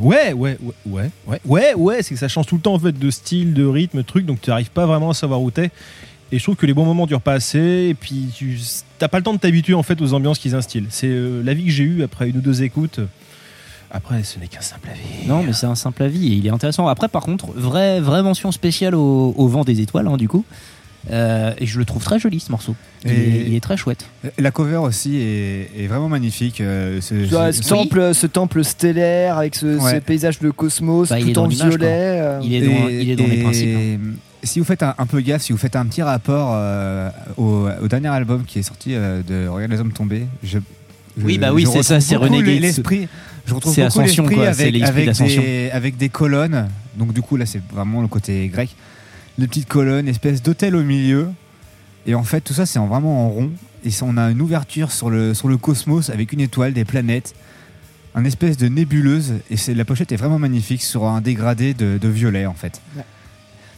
ouais, 0.00 0.32
ouais, 0.32 0.32
ouais, 0.32 0.58
ouais, 0.86 1.10
ouais, 1.26 1.40
ouais, 1.44 1.74
ouais. 1.74 2.02
C'est 2.02 2.14
que 2.14 2.20
ça 2.20 2.28
change 2.28 2.46
tout 2.46 2.56
le 2.56 2.60
temps 2.60 2.74
en 2.74 2.78
fait 2.78 2.98
de 2.98 3.10
style, 3.10 3.54
de 3.54 3.64
rythme, 3.64 4.02
truc. 4.02 4.26
Donc 4.26 4.40
tu 4.40 4.50
n'arrives 4.50 4.70
pas 4.70 4.86
vraiment 4.86 5.10
à 5.10 5.14
savoir 5.14 5.42
où 5.42 5.50
t'es. 5.50 5.70
Et 6.32 6.38
je 6.38 6.42
trouve 6.42 6.56
que 6.56 6.66
les 6.66 6.74
bons 6.74 6.84
moments 6.84 7.06
durent 7.06 7.20
pas 7.20 7.34
assez. 7.34 7.88
Et 7.90 7.94
puis 7.94 8.30
tu 8.34 8.58
t'as 8.98 9.08
pas 9.08 9.18
le 9.18 9.24
temps 9.24 9.34
de 9.34 9.38
t'habituer 9.38 9.74
en 9.74 9.82
fait 9.82 10.00
aux 10.00 10.14
ambiances 10.14 10.38
qu'ils 10.38 10.54
instillent. 10.54 10.86
C'est 10.90 11.08
euh, 11.08 11.42
l'avis 11.42 11.64
que 11.64 11.70
j'ai 11.70 11.84
eu 11.84 12.02
après 12.02 12.28
une 12.28 12.38
ou 12.38 12.40
deux 12.40 12.62
écoutes. 12.62 13.00
Après, 13.90 14.22
ce 14.24 14.38
n'est 14.38 14.48
qu'un 14.48 14.60
simple 14.60 14.88
avis. 14.90 15.28
Non, 15.28 15.42
mais 15.42 15.52
c'est 15.52 15.66
un 15.66 15.76
simple 15.76 16.02
avis 16.02 16.32
et 16.32 16.36
il 16.36 16.46
est 16.46 16.50
intéressant. 16.50 16.88
Après, 16.88 17.08
par 17.08 17.22
contre, 17.22 17.52
vraie, 17.52 18.00
vraie 18.00 18.22
mention 18.22 18.50
spéciale 18.50 18.94
au, 18.94 19.32
au 19.36 19.46
vent 19.46 19.64
des 19.64 19.80
étoiles, 19.80 20.08
hein, 20.08 20.16
du 20.16 20.28
coup. 20.28 20.44
Euh, 21.10 21.52
et 21.58 21.66
je 21.66 21.78
le 21.78 21.84
trouve 21.84 22.02
très 22.02 22.18
joli 22.18 22.40
ce 22.40 22.50
morceau. 22.50 22.74
Il, 23.04 23.10
est, 23.12 23.44
il 23.46 23.54
est 23.54 23.60
très 23.60 23.76
chouette. 23.76 24.06
La 24.38 24.50
cover 24.50 24.78
aussi 24.78 25.16
est, 25.18 25.70
est 25.78 25.86
vraiment 25.86 26.08
magnifique. 26.08 26.60
euh, 26.60 27.00
ce- 27.00 27.68
temple, 27.68 28.12
ce 28.14 28.26
temple 28.26 28.64
stellaire 28.64 29.38
avec 29.38 29.54
ce, 29.54 29.78
Ouais. 29.78 29.94
ce 29.94 29.96
paysage 30.00 30.40
de 30.40 30.50
cosmos 30.50 31.08
Bah, 31.10 31.16
tout 31.20 31.38
en 31.38 31.46
violet. 31.46 31.78
euh, 31.82 32.40
Il 32.42 32.54
est 32.54 32.60
dans, 32.62 32.88
il 32.88 33.10
est 33.10 33.16
dans 33.16 33.26
les 33.26 33.42
principes. 33.42 33.68
hein. 33.76 33.98
Si 34.42 34.58
vous 34.60 34.64
faites 34.64 34.82
un, 34.82 34.94
un 34.98 35.06
peu 35.06 35.20
gaffe, 35.20 35.42
si 35.42 35.52
vous 35.52 35.58
faites 35.58 35.76
un 35.76 35.86
petit 35.86 36.02
rapport 36.02 36.50
euh, 36.54 37.08
au, 37.36 37.68
au 37.82 37.88
dernier 37.88 38.08
album 38.08 38.44
qui 38.44 38.58
est 38.60 38.62
sorti 38.62 38.94
euh, 38.94 39.22
de 39.26 39.48
Regarde 39.48 39.72
les 39.72 39.80
hommes 39.80 39.92
tombés, 39.92 40.26
je, 40.44 40.58
je- 41.18 41.24
Oui, 41.24 41.38
bah 41.38 41.52
oui, 41.52 41.66
c'est 41.72 41.82
ça, 41.82 42.00
c'est 42.00 42.16
Renegade. 42.16 42.60
L'esprit, 42.60 43.08
je 43.46 43.54
retrouve 43.54 43.74
C'est 43.74 43.82
beaucoup 43.86 44.00
Ascension, 44.00 44.24
l'esprit 44.26 44.46
avec, 44.46 44.82
avec, 44.82 45.12
des, 45.16 45.70
avec 45.72 45.96
des 45.96 46.08
colonnes. 46.08 46.68
Donc 46.96 47.12
du 47.12 47.22
coup 47.22 47.36
là, 47.36 47.46
c'est 47.46 47.60
vraiment 47.72 48.02
le 48.02 48.08
côté 48.08 48.46
grec. 48.48 48.70
Des 49.38 49.46
petites 49.46 49.68
colonnes, 49.68 50.08
espèce 50.08 50.42
d'hôtel 50.42 50.74
au 50.76 50.82
milieu. 50.82 51.28
Et 52.06 52.14
en 52.14 52.22
fait, 52.24 52.40
tout 52.40 52.54
ça, 52.54 52.66
c'est 52.66 52.78
en- 52.78 52.86
vraiment 52.86 53.26
en 53.26 53.28
rond. 53.28 53.50
Et 53.84 53.90
on 54.02 54.16
a 54.16 54.30
une 54.30 54.40
ouverture 54.40 54.90
sur 54.92 55.10
le, 55.10 55.34
sur 55.34 55.48
le 55.48 55.56
cosmos 55.58 56.10
avec 56.10 56.32
une 56.32 56.40
étoile, 56.40 56.72
des 56.72 56.84
planètes, 56.84 57.34
un 58.14 58.24
espèce 58.24 58.56
de 58.56 58.68
nébuleuse. 58.68 59.34
Et 59.50 59.74
la 59.74 59.84
pochette 59.84 60.10
est 60.12 60.16
vraiment 60.16 60.38
magnifique 60.38 60.82
sur 60.82 61.04
un 61.04 61.20
dégradé 61.20 61.74
de 61.74 62.08
violet, 62.08 62.46
en 62.46 62.54
fait. 62.54 62.80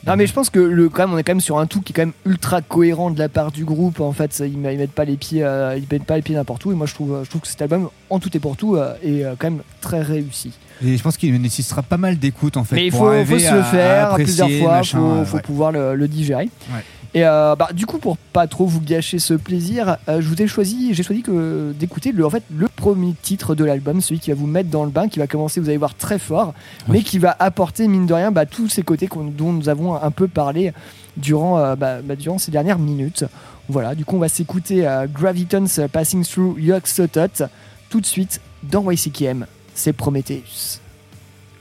Non 0.07 0.16
mais 0.16 0.26
je 0.26 0.32
pense 0.32 0.49
que 0.49 0.59
le, 0.59 0.88
quand 0.88 1.03
même, 1.07 1.14
on 1.14 1.18
est 1.18 1.22
quand 1.22 1.32
même 1.32 1.40
sur 1.40 1.59
un 1.59 1.66
tout 1.66 1.80
qui 1.82 1.92
est 1.92 1.94
quand 1.96 2.03
même 2.03 2.12
ultra 2.24 2.62
cohérent 2.62 3.11
de 3.11 3.18
la 3.18 3.28
part 3.28 3.53
du 3.53 3.64
groupe. 3.64 4.01
En 4.01 4.12
fait, 4.12 4.42
ils, 4.46 4.57
met- 4.57 4.74
ils 4.74 4.78
mettent 4.78 4.92
pas 4.92 5.05
les 5.05 5.16
pieds, 5.16 5.42
euh, 5.44 5.76
ils 5.76 5.84
mettent 5.90 6.05
pas 6.07 6.16
les 6.16 6.22
pieds 6.22 6.34
n'importe 6.34 6.64
où. 6.64 6.72
Et 6.72 6.74
moi, 6.74 6.86
je 6.86 6.94
trouve, 6.94 7.20
je 7.24 7.28
trouve 7.28 7.42
que 7.42 7.49
cet 7.49 7.61
album, 7.61 7.90
en 8.09 8.18
tout 8.18 8.34
et 8.34 8.40
pour 8.40 8.57
tout, 8.57 8.76
euh, 8.76 8.94
est 9.03 9.24
euh, 9.24 9.34
quand 9.38 9.51
même 9.51 9.62
très 9.80 10.01
réussi. 10.01 10.53
Et 10.84 10.96
je 10.96 11.03
pense 11.03 11.16
qu'il 11.16 11.34
nécessitera 11.42 11.82
pas 11.82 11.96
mal 11.96 12.16
d'écoute, 12.18 12.57
en 12.57 12.64
fait. 12.64 12.76
mais 12.76 12.86
il 12.86 12.92
faut, 12.92 12.99
se 13.24 13.46
à- 13.49 13.57
le 13.57 13.62
faire 13.64 14.14
plusieurs 14.14 14.49
fois. 14.51 14.76
machin, 14.76 15.24
faut, 15.24 15.38
pouvoir 15.40 15.72
le, 15.72 15.94
le 15.96 16.09
digérer. 16.09 16.49
Ouais. 16.72 16.84
Et 17.14 17.24
euh, 17.24 17.56
bah, 17.56 17.70
du 17.72 17.86
coup, 17.86 17.98
pour 17.98 18.16
pas 18.18 18.46
trop 18.46 18.66
vous 18.66 18.80
gâcher 18.80 19.18
ce 19.18 19.34
plaisir, 19.34 19.96
euh, 20.09 20.20
je 20.20 20.28
vous 20.28 20.40
ai 20.42 20.46
choisi, 20.46 20.92
j'ai 20.92 21.02
choisi 21.02 21.22
que 21.22 21.72
d'écouter 21.78 22.12
le, 22.12 22.24
en 22.24 22.30
fait, 22.30 22.42
le 22.54 22.68
premier 22.68 23.14
titre 23.22 23.54
de 23.54 23.64
l'album, 23.64 24.00
celui 24.00 24.20
qui 24.20 24.30
va 24.30 24.36
vous 24.36 24.46
mettre 24.46 24.68
dans 24.68 24.84
le 24.84 24.90
bain, 24.90 25.09
qui 25.09 25.18
va 25.18 25.26
commencer, 25.26 25.61
vous 25.61 25.68
allez 25.68 25.78
voir, 25.78 25.94
très 25.94 26.18
fort, 26.18 26.52
mais 26.86 27.02
qui 27.02 27.18
va 27.18 27.34
apporter 27.38 27.88
mine 27.88 28.06
de 28.06 28.14
rien 28.14 28.30
bah, 28.30 28.46
tous 28.46 28.68
ces 28.68 28.82
côtés 28.82 29.09
dont 29.36 29.52
nous 29.52 29.68
avons 29.68 29.94
un 29.94 30.11
peu 30.11 30.28
parlé 30.28 30.72
durant, 31.16 31.59
euh, 31.59 31.76
bah, 31.76 32.02
bah, 32.02 32.14
durant 32.14 32.38
ces 32.38 32.50
dernières 32.50 32.78
minutes. 32.78 33.24
Voilà, 33.70 33.94
du 33.94 34.04
coup, 34.04 34.16
on 34.16 34.20
va 34.20 34.28
s'écouter 34.28 34.88
Gravitons 35.12 35.66
Passing 35.92 36.24
Through 36.24 36.59
Yogg-Sothoth 36.59 37.42
tout 37.90 38.00
de 38.00 38.06
suite 38.06 38.40
dans 38.62 38.90
YCKM. 38.90 39.46
C'est 39.74 39.92
Prometheus. 39.92 40.80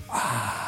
Thank 0.09 0.66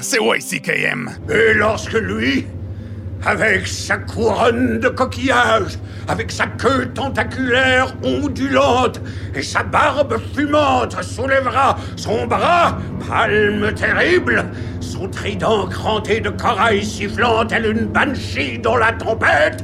c'est 0.00 0.18
YCKM. 0.18 1.10
Et 1.28 1.52
lorsque 1.54 1.92
lui, 1.92 2.46
avec 3.26 3.66
sa 3.66 3.98
couronne 3.98 4.78
de 4.78 4.88
coquillages, 4.88 5.78
avec 6.08 6.32
sa 6.32 6.46
queue 6.46 6.86
tentaculaire 6.94 7.94
ondulante 8.02 9.02
et 9.34 9.42
sa 9.42 9.62
barbe 9.62 10.18
fumante 10.34 11.02
soulèvera 11.02 11.76
son 11.96 12.26
bras, 12.26 12.78
palme 13.06 13.72
terrible, 13.74 14.46
son 14.80 15.08
trident 15.08 15.66
cranté 15.66 16.20
de 16.20 16.30
corail 16.30 16.82
sifflant 16.82 17.44
tel 17.44 17.66
une 17.66 17.86
banshee 17.86 18.58
dans 18.58 18.76
la 18.76 18.92
tempête, 18.92 19.62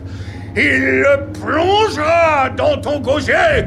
il 0.54 1.00
le 1.00 1.32
plongera 1.40 2.50
dans 2.50 2.78
ton 2.78 3.00
gosier 3.00 3.64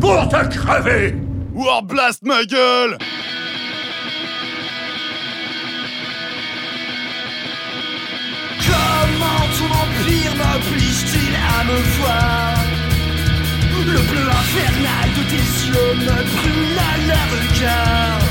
pour 0.00 0.28
te 0.28 0.56
crever. 0.56 1.14
War 1.54 1.82
blast 1.82 2.24
ma 2.24 2.44
gueule 2.46 2.96
me 11.64 11.78
voir. 11.98 12.54
Le 13.84 14.00
bleu 14.10 14.26
infernal 14.42 15.06
de 15.18 15.22
tes 15.32 15.46
yeux 15.68 15.92
me 16.06 16.16
brûle 16.32 16.78
à 16.90 16.94
leur 17.08 17.26
regard. 17.36 18.22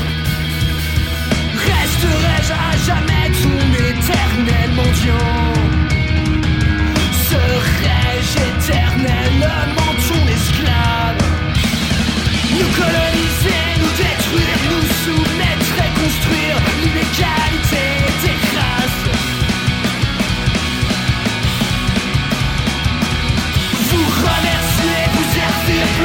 Resterai-je 1.70 2.52
à 2.52 2.72
jamais 2.88 3.28
ton 3.42 3.58
éternel 3.90 4.70
mendiant 4.74 5.52
Serai-je 7.28 8.34
éternellement 8.50 9.92
ton 10.08 10.22
esclave? 10.36 11.22
Nous 12.58 12.70
coloniser, 12.80 13.62
nous 13.80 13.94
détruire, 14.02 14.60
nous 14.70 14.86
soumettre 15.02 15.74
et 15.84 15.92
construire 16.00 16.56
l'illégalité 16.82 17.84
Vous 23.92 23.98
remercier, 23.98 24.98
vous 25.12 25.28
servir, 25.34 26.01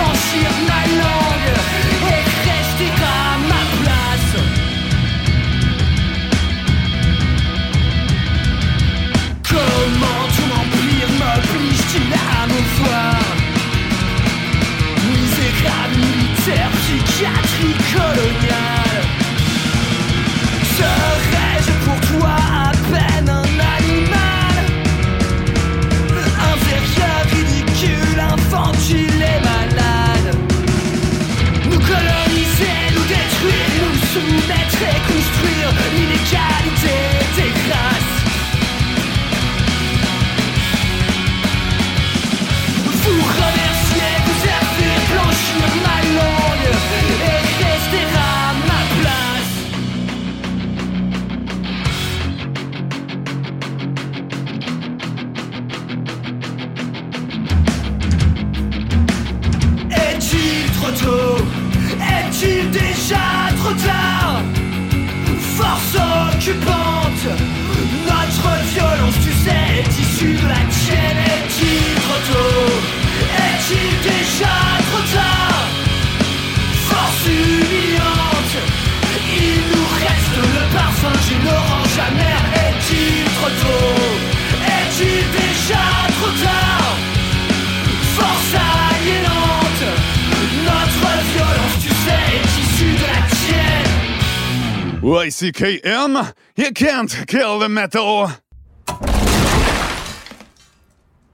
tienne 95.38 95.52
YCKM, 95.52 96.34
you 96.56 96.72
can't 96.72 97.28
kill 97.28 97.60
the 97.60 97.70
metal. 97.70 98.30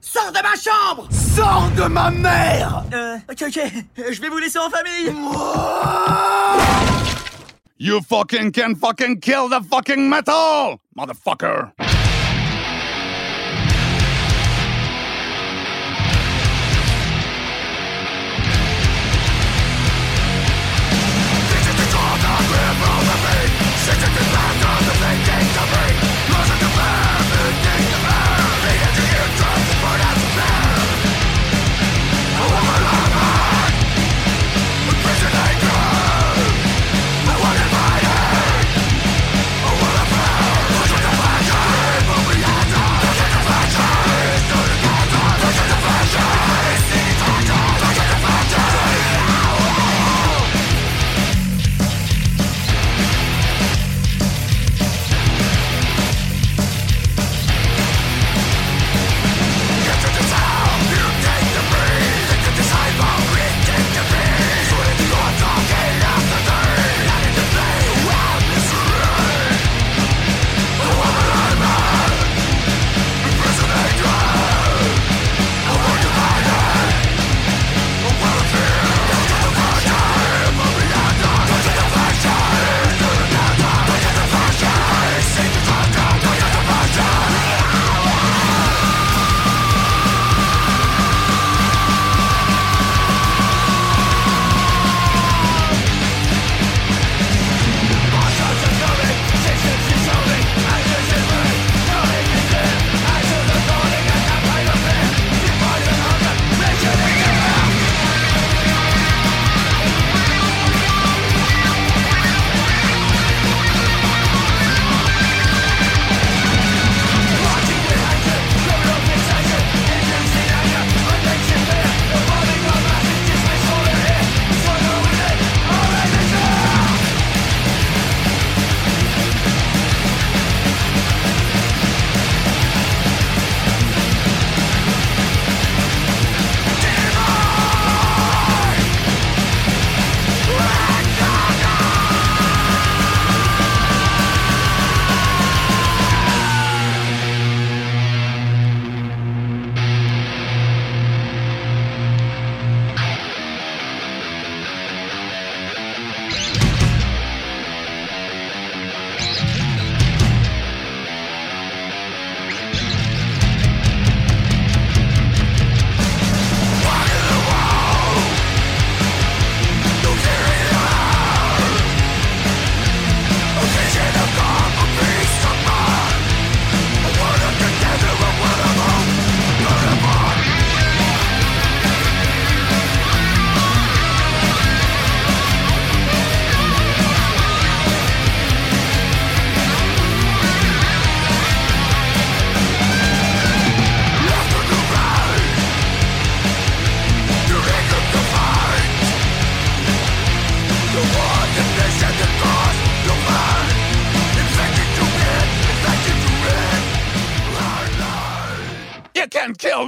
Sors 0.00 0.32
de 0.32 0.42
ma 0.42 0.54
chambre! 0.56 1.08
Sors 1.10 1.70
de 1.76 1.88
ma 1.88 2.10
mère! 2.10 2.84
Euh, 2.92 3.16
ok, 3.30 3.44
ok, 3.48 3.60
je 3.96 4.20
vais 4.20 4.28
vous 4.28 4.38
laisser 4.38 4.58
en 4.58 4.70
famille. 4.70 5.12
You 7.78 8.00
fucking 8.00 8.52
can 8.52 8.74
fucking 8.74 9.20
kill 9.20 9.48
the 9.48 9.60
fucking 9.68 10.08
metal, 10.08 10.78
motherfucker. 10.96 11.72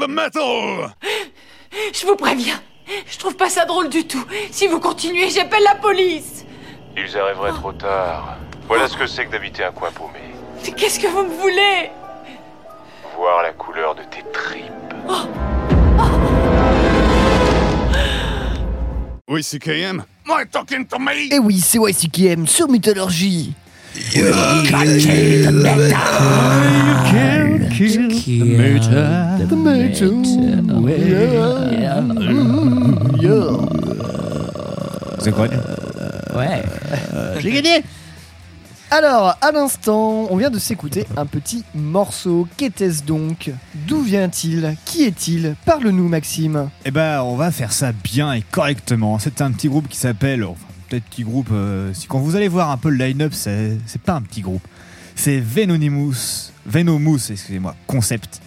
The 0.06 0.10
metal! 0.10 0.94
Je 1.92 2.06
vous 2.06 2.16
préviens, 2.16 2.60
je 3.10 3.18
trouve 3.18 3.36
pas 3.36 3.50
ça 3.50 3.64
drôle 3.64 3.88
du 3.88 4.06
tout. 4.06 4.24
Si 4.50 4.66
vous 4.66 4.80
continuez, 4.80 5.30
j'appelle 5.30 5.62
la 5.64 5.74
police. 5.74 6.44
Ils 6.96 7.16
arriveraient 7.18 7.52
trop 7.52 7.72
tard. 7.72 8.36
Voilà 8.68 8.88
ce 8.88 8.96
que 8.96 9.06
c'est 9.06 9.26
que 9.26 9.32
d'habiter 9.32 9.64
un 9.64 9.72
coin 9.72 9.90
paumé. 9.90 10.20
Mais 10.64 10.72
qu'est-ce 10.72 10.98
que 10.98 11.06
vous 11.06 11.22
me 11.22 11.34
voulez? 11.40 11.90
Voir 13.16 13.42
la 13.42 13.52
couleur 13.52 13.94
de 13.94 14.02
tes 14.02 14.24
tripes. 14.32 14.72
Oui, 19.28 19.42
CKM? 19.42 20.04
Am 20.28 20.40
I 20.40 20.46
talking 20.50 20.86
to 20.86 20.98
me? 20.98 21.32
Et 21.32 21.38
oui, 21.38 21.60
c'est 21.60 21.78
YCKM 21.78 22.46
sur 22.46 22.68
Mythologie. 22.68 23.52
C'est 35.18 35.32
quoi 35.32 35.48
Ouais. 36.36 36.62
J'ai 37.40 37.52
gagné 37.52 37.82
Alors, 38.90 39.36
à 39.40 39.52
l'instant, 39.52 40.26
on 40.30 40.36
vient 40.36 40.50
de 40.50 40.58
s'écouter 40.58 41.06
un 41.16 41.26
petit 41.26 41.64
morceau. 41.74 42.46
Qu'était-ce 42.56 43.02
donc 43.04 43.50
D'où 43.86 44.00
vient-il 44.00 44.76
Qui 44.84 45.04
est-il 45.04 45.54
Parle-nous, 45.64 46.08
Maxime. 46.08 46.68
Eh 46.84 46.90
ben, 46.90 47.22
on 47.22 47.36
va 47.36 47.50
faire 47.50 47.72
ça 47.72 47.92
bien 47.92 48.32
et 48.32 48.42
correctement. 48.42 49.18
C'est 49.18 49.40
un 49.40 49.50
petit 49.52 49.68
groupe 49.68 49.88
qui 49.88 49.96
s'appelle, 49.98 50.44
enfin, 50.44 50.66
peut-être 50.88 51.04
petit 51.04 51.24
groupe. 51.24 51.48
euh, 51.52 51.92
si 51.94 52.06
quand 52.06 52.18
vous 52.20 52.36
allez 52.36 52.48
voir 52.48 52.70
un 52.70 52.76
peu 52.76 52.90
le 52.90 52.96
line-up, 53.04 53.32
c'est 53.34 53.76
c'est 53.86 54.00
pas 54.00 54.14
un 54.14 54.22
petit 54.22 54.40
groupe. 54.42 54.62
C'est 55.14 55.40
Venomous, 55.40 56.52
Venomous, 56.66 57.30
excusez-moi, 57.30 57.74
Concept. 57.86 58.40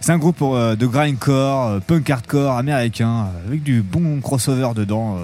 C'est 0.00 0.12
un 0.12 0.18
groupe 0.18 0.42
euh, 0.42 0.76
de 0.76 0.86
grindcore, 0.86 1.66
euh, 1.66 1.80
punk 1.80 2.10
hardcore 2.10 2.58
américain, 2.58 3.26
euh, 3.26 3.48
avec 3.48 3.62
du 3.62 3.80
bon 3.80 4.20
crossover 4.20 4.68
dedans. 4.74 5.18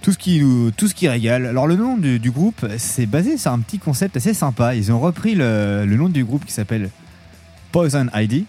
tout 0.00 0.12
ce 0.12 0.18
qui 0.18 0.40
nous, 0.40 0.70
tout 0.70 0.86
ce 0.86 0.94
qui 0.94 1.08
régale. 1.08 1.46
Alors 1.46 1.66
le 1.66 1.74
nom 1.74 1.96
du, 1.96 2.20
du 2.20 2.30
groupe, 2.30 2.64
c'est 2.78 3.06
basé 3.06 3.36
sur 3.36 3.50
un 3.50 3.58
petit 3.58 3.78
concept 3.80 4.16
assez 4.16 4.32
sympa. 4.32 4.76
Ils 4.76 4.92
ont 4.92 5.00
repris 5.00 5.34
le, 5.34 5.84
le 5.86 5.96
nom 5.96 6.08
du 6.08 6.24
groupe 6.24 6.44
qui 6.44 6.52
s'appelle 6.52 6.90
Poison 7.72 8.06
ID 8.14 8.44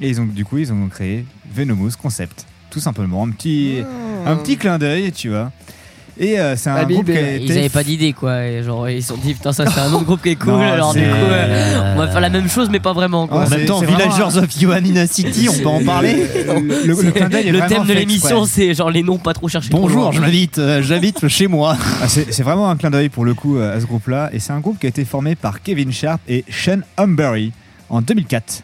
et 0.00 0.08
ils 0.08 0.20
ont 0.20 0.24
du 0.26 0.44
coup 0.44 0.58
ils 0.58 0.72
ont 0.72 0.88
créé 0.88 1.26
Venomous 1.54 1.92
Concept, 2.00 2.46
tout 2.70 2.80
simplement 2.80 3.24
un 3.24 3.30
petit, 3.30 3.82
un 4.26 4.36
petit 4.36 4.56
clin 4.56 4.78
d'œil, 4.78 5.12
tu 5.12 5.28
vois. 5.28 5.52
Et 6.18 6.40
euh, 6.40 6.56
c'est 6.56 6.70
un 6.70 6.84
groupe 6.84 7.04
qui 7.04 7.16
a 7.16 7.36
Ils 7.36 7.44
été 7.44 7.58
avaient 7.58 7.68
pas 7.68 7.84
d'idée 7.84 8.14
quoi, 8.14 8.42
et 8.46 8.62
genre 8.62 8.88
ils 8.88 9.02
se 9.02 9.08
sont 9.08 9.18
dit 9.18 9.34
putain 9.34 9.52
ça 9.52 9.66
c'est 9.66 9.80
un 9.80 9.92
autre 9.92 10.04
groupe 10.04 10.22
qui 10.22 10.30
est 10.30 10.36
cool, 10.36 10.52
Non, 10.54 10.60
alors 10.60 10.94
du 10.94 11.00
coup 11.00 11.06
euh, 11.10 11.94
on 11.94 11.98
va 11.98 12.08
faire 12.08 12.22
la 12.22 12.30
même 12.30 12.48
chose 12.48 12.70
mais 12.70 12.80
pas 12.80 12.94
vraiment 12.94 13.26
quoi. 13.26 13.44
En 13.44 13.48
même 13.48 13.66
temps, 13.66 13.80
Villagers 13.80 14.38
of 14.38 14.60
Ioannina 14.62 15.06
City, 15.06 15.48
on 15.50 15.58
peut 15.58 15.68
en 15.68 15.84
parler 15.84 16.26
Le, 16.46 17.02
le 17.02 17.10
clin 17.12 17.28
d'œil 17.28 17.48
est 17.48 17.52
Le 17.52 17.60
thème 17.66 17.84
de 17.84 17.92
l'émission 17.92 18.46
c'est 18.46 18.72
genre 18.72 18.90
les 18.90 19.02
noms 19.02 19.18
pas 19.18 19.34
trop 19.34 19.48
cherchés. 19.48 19.68
Bonjour, 19.70 20.04
loin. 20.04 20.12
je 20.12 20.20
m'invite, 20.20 20.58
euh, 20.58 20.82
j'habite 20.82 21.28
chez 21.36 21.48
moi. 21.48 21.76
Ah, 22.02 22.08
c'est 22.08 22.32
c'est 22.32 22.42
vraiment 22.42 22.70
un 22.70 22.76
clin 22.76 22.90
d'œil 22.90 23.08
pour 23.10 23.24
le 23.24 23.34
coup 23.34 23.56
euh, 23.58 23.76
à 23.76 23.80
ce 23.80 23.86
groupe-là. 23.86 24.30
Et 24.32 24.38
c'est 24.38 24.52
un 24.52 24.60
groupe 24.60 24.78
qui 24.78 24.86
a 24.86 24.88
été 24.88 25.04
formé 25.04 25.34
par 25.34 25.62
Kevin 25.62 25.92
Sharp 25.92 26.20
et 26.28 26.44
Sean 26.50 26.80
Humbury 26.96 27.52
en 27.90 28.00
2004. 28.00 28.62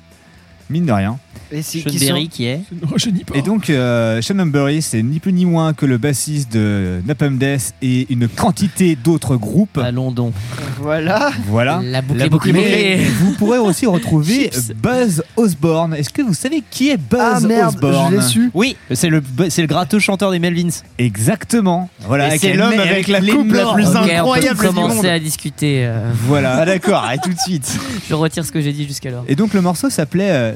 Mine 0.71 0.87
de 0.87 0.93
rien. 0.93 1.19
Et 1.51 1.61
c'est- 1.63 1.81
Sean 1.81 1.91
qui 1.91 1.99
sont- 1.99 2.07
Berry 2.07 2.29
qui 2.29 2.45
est 2.47 2.61
Et 3.35 3.43
donc, 3.43 3.69
euh, 3.71 4.23
Sean 4.23 4.39
Humbury, 4.39 4.81
c'est 4.83 5.03
ni 5.03 5.19
plus 5.21 5.33
ni 5.33 5.45
moins 5.45 5.73
que 5.75 5.85
le 5.87 5.99
bassiste 5.99 6.53
de 6.53 7.01
Napalm 7.07 7.37
Death 7.39 7.75
et 7.83 8.07
une 8.13 8.27
quantité 8.29 8.97
d'autres 8.97 9.37
groupes. 9.37 9.79
Allons 9.79 10.11
donc. 10.11 10.33
Voilà. 10.81 11.31
Voilà. 11.49 11.81
La 11.85 12.01
boucle 12.03 12.23
est 12.23 12.29
bouclée. 12.29 12.53
Mais 12.53 12.97
vous 13.21 13.33
pourrez 13.33 13.59
aussi 13.59 13.87
retrouver. 13.87 14.51
Buzz 14.83 15.23
Osborne. 15.37 15.95
Est-ce 15.95 16.11
que 16.11 16.23
vous 16.23 16.35
savez 16.35 16.63
qui 16.71 16.91
est 16.91 16.97
Buzz 16.97 17.19
Ah 17.21 17.41
merde, 17.41 17.75
Osborne 17.75 18.13
je 18.13 18.17
l'ai 18.17 18.23
su. 18.23 18.51
Oui, 18.55 18.77
c'est 18.93 19.09
le, 19.09 19.23
c'est 19.49 19.63
le 19.63 19.69
gratteux 19.69 19.99
chanteur 19.99 20.31
des 20.31 20.39
Melvins. 20.39 20.71
Exactement. 20.99 21.91
Voilà, 22.07 22.35
Et 22.35 22.39
c'est 22.39 22.55
l'homme 22.55 22.79
avec 22.79 23.09
la 23.09 23.21
coupe 23.21 23.53
la 23.53 23.73
plus 23.75 23.87
incroyable 23.95 24.59
on 24.59 24.63
peut 24.63 24.69
du 24.69 24.75
monde. 24.75 24.89
commencer 24.91 25.09
à 25.09 25.19
discuter. 25.19 25.85
euh, 25.87 26.11
Voilà. 26.27 26.57
Ah 26.63 26.67
d'accord, 26.67 27.05
et 27.13 27.19
tout 27.19 27.33
de 27.33 27.39
suite. 27.39 27.77
je 28.09 28.15
retire 28.15 28.45
ce 28.45 28.53
que 28.53 28.61
j'ai 28.61 28.73
dit 28.73 28.87
jusqu'alors. 28.87 29.25
Et 29.27 29.35
donc 29.35 29.53
le 29.55 29.61
morceau 29.61 29.91
s'appelait 29.91 30.31
euh, 30.31 30.53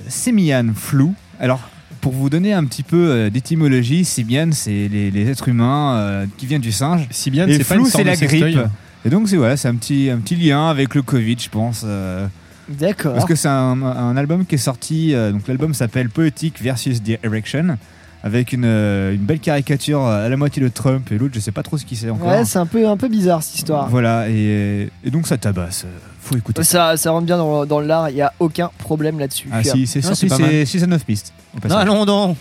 Flou. 0.74 1.14
Alors 1.40 1.60
pour 2.00 2.12
vous 2.12 2.30
donner 2.30 2.52
un 2.52 2.64
petit 2.64 2.82
peu 2.82 3.10
euh, 3.10 3.30
d'étymologie, 3.30 4.04
Simian 4.04 4.50
c'est 4.52 4.88
les, 4.88 5.10
les 5.10 5.28
êtres 5.30 5.48
humains 5.48 5.96
euh, 5.96 6.26
qui 6.36 6.46
viennent 6.46 6.60
du 6.60 6.72
singe. 6.72 7.06
Simian, 7.10 7.46
et 7.48 7.56
c'est 7.58 7.64
Flou 7.64 7.86
c'est 7.86 8.04
la 8.04 8.16
grippe. 8.16 8.58
Et 9.04 9.10
donc 9.10 9.28
c'est 9.28 9.36
voilà, 9.36 9.56
c'est 9.56 9.68
un 9.68 9.74
petit 9.76 10.10
un 10.10 10.18
petit 10.18 10.36
lien 10.36 10.68
avec 10.68 10.94
le 10.94 11.02
Covid, 11.02 11.36
je 11.38 11.48
pense. 11.48 11.82
euh, 11.86 12.26
D'accord. 12.68 13.12
parce 13.14 13.24
que 13.26 13.34
c'est 13.36 13.48
un, 13.48 13.80
un 13.82 14.16
album 14.16 14.44
qui 14.44 14.56
est 14.56 14.58
sorti. 14.58 15.14
euh, 15.14 15.32
donc 15.32 15.46
l'album 15.48 15.74
s'appelle 15.74 16.08
Poetic 16.10 16.60
versus 16.60 17.02
the 17.02 17.18
Erection. 17.22 17.76
Avec 18.24 18.52
une, 18.52 18.64
euh, 18.64 19.14
une 19.14 19.20
belle 19.20 19.38
caricature 19.38 20.04
à 20.04 20.28
la 20.28 20.36
moitié 20.36 20.60
de 20.60 20.66
Trump 20.66 21.12
et 21.12 21.18
l'autre, 21.18 21.34
je 21.34 21.38
sais 21.38 21.52
pas 21.52 21.62
trop 21.62 21.78
ce 21.78 21.84
qui 21.84 21.94
c'est 21.94 22.10
encore. 22.10 22.26
Ouais, 22.26 22.44
c'est 22.44 22.58
un 22.58 22.66
peu, 22.66 22.88
un 22.88 22.96
peu 22.96 23.06
bizarre 23.06 23.40
cette 23.40 23.54
histoire. 23.54 23.88
Voilà, 23.88 24.28
et, 24.28 24.88
et 25.04 25.10
donc 25.12 25.28
ça 25.28 25.36
tabasse. 25.36 25.86
Faut 26.26 26.36
écouter 26.36 26.64
ça. 26.64 26.94
Rentre 27.06 27.26
bien 27.26 27.36
dans, 27.38 27.64
dans 27.66 27.80
l'art, 27.80 28.10
il 28.10 28.16
n'y 28.16 28.22
a 28.22 28.32
aucun 28.40 28.70
problème 28.78 29.18
là-dessus. 29.18 29.48
Ah 29.52 29.62
si, 29.62 29.86
c'est 29.86 30.02
sorti, 30.02 30.28
c'est 30.28 30.28
pas 30.28 30.38
mal. 30.38 30.50
c'est 30.50 30.66
6 30.66 30.82
à 30.82 30.86
9 30.88 31.04
pistes. 31.04 31.32
Non, 31.68 31.84
non, 31.84 32.04
non. 32.04 32.36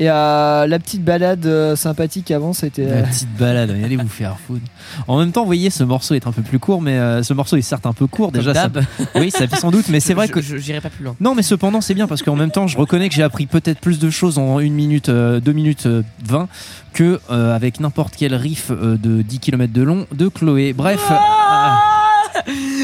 Et 0.00 0.10
euh, 0.10 0.66
la 0.66 0.78
petite 0.80 1.04
balade 1.04 1.46
euh, 1.46 1.76
sympathique 1.76 2.32
avant, 2.32 2.52
c'était. 2.52 2.84
La 2.84 2.92
euh, 2.96 3.02
petite 3.04 3.28
balade, 3.38 3.70
allez 3.70 3.96
vous 3.96 4.08
faire 4.08 4.36
foutre. 4.44 4.64
En 5.06 5.20
même 5.20 5.30
temps, 5.30 5.42
vous 5.42 5.46
voyez, 5.46 5.70
ce 5.70 5.84
morceau 5.84 6.14
est 6.14 6.26
un 6.26 6.32
peu 6.32 6.42
plus 6.42 6.58
court, 6.58 6.82
mais 6.82 6.98
euh, 6.98 7.22
ce 7.22 7.32
morceau 7.32 7.56
est 7.56 7.62
certes 7.62 7.86
un 7.86 7.92
peu 7.92 8.08
court 8.08 8.32
Comme 8.32 8.40
déjà. 8.42 8.54
ça-. 8.54 8.70
Oui, 9.14 9.30
ça 9.30 9.46
fait 9.46 9.54
sans 9.56 9.70
doute, 9.70 9.86
mais 9.90 10.00
c'est 10.00 10.14
vrai 10.14 10.26
Je- 10.26 10.32
que 10.32 10.40
je- 10.40 10.56
j'irai 10.56 10.80
pas 10.80 10.90
plus 10.90 11.04
loin. 11.04 11.14
Non, 11.20 11.36
mais 11.36 11.42
cependant, 11.44 11.80
c'est 11.80 11.94
bien 11.94 12.08
parce 12.08 12.22
qu'en 12.24 12.34
même 12.34 12.50
temps, 12.50 12.66
je 12.66 12.76
reconnais 12.76 13.08
que 13.08 13.14
j'ai 13.14 13.22
appris 13.22 13.46
peut-être 13.46 13.78
plus 13.78 14.00
de 14.00 14.10
choses 14.10 14.36
en 14.38 14.58
1 14.58 14.68
minute, 14.70 15.10
2 15.10 15.40
minutes 15.52 15.86
euh, 15.86 16.02
20 16.26 16.48
que 16.92 17.20
euh, 17.30 17.54
avec 17.54 17.78
n'importe 17.78 18.14
quel 18.16 18.34
riff 18.34 18.72
euh, 18.72 18.96
de 18.96 19.22
10 19.22 19.38
km 19.38 19.72
de 19.72 19.82
long 19.82 20.06
de 20.12 20.26
Chloé. 20.26 20.72
Bref. 20.72 21.02
Ah 21.08 21.78
euh, 21.90 21.93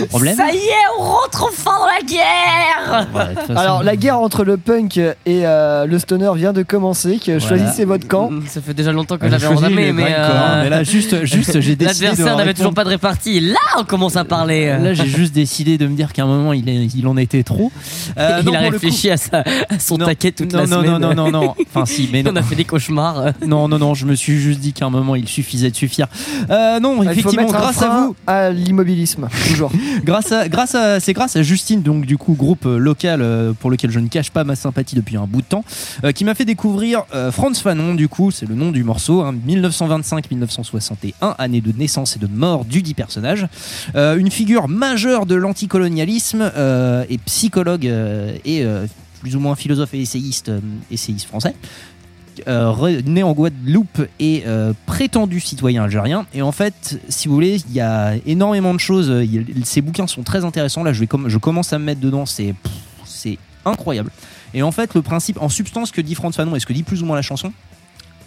problème 0.08 0.36
Ça 0.36 0.50
y 0.52 0.56
est, 0.56 0.86
on 0.98 1.02
rentre 1.02 1.44
enfin 1.52 1.78
dans 1.78 1.86
la 1.86 2.02
guerre 2.06 3.08
ouais, 3.14 3.24
de 3.34 3.38
toute 3.40 3.46
façon- 3.48 3.56
Alors, 3.60 3.82
la 3.82 3.96
guerre 3.96 4.18
entre 4.18 4.44
le 4.44 4.56
punk 4.56 4.96
et 4.98 5.14
euh, 5.28 5.86
le 5.86 5.98
stoner 5.98 6.30
vient 6.36 6.52
de 6.52 6.62
commencer. 6.62 7.18
Que 7.18 7.38
Voilà. 7.38 7.40
Choisissez 7.48 7.84
votre 7.84 8.06
camp. 8.08 8.30
Mm, 8.30 8.42
Ça 8.46 8.60
fait 8.60 8.74
déjà 8.74 8.92
longtemps 8.92 9.16
que 9.18 9.26
Ah, 9.26 9.28
l'avais 9.28 9.46
choisi 9.46 9.64
entamé, 9.64 9.86
le 9.88 9.92
mais, 9.92 10.02
grindcore, 10.02 10.24
euh, 10.34 10.38
hein, 10.60 10.62
mais 10.64 10.70
là, 10.70 10.82
juste, 10.84 11.24
juste 11.24 11.60
j'ai 11.60 11.76
décidé 11.76 11.76
de 11.76 11.84
l'adversaire 11.84 12.26
n'avait 12.26 12.36
répondre. 12.42 12.56
toujours 12.56 12.74
pas 12.74 12.84
de 12.84 12.88
répartie. 12.90 13.40
Là, 13.40 13.56
on 13.78 13.84
commence 13.84 14.16
à 14.16 14.24
parler. 14.24 14.66
euh. 14.68 14.78
Là, 14.78 14.94
j'ai 14.94 15.06
juste 15.06 15.34
décidé 15.34 15.78
de 15.78 15.86
me 15.86 15.94
dire 15.96 16.12
qu'à 16.12 16.22
un 16.22 16.26
moment, 16.26 16.52
il, 16.52 16.68
est- 16.68 16.86
il 16.94 17.06
en 17.06 17.16
était 17.16 17.42
trop. 17.42 17.70
Euh, 18.18 18.38
il 18.40 18.46
non, 18.46 18.52
a 18.54 18.58
pour 18.58 18.70
le 18.70 18.76
réfléchi 18.76 19.08
à, 19.10 19.16
sa- 19.16 19.38
à 19.68 19.78
son 19.78 19.96
Non, 19.96 20.06
taquet 20.06 20.32
toute 20.32 20.52
non, 20.52 20.60
la 20.60 20.66
non, 20.66 20.76
semaine. 20.82 20.98
non, 20.98 21.14
non, 21.14 21.14
non, 21.14 21.30
non. 21.30 21.54
Enfin, 21.68 21.86
si, 21.86 22.08
mais 22.12 22.22
non. 22.22 22.32
On 22.32 22.36
a 22.36 22.42
fait 22.42 22.54
des 22.56 22.64
cauchemars. 22.64 23.26
Non, 23.46 23.68
non, 23.68 23.78
non, 23.78 23.94
je 23.94 24.04
me 24.04 24.14
suis 24.14 24.38
juste 24.38 24.58
dit 24.60 24.72
qu'à 24.72 24.86
un 24.86 24.90
moment, 24.90 25.14
il 25.16 25.28
suffisait 25.28 25.70
de 25.70 25.76
suffire. 25.76 26.06
Euh, 26.50 26.80
non, 26.80 27.02
Il 27.02 27.04
faut 27.06 27.10
effectivement, 27.12 27.42
mettre 27.44 27.54
un 27.54 27.60
grâce 27.60 27.82
à 27.82 27.86
frein 27.86 28.06
vous, 28.08 28.16
à 28.26 28.50
l'immobilisme, 28.50 29.28
grâce 30.04 30.32
à, 30.74 31.00
c'est 31.00 31.12
grâce 31.12 31.36
à 31.36 31.42
Justine, 31.42 31.82
donc 31.82 32.06
du 32.06 32.16
coup 32.16 32.34
groupe 32.34 32.66
euh, 32.66 32.78
local 32.78 33.20
euh, 33.22 33.52
pour 33.52 33.70
lequel 33.70 33.90
je 33.90 34.00
ne 34.00 34.08
cache 34.08 34.30
pas 34.30 34.44
ma 34.44 34.56
sympathie 34.56 34.94
depuis 34.96 35.16
un 35.16 35.26
bout 35.26 35.42
de 35.42 35.46
temps, 35.46 35.64
euh, 36.04 36.12
qui 36.12 36.24
m'a 36.24 36.34
fait 36.34 36.44
découvrir 36.44 37.04
euh, 37.14 37.32
Franz 37.32 37.60
Fanon, 37.60 37.94
du 37.94 38.08
coup 38.08 38.30
c'est 38.30 38.46
le 38.46 38.54
nom 38.54 38.72
du 38.72 38.84
morceau, 38.84 39.22
hein, 39.22 39.34
1925-1961, 39.46 41.34
année 41.38 41.60
de 41.60 41.72
naissance 41.72 42.16
et 42.16 42.18
de 42.18 42.26
mort 42.26 42.64
du 42.64 42.82
dit 42.82 42.94
personnage, 42.94 43.46
une 43.94 44.30
figure 44.30 44.68
majeure 44.68 45.26
de 45.26 45.34
l'anticolonialisme 45.34 46.50
et 47.08 47.18
psychologue 47.18 47.84
et 47.84 48.64
plus 49.20 49.36
ou 49.36 49.40
moins 49.40 49.54
philosophe 49.54 49.94
et 49.94 50.00
essayiste, 50.00 50.50
essayiste 50.90 51.26
français. 51.26 51.54
Euh, 52.48 53.02
né 53.06 53.22
en 53.22 53.32
Guadeloupe 53.32 54.06
et 54.18 54.44
euh, 54.46 54.72
prétendu 54.86 55.40
citoyen 55.40 55.84
algérien. 55.84 56.26
Et 56.34 56.42
en 56.42 56.52
fait, 56.52 57.00
si 57.08 57.28
vous 57.28 57.34
voulez, 57.34 57.62
il 57.68 57.72
y 57.74 57.80
a 57.80 58.14
énormément 58.26 58.74
de 58.74 58.80
choses. 58.80 59.10
A- 59.10 59.24
ces 59.64 59.80
bouquins 59.80 60.06
sont 60.06 60.22
très 60.22 60.44
intéressants. 60.44 60.82
Là, 60.82 60.92
je, 60.92 61.04
commence 61.04 61.72
à 61.72 61.78
me 61.78 61.84
mettre 61.84 62.00
dedans. 62.00 62.26
C'est 62.26 62.54
incroyable. 63.64 64.10
Et 64.54 64.62
en 64.62 64.72
fait, 64.72 64.94
le 64.94 65.02
principe, 65.02 65.40
en 65.40 65.48
substance, 65.48 65.90
que 65.90 66.00
dit 66.00 66.14
Franz 66.14 66.36
Fanon 66.36 66.56
et 66.56 66.60
ce 66.60 66.66
que 66.66 66.72
dit 66.72 66.82
plus 66.82 67.02
ou 67.02 67.06
moins 67.06 67.16
la 67.16 67.22
chanson, 67.22 67.52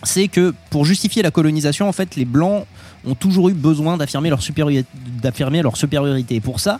c'est 0.03 0.27
que 0.27 0.53
pour 0.69 0.85
justifier 0.85 1.21
la 1.23 1.31
colonisation, 1.31 1.87
en 1.87 1.91
fait, 1.91 2.15
les 2.15 2.25
blancs 2.25 2.65
ont 3.05 3.15
toujours 3.15 3.49
eu 3.49 3.53
besoin 3.53 3.97
d'affirmer 3.97 4.29
leur 4.29 4.41
supériorité, 4.41 4.87
leur 5.61 5.77
supériorité. 5.77 6.35
Et 6.35 6.41
pour 6.41 6.59
ça, 6.59 6.79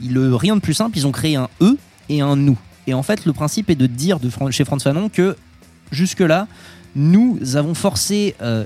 il, 0.00 0.16
euh, 0.16 0.36
rien 0.36 0.56
de 0.56 0.60
plus 0.60 0.74
simple, 0.74 0.96
ils 0.98 1.06
ont 1.06 1.12
créé 1.12 1.36
un 1.36 1.48
eux 1.60 1.78
et 2.08 2.20
un 2.20 2.36
nous. 2.36 2.58
Et 2.86 2.94
en 2.94 3.02
fait, 3.02 3.24
le 3.26 3.32
principe 3.32 3.70
est 3.70 3.76
de 3.76 3.86
dire 3.86 4.18
chez 4.50 4.64
Franz 4.64 4.82
Fanon 4.82 5.08
que 5.08 5.36
jusque-là, 5.92 6.48
nous 6.96 7.38
avons 7.54 7.74
forcé 7.74 8.34
euh, 8.42 8.64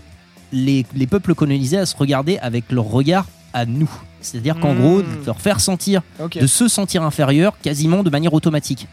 les, 0.53 0.87
les 0.95 1.07
peuples 1.07 1.35
colonisés 1.35 1.79
à 1.79 1.87
se 1.87 1.97
regarder 1.97 2.39
avec 2.39 2.73
leur 2.73 2.85
regard 2.85 3.27
à 3.53 3.67
nous. 3.67 3.91
C'est-à-dire 4.21 4.59
qu'en 4.59 4.75
Mmh. 4.75 4.79
gros, 4.79 5.03
de 5.03 5.27
leur 5.27 5.41
faire 5.41 5.61
sentir, 5.61 6.03
de 6.35 6.47
se 6.47 6.69
sentir 6.69 7.03
inférieur 7.03 7.59
quasiment 7.63 8.03
de 8.03 8.11
manière 8.11 8.35
automatique. 8.35 8.89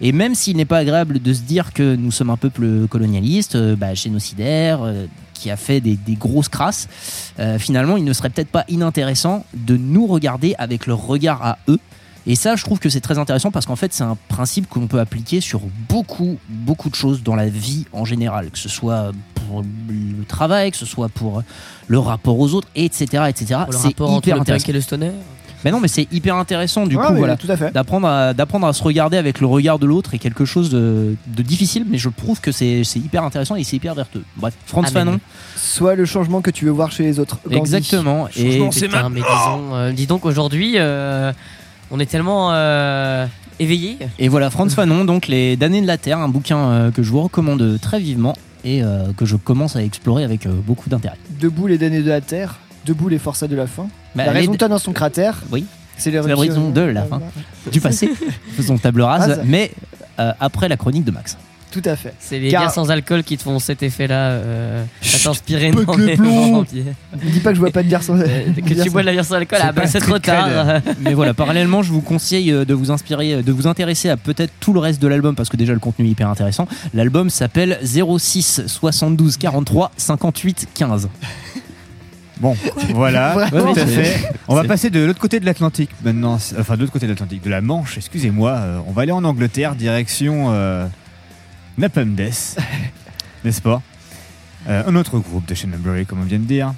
Et 0.00 0.10
même 0.12 0.34
s'il 0.34 0.56
n'est 0.56 0.64
pas 0.64 0.78
agréable 0.78 1.20
de 1.20 1.32
se 1.32 1.42
dire 1.42 1.72
que 1.72 1.94
nous 1.94 2.10
sommes 2.10 2.30
un 2.30 2.36
peuple 2.36 2.88
colonialiste, 2.88 3.54
euh, 3.54 3.76
bah, 3.76 3.94
génocidaire, 3.94 4.80
euh, 4.82 5.06
qui 5.34 5.50
a 5.50 5.56
fait 5.56 5.80
des, 5.80 5.96
des 5.96 6.14
grosses 6.14 6.48
crasses, 6.48 6.88
euh, 7.38 7.58
finalement, 7.58 7.96
il 7.96 8.04
ne 8.04 8.12
serait 8.12 8.30
peut-être 8.30 8.50
pas 8.50 8.64
inintéressant 8.68 9.44
de 9.54 9.76
nous 9.76 10.06
regarder 10.06 10.54
avec 10.58 10.86
leur 10.86 11.06
regard 11.06 11.44
à 11.44 11.58
eux, 11.68 11.78
Et 12.26 12.36
ça, 12.36 12.54
je 12.56 12.62
trouve 12.64 12.78
que 12.78 12.88
c'est 12.88 13.00
très 13.00 13.18
intéressant 13.18 13.50
parce 13.50 13.66
qu'en 13.66 13.74
fait, 13.76 13.92
c'est 13.92 14.04
un 14.04 14.16
principe 14.28 14.68
que 14.70 14.78
l'on 14.78 14.86
peut 14.86 15.00
appliquer 15.00 15.40
sur 15.40 15.60
beaucoup, 15.88 16.38
beaucoup 16.48 16.88
de 16.88 16.94
choses 16.94 17.22
dans 17.22 17.34
la 17.34 17.46
vie 17.48 17.84
en 17.92 18.04
général, 18.04 18.50
que 18.50 18.58
ce 18.58 18.68
soit 18.68 19.10
pour 19.34 19.62
le 19.88 20.24
travail, 20.24 20.70
que 20.70 20.76
ce 20.76 20.86
soit 20.86 21.08
pour 21.08 21.42
le 21.88 21.98
rapport 21.98 22.38
aux 22.38 22.54
autres, 22.54 22.68
etc., 22.76 23.24
etc. 23.28 23.60
Pour 23.64 23.72
le 23.72 23.78
C'est 23.78 23.88
rapport 23.88 24.10
entre 24.12 24.18
hyper 24.28 24.36
le 24.36 24.40
intéressant. 24.42 24.68
et 24.68 24.72
le 24.72 24.80
stoner. 24.80 25.10
Mais 25.64 25.70
non, 25.70 25.78
mais 25.78 25.86
c'est 25.86 26.08
hyper 26.12 26.34
intéressant 26.36 26.86
du 26.88 26.96
Ouais, 26.96 27.06
coup, 27.06 27.14
voilà, 27.14 27.36
d'apprendre 27.72 28.08
à, 28.08 28.34
d'apprendre 28.34 28.66
à 28.66 28.72
se 28.72 28.82
regarder 28.82 29.16
avec 29.16 29.40
le 29.40 29.46
regard 29.46 29.78
de 29.78 29.86
l'autre 29.86 30.12
est 30.12 30.18
quelque 30.18 30.44
chose 30.44 30.70
de, 30.70 31.14
de 31.28 31.42
difficile, 31.42 31.84
mais 31.88 31.98
je 31.98 32.08
trouve 32.08 32.40
que 32.40 32.50
c'est 32.50 32.82
c'est 32.82 32.98
hyper 32.98 33.22
intéressant 33.22 33.54
et 33.54 33.62
c'est 33.62 33.76
hyper 33.76 33.94
vertueux. 33.94 34.24
Bref, 34.36 34.54
Franz 34.66 34.88
Amen. 34.90 35.06
Fanon, 35.06 35.20
Soit 35.56 35.94
le 35.94 36.04
changement 36.04 36.40
que 36.40 36.50
tu 36.50 36.64
veux 36.64 36.72
voir 36.72 36.90
chez 36.90 37.04
les 37.04 37.20
autres. 37.20 37.38
Gandhi. 37.44 37.56
exactement. 37.58 38.26
Et 38.36 38.58
Putain, 38.70 39.08
mais 39.08 39.20
disons, 39.20 39.74
euh, 39.74 39.92
dis 39.92 40.06
donc 40.08 40.24
aujourd'hui, 40.26 40.72
euh, 40.78 41.32
on 41.92 42.00
est 42.00 42.06
tellement 42.06 42.50
euh, 42.52 43.26
éveillés. 43.60 43.98
Et 44.18 44.28
voilà, 44.28 44.50
Franz 44.50 44.74
Fanon, 44.74 45.04
donc 45.04 45.28
Les 45.28 45.56
damnés 45.56 45.82
de 45.82 45.86
la 45.86 45.98
Terre, 45.98 46.18
un 46.18 46.28
bouquin 46.28 46.58
euh, 46.58 46.90
que 46.90 47.02
je 47.02 47.10
vous 47.10 47.20
recommande 47.20 47.78
très 47.80 48.00
vivement 48.00 48.34
et 48.64 48.82
euh, 48.82 49.12
que 49.16 49.26
je 49.26 49.36
commence 49.36 49.76
à 49.76 49.82
explorer 49.82 50.24
avec 50.24 50.46
euh, 50.46 50.52
beaucoup 50.52 50.88
d'intérêt. 50.88 51.16
Debout 51.38 51.66
les 51.66 51.78
damnés 51.78 52.02
de 52.02 52.08
la 52.08 52.20
terre, 52.20 52.58
debout 52.86 53.08
les 53.08 53.18
forçats 53.18 53.48
de 53.48 53.56
la 53.56 53.66
fin. 53.66 53.88
Bah, 54.14 54.24
la 54.26 54.32
raison 54.32 54.54
dans 54.54 54.78
son 54.78 54.92
cratère. 54.92 55.42
Oui. 55.50 55.64
C'est 55.98 56.10
raison 56.18 56.70
de 56.70 56.80
la 56.80 57.04
fin. 57.04 57.20
Du 57.70 57.80
passé, 57.80 58.10
faisons 58.56 58.78
table 58.78 59.02
rase, 59.02 59.28
Rase. 59.28 59.40
mais 59.44 59.70
euh, 60.18 60.32
après 60.40 60.68
la 60.68 60.76
chronique 60.76 61.04
de 61.04 61.10
Max. 61.10 61.36
Tout 61.72 61.82
à 61.84 61.96
fait. 61.96 62.12
C'est 62.20 62.38
les 62.38 62.50
Car- 62.50 62.62
bières 62.62 62.70
sans 62.70 62.90
alcool 62.90 63.24
qui 63.24 63.36
te 63.38 63.42
font 63.42 63.58
cet 63.58 63.82
effet-là, 63.82 64.14
euh, 64.30 64.84
à 65.02 65.18
t'inspirer 65.24 65.70
dans 65.86 65.96
les. 65.96 66.16
Dis 67.22 67.40
pas 67.40 67.50
que 67.50 67.54
je 67.56 67.60
bois 67.60 67.70
pas 67.70 67.82
de 67.82 67.88
bière 67.88 68.02
sans. 68.02 68.16
Que 68.56 68.82
tu 68.82 68.90
bois 68.90 69.00
de 69.00 69.06
la 69.06 69.12
bière 69.12 69.24
sans 69.24 69.34
alcool, 69.34 69.58
C'est 69.60 69.66
ah 69.66 69.72
bah 69.72 69.86
c'est 69.86 70.00
trop 70.00 70.18
tard. 70.18 70.80
Mais 71.00 71.14
voilà, 71.14 71.32
parallèlement, 71.34 71.82
je 71.82 71.90
vous 71.90 72.02
conseille 72.02 72.52
euh, 72.52 72.64
de 72.64 72.74
vous 72.74 72.90
inspirer, 72.90 73.32
euh, 73.34 73.42
de 73.42 73.50
vous 73.52 73.66
intéresser 73.66 74.08
à 74.10 74.16
peut-être 74.16 74.52
tout 74.60 74.72
le 74.72 74.80
reste 74.80 75.00
de 75.02 75.08
l'album 75.08 75.34
parce 75.34 75.48
que 75.48 75.56
déjà 75.56 75.72
le 75.72 75.78
contenu 75.80 76.06
est 76.06 76.10
hyper 76.10 76.28
intéressant. 76.28 76.68
L'album 76.94 77.30
s'appelle 77.30 77.78
06 77.82 78.62
72 78.66 79.38
43 79.38 79.90
58 79.96 80.68
15. 80.74 81.08
Bon, 82.40 82.56
voilà, 82.94 83.34
Vraiment 83.52 83.72
tout 83.72 83.78
à 83.80 83.86
fait. 83.86 84.28
On 84.48 84.56
va 84.56 84.64
passer 84.64 84.90
de 84.90 84.98
l'autre 85.00 85.20
côté 85.20 85.38
de 85.38 85.44
l'Atlantique 85.46 85.90
maintenant, 86.04 86.38
enfin 86.58 86.74
de 86.74 86.80
l'autre 86.80 86.92
côté 86.92 87.06
de 87.06 87.12
l'Atlantique, 87.12 87.44
de 87.44 87.50
la 87.50 87.60
Manche, 87.60 87.96
excusez-moi. 87.98 88.50
euh, 88.50 88.78
on 88.88 88.92
va 88.92 89.02
aller 89.02 89.12
en 89.12 89.22
Angleterre, 89.22 89.76
direction 89.76 90.48
euh, 90.50 90.86
Napalm 91.78 92.14
Death, 92.14 92.56
n'est-ce 93.44 93.60
pas? 93.62 93.82
Euh, 94.68 94.82
Un 94.86 94.94
autre 94.96 95.18
groupe 95.18 95.46
de 95.46 95.54
Shannonbury, 95.54 96.06
comme 96.06 96.20
on 96.20 96.24
vient 96.24 96.38
de 96.38 96.44
dire. 96.44 96.74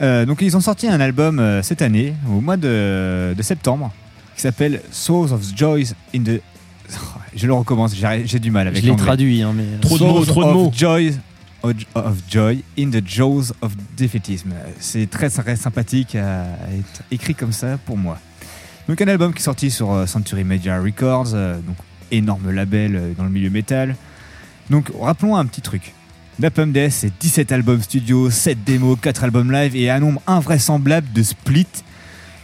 Euh, 0.00 0.24
donc 0.24 0.40
ils 0.42 0.56
ont 0.56 0.60
sorti 0.60 0.86
un 0.88 1.00
album 1.00 1.38
euh, 1.40 1.62
cette 1.62 1.82
année, 1.82 2.14
au 2.28 2.40
mois 2.40 2.56
de, 2.56 3.34
de 3.36 3.42
septembre, 3.42 3.92
qui 4.36 4.42
s'appelle 4.42 4.80
Souls 4.92 5.32
of 5.32 5.42
Joys 5.56 5.94
in 6.14 6.22
the... 6.22 6.40
Je 7.36 7.46
le 7.46 7.52
recommence, 7.52 7.94
j'ai 7.94 8.38
du 8.38 8.50
mal 8.50 8.68
avec 8.68 8.82
Je 8.82 8.90
l'ai 8.90 8.96
traduit, 8.96 9.42
hein, 9.42 9.52
mais- 9.54 9.78
Trop 9.80 9.98
de 9.98 10.04
mots, 10.04 10.24
Souls 10.24 10.26
trop 10.32 10.42
de 10.44 10.48
of 10.48 10.54
mots. 10.54 10.72
Joy, 10.74 11.14
of 11.62 12.16
joy 12.30 12.62
in 12.78 12.90
the 12.90 13.06
jaws 13.06 13.52
of 13.60 13.72
defeatism. 13.96 14.52
C'est 14.80 15.10
très, 15.10 15.28
très 15.28 15.56
sympathique 15.56 16.14
à 16.14 16.44
être 16.78 17.02
écrit 17.10 17.34
comme 17.34 17.52
ça 17.52 17.76
pour 17.84 17.98
moi. 17.98 18.18
Donc 18.88 19.02
un 19.02 19.08
album 19.08 19.34
qui 19.34 19.40
est 19.40 19.44
sorti 19.44 19.70
sur 19.70 20.08
Century 20.08 20.44
Media 20.44 20.80
Records, 20.80 21.34
euh, 21.34 21.56
donc 21.60 21.76
énorme 22.10 22.50
label 22.50 23.12
dans 23.18 23.24
le 23.24 23.30
milieu 23.30 23.50
métal. 23.50 23.94
Donc 24.70 24.90
rappelons 25.00 25.36
un 25.36 25.46
petit 25.46 25.60
truc. 25.60 25.94
Napalm 26.38 26.72
Death, 26.72 26.92
c'est 26.92 27.12
17 27.18 27.50
albums 27.50 27.82
studio, 27.82 28.30
7 28.30 28.62
démos, 28.64 28.96
4 29.00 29.24
albums 29.24 29.50
live 29.50 29.74
et 29.74 29.90
un 29.90 29.98
nombre 29.98 30.20
invraisemblable 30.26 31.12
de 31.12 31.22
splits. 31.22 31.66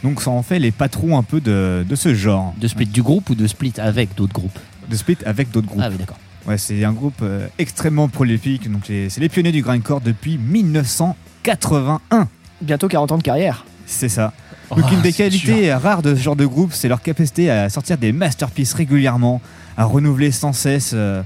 Donc 0.03 0.21
ça 0.21 0.31
en 0.31 0.43
fait 0.43 0.59
les 0.59 0.73
patrons 0.73 1.17
un 1.17 1.23
peu 1.23 1.41
de, 1.41 1.85
de 1.89 1.95
ce 1.95 2.15
genre. 2.15 2.55
De 2.61 2.67
split 2.67 2.87
du 2.87 3.03
groupe 3.03 3.31
ou 3.31 3.35
de 3.35 3.47
split 3.47 3.73
avec 3.79 4.15
d'autres 4.15 4.33
groupes 4.33 4.59
De 4.91 4.97
split 4.97 5.19
avec 5.25 5.51
d'autres 5.51 5.69
groupes. 5.69 5.83
Ah 5.83 5.89
oui, 5.91 5.97
d'accord. 5.97 6.19
Ouais, 6.47 6.59
c'est 6.59 6.85
un 6.85 6.93
groupe 6.93 7.21
euh, 7.23 7.47
extrêmement 7.59 8.09
prolifique. 8.09 8.71
Donc 8.71 8.83
c'est 8.87 9.17
les 9.19 9.29
pionniers 9.29 9.53
du 9.53 9.63
grindcore 9.63 10.01
depuis 10.01 10.37
1981. 10.37 12.29
Bientôt 12.61 12.89
40 12.89 13.13
ans 13.13 13.19
de 13.19 13.23
carrière. 13.23 13.65
C'est 13.87 14.09
ça. 14.09 14.33
Donc 14.71 14.87
Oh, 14.91 14.95
une 14.95 15.03
des 15.03 15.13
qualités 15.13 15.73
rares 15.73 16.03
de 16.03 16.15
ce 16.15 16.21
genre 16.21 16.37
de 16.37 16.47
groupe, 16.47 16.73
c'est 16.73 16.89
leur 16.89 17.03
capacité 17.03 17.51
à 17.51 17.69
sortir 17.69 17.99
des 17.99 18.13
masterpieces 18.13 18.73
régulièrement, 18.73 19.41
à 19.77 19.85
renouveler 19.85 20.33
sans 20.33 20.53
cesse 20.53 20.93
euh, 20.95 21.23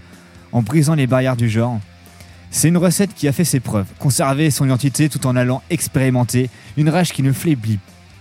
en 0.52 0.62
brisant 0.62 0.94
les 0.94 1.06
barrières 1.06 1.36
du 1.36 1.48
genre. 1.48 1.80
C'est 2.50 2.68
une 2.68 2.76
recette 2.78 3.14
qui 3.14 3.28
a 3.28 3.32
fait 3.32 3.44
ses 3.44 3.60
preuves, 3.60 3.86
conserver 3.98 4.50
son 4.50 4.64
identité 4.64 5.08
tout 5.08 5.26
en 5.26 5.36
allant 5.36 5.62
expérimenter, 5.70 6.48
une 6.76 6.88
rage 6.88 7.12
qui 7.12 7.22
ne 7.22 7.32
faiblit 7.32 7.78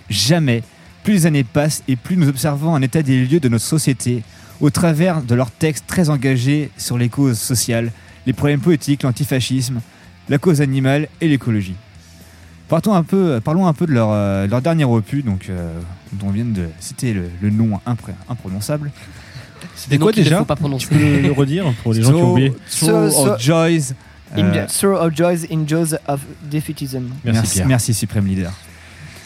jamais. 0.09 0.63
Plus 1.03 1.13
les 1.13 1.25
années 1.25 1.43
passent 1.45 1.83
et 1.87 1.95
plus 1.95 2.17
nous 2.17 2.27
observons 2.27 2.75
un 2.75 2.81
état 2.81 3.01
des 3.01 3.25
lieux 3.25 3.39
de 3.39 3.47
notre 3.47 3.63
société 3.63 4.23
au 4.59 4.69
travers 4.69 5.21
de 5.21 5.35
leurs 5.35 5.51
textes 5.51 5.85
très 5.87 6.09
engagés 6.09 6.71
sur 6.77 6.97
les 6.97 7.09
causes 7.09 7.39
sociales, 7.39 7.91
les 8.25 8.33
problèmes 8.33 8.59
politiques, 8.59 9.03
l'antifascisme, 9.03 9.79
la 10.27 10.37
cause 10.37 10.61
animale 10.61 11.07
et 11.21 11.27
l'écologie. 11.27 11.75
Parlons 12.67 12.95
un 12.95 13.03
peu 13.03 13.39
de 13.85 13.93
leur, 13.93 14.09
euh, 14.11 14.47
dernier 14.59 14.83
opus, 14.83 15.23
euh, 15.49 15.79
dont 16.13 16.27
on 16.27 16.31
vient 16.31 16.43
de 16.43 16.67
citer 16.79 17.13
le, 17.13 17.49
nom 17.49 17.79
imprononçable. 18.27 18.91
C'était 19.75 19.97
quoi 19.97 20.11
déjà 20.11 20.39
faut 20.39 20.45
pas 20.45 20.55
prononcer. 20.55 20.88
Tu 20.88 20.93
peux 20.95 20.99
le, 20.99 21.21
le 21.21 21.31
redire 21.31 21.65
pour 21.84 21.93
les 21.93 22.01
gens 22.01 22.09
qui 22.09 22.15
ont 22.15 22.31
oublié 22.34 22.53
so- 22.67 22.89
of 22.91 23.39
Joys. 23.41 23.93
In 24.35 24.43
euh, 24.53 24.65
of 25.07 25.15
Joys 25.15 25.45
in 25.51 25.65
Jaws 25.65 25.95
of 26.07 26.19
Defeatism. 26.51 27.03
merci, 27.23 27.61
merci, 27.65 27.93
Supreme 27.93 28.27
Leader. 28.27 28.51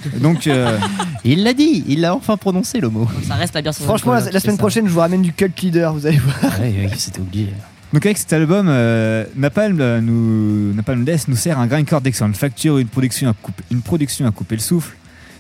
Donc, 0.20 0.48
euh, 0.48 0.78
Il 1.24 1.44
l'a 1.44 1.54
dit, 1.54 1.84
il 1.88 2.02
l'a 2.02 2.16
enfin 2.16 2.38
prononcé 2.38 2.80
le 2.80 2.90
mot. 2.90 3.08
Ça 3.28 3.36
reste 3.36 3.54
la 3.56 3.72
Franchement, 3.74 4.14
la, 4.14 4.22
semaine 4.40 4.56
ça. 4.56 4.58
prochaine, 4.58 4.88
je 4.88 4.92
vous 4.92 5.00
ramène 5.00 5.22
du 5.22 5.32
Cult 5.34 5.60
Leader, 5.62 5.94
vous 5.94 6.06
allez 6.06 6.18
voir. 6.18 6.60
Ouais, 6.60 6.70
ouais, 6.70 6.90
c'était 6.98 7.20
oublié. 7.20 7.50
donc 7.94 8.06
avec 8.06 8.18
cet 8.18 8.34
album, 8.34 8.68
euh, 8.70 9.26
Napalm, 9.36 9.80
euh, 9.80 10.02
nous, 10.02 10.74
Napalm 10.74 11.04
Death 11.06 11.28
nous 11.28 11.36
sert 11.36 11.60
un 11.60 11.68
grindcore 11.68 12.02
d'excellente 12.02 12.36
facture, 12.36 12.78
une 12.78 12.88
production, 12.88 13.30
à 13.30 13.34
couper, 13.34 13.64
une 13.72 13.82
production 13.82 14.26
à 14.28 14.32
couper 14.32 14.56
le 14.56 14.62
souffle, 14.62 14.96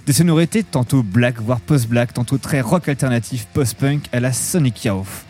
des 0.05 0.13
sonorités 0.13 0.63
tantôt 0.63 1.03
black, 1.03 1.39
voire 1.39 1.59
post-black, 1.59 2.13
tantôt 2.13 2.37
très 2.37 2.61
rock 2.61 2.89
alternatif, 2.89 3.47
post-punk 3.53 4.03
à 4.11 4.19
la 4.19 4.33
Sonic 4.33 4.85
Youth, 4.85 5.25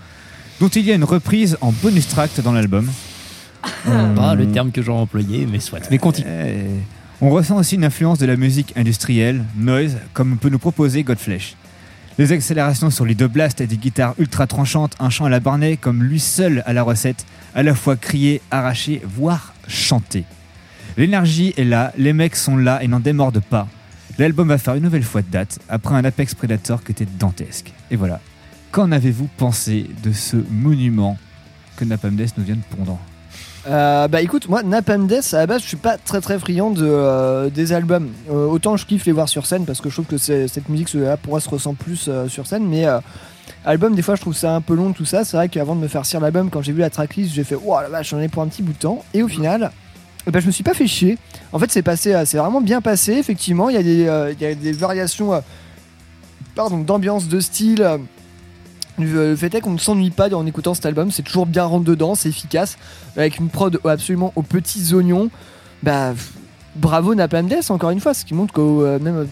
dont 0.60 0.70
il 0.70 0.86
y 0.86 0.92
a 0.92 0.96
une 0.96 1.04
reprise 1.04 1.58
en 1.62 1.72
bonus 1.72 2.08
track 2.08 2.40
dans 2.42 2.54
l'album. 2.54 2.90
Pas 4.16 4.36
le 4.36 4.48
terme 4.48 4.72
que 4.72 4.82
j'aurais 4.82 5.02
employé, 5.02 5.46
mais 5.46 5.60
soit. 5.60 5.90
Mais 5.92 5.98
continue. 5.98 6.28
Euh, 6.30 6.80
on 7.20 7.30
ressent 7.30 7.58
aussi 7.58 7.76
une 7.76 7.86
influence 7.86 8.18
de 8.18 8.26
la 8.26 8.36
musique 8.36 8.74
industrielle, 8.76 9.44
noise, 9.56 9.98
comme 10.14 10.38
peut 10.38 10.50
nous 10.50 10.58
proposer 10.58 11.04
Godflesh. 11.04 11.56
Les 12.18 12.32
accélérations 12.32 12.90
sur 12.90 13.06
les 13.06 13.16
deux 13.16 13.28
blasts 13.28 13.62
et 13.62 13.68
des 13.68 13.78
guitares 13.78 14.16
ultra 14.18 14.48
tranchantes, 14.48 14.96
un 15.00 15.10
chant 15.10 15.26
à 15.26 15.30
la 15.30 15.40
Barnet 15.40 15.78
comme 15.78 16.04
lui 16.04 16.20
seul 16.20 16.64
à 16.66 16.74
la 16.74 16.84
recette, 16.84 17.26
à 17.56 17.64
la 17.64 17.76
fois 17.76 17.96
crier, 17.96 18.42
arracher, 18.52 19.02
voire 19.06 19.54
chanter. 19.68 20.24
L'énergie 20.98 21.54
est 21.58 21.64
là, 21.64 21.94
les 21.98 22.14
mecs 22.14 22.36
sont 22.36 22.58
là 22.58 22.84
et 22.84 22.88
n'en 22.88 23.00
démordent 23.00 23.42
pas. 23.42 23.68
L'album 24.18 24.48
va 24.48 24.58
faire 24.58 24.76
une 24.76 24.84
nouvelle 24.84 25.04
fois 25.04 25.22
de 25.22 25.30
date, 25.32 25.60
après 25.70 25.96
un 25.96 26.04
Apex 26.06 26.36
Predator 26.36 26.84
qui 26.84 26.92
était 26.92 27.08
dantesque. 27.20 27.74
Et 27.90 27.96
voilà. 27.96 28.20
Qu'en 28.72 28.92
avez-vous 28.92 29.30
pensé 29.38 29.88
de 30.04 30.12
ce 30.12 30.38
monument 30.50 31.18
que 31.76 31.86
Napalm 31.86 32.16
Death 32.16 32.38
nous 32.38 32.44
vient 32.44 32.56
de 32.56 32.76
pondre 32.76 33.00
Euh, 33.68 34.08
bah 34.08 34.22
écoute, 34.22 34.48
moi, 34.50 34.64
Napalm 34.64 35.08
Death, 35.08 35.34
à 35.34 35.40
la 35.40 35.48
base, 35.48 35.62
je 35.62 35.68
suis 35.68 35.78
pas 35.78 35.98
très 35.98 36.22
très 36.22 36.40
friand 36.40 36.72
de, 36.72 36.86
euh, 36.86 37.50
des 37.50 37.74
albums. 37.74 38.10
Euh, 38.30 38.48
autant 38.48 38.78
je 38.78 38.86
kiffe 38.86 39.06
les 39.06 39.12
voir 39.12 39.30
sur 39.30 39.46
scène 39.46 39.66
parce 39.66 39.82
que 39.82 39.90
je 39.90 39.96
trouve 39.96 40.06
que 40.06 40.18
cette 40.18 40.70
musique 40.70 40.94
là, 40.94 41.18
pour 41.18 41.32
moi 41.32 41.40
se 41.42 41.50
ressent 41.50 41.74
plus 41.74 42.06
euh, 42.08 42.28
sur 42.28 42.48
scène, 42.48 42.66
mais 42.68 42.86
euh, 42.86 43.00
album, 43.66 43.94
des 43.96 44.02
fois, 44.02 44.16
je 44.16 44.22
trouve 44.22 44.36
ça 44.36 44.56
un 44.56 44.62
peu 44.62 44.76
long 44.76 44.94
tout 44.94 45.06
ça. 45.06 45.24
C'est 45.24 45.38
vrai 45.38 45.50
qu'avant 45.50 45.76
de 45.76 45.82
me 45.82 45.88
faire 45.88 46.06
cire 46.06 46.20
l'album, 46.20 46.50
quand 46.50 46.62
j'ai 46.62 46.72
vu 46.72 46.80
la 46.80 46.90
tracklist, 46.90 47.34
j'ai 47.34 47.44
fait 47.44 47.58
oh 47.64 47.76
la 47.82 47.90
vache, 47.90 48.10
j'en 48.10 48.20
ai 48.20 48.30
pour 48.30 48.42
un 48.44 48.48
petit 48.48 48.64
bout 48.64 48.74
de 48.74 48.78
temps. 48.78 49.04
Et 49.14 49.22
au 49.22 49.28
final, 49.28 49.72
eh 49.74 49.81
ben, 50.28 50.40
je 50.40 50.48
me 50.48 50.52
suis 50.52 50.64
pas 50.64 50.74
fait 50.74 50.88
chier. 50.88 51.18
En 51.52 51.60
fait, 51.60 51.72
c'est 51.72 51.82
passé, 51.82 52.16
c'est 52.26 52.38
vraiment 52.38 52.62
bien 52.62 52.82
passé. 52.82 53.14
Effectivement, 53.14 53.70
il 53.70 53.76
y 53.76 53.80
a 53.80 53.84
des, 53.84 54.08
euh, 54.08 54.74
variations, 54.78 55.34
euh, 55.34 55.40
pardon, 56.56 56.78
d'ambiance, 56.80 57.28
de 57.28 57.40
style. 57.40 57.88
le 59.00 59.36
fait 59.36 59.56
est 59.56 59.62
qu'on 59.62 59.72
ne 59.72 59.80
s'ennuie 59.80 60.12
pas 60.12 60.34
en 60.34 60.46
écoutant 60.46 60.74
cet 60.74 60.86
album, 60.86 61.10
c'est 61.12 61.24
toujours 61.24 61.48
bien 61.48 61.64
rentre 61.64 61.86
dedans, 61.86 62.14
c'est 62.14 62.30
efficace, 62.30 62.78
avec 63.16 63.40
une 63.40 63.50
prod 63.50 63.80
absolument 63.84 64.32
aux 64.36 64.44
petits 64.44 64.94
oignons. 64.94 65.32
Bah, 65.82 66.14
bravo 66.76 67.16
Napalm 67.16 67.48
Death, 67.48 67.72
encore 67.72 67.90
une 67.90 68.00
fois, 68.00 68.14
ce 68.14 68.26
qui 68.26 68.34
montre 68.34 68.54
que 68.54 68.62
euh, 68.62 69.00
même 69.00 69.18
euh, 69.18 69.26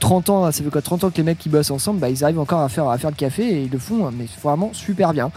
30 0.00 0.30
ans, 0.30 0.52
ça 0.52 0.62
fait 0.62 0.70
quoi 0.70 0.82
30 0.82 1.04
ans 1.04 1.10
que 1.10 1.16
les 1.16 1.22
mecs 1.22 1.38
qui 1.38 1.48
bossent 1.48 1.70
ensemble, 1.70 2.00
bah, 2.00 2.10
ils 2.10 2.22
arrivent 2.22 2.38
encore 2.38 2.60
à 2.60 2.68
faire, 2.68 2.88
à 2.88 2.98
faire 2.98 3.10
le 3.10 3.16
café 3.16 3.44
et 3.44 3.62
ils 3.62 3.70
le 3.70 3.78
font, 3.78 4.10
mais 4.12 4.26
vraiment 4.42 4.70
super 4.72 5.12
bien. 5.12 5.30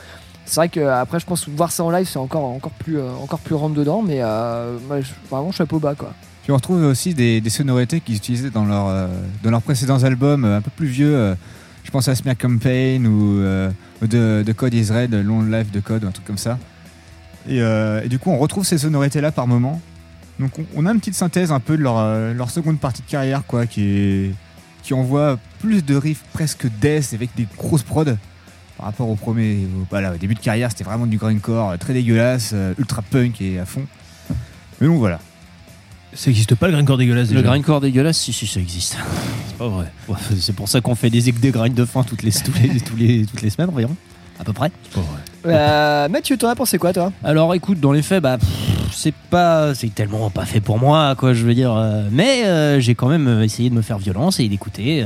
C'est 0.49 0.55
vrai 0.55 0.69
que 0.69 0.79
euh, 0.79 0.99
après, 0.99 1.19
je 1.19 1.27
pense 1.27 1.47
voir 1.47 1.71
ça 1.71 1.83
en 1.83 1.91
live, 1.91 2.07
c'est 2.09 2.17
encore, 2.17 2.43
encore, 2.43 2.71
plus, 2.71 2.97
euh, 2.97 3.07
encore 3.21 3.37
plus 3.37 3.53
rentre 3.53 3.75
dedans, 3.75 4.01
mais 4.01 4.17
euh, 4.19 4.79
moi, 4.87 4.99
je- 4.99 5.11
vraiment 5.29 5.51
chapeau 5.51 5.77
bas 5.77 5.93
quoi. 5.93 6.11
Puis 6.41 6.51
on 6.51 6.55
retrouve 6.55 6.83
aussi 6.85 7.13
des, 7.13 7.47
sonorités 7.49 8.01
qu'ils 8.01 8.15
utilisaient 8.15 8.49
dans, 8.49 8.65
leur, 8.65 8.87
euh, 8.87 9.07
dans 9.43 9.51
leurs 9.51 9.61
précédents 9.61 10.03
albums 10.03 10.45
un 10.45 10.61
peu 10.61 10.71
plus 10.75 10.87
vieux. 10.87 11.35
je 11.83 11.91
pense 11.91 12.07
à 12.07 12.15
Smear 12.15 12.35
Campaign 12.35 13.05
ou 13.05 13.37
de, 14.01 14.43
de 14.43 14.51
Code 14.53 14.73
is 14.73 14.91
Red, 14.91 15.13
Long 15.13 15.43
Life 15.43 15.71
de 15.71 15.81
Code, 15.81 16.03
un 16.03 16.09
truc 16.11 16.25
comme 16.25 16.39
ça. 16.39 16.57
Et, 17.47 17.61
du 18.09 18.17
coup, 18.17 18.31
on 18.31 18.39
retrouve 18.39 18.65
ces 18.65 18.79
sonorités-là 18.79 19.31
par 19.31 19.45
moment. 19.45 19.79
Donc 20.39 20.51
on, 20.75 20.87
a 20.87 20.91
une 20.91 20.99
petite 20.99 21.13
synthèse 21.13 21.51
un 21.51 21.59
peu 21.59 21.77
de 21.77 21.83
leur, 21.83 22.33
leur 22.33 22.49
seconde 22.49 22.79
partie 22.79 23.03
de 23.03 23.07
carrière, 23.07 23.43
quoi, 23.45 23.67
qui 23.67 24.31
qui 24.81 24.93
envoie 24.95 25.37
plus 25.59 25.85
de 25.85 25.95
riffs 25.95 26.23
presque 26.33 26.65
death 26.81 27.13
avec 27.13 27.29
des 27.35 27.45
grosses 27.57 27.83
prods 27.83 28.15
par 28.79 28.85
rapport 28.87 29.09
au 29.09 29.15
premier. 29.15 29.67
Voilà, 29.89 30.13
au 30.13 30.17
début 30.17 30.35
de 30.35 30.39
carrière, 30.39 30.71
c'était 30.71 30.85
vraiment 30.85 31.05
du 31.05 31.17
grindcore 31.17 31.71
euh, 31.71 31.77
très 31.77 31.93
dégueulasse, 31.93 32.51
euh, 32.53 32.73
ultra 32.79 33.01
punk 33.01 33.41
et 33.41 33.59
à 33.59 33.65
fond. 33.65 33.83
Mais 34.79 34.87
bon, 34.87 34.97
voilà. 34.97 35.19
Ça 36.13 36.29
n'existe 36.29 36.55
pas 36.55 36.67
le 36.67 36.73
grindcore 36.73 36.97
dégueulasse 36.97 37.27
Le 37.29 37.35
déjà. 37.35 37.49
grindcore 37.49 37.81
dégueulasse, 37.81 38.17
si, 38.17 38.31
si, 38.33 38.47
ça 38.47 38.59
existe. 38.61 38.97
C'est 39.49 39.57
pas 39.57 39.67
vrai. 39.67 39.91
Ouais, 40.07 40.15
c'est 40.39 40.55
pour 40.55 40.69
ça 40.69 40.79
qu'on 40.81 40.95
fait 40.95 41.09
des, 41.09 41.21
des 41.33 41.51
grinds 41.51 41.69
de 41.75 41.85
fin 41.85 42.03
toutes 42.03 42.23
les, 42.23 42.31
tous 42.31 42.53
les, 42.63 42.79
tous 42.79 42.95
les- 42.95 43.25
toutes 43.25 43.41
les 43.41 43.49
semaines 43.49 43.69
environ, 43.69 43.95
à 44.39 44.43
peu 44.45 44.53
près. 44.53 44.71
C'est 44.85 44.93
pas 44.93 45.01
vrai. 45.01 45.19
Euh, 45.53 46.07
Mathieu, 46.09 46.37
t'en 46.37 46.47
as 46.47 46.55
pensé 46.55 46.77
quoi, 46.77 46.93
toi? 46.93 47.11
Alors 47.23 47.53
écoute, 47.53 47.79
dans 47.81 47.91
les 47.91 48.01
faits, 48.01 48.23
bah, 48.23 48.37
c'est 48.91 49.13
pas, 49.13 49.75
c'est 49.75 49.93
tellement 49.93 50.29
pas 50.31 50.45
fait 50.45 50.61
pour 50.61 50.79
moi, 50.79 51.13
quoi, 51.17 51.33
je 51.33 51.45
veux 51.45 51.53
dire. 51.53 51.73
euh, 51.75 52.07
mais 52.11 52.45
euh, 52.45 52.79
j'ai 52.79 52.95
quand 52.95 53.07
même 53.09 53.41
essayé 53.43 53.69
de 53.69 53.75
me 53.75 53.81
faire 53.83 53.99
violence 53.99 54.39
et 54.39 54.47
d'écouter. 54.47 55.03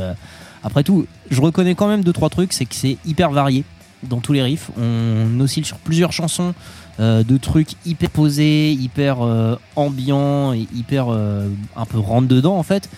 Après 0.64 0.84
tout, 0.84 1.06
je 1.30 1.42
reconnais 1.42 1.76
quand 1.76 1.88
même 1.88 2.04
deux 2.04 2.14
trois 2.14 2.30
trucs, 2.30 2.54
c'est 2.54 2.66
que 2.66 2.76
c'est 2.76 2.98
hyper 3.06 3.32
varié 3.32 3.64
dans 4.04 4.20
tous 4.20 4.34
les 4.34 4.42
riffs. 4.42 4.70
On 4.78 5.40
oscille 5.40 5.66
sur 5.66 5.78
plusieurs 5.78 6.12
chansons 6.12 6.54
euh, 7.00 7.24
de 7.24 7.38
trucs 7.38 7.70
hyper 7.86 8.10
posés, 8.10 8.72
hyper 8.72 9.22
euh, 9.22 9.56
ambiants 9.76 10.54
et 10.54 10.68
hyper 10.76 11.08
euh, 11.10 11.50
un 11.76 11.86
peu 11.86 12.00
rentre 12.00 12.28
dedans 12.28 12.58
en 12.58 12.64
fait. 12.64 12.90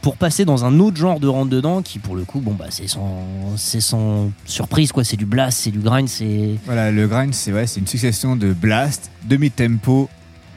Pour 0.00 0.16
passer 0.16 0.44
dans 0.44 0.64
un 0.64 0.78
autre 0.78 0.96
genre 0.96 1.18
de 1.18 1.26
rentre 1.26 1.50
dedans 1.50 1.82
qui 1.82 1.98
pour 1.98 2.14
le 2.14 2.24
coup, 2.24 2.40
bon 2.40 2.52
bah 2.52 2.66
c'est 2.70 2.88
sans, 2.88 3.26
c'est 3.56 3.80
sans 3.80 4.30
surprise 4.44 4.92
quoi. 4.92 5.04
C'est 5.04 5.16
du 5.16 5.26
blast, 5.26 5.58
c'est 5.58 5.70
du 5.70 5.80
grind, 5.80 6.08
c'est 6.08 6.56
Voilà, 6.66 6.90
le 6.90 7.08
grind, 7.08 7.34
c'est 7.34 7.52
ouais, 7.52 7.66
c'est 7.66 7.80
une 7.80 7.86
succession 7.86 8.36
de 8.36 8.52
blast, 8.52 9.10
de 9.24 9.36
mid-tempo 9.36 10.08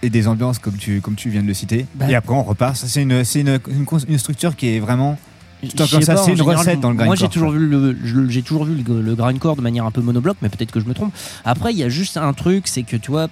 et 0.04 0.10
des 0.10 0.28
ambiances 0.28 0.60
comme 0.60 0.78
tu, 0.78 1.02
comme 1.02 1.16
tu 1.16 1.30
viens 1.30 1.42
de 1.42 1.48
le 1.48 1.54
citer. 1.56 1.88
Bah. 1.96 2.06
et 2.10 2.16
après, 2.16 2.36
on 2.36 2.44
repart. 2.44 2.76
Ça, 2.76 2.88
c'est 2.88 3.02
une, 3.02 3.24
une, 3.36 3.60
une 4.08 4.18
structure 4.20 4.56
qui 4.56 4.76
est 4.76 4.80
vraiment. 4.80 5.18
Ça, 5.64 5.88
pas, 5.88 6.18
c'est 6.18 6.32
une 6.32 6.38
général, 6.38 6.58
recette 6.58 6.80
dans 6.80 6.90
le 6.90 6.96
grindcore. 6.96 7.06
Moi, 7.06 7.16
j'ai 7.16 7.30
toujours 7.30 7.52
vu 7.52 7.66
le, 7.66 7.98
j'ai 8.30 8.42
toujours 8.42 8.66
vu 8.66 8.76
le, 8.76 9.02
le 9.02 9.16
grindcore 9.16 9.56
de 9.56 9.62
manière 9.62 9.86
un 9.86 9.92
peu 9.92 10.02
monobloc, 10.02 10.38
mais 10.42 10.50
peut-être 10.50 10.72
que 10.72 10.80
je 10.80 10.86
me 10.86 10.94
trompe. 10.94 11.14
Après, 11.44 11.72
il 11.72 11.78
y 11.78 11.84
a 11.84 11.90
juste 11.90 12.18
un 12.18 12.34
truc, 12.34 12.68
c'est 12.68 12.84
que 12.84 12.98
tu 12.98 13.12
vois, 13.12 13.30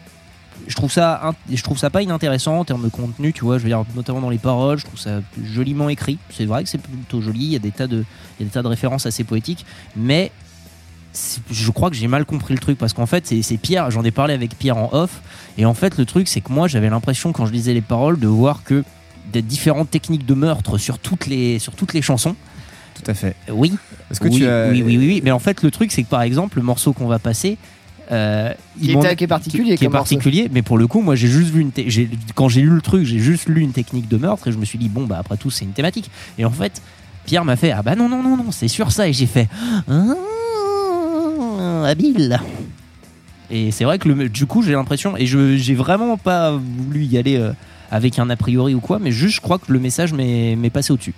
je 0.67 0.75
trouve 0.75 0.91
ça, 0.91 1.33
je 1.51 1.61
trouve 1.61 1.77
ça 1.77 1.89
pas 1.89 2.01
inintéressant 2.01 2.59
en 2.59 2.65
termes 2.65 2.83
de 2.83 2.89
contenu, 2.89 3.33
tu 3.33 3.43
vois. 3.43 3.57
Je 3.57 3.63
veux 3.63 3.69
dire, 3.69 3.83
notamment 3.95 4.21
dans 4.21 4.29
les 4.29 4.37
paroles, 4.37 4.79
je 4.79 4.85
trouve 4.85 4.99
ça 4.99 5.21
joliment 5.43 5.89
écrit. 5.89 6.17
C'est 6.29 6.45
vrai 6.45 6.63
que 6.63 6.69
c'est 6.69 6.81
plutôt 6.81 7.21
joli. 7.21 7.45
Il 7.45 7.51
y 7.51 7.55
a 7.55 7.59
des 7.59 7.71
tas 7.71 7.87
de, 7.87 8.03
il 8.39 8.43
y 8.43 8.43
a 8.43 8.45
des 8.45 8.51
tas 8.51 8.63
de 8.63 8.67
références 8.67 9.05
assez 9.05 9.23
poétiques, 9.23 9.65
mais 9.95 10.31
je 11.51 11.71
crois 11.71 11.89
que 11.89 11.95
j'ai 11.95 12.07
mal 12.07 12.25
compris 12.25 12.53
le 12.53 12.59
truc 12.59 12.77
parce 12.77 12.93
qu'en 12.93 13.05
fait 13.05 13.27
c'est 13.27 13.43
c'est 13.43 13.57
Pierre 13.57 13.91
j'en 13.91 14.03
ai 14.03 14.09
parlé 14.09 14.33
avec 14.33 14.57
Pierre 14.57 14.77
en 14.77 14.89
off 14.93 15.21
et 15.59 15.65
en 15.65 15.75
fait 15.75 15.97
le 15.99 16.05
truc 16.05 16.27
c'est 16.27 16.41
que 16.41 16.51
moi 16.51 16.67
j'avais 16.67 16.89
l'impression 16.89 17.31
quand 17.33 17.45
je 17.45 17.51
lisais 17.51 17.75
les 17.75 17.81
paroles 17.81 18.19
de 18.19 18.27
voir 18.27 18.63
que 18.63 18.83
des 19.33 19.41
différentes 19.41 19.91
techniques 19.91 20.25
de 20.25 20.33
meurtre 20.33 20.77
sur 20.77 20.97
toutes 20.99 21.27
les 21.27 21.59
sur 21.59 21.73
toutes 21.75 21.93
les 21.93 22.01
chansons. 22.01 22.35
Tout 22.95 23.11
à 23.11 23.13
fait. 23.13 23.35
oui. 23.51 23.73
Est-ce 24.11 24.19
que 24.19 24.27
oui, 24.29 24.37
tu 24.37 24.47
as- 24.47 24.69
oui 24.69 24.81
oui 24.83 24.97
oui 24.97 25.07
oui. 25.07 25.21
Mais 25.23 25.31
en 25.31 25.39
fait 25.39 25.63
le 25.63 25.71
truc 25.71 25.91
c'est 25.91 26.03
que 26.03 26.09
par 26.09 26.21
exemple 26.21 26.57
le 26.57 26.63
morceau 26.63 26.93
qu'on 26.93 27.07
va 27.07 27.19
passer 27.19 27.57
euh, 28.11 28.53
Qui 28.79 28.91
est- 28.91 29.15
qui 29.15 29.23
est 29.23 29.27
particulier 29.27 29.77
qui, 29.77 29.85
est 29.85 29.89
particulier 29.89 30.49
mais 30.51 30.61
pour 30.61 30.77
le 30.77 30.87
coup 30.87 31.01
moi 31.01 31.15
j'ai 31.15 31.27
juste 31.29 31.49
vu 31.51 31.61
une 31.61 31.71
quand 32.35 32.49
j'ai 32.49 32.61
lu 32.61 32.69
le 32.69 32.81
truc 32.81 33.05
j'ai 33.05 33.19
juste 33.19 33.47
lu 33.49 33.61
une 33.61 33.71
technique 33.71 34.07
de 34.07 34.17
meurtre 34.17 34.47
et 34.49 34.51
je 34.51 34.57
me 34.57 34.65
suis 34.65 34.77
dit 34.77 34.89
bon 34.89 35.05
bah 35.05 35.17
après 35.19 35.37
tout 35.37 35.49
c'est 35.49 35.65
une 35.65 35.71
thématique. 35.71 36.09
Et 36.37 36.45
en 36.45 36.51
fait 36.51 36.81
Pierre 37.25 37.45
m'a 37.45 37.55
fait 37.55 37.71
ah 37.71 37.81
bah 37.81 37.95
non 37.95 38.09
non 38.09 38.21
non 38.21 38.37
non 38.37 38.51
c'est 38.51 38.67
sur 38.67 38.91
ça. 38.91 39.07
Et 39.07 39.13
j'ai 39.13 39.25
fait 39.25 39.47
ah, 39.89 40.13
habile 41.85 42.39
et 43.49 43.71
c'est 43.71 43.83
vrai 43.83 43.99
que 43.99 44.07
le, 44.09 44.29
du 44.29 44.45
coup 44.45 44.61
j'ai 44.63 44.71
l'impression 44.73 45.15
et 45.17 45.25
je 45.25 45.57
j'ai 45.57 45.75
vraiment 45.75 46.17
pas 46.17 46.51
voulu 46.51 47.03
y 47.05 47.17
aller 47.17 47.35
euh, 47.37 47.51
avec 47.93 48.17
un 48.17 48.29
a 48.29 48.35
priori 48.35 48.73
ou 48.73 48.79
quoi 48.79 48.97
mais 48.99 49.11
juste 49.11 49.35
je 49.35 49.41
crois 49.41 49.59
que 49.59 49.71
le 49.71 49.79
message 49.79 50.13
m'est 50.13 50.73
passé 50.73 50.91
au 50.91 50.97
dessus 50.97 51.13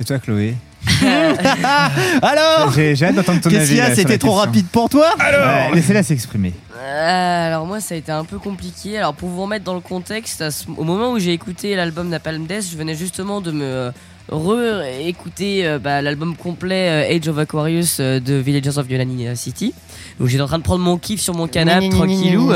Et 0.00 0.04
toi, 0.04 0.18
Chloé 0.18 0.54
alors 2.22 2.72
J'ai 2.74 3.02
hâte 3.02 3.14
d'entendre 3.14 3.40
ton 3.40 3.48
Qu'est-ce 3.48 3.68
qu'il 3.68 3.78
y 3.78 3.80
a 3.80 3.84
avis, 3.84 3.90
là, 3.90 3.94
sur 3.96 4.02
C'était 4.02 4.18
trop 4.18 4.34
rapide 4.34 4.66
pour 4.70 4.90
toi 4.90 5.14
Ouais, 5.18 5.74
Laissez-la 5.74 6.02
s'exprimer. 6.02 6.52
Euh, 6.76 7.46
alors 7.46 7.64
moi 7.64 7.80
ça 7.80 7.94
a 7.94 7.98
été 7.98 8.12
un 8.12 8.26
peu 8.26 8.38
compliqué. 8.38 8.98
Alors 8.98 9.14
pour 9.14 9.30
vous 9.30 9.40
remettre 9.40 9.64
dans 9.64 9.72
le 9.74 9.80
contexte, 9.80 10.44
au 10.76 10.84
moment 10.84 11.12
où 11.12 11.18
j'ai 11.18 11.32
écouté 11.32 11.74
l'album 11.74 12.10
Napalm 12.10 12.46
Death, 12.46 12.70
je 12.70 12.76
venais 12.76 12.94
justement 12.94 13.40
de 13.40 13.50
me 13.50 13.92
re-écouter 14.28 15.66
euh, 15.66 15.78
bah, 15.78 16.02
l'album 16.02 16.36
complet 16.36 16.88
euh, 16.88 17.16
Age 17.16 17.28
of 17.28 17.38
Aquarius 17.38 17.98
euh, 18.00 18.20
de 18.20 18.34
Villagers 18.34 18.78
of 18.78 18.90
Yolani 18.90 19.26
euh, 19.26 19.34
City. 19.34 19.74
Donc 20.18 20.28
j'étais 20.28 20.42
en 20.42 20.46
train 20.46 20.58
de 20.58 20.62
prendre 20.62 20.82
mon 20.84 20.96
kiff 20.96 21.20
sur 21.20 21.34
mon 21.34 21.48
canapé 21.48 21.88
tranquillou. 21.88 22.46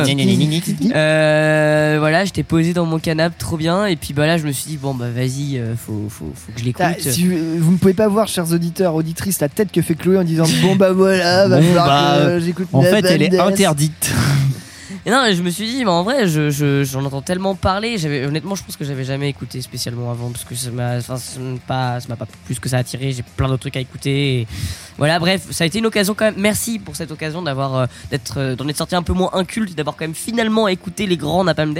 Voilà, 1.98 2.24
j'étais 2.24 2.42
posé 2.42 2.72
dans 2.72 2.86
mon 2.86 2.98
canapé 2.98 3.34
trop 3.38 3.56
bien 3.56 3.86
et 3.86 3.96
puis 3.96 4.14
bah 4.14 4.26
là 4.26 4.38
je 4.38 4.46
me 4.46 4.52
suis 4.52 4.70
dit 4.70 4.76
bon 4.76 4.94
bah 4.94 5.10
vas-y, 5.14 5.58
euh, 5.58 5.74
faut, 5.76 6.06
faut, 6.08 6.32
faut 6.34 6.52
que 6.52 6.60
je 6.60 6.64
l'écoute. 6.64 6.84
Ah, 6.84 6.94
si 6.98 7.26
vous, 7.26 7.72
ne 7.72 7.76
pouvez 7.76 7.94
pas 7.94 8.08
voir, 8.08 8.28
chers 8.28 8.52
auditeurs, 8.52 8.94
auditrices, 8.94 9.40
la 9.40 9.48
tête 9.48 9.72
que 9.72 9.82
fait 9.82 9.94
Chloé 9.94 10.18
en 10.18 10.24
disant 10.24 10.44
Bon 10.62 10.76
bah 10.76 10.92
voilà, 10.92 11.48
va 11.48 11.56
Bon, 11.58 11.66
falloir 11.66 11.86
bah, 11.86 12.26
que 12.26 12.40
j'écoute 12.40 12.68
en 12.72 12.82
fait 12.82 13.04
elle 13.04 13.22
est 13.22 13.38
interdite 13.38 14.12
Et 15.06 15.10
non, 15.10 15.22
je 15.32 15.42
me 15.42 15.50
suis 15.50 15.66
dit, 15.66 15.84
mais 15.84 15.90
en 15.90 16.02
vrai, 16.02 16.26
je, 16.28 16.50
je- 16.50 16.82
j'en 16.84 17.04
entends 17.04 17.20
tellement 17.22 17.54
parler. 17.54 17.96
Honnêtement, 18.26 18.54
je 18.54 18.64
pense 18.64 18.76
que 18.76 18.84
j'avais 18.84 19.04
jamais 19.04 19.28
écouté 19.28 19.60
spécialement 19.60 20.10
avant 20.10 20.30
parce 20.30 20.44
que 20.44 20.54
ça 20.54 20.70
m'a, 20.70 20.98
pas, 21.66 21.98
pas 22.16 22.26
plus 22.46 22.58
que 22.58 22.68
ça 22.68 22.78
attiré. 22.78 23.12
J'ai 23.12 23.22
plein 23.22 23.48
d'autres 23.48 23.60
trucs 23.60 23.76
à 23.76 23.80
écouter. 23.80 24.46
voilà, 24.96 25.18
bref, 25.18 25.46
ça 25.50 25.64
a 25.64 25.66
été 25.66 25.78
une 25.78 25.86
occasion 25.86 26.14
quand 26.14 26.24
même. 26.26 26.34
Merci 26.38 26.78
pour 26.78 26.96
cette 26.96 27.10
occasion 27.10 27.42
d'avoir, 27.42 27.74
euh, 27.74 27.86
d'être, 28.10 28.38
euh, 28.38 28.56
d'en 28.56 28.66
être 28.68 28.76
sorti 28.78 28.94
un 28.94 29.02
peu 29.02 29.12
moins 29.12 29.30
inculte, 29.34 29.74
d'avoir 29.74 29.96
quand 29.96 30.04
même 30.04 30.14
finalement 30.14 30.68
écouté 30.68 31.06
les 31.06 31.16
grands 31.16 31.44
Napalm. 31.44 31.74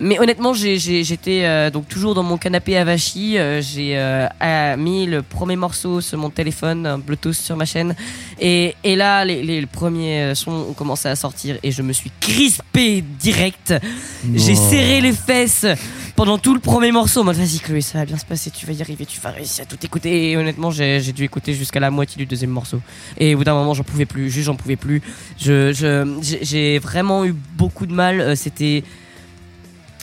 Mais 0.00 0.18
honnêtement, 0.20 0.54
j'ai- 0.54 0.78
j'ai- 0.78 1.02
j'étais 1.02 1.44
euh, 1.44 1.70
donc 1.70 1.88
toujours 1.88 2.14
dans 2.14 2.22
mon 2.22 2.36
canapé 2.38 2.76
Avachi. 2.76 3.36
euh, 3.38 3.60
j'ai 3.60 3.96
euh, 3.98 4.28
mis 4.76 5.06
le 5.06 5.22
premier 5.22 5.56
morceau 5.56 6.00
sur 6.00 6.16
mon 6.18 6.30
téléphone, 6.30 7.00
Bluetooth 7.04 7.34
sur 7.34 7.56
ma 7.56 7.64
chaîne. 7.64 7.96
Et, 8.40 8.76
et 8.84 8.94
là, 8.94 9.24
les, 9.24 9.42
les 9.42 9.66
premiers 9.66 10.22
euh, 10.22 10.34
sons 10.36 10.66
ont 10.70 10.72
commencé 10.74 11.08
à 11.08 11.16
sortir 11.16 11.56
et 11.62 11.72
je 11.72 11.82
me 11.82 11.92
suis 11.92 12.12
crispé 12.20 13.02
direct. 13.02 13.74
J'ai 14.34 14.54
serré 14.54 15.00
les 15.00 15.12
fesses 15.12 15.66
pendant 16.14 16.38
tout 16.38 16.54
le 16.54 16.60
premier 16.60 16.92
morceau. 16.92 17.22
En 17.22 17.24
mode, 17.24 17.36
vas-y, 17.36 17.58
Chloé, 17.58 17.80
ça 17.80 17.98
va 17.98 18.04
bien 18.04 18.16
se 18.18 18.24
passer, 18.26 18.50
tu 18.50 18.66
vas 18.66 18.72
y 18.72 18.82
arriver, 18.82 19.04
tu 19.06 19.20
vas 19.20 19.30
réussir 19.30 19.64
à 19.64 19.66
tout 19.66 19.78
écouter. 19.84 20.30
Et 20.30 20.36
honnêtement, 20.36 20.70
j'ai 20.70 21.00
j'ai 21.00 21.12
dû 21.12 21.24
écouter 21.24 21.52
jusqu'à 21.54 21.80
la 21.80 21.90
moitié 21.90 22.16
du 22.16 22.26
deuxième 22.26 22.50
morceau. 22.50 22.80
Et 23.18 23.34
au 23.34 23.38
bout 23.38 23.44
d'un 23.44 23.54
moment, 23.54 23.74
j'en 23.74 23.82
pouvais 23.82 24.06
plus, 24.06 24.30
juste 24.30 24.46
j'en 24.46 24.54
pouvais 24.56 24.76
plus. 24.76 25.02
Je, 25.38 25.72
je, 25.72 26.18
j'ai- 26.22 26.44
j'ai 26.44 26.78
vraiment 26.78 27.24
eu 27.24 27.34
beaucoup 27.56 27.86
de 27.86 27.92
mal. 27.92 28.36
C'était. 28.36 28.84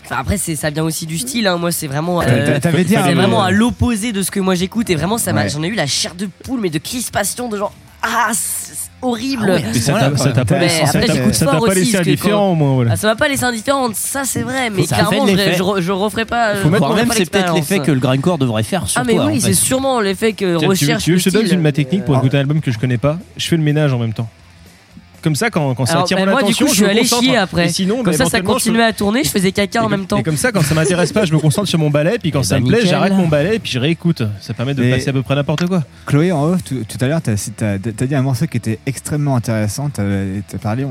Enfin, 0.10 0.22
après, 0.22 0.38
c'est, 0.38 0.56
ça 0.56 0.70
vient 0.70 0.84
aussi 0.84 1.06
du 1.06 1.18
style. 1.18 1.48
Hein. 1.48 1.58
Moi, 1.58 1.72
c'est 1.72 1.88
vraiment, 1.88 2.22
T'a- 2.22 2.60
t'avais 2.60 2.84
dit 2.86 2.94
c'est 2.94 2.98
un- 3.00 3.14
vraiment 3.14 3.44
à 3.44 3.52
l'opposé 3.52 4.14
de 4.14 4.22
ce 4.22 4.32
que 4.32 4.40
moi 4.40 4.56
j'écoute. 4.56 4.90
Et 4.90 4.96
vraiment, 4.96 5.18
ça 5.18 5.34
m'a, 5.34 5.44
Ouais. 5.44 5.50
j'en 5.50 5.62
ai 5.64 5.68
eu 5.68 5.76
la 5.76 5.86
chair 5.88 6.16
de 6.16 6.28
poule, 6.44 6.62
mais 6.62 6.70
de 6.70 6.78
crispation, 6.80 7.50
de 7.50 7.58
genre, 7.58 7.74
ah, 8.02 8.30
c'est 8.34 8.74
horrible. 9.02 9.62
Ça 9.74 9.94
t'a- 9.94 10.16
ça 10.18 10.32
t'a 10.32 10.46
pas 10.46 10.56
Mais 10.56 10.62
laissé- 10.62 10.82
après, 10.84 11.02
ça 11.02 11.08
t'a- 11.08 11.14
j'écoute 11.14 11.34
ça 11.34 11.46
t'a 11.46 11.52
fort 11.52 11.66
pas 11.66 11.72
aussi, 11.72 11.80
laissé 11.82 11.92
parce 11.92 12.06
que 12.06 12.10
indifférent, 12.12 12.52
au 12.52 12.56
moins, 12.56 12.74
voilà. 12.76 12.92
Ah, 12.94 12.96
ça 12.96 13.08
m'a 13.08 13.16
pas 13.16 13.28
laissé 13.28 13.44
indifférent, 13.44 13.90
ça 13.94 14.24
c'est 14.24 14.44
vrai, 14.44 14.70
mais 14.70 14.86
Ça 14.86 14.96
a 14.96 15.00
fait 15.00 15.06
clairement, 15.08 15.26
de 15.26 15.32
je, 15.32 15.36
l'effet. 15.36 15.56
je, 15.58 15.64
re- 15.64 15.82
je 15.82 15.92
referai 15.92 16.26
pas. 16.26 16.56
Faut 16.56 16.64
je 16.64 16.68
mettre- 16.70 16.74
referai 16.74 16.80
Voire 16.80 16.96
même 16.96 17.08
pas 17.10 17.14
c'est 17.16 17.30
peut-être 17.30 17.54
l'effet 17.54 17.80
que 17.80 17.92
le 17.92 18.00
grindcore 18.00 18.38
devrait 18.38 18.64
faire 18.64 18.88
sur 18.88 19.02
Ah, 19.02 19.04
mais 19.06 19.14
toi, 19.16 19.26
oui, 19.26 19.38
en 19.38 19.42
c'est 19.42 19.54
sûrement 19.54 20.00
l'effet 20.00 20.32
que 20.32 20.46
Tiens, 20.46 20.58
tu, 20.58 20.64
veux- 20.64 20.70
recherche. 20.70 21.04
tu 21.04 21.12
veux 21.12 21.18
que 21.18 21.24
je 21.24 21.26
te 21.26 21.30
le 21.30 21.34
donne 21.42 21.46
style. 21.48 21.58
une 21.58 21.64
ma 21.64 21.72
technique 21.74 22.06
pour 22.06 22.16
Euh, 22.16 22.20
écouter 22.20 22.38
un 22.38 22.40
album 22.42 22.62
que 22.62 22.72
je 22.72 22.80
connais 22.80 22.98
pas? 22.98 23.18
Je 23.36 23.48
fais 23.48 23.58
le 23.58 23.64
ménage 23.64 23.92
en 23.94 24.00
même 24.00 24.14
temps. 24.14 24.30
Comme 25.22 25.36
ça, 25.36 25.50
quand, 25.50 25.74
quand 25.76 25.86
ça 25.86 26.02
attire 26.02 26.18
bah, 26.18 26.26
mon 26.26 26.32
moi, 26.32 26.42
du 26.42 26.46
attention, 26.46 26.66
coup, 26.68 26.72
je 26.72 26.78
suis 26.78 26.86
allé 26.86 27.00
concentre. 27.02 27.24
chier 27.24 27.38
après. 27.38 27.66
Et 27.66 27.70
sinon, 27.70 27.98
Comme 27.98 28.06
bah, 28.06 28.14
ça, 28.14 28.26
ça 28.26 28.42
continuait 28.42 28.84
à 28.84 28.94
tourner, 28.94 29.24
je 29.24 29.30
faisais 29.30 29.52
caca 29.52 29.84
en 29.84 29.88
Et 29.88 29.92
même 29.92 30.06
temps. 30.06 30.18
Et 30.18 30.24
comme 30.24 30.38
ça, 30.38 30.52
quand 30.52 30.62
ça 30.62 30.76
m'intéresse 30.76 31.12
pas, 31.12 31.26
je 31.26 31.34
me 31.34 31.40
concentre 31.40 31.68
sur 31.68 31.80
mon 31.80 31.90
balai, 31.90 32.18
puis 32.20 32.32
quand 32.32 32.42
Eh 32.42 32.46
ça 32.46 32.56
ben, 32.60 32.64
me 32.66 32.68
plaît, 32.70 32.86
j'arrête 32.86 33.14
mon 33.14 33.28
balai 33.28 33.56
et 33.56 33.60
puis 33.60 33.72
je 33.72 33.80
réécoute. 33.80 34.22
Ça 34.42 34.54
permet 34.54 34.74
de 34.74 34.82
Mais- 34.84 34.92
passer 34.92 35.10
à 35.10 35.14
peu 35.14 35.24
près 35.24 35.36
n'importe 35.36 35.66
quoi. 35.68 35.84
Chloé, 36.06 36.32
en 36.32 36.44
off, 36.44 36.64
tout, 36.64 36.84
tout 36.88 36.98
à 37.04 37.08
l'heure, 37.08 37.22
t'as 37.22 37.34
as, 37.34 37.78
dit 37.78 38.16
un 38.16 38.22
morceau 38.22 38.46
qui 38.48 38.58
était 38.58 38.80
extrêmement 38.86 39.36
intéressant. 39.36 39.90
T'as 39.90 40.04
as 40.04 40.58
parlé, 40.62 40.86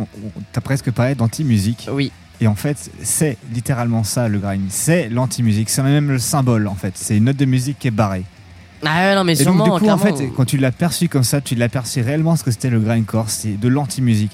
t'as 0.52 0.60
presque 0.60 0.90
parlé 0.90 1.14
d'anti-musique. 1.14 1.88
Oui. 1.92 2.10
Et 2.40 2.46
en 2.48 2.54
fait, 2.54 2.90
c'est 3.02 3.38
littéralement 3.54 4.04
ça 4.04 4.28
le 4.28 4.38
grind. 4.38 4.66
C'est 4.68 5.08
l'anti-musique. 5.08 5.70
C'est 5.70 5.82
même 5.82 6.10
le 6.10 6.18
symbole 6.18 6.66
en 6.68 6.74
fait. 6.74 6.92
C'est 6.96 7.16
une 7.16 7.24
note 7.24 7.36
de 7.36 7.46
musique 7.46 7.78
qui 7.78 7.88
est 7.88 7.92
barrée. 7.92 8.24
Ah 8.88 9.08
ouais, 9.08 9.14
non, 9.14 9.24
mais 9.24 9.32
Et 9.32 9.44
donc, 9.44 9.54
sûrement, 9.56 9.64
du 9.78 9.84
coup, 9.84 9.88
en 9.90 9.98
fait, 9.98 10.14
quand 10.36 10.44
tu 10.44 10.56
l'as 10.58 10.72
perçu 10.72 11.08
comme 11.08 11.24
ça, 11.24 11.40
tu 11.40 11.54
l'as 11.54 11.68
perçu 11.68 12.00
réellement 12.02 12.36
ce 12.36 12.44
que 12.44 12.50
c'était 12.50 12.70
le 12.70 12.80
grindcore. 12.80 13.28
C'est 13.28 13.58
de 13.58 13.68
l'anti-musique. 13.68 14.32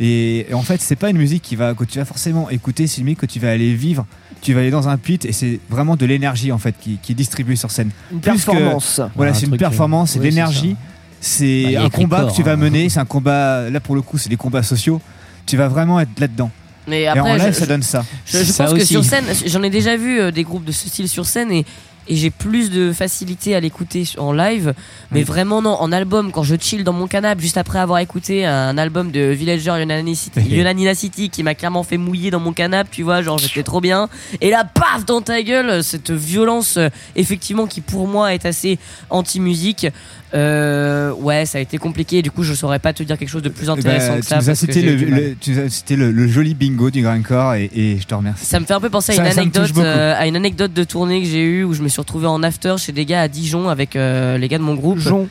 Et, 0.00 0.46
et 0.50 0.54
en 0.54 0.62
fait, 0.62 0.80
c'est 0.80 0.96
pas 0.96 1.10
une 1.10 1.18
musique 1.18 1.42
qui 1.42 1.56
va, 1.56 1.74
que 1.74 1.84
tu 1.84 1.98
vas 1.98 2.04
forcément 2.04 2.50
écouter, 2.50 2.86
c'est 2.86 2.98
une 2.98 3.04
musique 3.04 3.20
que 3.20 3.26
tu 3.26 3.38
vas 3.40 3.50
aller 3.50 3.74
vivre. 3.74 4.06
Tu 4.42 4.52
vas 4.52 4.60
aller 4.60 4.70
dans 4.70 4.88
un 4.88 4.98
pit 4.98 5.24
et 5.24 5.32
c'est 5.32 5.58
vraiment 5.70 5.96
de 5.96 6.04
l'énergie 6.04 6.52
en 6.52 6.58
fait 6.58 6.74
qui, 6.78 6.98
qui 7.00 7.12
est 7.12 7.14
distribuée 7.14 7.56
sur 7.56 7.70
scène. 7.70 7.90
Une 8.12 8.20
Plus 8.20 8.32
que- 8.32 8.36
performance. 8.50 9.00
voilà, 9.14 9.32
c'est 9.32 9.42
une 9.42 9.48
truc, 9.52 9.60
performance, 9.60 10.10
euh, 10.10 10.12
c'est 10.14 10.18
de 10.18 10.24
l'énergie. 10.24 10.76
C'est 11.20 11.72
Bah, 11.76 11.84
un 11.84 11.88
combat 11.90 12.20
corps, 12.20 12.30
que 12.32 12.36
tu 12.36 12.42
vas 12.42 12.52
hein. 12.52 12.56
mener. 12.56 12.88
C'est 12.90 13.00
un 13.00 13.06
combat. 13.06 13.70
Là, 13.70 13.80
pour 13.80 13.94
le 13.94 14.02
coup, 14.02 14.18
c'est 14.18 14.28
des 14.28 14.36
combats 14.36 14.62
sociaux. 14.62 15.00
Tu 15.46 15.56
vas 15.56 15.68
vraiment 15.68 15.98
être 16.00 16.18
là-dedans. 16.20 16.50
Mais 16.86 17.02
et 17.02 17.08
en 17.10 17.14
après, 17.14 17.38
live, 17.38 17.46
je- 17.54 17.58
ça 17.60 17.66
donne 17.66 17.82
ça. 17.82 18.04
Je, 18.26 18.38
je 18.38 18.44
Ça 18.44 18.64
pense 18.64 18.74
que 18.74 18.78
aussi. 18.80 18.88
sur 18.88 19.02
scène, 19.04 19.24
j'en 19.46 19.62
ai 19.62 19.70
déjà 19.70 19.96
vu 19.96 20.20
euh, 20.20 20.30
des 20.30 20.42
groupes 20.42 20.64
de 20.66 20.72
ce 20.72 20.88
style 20.88 21.08
sur 21.08 21.24
scène 21.24 21.50
et 21.50 21.64
et 22.08 22.16
j'ai 22.16 22.30
plus 22.30 22.70
de 22.70 22.92
facilité 22.92 23.54
à 23.54 23.60
l'écouter 23.60 24.04
en 24.18 24.32
live. 24.32 24.74
Mais 25.10 25.20
Oui. 25.20 25.24
vraiment 25.24 25.62
non, 25.62 25.74
en 25.80 25.92
album, 25.92 26.32
quand 26.32 26.42
je 26.42 26.56
chill 26.58 26.84
dans 26.84 26.92
mon 26.92 27.06
canapé 27.06 27.42
juste 27.42 27.56
après 27.56 27.78
avoir 27.78 27.98
écouté 27.98 28.46
un 28.46 28.76
album 28.78 29.10
de 29.10 29.20
Villager 29.20 29.72
City, 30.14 30.40
Yonanina 30.48 30.94
City 30.94 31.30
qui 31.30 31.42
m'a 31.42 31.54
clairement 31.54 31.82
fait 31.82 31.96
mouiller 31.98 32.30
dans 32.30 32.40
mon 32.40 32.52
canapé, 32.52 32.90
tu 32.92 33.02
vois, 33.02 33.22
genre 33.22 33.38
j'étais 33.38 33.62
trop 33.62 33.80
bien. 33.80 34.08
Et 34.40 34.50
là, 34.50 34.64
paf 34.64 35.04
dans 35.04 35.20
ta 35.20 35.42
gueule, 35.42 35.82
cette 35.82 36.10
violence 36.10 36.76
euh, 36.76 36.88
effectivement 37.16 37.66
qui 37.66 37.80
pour 37.80 38.06
moi 38.06 38.34
est 38.34 38.46
assez 38.46 38.78
anti-musique. 39.10 39.86
Euh, 40.34 41.12
ouais, 41.12 41.46
ça 41.46 41.58
a 41.58 41.60
été 41.60 41.78
compliqué. 41.78 42.20
Du 42.22 42.30
coup, 42.30 42.42
je 42.42 42.54
saurais 42.54 42.78
pas 42.80 42.92
te 42.92 43.02
dire 43.02 43.16
quelque 43.16 43.28
chose 43.28 43.42
de 43.42 43.48
plus 43.48 43.70
intéressant 43.70 44.14
Bah, 44.14 44.16
que 44.16 44.20
tu 44.22 44.26
ça. 44.28 44.36
nous 44.36 44.42
as 44.42 44.46
parce 44.46 44.60
que 44.66 44.72
cité, 44.72 44.82
le, 44.82 44.94
le- 44.96 45.34
tu 45.40 45.52
nous 45.52 45.58
as 45.60 45.68
cité 45.68 45.94
le, 45.96 46.10
le 46.10 46.26
joli 46.28 46.54
bingo 46.54 46.90
du 46.90 47.02
grindcore 47.02 47.54
et, 47.54 47.70
et 47.74 47.98
je 48.00 48.06
te 48.06 48.14
remercie. 48.14 48.44
Ça 48.44 48.58
me 48.58 48.64
fait 48.66 48.74
un 48.74 48.80
peu 48.80 48.90
penser 48.90 49.12
à 49.12 49.16
Ça- 49.16 49.24
une 49.26 49.32
ça 49.32 49.40
anecdote, 49.42 49.70
euh, 49.78 50.14
à 50.18 50.26
une 50.26 50.34
anecdote 50.36 50.72
de 50.72 50.82
tournée 50.84 51.22
que 51.22 51.28
j'ai 51.28 51.44
eue 51.44 51.64
où 51.64 51.72
je 51.74 51.82
me 51.82 51.88
suis 51.88 52.00
retrouvé 52.00 52.26
en 52.26 52.42
after 52.42 52.74
chez 52.78 52.92
des 52.92 53.04
gars 53.06 53.20
à 53.22 53.28
Dijon 53.28 53.68
avec 53.68 53.94
euh, 53.96 54.36
les 54.38 54.48
gars 54.48 54.58
de 54.58 54.64
mon 54.64 54.74
groupe. 54.74 54.98
Dijon. 54.98 55.28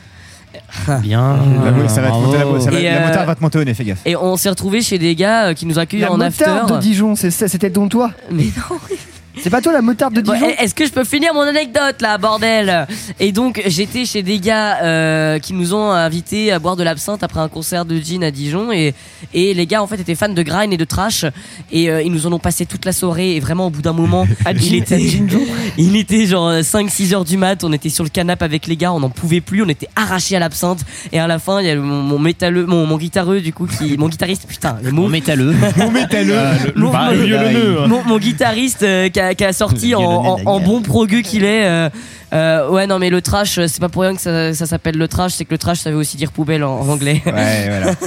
Bien. 1.02 1.38
La 1.82 1.90
ça 1.90 2.02
va 2.02 2.10
te 2.10 2.14
monter 2.14 2.38
la, 2.38 2.60
ça 2.62 2.70
va- 2.72 2.80
Et, 2.80 2.84
la 2.84 3.02
euh, 3.04 3.08
motard 3.08 3.26
va 3.26 3.36
te 3.36 3.42
monter 3.42 3.58
au 3.60 3.64
nez, 3.64 3.74
fais 3.74 3.84
gaffe. 3.86 4.02
Et 4.06 4.16
on 4.16 4.38
s'est 4.38 4.50
retrouvé 4.50 4.82
chez 4.82 5.00
des 5.00 5.16
gars 5.16 5.48
euh, 5.48 5.54
qui 5.56 5.66
nous 5.66 5.80
accueillent 5.80 6.02
La 6.02 6.12
en 6.12 6.22
after. 6.22 6.46
de 6.70 6.78
Dijon, 6.80 7.16
ça, 7.16 7.30
c'était 7.32 7.72
donc 7.72 7.90
toi 7.92 8.12
Mais 8.32 8.44
non. 8.44 8.78
C'est 9.42 9.50
pas 9.50 9.62
toi 9.62 9.74
la 9.74 9.82
motarde 9.82 10.14
de 10.14 10.22
Bon, 10.22 10.34
Dijon 10.34 10.48
Est-ce 10.60 10.76
que 10.76 10.86
je 10.86 10.92
peux 10.92 11.04
finir 11.04 11.34
mon 11.34 11.42
anecdote 11.42 12.02
là, 12.02 12.18
bordel? 12.20 12.88
Et 13.20 13.32
donc 13.32 13.62
j'étais 13.66 14.06
chez 14.06 14.22
des 14.22 14.40
gars 14.40 14.78
euh, 14.84 15.40
qui 15.40 15.54
nous 15.54 15.74
ont 15.74 15.90
invités 15.92 16.52
à 16.52 16.60
boire 16.60 16.76
de 16.76 16.84
l'absinthe 16.84 17.24
après 17.24 17.40
un 17.40 17.48
concert 17.50 17.84
de 17.86 17.98
Jean 18.00 18.22
à 18.24 18.32
Dijon 18.32 18.72
et, 18.72 18.94
et 19.34 19.54
les 19.54 19.66
gars 19.66 19.82
en 19.82 19.88
fait 19.88 20.00
étaient 20.00 20.14
fans 20.16 20.30
de 20.30 20.42
grind 20.44 20.72
et 20.72 20.78
de 20.78 20.84
trash 20.86 21.26
et 21.72 21.90
euh, 21.90 22.02
ils 22.04 22.12
nous 22.12 22.28
en 22.28 22.34
ont 22.34 22.40
passé 22.40 22.66
toute 22.68 22.86
la 22.86 22.92
soirée 22.94 23.36
et 23.36 23.40
vraiment 23.40 23.68
au 23.68 23.70
bout 23.72 23.82
d'un 23.82 23.94
moment 23.94 24.28
il 24.62 24.76
était 24.76 24.96
à 24.96 24.98
Dijon. 24.98 25.26
il 25.78 25.96
était 25.96 26.26
genre 26.28 26.52
5-6 26.54 27.14
heures 27.16 27.26
du 27.26 27.38
mat 27.38 27.64
on 27.64 27.74
était 27.74 27.90
sur 27.90 28.04
le 28.04 28.10
canapé 28.12 28.46
avec 28.46 28.68
les 28.68 28.78
gars 28.78 28.94
on 28.94 29.00
n'en 29.00 29.10
pouvait 29.10 29.42
plus 29.42 29.64
on 29.64 29.70
était 29.70 29.90
arrachés 29.96 30.36
à 30.36 30.40
l'absinthe 30.40 30.82
et 31.12 31.20
à 31.20 31.26
la 31.28 31.40
fin 31.40 31.60
il 31.60 31.68
y 31.68 31.72
a 31.72 31.76
mon, 31.76 32.02
mon 32.04 32.20
métalleux 32.20 32.66
mon, 32.68 32.86
mon 32.86 32.98
guitareux 32.98 33.42
du 33.42 33.52
coup 33.52 33.66
qui 33.68 33.98
mon 33.98 34.10
guitariste 34.10 34.46
putain 34.48 34.78
les 34.84 34.92
mots 34.92 35.04
Mon 35.04 35.10
métalleux. 35.10 35.54
Mon 35.78 35.92
métalleux. 35.92 36.36
mon, 36.76 36.92
Bah, 36.92 37.06
mon- 37.10 37.18
le 37.18 37.24
violonneux. 37.26 37.78
hein. 37.82 37.88
mon- 37.88 38.04
mon 38.04 38.18
guitariste 38.20 38.84
euh, 38.84 39.10
qui, 39.10 39.20
a, 39.20 39.23
qui 39.36 39.44
a 39.46 39.54
sorti 39.54 39.96
en, 39.96 40.02
en- 40.02 40.40
en 40.46 40.60
bon 40.60 40.82
progu 40.82 41.22
qu'il 41.24 41.44
est. 41.46 41.66
euh, 41.66 41.90
euh, 42.34 42.70
ouais, 42.70 42.88
non, 42.88 42.98
mais 43.00 43.10
le 43.10 43.22
trash, 43.22 43.60
c'est 43.68 43.80
pas 43.80 43.90
pour 43.90 44.02
rien 44.02 44.16
que 44.16 44.22
ça, 44.22 44.54
ça 44.54 44.66
s'appelle 44.66 44.98
le 44.98 45.08
trash, 45.08 45.34
c'est 45.34 45.46
que 45.46 45.52
le 45.52 45.58
trash, 45.60 45.80
ça 45.80 45.92
veut 45.92 45.98
aussi 45.98 46.18
dire 46.18 46.32
poubelle 46.32 46.64
en, 46.64 46.80
en 46.80 46.90
anglais. 46.90 47.22
Ouais, 47.26 47.68
voilà. 47.70 47.94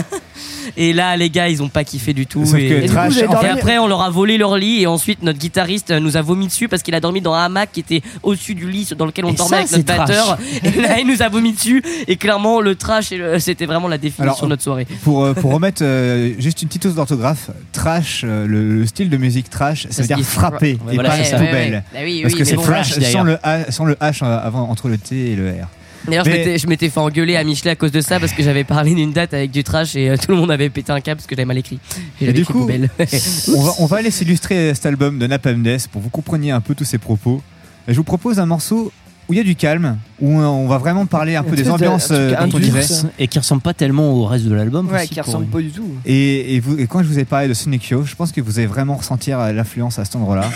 Et 0.76 0.92
là, 0.92 1.16
les 1.16 1.30
gars, 1.30 1.48
ils 1.48 1.62
ont 1.62 1.68
pas 1.68 1.84
kiffé 1.84 2.12
du 2.12 2.26
tout. 2.26 2.44
Sauf 2.44 2.58
et, 2.58 2.68
que 2.68 2.74
et 2.74 2.80
du 2.82 2.86
coup, 2.88 2.94
trash, 2.94 3.14
j'ai 3.14 3.26
en 3.26 3.32
dormi- 3.32 3.40
fait- 3.40 3.46
et 3.46 3.50
après, 3.50 3.78
on 3.78 3.86
leur 3.88 4.02
a 4.02 4.10
volé 4.10 4.38
leur 4.38 4.56
lit 4.56 4.82
et 4.82 4.86
ensuite, 4.86 5.22
notre 5.22 5.38
guitariste 5.38 5.90
euh, 5.90 6.00
nous 6.00 6.16
a 6.16 6.22
vomi 6.22 6.46
dessus 6.46 6.68
parce 6.68 6.82
qu'il 6.82 6.94
a 6.94 7.00
dormi 7.00 7.20
dans 7.20 7.34
un 7.34 7.44
hamac 7.44 7.70
qui 7.72 7.80
était 7.80 8.02
au-dessus 8.22 8.54
du 8.54 8.70
lit 8.70 8.88
dans 8.96 9.06
lequel 9.06 9.24
on 9.24 9.30
Et 9.30 9.34
dormait 9.34 9.66
ça, 9.66 9.74
avec 9.74 9.86
notre 9.86 9.86
c'est 9.86 9.96
trash. 9.96 10.08
batteur. 10.08 10.38
Et 10.64 10.80
là, 10.80 10.98
il 11.00 11.06
nous 11.06 11.22
a 11.22 11.28
vomi 11.28 11.52
dessus. 11.52 11.82
Et 12.08 12.16
clairement, 12.16 12.60
le 12.60 12.74
trash, 12.74 13.12
et 13.12 13.18
le- 13.18 13.38
c'était 13.38 13.66
vraiment 13.66 13.88
la 13.88 13.98
définition 13.98 14.22
Alors, 14.22 14.40
de 14.42 14.46
notre 14.48 14.62
soirée. 14.62 14.86
Pour, 15.02 15.24
euh, 15.24 15.34
pour 15.34 15.52
remettre 15.52 15.82
euh, 15.84 16.32
juste 16.38 16.62
une 16.62 16.68
petite 16.68 16.86
hausse 16.86 16.94
d'orthographe, 16.94 17.50
trash, 17.72 18.22
euh, 18.24 18.46
le, 18.46 18.78
le 18.80 18.86
style 18.86 19.10
de 19.10 19.16
musique 19.16 19.50
trash, 19.50 19.82
ça, 19.82 19.88
veut 19.88 20.02
se 20.02 20.06
dire 20.08 20.16
dit 20.16 20.24
frapper 20.24 20.78
fra- 20.82 20.92
et 20.92 20.94
voilà, 20.94 21.10
pas 21.10 21.16
poubelle. 21.16 21.72
ouais. 21.72 21.82
Bah 21.92 21.98
oui, 22.04 22.20
Parce 22.22 22.34
oui, 22.34 22.38
que 22.40 22.44
mais 22.44 22.50
c'est 22.50 22.56
bon, 22.56 22.62
trash 22.62 22.98
sans 22.98 23.22
le, 23.22 23.38
A, 23.42 23.70
sans 23.70 23.84
le 23.84 23.94
H 23.94 24.24
euh, 24.24 24.38
avant, 24.46 24.68
entre 24.70 24.88
le 24.88 24.98
T 24.98 25.32
et 25.32 25.36
le 25.36 25.50
R. 25.50 25.66
D'ailleurs, 26.06 26.24
je 26.24 26.30
Mais- 26.30 26.38
m'étais- 26.38 26.58
je 26.58 26.66
m'étais 26.66 26.88
fait 26.90 27.00
engueuler 27.00 27.36
à 27.36 27.44
Michelet 27.44 27.72
à 27.72 27.76
cause 27.76 27.92
de 27.92 28.00
ça 28.00 28.20
parce 28.20 28.32
que 28.32 28.42
j'avais 28.42 28.64
parlé 28.64 28.94
d'une 28.94 29.12
date 29.12 29.34
avec 29.34 29.50
du 29.50 29.64
trash 29.64 29.96
et 29.96 30.10
euh, 30.10 30.16
tout 30.16 30.30
le 30.32 30.36
monde 30.38 30.50
avait 30.50 30.70
pété 30.70 30.92
un 30.92 31.00
câble 31.00 31.16
parce 31.18 31.26
que 31.26 31.34
j'avais 31.36 31.46
mal 31.46 31.58
écrit. 31.58 31.78
Et 32.20 32.32
du 32.32 32.44
coup, 32.44 32.68
on 33.56 33.62
va, 33.62 33.72
on 33.78 33.86
va 33.86 33.96
aller 33.98 34.10
s'illustrer 34.10 34.74
cet 34.74 34.86
album 34.86 35.18
de 35.18 35.26
Napalm 35.26 35.62
Death 35.62 35.88
pour 35.88 36.00
que 36.00 36.04
vous 36.04 36.10
compreniez 36.10 36.50
un 36.50 36.60
peu 36.60 36.74
tous 36.74 36.84
ces 36.84 36.98
propos. 36.98 37.42
Et 37.88 37.92
je 37.92 37.96
vous 37.96 38.04
propose 38.04 38.38
un 38.40 38.46
morceau 38.46 38.92
où 39.28 39.32
il 39.32 39.38
y 39.38 39.40
a 39.40 39.44
du 39.44 39.56
calme, 39.56 39.96
où 40.20 40.28
on 40.38 40.68
va 40.68 40.78
vraiment 40.78 41.04
parler 41.04 41.34
un 41.34 41.42
peu 41.42 41.56
des 41.56 41.64
truc 41.64 41.78
de- 41.80 41.84
ambiances 41.86 42.12
un 42.12 42.14
truc 42.14 42.20
euh, 42.20 42.34
un 42.38 42.48
truc. 42.48 43.10
Et 43.18 43.26
qui 43.26 43.38
ressemble 43.40 43.60
pas 43.60 43.74
tellement 43.74 44.12
au 44.12 44.24
reste 44.24 44.44
de 44.44 44.54
l'album. 44.54 44.88
Ouais, 44.88 45.08
qui 45.08 45.20
ressemble 45.20 45.46
une- 45.46 45.50
pas 45.50 45.58
du 45.60 45.70
tout. 45.70 45.88
Et, 46.04 46.54
et 46.54 46.60
vous- 46.60 46.78
et 46.78 46.86
quand 46.86 47.02
je 47.02 47.08
vous 47.08 47.18
ai 47.18 47.24
parlé 47.24 47.48
de 47.48 47.54
Sonic 47.54 47.88
Youth, 47.88 48.06
je 48.06 48.14
pense 48.14 48.30
que 48.30 48.40
vous 48.40 48.58
allez 48.60 48.68
vraiment 48.68 48.94
ressentir 48.94 49.40
euh, 49.40 49.52
l'influence 49.52 49.98
à 49.98 50.04
cet 50.04 50.14
endroit-là. 50.14 50.48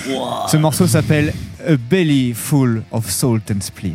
Ce 0.48 0.56
morceau 0.56 0.86
s'appelle 0.86 1.32
A 1.66 1.72
Belly 1.90 2.32
Full 2.32 2.82
of 2.92 3.10
Salt 3.10 3.50
and 3.50 3.60
Spleen. 3.60 3.94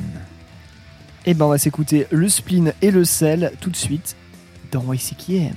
Et 1.28 1.34
ben 1.34 1.46
on 1.46 1.50
va 1.50 1.58
s'écouter 1.58 2.06
le 2.12 2.30
spleen 2.30 2.74
et 2.82 2.92
le 2.92 3.04
sel 3.04 3.52
tout 3.60 3.72
de 3.72 3.76
suite 3.76 4.16
dans 4.72 4.94
YCKM. 4.94 5.56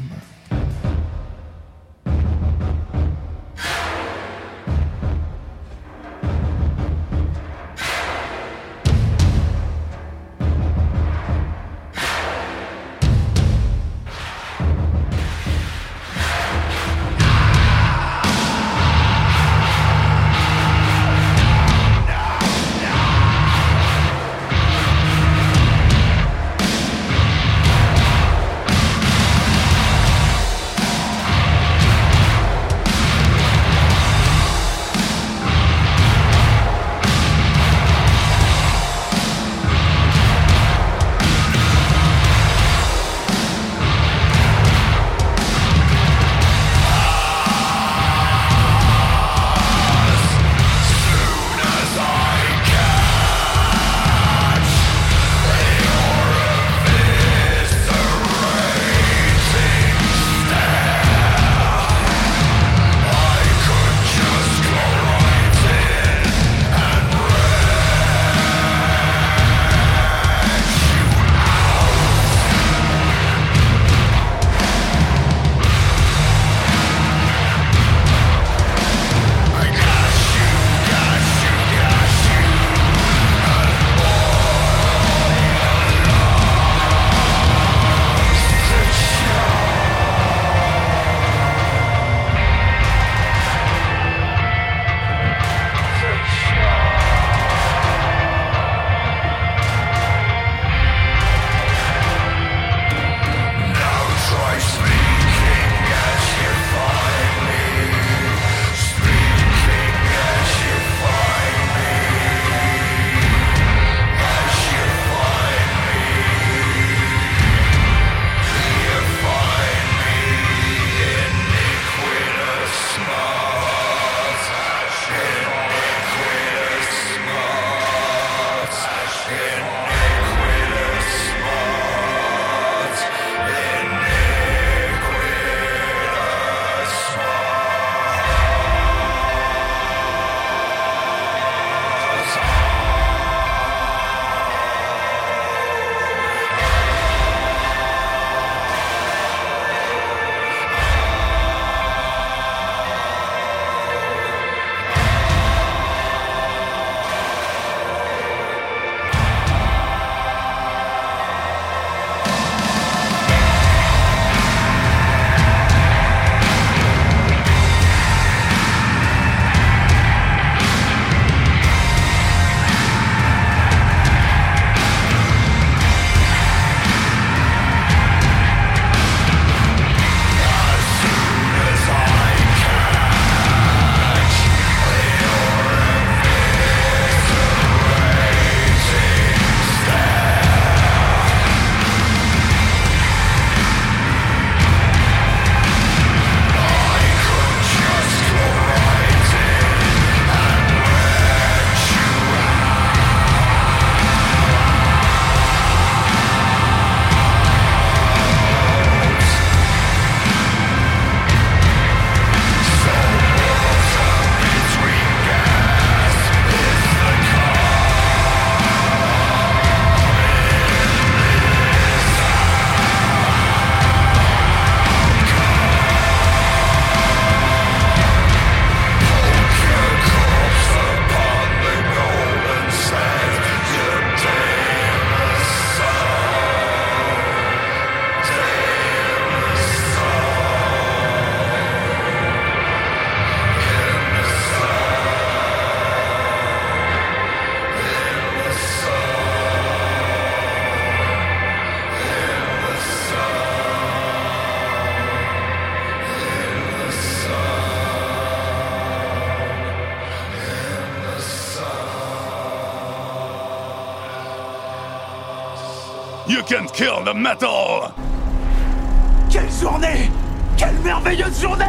Quelle 269.31 269.51
journée! 269.51 270.11
Quelle 270.57 270.79
merveilleuse 270.85 271.41
journée! 271.41 271.65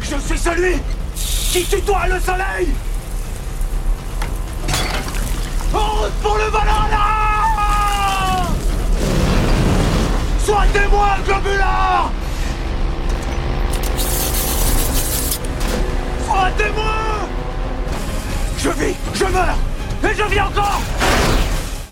Je 0.00 0.16
suis 0.16 0.38
celui 0.38 0.74
qui 1.14 1.64
tutoie 1.64 2.06
le 2.08 2.20
soleil! 2.20 2.68
En 5.72 6.10
pour 6.22 6.36
le 6.36 6.50
Valhalla! 6.50 7.14
Globulard 11.24 12.12
Sois 16.26 16.50
témoin 16.58 17.28
Je 18.58 18.68
vis, 18.70 18.94
je 19.14 19.24
meurs, 19.24 19.58
et 20.02 20.14
je 20.14 20.24
vis 20.24 20.40
encore! 20.40 20.80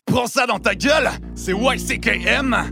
Prends 0.06 0.26
ça 0.26 0.47
dans 0.47 0.59
ta 0.59 0.74
gueule! 0.74 1.10
C'est 1.44 1.55
YCKM! 1.55 2.72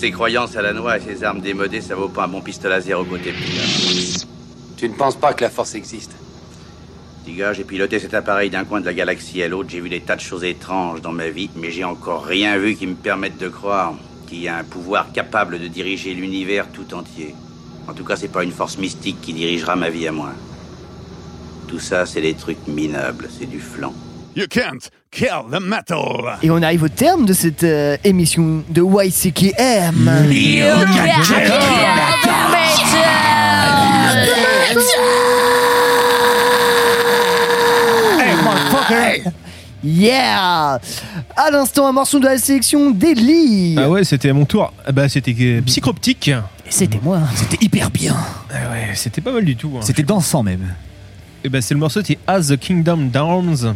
ces 0.00 0.12
croyances 0.12 0.56
à 0.56 0.62
la 0.62 0.72
noix 0.72 0.96
et 0.96 1.00
ces 1.00 1.24
armes 1.24 1.42
démodées, 1.42 1.82
ça 1.82 1.94
vaut 1.94 2.08
pas 2.08 2.24
un 2.24 2.28
bon 2.28 2.40
pistolet 2.40 2.76
à 2.76 2.80
zéro 2.80 3.04
côté. 3.04 3.34
Tu 4.78 4.88
ne 4.88 4.94
penses 4.94 5.16
pas 5.16 5.34
que 5.34 5.44
la 5.44 5.50
force 5.50 5.74
existe? 5.74 6.12
Gars, 7.28 7.52
j'ai 7.52 7.64
piloté 7.64 7.98
cet 7.98 8.14
appareil 8.14 8.48
d'un 8.48 8.64
coin 8.64 8.80
de 8.80 8.86
la 8.86 8.94
galaxie 8.94 9.42
à 9.42 9.48
l'autre, 9.48 9.68
j'ai 9.68 9.80
vu 9.80 9.90
des 9.90 10.00
tas 10.00 10.16
de 10.16 10.20
choses 10.20 10.42
étranges 10.42 11.02
dans 11.02 11.12
ma 11.12 11.28
vie, 11.28 11.50
mais 11.54 11.70
j'ai 11.70 11.84
encore 11.84 12.24
rien 12.24 12.56
vu 12.56 12.74
qui 12.74 12.86
me 12.86 12.94
permette 12.94 13.36
de 13.36 13.48
croire 13.48 13.94
qu'il 14.26 14.40
y 14.40 14.48
a 14.48 14.56
un 14.56 14.64
pouvoir 14.64 15.12
capable 15.12 15.60
de 15.60 15.68
diriger 15.68 16.14
l'univers 16.14 16.66
tout 16.72 16.94
entier. 16.94 17.34
En 17.86 17.92
tout 17.92 18.02
cas, 18.02 18.16
c'est 18.16 18.32
pas 18.32 18.42
une 18.42 18.52
force 18.52 18.78
mystique 18.78 19.20
qui 19.20 19.34
dirigera 19.34 19.76
ma 19.76 19.90
vie 19.90 20.08
à 20.08 20.12
moi. 20.12 20.30
Tout 21.68 21.78
ça, 21.78 22.06
c'est 22.06 22.22
des 22.22 22.34
trucs 22.34 22.66
minables, 22.66 23.28
c'est 23.38 23.46
du 23.46 23.60
flan. 23.60 23.92
You 24.36 24.46
can't 24.48 24.90
kill 25.10 25.44
the 25.50 25.60
metal. 25.60 26.38
Et 26.42 26.50
on 26.50 26.62
arrive 26.62 26.84
au 26.84 26.88
terme 26.88 27.26
de 27.26 27.32
cette 27.32 27.64
euh, 27.64 27.96
émission 28.04 28.62
de 28.68 28.80
YCKM. 28.82 30.08
Yeah 39.82 40.78
À 41.36 41.50
l'instant, 41.50 41.86
un 41.86 41.92
morceau 41.92 42.18
de 42.18 42.26
la 42.26 42.38
sélection 42.38 42.90
d'Eli. 42.90 43.76
Ah 43.78 43.88
ouais, 43.88 44.04
c'était 44.04 44.28
à 44.30 44.34
mon 44.34 44.44
tour. 44.44 44.72
Ah 44.86 44.92
Bah, 44.92 45.08
c'était 45.08 45.34
euh, 45.40 45.62
Psychroptique. 45.62 46.30
C'était 46.68 47.00
moi. 47.02 47.20
C'était 47.34 47.64
hyper 47.64 47.90
bien. 47.90 48.16
Ah 48.50 48.70
ouais, 48.72 48.90
c'était 48.94 49.20
pas 49.20 49.32
mal 49.32 49.44
du 49.44 49.56
tout. 49.56 49.72
hein. 49.76 49.80
C'était 49.82 50.02
dansant 50.02 50.42
même. 50.42 50.74
Et 51.42 51.48
bah, 51.48 51.60
c'est 51.62 51.74
le 51.74 51.80
morceau, 51.80 52.00
c'est 52.04 52.18
As 52.26 52.48
the 52.48 52.58
Kingdom 52.58 53.08
Downs. 53.12 53.74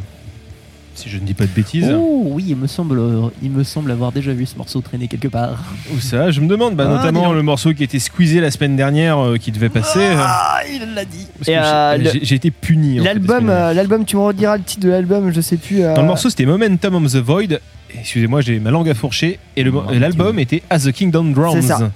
Si 0.94 1.08
je 1.08 1.18
ne 1.18 1.22
dis 1.26 1.34
pas 1.34 1.44
de 1.44 1.50
bêtises. 1.50 1.92
Oh 1.92 2.22
oui, 2.26 2.44
il 2.50 2.56
me 2.56 2.66
semble, 2.68 2.98
euh, 3.00 3.22
il 3.42 3.50
me 3.50 3.64
semble 3.64 3.90
avoir 3.90 4.12
déjà 4.12 4.32
vu 4.32 4.46
ce 4.46 4.56
morceau 4.56 4.80
traîner 4.80 5.08
quelque 5.08 5.26
part. 5.28 5.58
Où 5.92 5.98
ça 5.98 6.30
Je 6.30 6.40
me 6.40 6.46
demande, 6.46 6.76
bah, 6.76 6.84
Ah, 6.88 6.94
notamment 6.96 7.32
le 7.32 7.42
morceau 7.42 7.74
qui 7.74 7.82
était 7.82 7.98
squeezé 7.98 8.40
la 8.40 8.50
semaine 8.52 8.76
dernière, 8.76 9.18
euh, 9.18 9.36
qui 9.36 9.50
devait 9.50 9.68
passer. 9.70 10.06
Ah, 10.16 10.60
il 10.72 10.94
l'a 10.94 11.04
dit. 11.04 11.26
Parce 11.38 11.48
Et, 11.48 11.52
que 11.52 11.58
euh, 11.58 12.10
j'ai- 12.22 12.34
été 12.36 12.50
puni. 12.52 13.00
en 13.00 13.02
fait, 13.02 13.08
la 13.08 13.14
L'album, 13.14 13.50
euh, 13.50 13.72
l'album, 13.74 14.04
tu 14.04 14.14
me 14.16 14.22
rediras 14.22 14.56
le 14.56 14.62
titre 14.62 14.84
de 14.86 14.90
l'album, 14.90 15.32
je 15.34 15.40
sais 15.40 15.56
plus. 15.56 15.82
euh, 15.82 15.94
Dans 15.96 16.02
le 16.02 16.06
morceau, 16.08 16.30
c'était 16.30 16.46
Momentum 16.46 16.94
of 16.94 17.12
the 17.12 17.16
Void. 17.16 17.58
Excusez-moi, 17.98 18.40
j'ai 18.40 18.60
ma 18.60 18.70
langue 18.70 18.88
à 18.88 18.94
fourcher. 18.94 19.38
Et 19.56 19.64
l'album 19.98 20.38
était 20.38 20.62
As 20.70 20.84
the 20.84 20.92
Kingdom 20.92 21.24
Drowns. 21.32 21.90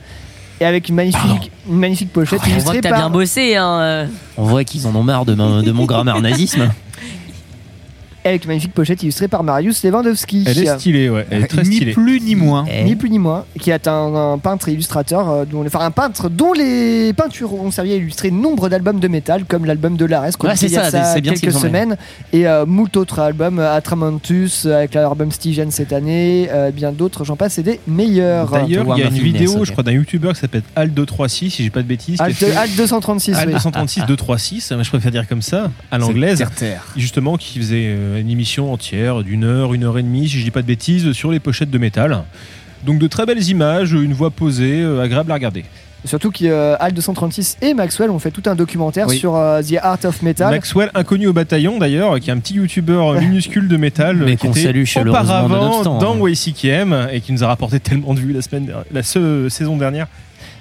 Et 0.60 0.64
avec 0.64 0.88
une 0.88 0.96
magnifique, 0.96 1.52
une 1.70 1.76
magnifique 1.76 2.12
pochette 2.12 2.40
On 2.44 2.58
voit 2.58 2.74
que 2.74 2.80
t'as 2.80 2.88
par. 2.90 2.98
bien 2.98 3.10
bossé. 3.10 3.54
Hein. 3.54 3.78
euh. 3.80 4.06
On 4.36 4.42
voit 4.42 4.64
qu'ils 4.64 4.88
en 4.88 4.94
ont 4.96 5.04
marre 5.04 5.24
de, 5.24 5.34
mon- 5.34 5.62
de 5.62 5.70
mon 5.70 5.84
grammaire 5.84 6.20
nazisme. 6.20 6.68
Avec 8.24 8.44
une 8.44 8.48
magnifique 8.48 8.72
pochette 8.74 9.02
illustrée 9.02 9.28
par 9.28 9.42
Marius 9.42 9.82
Lewandowski. 9.84 10.44
Elle 10.46 10.58
est 10.58 10.78
stylée, 10.78 11.08
ouais. 11.08 11.26
Elle 11.30 11.44
est 11.44 11.46
très 11.46 11.62
Ni 11.62 11.76
stylée. 11.76 11.92
plus 11.92 12.20
ni 12.20 12.34
moins. 12.34 12.66
Ni 12.84 12.94
plus 12.96 13.08
ni 13.10 13.18
moins, 13.18 13.44
qui 13.60 13.70
est 13.70 13.86
un, 13.88 14.14
un 14.14 14.38
peintre 14.38 14.68
et 14.68 14.72
illustrateur, 14.72 15.30
euh, 15.30 15.44
dont, 15.44 15.64
enfin 15.64 15.80
un 15.80 15.90
peintre 15.90 16.28
dont 16.28 16.52
les 16.52 17.12
peintures 17.14 17.54
ont 17.54 17.70
servi 17.70 17.92
à 17.92 17.96
illustrer 17.96 18.30
nombre 18.30 18.68
d'albums 18.68 19.00
de 19.00 19.08
métal, 19.08 19.44
comme 19.46 19.64
l'album 19.64 19.96
de 19.96 20.04
Lares, 20.04 20.36
qu'on 20.38 20.48
Ouais, 20.48 20.56
c'est 20.56 20.66
écoutait 20.66 20.82
il 20.82 20.88
y 20.88 20.90
ça, 20.90 21.00
a 21.10 21.14
c'est 21.14 21.20
bien 21.20 21.32
quelques 21.34 21.52
semaines, 21.56 21.96
et 22.32 22.46
euh, 22.46 22.66
moult 22.66 22.94
autres 22.96 23.18
albums, 23.20 23.58
Atramantus, 23.60 24.66
avec 24.66 24.94
l'album 24.94 25.30
Stygian 25.32 25.70
cette 25.70 25.92
année, 25.92 26.48
euh, 26.52 26.70
bien 26.70 26.92
d'autres, 26.92 27.24
j'en 27.24 27.36
passe, 27.36 27.58
et 27.58 27.62
des 27.62 27.80
meilleurs. 27.86 28.50
D'ailleurs, 28.50 28.86
il 28.96 29.00
y 29.00 29.04
a 29.04 29.08
une 29.08 29.12
vidéo, 29.14 29.64
je 29.64 29.72
crois, 29.72 29.84
d'un 29.84 29.92
youtubeur 29.92 30.34
qui 30.34 30.40
s'appelle 30.40 30.62
Al236, 30.76 31.50
si 31.50 31.62
j'ai 31.64 31.70
pas 31.70 31.82
de 31.82 31.88
bêtises. 31.88 32.16
qui 32.16 32.22
a 32.22 32.26
Alt, 32.26 32.34
fait- 32.36 32.56
Alt 32.56 32.76
236, 32.76 33.36
oui. 33.46 33.52
Al236 33.54 34.06
236, 34.06 34.72
mais 34.76 34.84
je 34.84 34.88
préfère 34.90 35.10
dire 35.12 35.26
comme 35.28 35.42
ça, 35.42 35.70
à 35.90 35.98
l'anglaise. 35.98 36.44
Justement, 36.96 37.36
qui 37.36 37.58
faisait 37.58 37.86
euh, 37.88 38.07
une 38.16 38.30
émission 38.30 38.72
entière 38.72 39.22
d'une 39.22 39.44
heure, 39.44 39.74
une 39.74 39.84
heure 39.84 39.98
et 39.98 40.02
demie, 40.02 40.28
si 40.28 40.38
je 40.38 40.44
dis 40.44 40.50
pas 40.50 40.62
de 40.62 40.66
bêtises, 40.66 41.12
sur 41.12 41.30
les 41.30 41.40
pochettes 41.40 41.70
de 41.70 41.78
métal. 41.78 42.22
Donc 42.86 42.98
de 42.98 43.06
très 43.06 43.26
belles 43.26 43.42
images, 43.48 43.92
une 43.92 44.12
voix 44.12 44.30
posée, 44.30 44.80
euh, 44.82 45.02
agréable 45.02 45.30
à 45.32 45.34
regarder. 45.34 45.64
Surtout 46.04 46.30
que 46.30 46.76
Alt 46.78 46.94
236 46.94 47.56
et 47.60 47.74
Maxwell 47.74 48.08
ont 48.10 48.20
fait 48.20 48.30
tout 48.30 48.44
un 48.46 48.54
documentaire 48.54 49.08
Oui. 49.08 49.18
sur 49.18 49.34
euh, 49.34 49.60
The 49.62 49.78
Art 49.82 49.98
of 50.04 50.22
Metal. 50.22 50.48
Maxwell, 50.50 50.90
inconnu 50.94 51.26
au 51.26 51.32
bataillon 51.32 51.76
d'ailleurs, 51.78 52.20
qui 52.20 52.30
est 52.30 52.32
un 52.32 52.38
petit 52.38 52.54
youtubeur 52.54 53.14
minuscule 53.20 53.66
de 53.66 53.76
métal, 53.76 54.16
Mais 54.18 54.36
qui 54.36 54.46
qu'on 54.46 54.52
était 54.52 54.62
salue 54.62 54.84
chaleureusement 54.84 55.24
auparavant 55.24 55.48
nonobstant, 55.48 55.98
dans 55.98 56.24
hein. 56.24 56.30
YCKM 56.30 57.08
et 57.12 57.20
qui 57.20 57.32
nous 57.32 57.42
a 57.42 57.48
rapporté 57.48 57.80
tellement 57.80 58.14
de 58.14 58.20
vues 58.20 58.32
la 58.32 58.42
semaine, 58.42 58.66
dernière- 58.66 58.84
la 58.92 59.02
saison 59.50 59.76
dernière. 59.76 60.06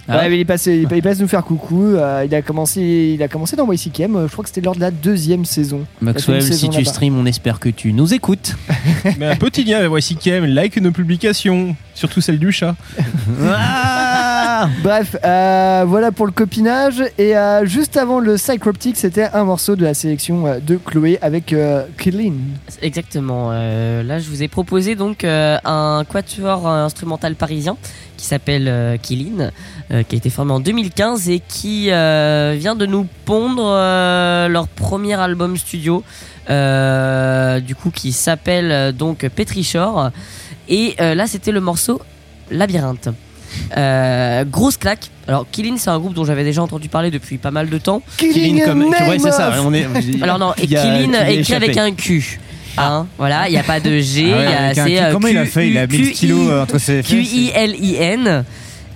Ah 0.07 0.17
Ouais, 0.17 0.29
mais 0.29 0.37
il, 0.37 0.41
est 0.41 0.45
passé, 0.45 0.85
il 0.89 1.01
passe 1.01 1.19
nous 1.19 1.27
faire 1.27 1.43
coucou. 1.43 1.83
euh, 1.95 2.23
il, 2.25 2.33
a 2.33 2.41
commencé, 2.41 3.13
il 3.15 3.21
a 3.23 3.27
commencé 3.27 3.55
dans 3.55 3.71
YCKM, 3.71 4.15
euh, 4.15 4.27
je 4.27 4.31
crois 4.31 4.43
que 4.43 4.49
c'était 4.49 4.61
lors 4.61 4.75
de 4.75 4.79
la 4.79 4.91
deuxième 4.91 5.43
saison. 5.45 5.81
Maxwell, 6.01 6.41
si 6.41 6.49
saison 6.53 6.69
tu 6.69 6.77
là-bas. 6.79 6.89
streams, 6.91 7.17
on 7.17 7.25
espère 7.25 7.59
que 7.59 7.69
tu 7.69 7.93
nous 7.93 8.13
écoutes. 8.13 8.55
Mais 9.19 9.27
un 9.27 9.35
petit 9.35 9.63
lien 9.63 9.79
à 9.79 9.97
YCKM, 9.99 10.45
like 10.45 10.77
nos 10.77 10.91
publications, 10.91 11.75
surtout 11.93 12.21
celle 12.21 12.39
du 12.39 12.51
chat. 12.51 12.75
Bref, 14.83 15.15
euh, 15.23 15.83
voilà 15.87 16.11
pour 16.11 16.25
le 16.25 16.31
copinage. 16.31 17.03
Et 17.17 17.35
euh, 17.37 17.65
juste 17.65 17.97
avant 17.97 18.19
le 18.19 18.35
Psychroptic, 18.35 18.97
c'était 18.97 19.29
un 19.33 19.43
morceau 19.43 19.75
de 19.75 19.83
la 19.83 19.93
sélection 19.93 20.45
de 20.65 20.77
Chloé 20.77 21.19
avec 21.21 21.53
euh, 21.53 21.83
Killin. 21.97 22.33
Exactement. 22.81 23.49
euh, 23.51 24.03
là, 24.03 24.19
je 24.19 24.29
vous 24.29 24.43
ai 24.43 24.47
proposé 24.47 24.95
donc 24.95 25.23
euh, 25.23 25.57
un 25.65 26.03
quatuor 26.09 26.67
instrumental 26.67 27.35
parisien 27.35 27.77
qui 28.15 28.25
s'appelle 28.25 28.67
euh, 28.67 28.97
Killin, 28.97 29.51
euh, 29.91 30.03
qui 30.03 30.15
a 30.15 30.17
été 30.17 30.29
formé 30.29 30.51
en 30.53 30.59
2015 30.59 31.29
et 31.29 31.41
qui 31.47 31.87
euh, 31.91 32.55
vient 32.57 32.75
de 32.75 32.85
nous 32.85 33.07
pondre 33.25 33.63
euh, 33.65 34.47
leur 34.47 34.67
premier 34.67 35.13
album 35.19 35.55
studio, 35.57 36.03
euh, 36.49 37.59
du 37.59 37.75
coup 37.75 37.91
qui 37.91 38.11
s'appelle 38.11 38.71
euh, 38.71 38.91
donc 38.91 39.27
Petrichor. 39.29 40.11
Et 40.69 40.95
euh, 40.99 41.15
là, 41.15 41.27
c'était 41.27 41.51
le 41.51 41.61
morceau 41.61 42.01
Labyrinthe. 42.51 43.09
Euh, 43.77 44.43
grosse 44.45 44.77
claque. 44.77 45.09
Alors, 45.27 45.45
Killin, 45.51 45.77
c'est 45.77 45.89
un 45.89 45.99
groupe 45.99 46.13
dont 46.13 46.25
j'avais 46.25 46.43
déjà 46.43 46.61
entendu 46.61 46.89
parler 46.89 47.11
depuis 47.11 47.37
pas 47.37 47.51
mal 47.51 47.69
de 47.69 47.77
temps. 47.77 48.01
Killing 48.17 48.63
comme- 48.63 48.83
ouais, 48.85 49.19
c'est 49.19 49.31
ça, 49.31 49.53
on 49.63 49.73
est- 49.73 49.87
Alors 50.21 50.37
non, 50.39 50.51
et 50.57 50.63
il 50.63 50.71
y 50.71 50.77
a- 50.77 50.81
Killin 50.81 51.03
il 51.05 51.11
y 51.13 51.15
a 51.15 51.29
écrit 51.31 51.53
avec 51.55 51.77
un 51.77 51.91
Q. 51.91 52.39
Hein, 52.77 53.07
voilà, 53.17 53.47
il 53.47 53.51
n'y 53.53 53.57
a 53.57 53.63
pas 53.63 53.79
de 53.79 53.99
G, 53.99 54.21
il 54.27 54.33
Ah 54.33 54.37
ouais, 54.37 54.73
y 54.75 54.79
a 54.79 54.83
un 54.83 55.09
Q. 55.09 55.13
Comment 55.13 55.27
il 55.29 55.37
a 55.37 55.45
Q- 55.45 55.49
fait 55.51 55.67
Il 55.69 55.77
a 55.77 55.87
mis 55.87 55.97
le 55.97 56.13
stylo, 56.13 56.51
entre 56.61 56.77
ses 56.77 57.01
fesses. 57.01 57.07
Q-I-L-I-N. 57.09 58.43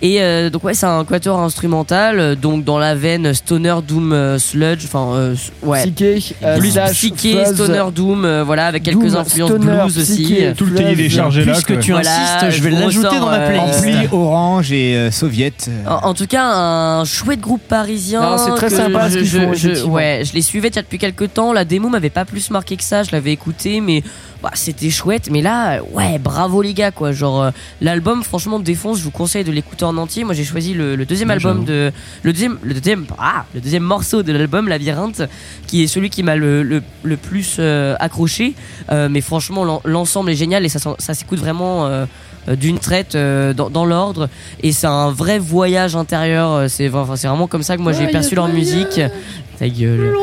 Et 0.03 0.19
euh, 0.21 0.49
donc 0.49 0.63
ouais, 0.63 0.73
c'est 0.73 0.87
un 0.87 1.05
quatuor 1.05 1.39
instrumental, 1.39 2.19
euh, 2.19 2.35
donc 2.35 2.63
dans 2.63 2.79
la 2.79 2.95
veine 2.95 3.35
stoner 3.35 3.75
doom 3.87 4.13
euh, 4.13 4.39
sludge, 4.39 4.83
enfin 4.85 5.13
euh, 5.13 5.35
ouais, 5.61 5.83
Psyché, 5.83 6.19
euh, 6.43 6.57
plus 6.57 6.71
slash, 6.71 6.93
psyché, 6.93 7.43
fuzz. 7.45 7.53
stoner 7.53 7.83
doom, 7.93 8.25
euh, 8.25 8.43
voilà, 8.43 8.65
avec 8.65 8.81
quelques 8.81 8.97
Doom, 9.05 9.15
influences 9.17 9.49
stoner, 9.51 9.65
blues 9.83 9.97
aussi. 9.99 10.23
psyché, 10.23 10.53
Tout 10.57 10.65
le 10.65 10.73
téléchargé 10.73 11.45
là. 11.45 11.51
Puisque 11.53 11.79
tu 11.81 11.91
Voilà, 11.91 12.09
insistes, 12.39 12.57
je 12.57 12.63
vais 12.63 12.71
l'ajouter 12.71 13.19
dans 13.19 13.29
ma 13.29 13.39
playlist. 13.41 13.79
Ampli 13.79 14.07
orange 14.11 14.71
et 14.71 14.95
euh, 14.95 15.11
soviète. 15.11 15.69
En, 15.87 16.07
en 16.09 16.13
tout 16.15 16.25
cas, 16.25 16.45
un 16.45 17.05
chouette 17.05 17.39
groupe 17.39 17.61
parisien. 17.67 18.21
Non, 18.21 18.37
c'est 18.39 18.55
très 18.55 18.71
sympa 18.71 19.07
ce 19.07 19.13
je, 19.13 19.19
qu'ils 19.19 19.27
je- 19.27 19.37
font, 19.39 19.53
je- 19.53 19.83
ouais, 19.85 20.23
je 20.25 20.33
les 20.33 20.41
suivais 20.41 20.69
déjà 20.71 20.81
depuis 20.81 20.97
quelques 20.97 21.31
temps. 21.31 21.53
La 21.53 21.63
démo 21.63 21.89
m'avait 21.89 22.09
pas 22.09 22.25
plus 22.25 22.49
marqué 22.49 22.75
que 22.75 22.83
ça. 22.83 23.03
Je 23.03 23.11
l'avais 23.11 23.33
écouté, 23.33 23.81
mais 23.81 24.01
bah, 24.41 24.51
c'était 24.55 24.89
chouette. 24.89 25.29
Mais 25.31 25.41
là, 25.41 25.81
ouais, 25.91 26.17
bravo 26.19 26.61
les 26.61 26.73
gars, 26.73 26.91
quoi. 26.91 27.11
Genre, 27.11 27.43
euh, 27.43 27.51
l'album, 27.81 28.23
franchement, 28.23 28.59
défonce. 28.59 28.99
Je 28.99 29.03
vous 29.03 29.11
conseille 29.11 29.43
de 29.43 29.51
l'écouter 29.51 29.85
en 29.85 29.97
entier. 29.97 30.23
Moi, 30.23 30.33
j'ai 30.33 30.43
choisi 30.43 30.73
le, 30.73 30.95
le 30.95 31.05
deuxième 31.05 31.29
Ouais, 31.29 31.35
album 31.35 31.63
de, 31.65 31.91
le 32.23 32.33
deuxième, 32.33 32.57
le 32.63 32.73
deuxième, 32.73 33.05
ah, 33.19 33.45
le 33.53 33.61
deuxième 33.61 33.83
morceau 33.83 34.23
de 34.23 34.31
l'album, 34.31 34.67
Labyrinthe, 34.67 35.23
qui 35.67 35.83
est 35.83 35.87
celui 35.87 36.09
qui 36.09 36.23
m'a 36.23 36.35
le, 36.35 36.63
le, 36.63 36.81
le 37.03 37.17
plus 37.17 37.57
euh, 37.59 37.95
accroché. 37.99 38.53
Euh, 38.91 39.07
mais 39.09 39.21
franchement, 39.21 39.63
l'en- 39.63 39.81
l'ensemble 39.85 40.31
est 40.31 40.35
génial 40.35 40.65
et 40.65 40.69
ça, 40.69 40.79
ça 40.97 41.13
s'écoute 41.13 41.39
vraiment. 41.39 41.85
euh, 41.85 42.05
euh, 42.49 42.55
d'une 42.55 42.79
traite 42.79 43.13
euh, 43.13 43.53
dans, 43.53 43.69
dans 43.69 43.85
l'ordre 43.85 44.27
et 44.63 44.71
c'est 44.71 44.87
un 44.87 45.11
vrai 45.11 45.37
voyage 45.37 45.95
intérieur 45.95 46.49
euh, 46.53 46.67
c'est 46.67 46.89
enfin, 46.91 47.15
c'est 47.15 47.27
vraiment 47.27 47.45
comme 47.45 47.61
ça 47.61 47.77
que 47.77 47.83
moi 47.83 47.91
j'ai 47.91 48.07
perçu 48.07 48.33
leur 48.33 48.47
musique 48.47 48.99
ta 49.61 49.69
gueule 49.69 50.15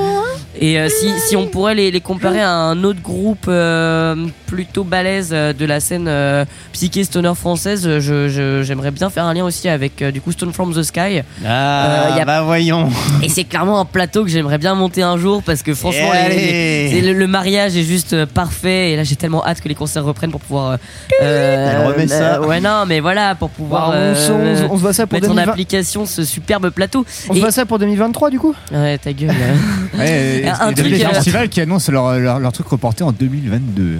et 0.61 0.81
euh, 0.81 0.89
si, 0.89 1.09
si 1.29 1.37
on 1.37 1.47
pourrait 1.47 1.77
les, 1.77 1.93
les 1.93 2.01
comparer 2.01 2.41
à 2.41 2.51
un 2.51 2.83
autre 2.83 3.01
groupe 3.01 3.45
euh, 3.47 4.17
plutôt 4.47 4.83
balèze 4.83 5.29
euh, 5.33 5.53
de 5.53 5.65
la 5.65 5.79
scène 5.79 6.07
euh, 6.09 6.45
psyché 6.73 7.05
stoner 7.05 7.35
française 7.37 7.87
euh, 7.87 8.01
je- 8.01 8.29
je- 8.29 8.63
j'aimerais 8.65 8.91
bien 8.91 9.09
faire 9.11 9.25
un 9.27 9.35
lien 9.35 9.45
aussi 9.45 9.69
avec 9.69 10.03
euh, 10.03 10.11
du 10.11 10.21
coup 10.21 10.33
Stone 10.33 10.53
from 10.53 10.75
the 10.75 10.83
Sky 10.83 11.21
Ah, 11.47 12.09
Euh, 12.11 12.17
y 12.17 12.21
a- 12.21 12.25
bah 12.25 12.43
voyons. 12.43 12.89
et 13.23 13.29
c'est 13.29 13.45
clairement 13.45 13.79
un 13.79 13.85
plateau 13.85 14.25
que 14.25 14.31
j'aimerais 14.31 14.59
bien 14.59 14.75
monter 14.75 15.03
un 15.03 15.17
jour 15.17 15.45
parce 15.45 15.63
que 15.63 15.73
franchement, 15.75 16.11
les- 16.29 16.35
les- 16.35 16.91
c'est 16.93 17.01
le, 17.03 17.13
le 17.13 17.27
mariage 17.29 17.77
est 17.77 17.85
juste 17.85 18.25
parfait 18.25 18.91
et 18.93 18.97
là 18.97 19.05
j'ai 19.05 19.15
tellement 19.15 19.47
hâte 19.47 19.61
que 19.61 19.69
les 19.69 19.77
concerts 19.77 20.05
reprennent 20.05 20.33
pour 20.33 20.41
pouvoir. 20.41 20.79
euh, 21.23 21.73
Elle 21.83 21.87
remet 21.93 22.09
ça. 22.09 22.41
ouais, 22.41 22.61
non, 22.61 22.85
mais 22.89 22.99
voilà, 22.99 23.37
pour 23.37 23.51
pouvoir. 23.51 23.91
Bah, 23.93 23.97
on 24.11 24.15
se- 24.17 24.33
on 24.33 24.57
se- 24.57 24.63
on 24.73 24.77
se 24.77 24.81
voit 24.83 24.93
ça 24.93 25.07
pour 25.07 25.15
mettre 25.15 25.31
en 25.31 25.35
2020. 25.35 25.53
application 25.53 26.05
ce 26.07 26.25
superbe 26.25 26.71
plateau. 26.71 27.05
On 27.29 27.35
se 27.35 27.39
voit 27.39 27.53
ça 27.53 27.65
pour 27.65 27.79
2023 27.79 28.31
du 28.31 28.41
coup? 28.41 28.55
Ouais, 28.73 28.99
ta 28.99 29.13
gueule. 29.13 29.28
Hein. 29.31 29.99
Ouais, 29.99 30.45
Un 30.47 30.73
truc, 30.73 30.87
les 30.87 31.05
euh, 31.05 31.09
festivals 31.09 31.49
qui 31.49 31.61
annoncent 31.61 31.91
leur, 31.91 32.19
leur, 32.19 32.39
leur 32.39 32.53
truc 32.53 32.69
reporté 32.69 33.05
en 33.05 33.13
2022. 33.13 33.99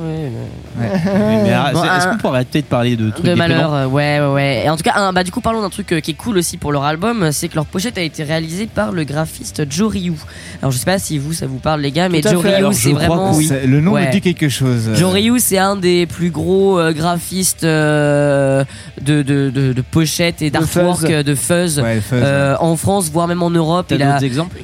Ouais, 0.00 0.30
Ouais. 0.80 0.90
Mais, 1.04 1.72
Bon, 1.72 1.82
c'est- 1.82 1.88
Est-ce 1.88 2.06
un- 2.06 2.10
qu'on 2.12 2.18
pourrait 2.18 2.44
peut-être 2.44 2.66
parler 2.68 2.96
de 2.96 3.10
trucs 3.10 3.24
de 3.26 3.34
malheur, 3.34 3.74
euh, 3.74 3.86
ouais, 3.86 4.20
ouais, 4.20 4.32
ouais. 4.32 4.62
Et 4.64 4.70
en 4.70 4.76
tout 4.76 4.82
cas, 4.82 4.94
un- 4.96 5.12
bah, 5.12 5.24
du 5.24 5.30
coup, 5.30 5.40
parlons 5.40 5.60
d'un 5.62 5.70
truc 5.70 5.92
euh, 5.92 6.00
qui 6.00 6.12
est 6.12 6.14
cool 6.14 6.38
aussi 6.38 6.56
pour 6.56 6.72
leur 6.72 6.84
album, 6.84 7.30
c'est 7.32 7.48
que 7.48 7.54
leur 7.56 7.66
pochette 7.66 7.98
a 7.98 8.02
été 8.02 8.22
réalisée 8.22 8.66
par 8.66 8.92
le 8.92 9.04
graphiste 9.04 9.64
Joe 9.70 9.90
Ryu. 9.92 10.14
Alors, 10.62 10.72
je 10.72 10.78
sais 10.78 10.84
pas 10.84 10.98
si 10.98 11.18
vous, 11.18 11.32
ça 11.32 11.46
vous 11.46 11.58
parle, 11.58 11.80
les 11.80 11.92
gars, 11.92 12.08
mais 12.08 12.22
Joe. 12.22 12.42
Ryu, 12.44 12.66
c'est 12.72 12.92
vraiment. 12.92 13.32
C'est- 13.34 13.66
Le 13.66 13.80
nom 13.80 13.92
Ouais. 13.92 14.06
me 14.06 14.12
dit 14.12 14.20
quelque 14.20 14.48
chose. 14.48 14.90
Joe 14.94 15.12
Ryu, 15.12 15.38
c'est 15.38 15.58
un 15.58 15.76
des 15.76 16.06
plus 16.06 16.30
gros 16.30 16.78
euh, 16.78 16.92
graphistes 16.92 17.64
euh, 17.64 18.64
de, 19.02 19.22
de, 19.22 19.50
de, 19.50 19.72
de 19.72 19.82
pochettes 19.82 20.42
et 20.42 20.50
d'artwork 20.50 21.00
fuzz. 21.00 21.10
euh, 21.10 21.22
de 21.22 21.34
fuzz, 21.34 21.80
Ouais, 21.80 21.96
le 21.96 22.00
fuzz, 22.00 22.18
euh, 22.22 22.56
en 22.60 22.76
France, 22.76 23.10
voire 23.10 23.26
même 23.28 23.42
en 23.42 23.50
Europe. 23.50 23.86
Il 23.90 24.02
a, 24.02 24.18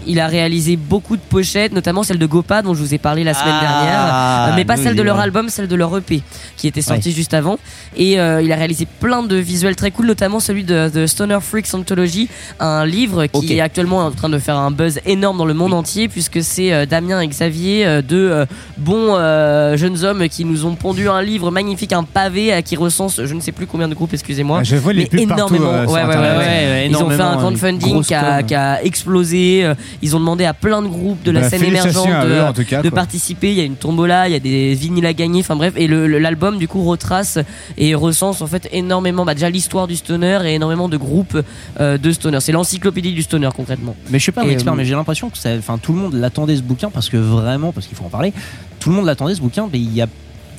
il 0.06 0.20
a 0.20 0.26
réalisé 0.26 0.76
beaucoup 0.76 1.16
de 1.16 1.22
pochettes, 1.22 1.72
notamment 1.72 2.02
celle 2.02 2.18
de 2.18 2.26
Gopa 2.26 2.62
dont 2.62 2.74
je 2.74 2.80
vous 2.80 2.94
ai 2.94 2.98
parlé 2.98 3.24
la 3.24 3.34
semaine 3.34 3.54
Ah, 3.58 3.60
dernière, 3.60 4.48
Euh, 4.52 4.56
mais 4.56 4.64
pas 4.64 4.76
oui, 4.76 4.82
celle 4.84 4.96
de 4.96 5.02
leur 5.02 5.16
ouais. 5.16 5.22
Album, 5.26 5.48
celle 5.48 5.68
de 5.68 5.76
leur 5.76 5.96
EP 5.96 6.22
qui 6.56 6.66
était 6.68 6.80
sorti 6.82 7.08
Ouais. 7.10 7.14
juste 7.14 7.34
avant. 7.34 7.58
Et 7.96 8.18
euh, 8.18 8.40
il 8.42 8.50
a 8.52 8.56
réalisé 8.56 8.86
plein 9.00 9.22
de 9.22 9.36
visuels 9.36 9.76
très 9.76 9.90
cool, 9.90 10.06
notamment 10.06 10.40
celui 10.40 10.64
de, 10.64 10.88
de 10.88 11.06
Stoner 11.06 11.38
Freaks 11.42 11.74
Anthology, 11.74 12.28
un 12.60 12.86
livre 12.86 13.26
qui 13.26 13.54
est 13.56 13.60
actuellement 13.60 13.98
en 14.06 14.10
train 14.10 14.28
de 14.30 14.38
faire 14.38 14.56
un 14.56 14.70
buzz 14.70 15.00
énorme 15.04 15.36
dans 15.38 15.44
le 15.44 15.54
monde 15.54 15.74
entier, 15.74 16.08
puisque 16.08 16.42
c'est 16.42 16.72
euh, 16.72 16.86
Damien 16.86 17.20
et 17.20 17.28
Xavier, 17.28 17.84
euh, 17.86 18.02
deux 18.02 18.30
euh, 18.30 18.46
bons 18.78 19.14
euh, 19.16 19.76
jeunes 19.76 20.02
hommes 20.04 20.28
qui 20.28 20.44
nous 20.44 20.64
ont 20.64 20.74
pondu 20.74 21.08
un 21.08 21.20
livre 21.22 21.50
magnifique, 21.50 21.92
un 21.92 22.04
pavé 22.04 22.52
euh, 22.54 22.60
qui 22.62 22.76
recense 22.76 23.20
je 23.24 23.34
ne 23.34 23.40
sais 23.40 23.52
plus 23.52 23.66
combien 23.66 23.88
de 23.88 23.94
groupes, 23.94 24.14
excusez-moi. 24.14 24.58
Ah, 24.60 24.64
je 24.64 24.76
vois 24.76 24.92
les 24.92 25.02
mais 25.12 25.24
pubs 25.24 25.28
partout, 25.28 25.54
énormément. 25.54 25.72
euh, 25.72 25.82
sur 25.86 25.92
ouais, 25.94 26.04
ouais, 26.04 26.14
Internet. 26.14 26.30
ouais, 26.38 26.44
ouais. 26.46 26.46
Ouais, 26.46 26.88
Ils 26.90 26.96
ont 26.96 27.10
fait 27.10 27.20
un 27.22 27.36
crowdfunding 27.36 28.02
qui 28.04 28.14
a, 28.14 28.82
explosé. 28.84 29.72
Ils 30.02 30.16
ont 30.16 30.20
demandé 30.20 30.44
à 30.44 30.54
plein 30.54 30.82
de 30.82 30.88
groupes 30.88 31.22
de 31.22 31.30
la 31.30 31.40
Bah, 31.40 31.50
scène 31.50 31.64
émergente 31.64 32.06
de, 32.54 32.62
cas, 32.62 32.82
participer. 32.90 33.50
Il 33.50 33.58
y 33.58 33.60
a 33.60 33.64
une 33.64 33.76
tombola, 33.76 34.28
il 34.28 34.32
y 34.32 34.36
a 34.36 34.40
des 34.40 34.74
vinyles 34.74 35.06
gagner. 35.16 35.40
Enfin 35.40 35.56
bref, 35.56 35.74
et 35.76 35.86
le- 35.86 36.06
le- 36.06 36.18
l'album 36.18 36.58
du 36.58 36.68
coup 36.68 36.82
retrace 36.84 37.38
et 37.76 37.94
recense 37.94 38.42
en 38.42 38.46
fait 38.46 38.68
énormément, 38.72 39.24
bah, 39.24 39.34
déjà 39.34 39.50
l'histoire 39.50 39.86
du 39.86 39.96
stoner 39.96 40.38
et 40.44 40.54
énormément 40.54 40.88
de 40.88 40.96
groupes 40.96 41.38
euh, 41.80 41.98
de 41.98 42.12
stoner. 42.12 42.40
C'est 42.40 42.52
l'encyclopédie 42.52 43.12
du 43.12 43.22
stoner 43.22 43.48
concrètement. 43.56 43.96
Mais 44.10 44.18
je 44.18 44.22
suis 44.24 44.32
pas 44.32 44.42
un 44.42 44.48
expert, 44.50 44.72
euh, 44.72 44.76
mais 44.76 44.84
j'ai 44.84 44.94
l'impression 44.94 45.30
que 45.30 45.38
ça, 45.38 45.50
enfin, 45.58 45.78
tout 45.78 45.92
le 45.92 45.98
monde 45.98 46.14
l'attendait 46.14 46.56
ce 46.56 46.62
bouquin 46.62 46.90
parce 46.90 47.08
que 47.08 47.16
vraiment, 47.16 47.72
parce 47.72 47.86
qu'il 47.86 47.96
faut 47.96 48.04
en 48.04 48.08
parler, 48.10 48.32
tout 48.80 48.90
le 48.90 48.96
monde 48.96 49.06
l'attendait 49.06 49.34
ce 49.34 49.40
bouquin, 49.40 49.68
mais 49.72 49.78
il 49.78 49.92
y 49.94 50.02
a, 50.02 50.06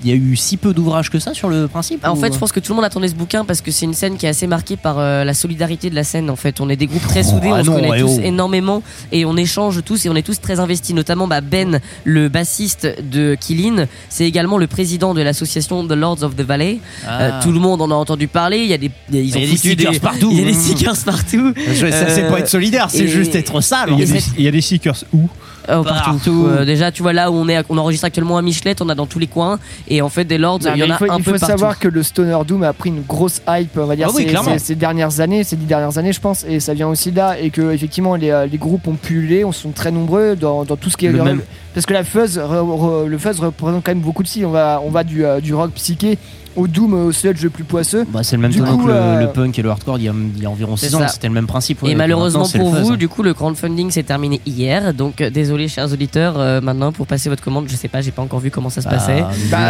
y 0.06 0.12
a 0.12 0.16
eu 0.16 0.36
si 0.36 0.58
peu 0.58 0.74
d'ouvrages 0.74 1.10
que 1.10 1.20
ça 1.20 1.34
sur 1.34 1.50
le 1.50 1.68
principe. 1.68 2.06
En 2.06 2.14
ou- 2.16 2.20
fait, 2.20 2.34
je 2.34 2.38
pense 2.38 2.52
que 2.52 2.60
tout 2.60 2.72
le 2.72 2.76
monde 2.76 2.86
attendait 2.86 3.08
ce 3.08 3.16
bouquin 3.16 3.46
parce 3.46 3.62
que 3.62 3.72
c'est 3.72 3.86
une 3.86 3.94
scène 3.94 4.18
qui 4.18 4.26
est 4.26 4.30
assez 4.30 4.48
marquée 4.48 4.78
par 4.78 5.00
euh, 5.00 5.24
la 5.24 5.34
solidarité 5.34 5.90
de 5.90 5.96
la 5.96 6.04
scène. 6.04 6.30
En 6.30 6.36
fait, 6.36 6.60
on 6.62 6.70
est 6.70 6.76
des 6.76 6.88
groupes 6.88 7.08
très 7.08 7.24
soudés, 7.24 7.50
ah 7.52 7.58
on 7.60 7.64
se 7.64 7.70
non, 7.70 7.76
connaît 7.78 7.92
eh 7.98 8.02
tous 8.02 8.16
oh. 8.18 8.22
énormément 8.24 8.84
et 9.12 9.26
on 9.26 9.36
échange 9.38 9.84
tous 9.84 10.06
et 10.06 10.10
on 10.10 10.16
est 10.16 10.22
tous 10.22 10.40
très 10.42 10.60
investis. 10.60 10.94
Notamment 10.96 11.28
bah, 11.28 11.42
Ben, 11.42 11.80
le 12.04 12.30
bassiste 12.30 12.88
de 13.12 13.36
Killin, 13.40 13.88
c'est 14.10 14.26
également 14.26 14.58
le 14.58 14.68
président 14.68 15.14
de 15.14 15.22
l'association 15.22 15.86
The 15.88 15.92
Lords 15.94 16.24
of 16.24 16.36
the 16.36 16.42
Valley. 16.42 16.80
Ah. 17.08 17.22
Euh, 17.22 17.42
tout 17.42 17.52
le 17.52 17.60
monde 17.60 17.82
en 17.82 17.92
a 17.92 17.96
entendu 17.96 18.28
parler. 18.28 18.58
Il 18.60 18.68
y 18.68 18.74
a 18.74 18.78
des, 18.78 18.92
des- 19.10 19.24
ils 19.24 19.30
Il 19.30 19.30
y 19.30 19.34
ont 19.36 19.38
a 19.38 19.52
des 19.52 19.58
stickers 19.58 20.00
partout. 20.00 20.30
Il 20.32 20.40
y 20.40 20.42
a 20.44 20.46
des 20.46 20.54
stickers 20.54 20.98
partout. 21.06 21.54
Je- 21.56 21.74
ça, 21.92 22.10
c'est 22.10 22.24
Euh, 22.24 22.30
pas 22.32 22.40
être 22.40 22.50
solidaire, 22.50 22.90
c'est 22.90 23.08
juste 23.08 23.36
être 23.36 23.62
sale. 23.62 23.90
Il 23.94 24.00
y, 24.00 24.04
a 24.04 24.06
des, 24.06 24.20
cette- 24.20 24.34
il 24.38 24.44
y 24.44 24.48
a 24.48 24.52
des 24.52 24.62
seekers 24.62 25.04
où? 25.14 25.28
Oh, 25.70 25.84
partout. 25.84 26.12
Partout. 26.12 26.48
Euh, 26.48 26.66
déjà, 26.66 26.92
tu 26.92 27.02
vois 27.02 27.14
là 27.14 27.30
où 27.30 27.36
on 27.36 27.48
est, 27.50 27.62
on 27.70 27.78
enregistre 27.78 28.06
actuellement 28.06 28.38
à 28.38 28.42
Michelet, 28.42 28.76
on 28.82 28.90
a 28.90 28.96
dans 28.96 29.06
tous 29.06 29.20
les 29.20 29.28
coins. 29.28 29.60
Et 29.88 30.02
en 30.02 30.10
fait, 30.10 30.24
des 30.26 30.38
Lords, 30.38 30.60
Non, 30.64 30.72
il 30.76 30.80
y 30.80 30.84
en 30.84 30.90
a 30.94 30.98
faut, 30.98 31.12
un 31.12 31.18
il 31.18 31.24
peu 31.24 31.34
faut 31.34 31.40
partout. 31.40 31.46
savoir 31.58 31.78
que 31.80 31.88
le 31.88 32.04
Stoner 32.04 32.38
Doom 32.48 32.64
a 32.64 32.74
pris 32.74 32.90
une 32.90 33.02
grosse 33.02 33.42
hype, 33.48 33.78
on 33.78 33.86
va 33.86 33.96
dire, 33.96 34.08
Ah 34.10 34.14
oui, 34.16 34.24
ces, 34.24 34.30
clairement. 34.30 34.52
ces- 34.54 34.60
ces 34.60 34.76
dernières 34.76 35.20
années, 35.20 35.44
ces 35.44 35.56
dix 35.56 35.66
dernières 35.66 35.98
années, 35.98 36.14
je 36.14 36.22
pense, 36.22 36.46
et 36.48 36.60
ça 36.60 36.74
vient 36.74 36.88
aussi 36.88 37.12
de 37.12 37.18
là, 37.18 37.38
et 37.40 37.50
que 37.50 37.72
effectivement 37.74 38.16
les, 38.16 38.30
euh, 38.32 38.46
les 38.46 38.58
groupes 38.58 38.88
ont 38.88 38.96
pullulé, 38.96 39.44
on 39.44 39.52
sont 39.52 39.72
très 39.72 39.92
nombreux 39.92 40.36
dans, 40.36 40.64
dans 40.64 40.78
tout 40.78 40.90
ce 40.90 40.98
qui 40.98 41.06
est 41.06 41.12
Le 41.12 41.24
même. 41.24 41.42
parce 41.74 41.86
que 41.86 41.94
la 41.94 42.04
fuzz, 42.04 42.38
re- 42.38 42.44
re- 42.44 43.06
le 43.06 43.18
fuzz 43.18 43.40
représente 43.40 43.84
quand 43.84 43.92
même 43.92 44.00
beaucoup 44.02 44.24
de 44.24 44.28
si, 44.28 44.46
on 44.46 44.52
va, 44.52 44.82
on 44.86 44.90
va 44.90 45.04
du, 45.04 45.26
euh, 45.26 45.40
du 45.42 45.54
rock 45.54 45.72
psyché 45.72 46.18
au 46.58 46.68
doom, 46.68 46.94
au 46.94 47.12
sludge 47.12 47.42
le 47.44 47.50
plus 47.50 47.64
poisseux. 47.64 48.06
Bah, 48.10 48.22
c'est 48.24 48.36
le 48.36 48.42
même 48.42 48.54
tonneau 48.54 48.78
que 48.78 48.88
le, 48.88 48.94
euh, 48.94 49.22
le 49.22 49.28
punk 49.28 49.58
et 49.58 49.62
le 49.62 49.70
hardcore 49.70 50.00
il 50.00 50.06
y 50.06 50.10
a, 50.10 50.14
il 50.36 50.42
y 50.42 50.46
a 50.46 50.50
environ 50.50 50.76
C'est 50.76 50.88
6 50.88 50.96
ans, 50.96 51.08
c'était 51.08 51.28
le 51.28 51.34
même 51.34 51.48
principe. 51.48 51.84
ouais. 51.84 51.92
Et 51.92 51.96
malheureusement 51.96 52.48
pour 52.50 52.76
fuzz, 52.76 52.84
vous, 52.84 52.94
hein. 52.94 52.98
du 52.98 53.08
coup, 53.08 53.24
le 53.24 53.34
crowdfunding 53.34 53.92
s'est 53.92 54.04
terminé 54.04 54.42
hier. 54.46 54.94
Donc, 54.94 55.22
euh, 55.22 55.30
désolé, 55.30 55.68
chers 55.68 55.94
auditeurs, 55.94 56.38
euh, 56.38 56.60
maintenant 56.60 56.92
pour 56.92 57.06
passer 57.08 57.30
votre 57.30 57.44
commande, 57.44 57.68
je 57.70 57.76
sais 57.76 57.88
pas, 57.88 58.02
j'ai 58.02 58.12
pas 58.12 58.24
encore 58.24 58.40
vu 58.40 58.50
comment 58.52 58.70
ça 58.70 58.82
se 58.82 58.88
Bah, 58.90 58.96
passait. 58.96 59.24
Bah, 59.52 59.70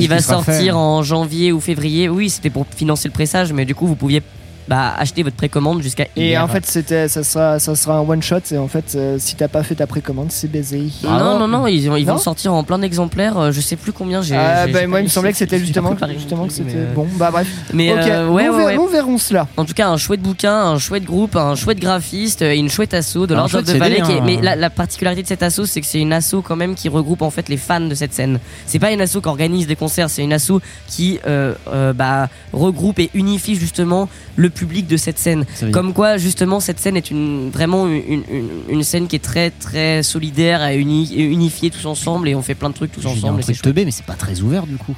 il, 0.00 0.08
va 0.08 0.18
sortir 0.20 0.76
en 0.76 1.02
janvier 1.02 1.52
ou 1.52 1.60
février. 1.60 2.08
Oui, 2.08 2.28
c'était 2.28 2.50
pour 2.50 2.66
financer 2.74 3.08
le 3.08 3.12
pressage, 3.12 3.52
mais 3.52 3.64
du 3.64 3.74
coup, 3.74 3.86
vous 3.86 3.96
pouviez 3.96 4.22
bah, 4.68 4.94
acheter 4.98 5.22
votre 5.22 5.36
précommande 5.36 5.82
jusqu'à 5.82 6.06
Et 6.16 6.28
hier. 6.28 6.42
en 6.42 6.48
fait, 6.48 6.66
c'était, 6.66 7.08
ça 7.08 7.22
sera, 7.22 7.58
ça 7.58 7.74
sera 7.76 7.96
un 7.98 8.00
one 8.00 8.22
shot. 8.22 8.40
Et 8.50 8.58
en 8.58 8.68
fait, 8.68 8.94
euh, 8.94 9.16
si 9.18 9.36
t'as 9.36 9.48
pas 9.48 9.62
fait 9.62 9.74
ta 9.76 9.86
précommande, 9.86 10.32
c'est 10.32 10.50
baisé. 10.50 10.82
non, 11.04 11.38
non, 11.38 11.48
non, 11.48 11.66
ils, 11.66 11.88
vont- 11.88 11.96
ils 11.96 12.06
vont 12.06 12.18
sortir 12.18 12.52
en 12.54 12.64
plein 12.64 12.78
d'exemplaires. 12.78 13.38
euh, 13.38 13.52
Je 13.52 13.60
sais 13.60 13.76
plus 13.76 13.92
combien 13.92 14.22
j'ai. 14.22 14.36
Ah, 14.36 14.66
j'ai- 14.66 14.72
bah, 14.72 14.80
j'ai 14.80 14.86
moi, 14.86 14.96
pas 14.96 15.00
il 15.00 15.04
me 15.04 15.08
lu, 15.08 15.12
semblait 15.12 15.32
que 15.32 15.38
c'était 15.38 15.58
j'ai 15.60 15.66
justement, 15.66 15.90
pas 15.90 15.94
préparé 15.96 16.12
mon 16.14 16.18
justement 16.18 16.46
que 16.46 16.52
truc, 16.52 16.66
c'était 16.66 16.78
euh, 16.78 16.94
bon. 16.94 17.06
Bah 17.16 17.30
bref. 17.30 17.46
Mais 17.72 17.92
ok, 17.92 17.98
euh, 18.08 18.28
ouais, 18.28 18.46
nous, 18.46 18.52
ouais, 18.52 18.56
ver- 18.58 18.66
ouais. 18.66 18.76
nous 18.76 18.86
verrons 18.88 19.18
cela. 19.18 19.46
En 19.56 19.64
tout 19.64 19.74
cas, 19.74 19.88
un 19.88 19.96
chouette 19.96 20.20
bouquin, 20.20 20.54
un 20.54 20.78
chouette 20.78 21.04
groupe, 21.04 21.36
un 21.36 21.54
chouette 21.54 21.78
graphiste, 21.80 22.42
et 22.42 22.56
une 22.56 22.68
chouette 22.70 22.94
asso 22.94 23.26
de 23.26 23.34
Un 23.34 23.36
Lords 23.36 23.44
of 23.46 23.50
chouette 23.52 23.66
CD, 23.66 23.78
Valley. 23.78 24.00
qui 24.02 24.12
est- 24.12 24.18
hein. 24.18 24.22
Mais 24.24 24.40
la, 24.42 24.56
la 24.56 24.70
particularité 24.70 25.22
de 25.22 25.28
cette 25.28 25.42
asso, 25.42 25.64
c'est 25.66 25.80
que 25.80 25.86
c'est 25.86 26.00
une 26.00 26.12
asso 26.12 26.36
quand 26.42 26.56
même 26.56 26.74
qui 26.74 26.88
regroupe 26.88 27.22
en 27.22 27.30
fait 27.30 27.48
les 27.48 27.56
fans 27.56 27.80
de 27.80 27.94
cette 27.94 28.12
scène. 28.14 28.40
C'est 28.66 28.78
pas 28.78 28.90
une 28.90 29.00
asso 29.00 29.20
qui 29.22 29.28
organise 29.28 29.66
des 29.66 29.76
concerts, 29.76 30.10
c'est 30.10 30.22
une 30.22 30.32
asso 30.32 30.60
qui 30.88 31.18
euh, 31.26 31.54
euh, 31.72 31.92
bah, 31.92 32.28
regroupe 32.52 32.98
et 32.98 33.10
unifie 33.14 33.54
justement 33.54 34.08
le 34.36 34.50
public 34.56 34.86
de 34.86 34.96
cette 34.96 35.18
scène. 35.18 35.44
Comme 35.72 35.92
quoi, 35.92 36.16
justement, 36.16 36.58
cette 36.60 36.80
scène 36.80 36.96
est 36.96 37.10
une, 37.10 37.50
vraiment 37.50 37.86
une, 37.86 38.24
une, 38.28 38.48
une 38.68 38.82
scène 38.82 39.06
qui 39.06 39.16
est 39.16 39.24
très 39.24 39.50
très 39.50 40.02
solidaire 40.02 40.66
et, 40.66 40.76
uni, 40.76 41.12
et 41.14 41.22
unifiée 41.22 41.70
tous 41.70 41.86
ensemble 41.86 42.28
et 42.28 42.34
on 42.34 42.42
fait 42.42 42.54
plein 42.54 42.70
de 42.70 42.74
trucs 42.74 42.92
tous 42.92 43.06
ensemble. 43.06 43.42
c'est 43.42 43.84
mais 43.84 43.90
c'est 43.90 44.06
pas 44.06 44.14
très 44.14 44.40
ouvert 44.40 44.66
du 44.66 44.76
coup. 44.76 44.96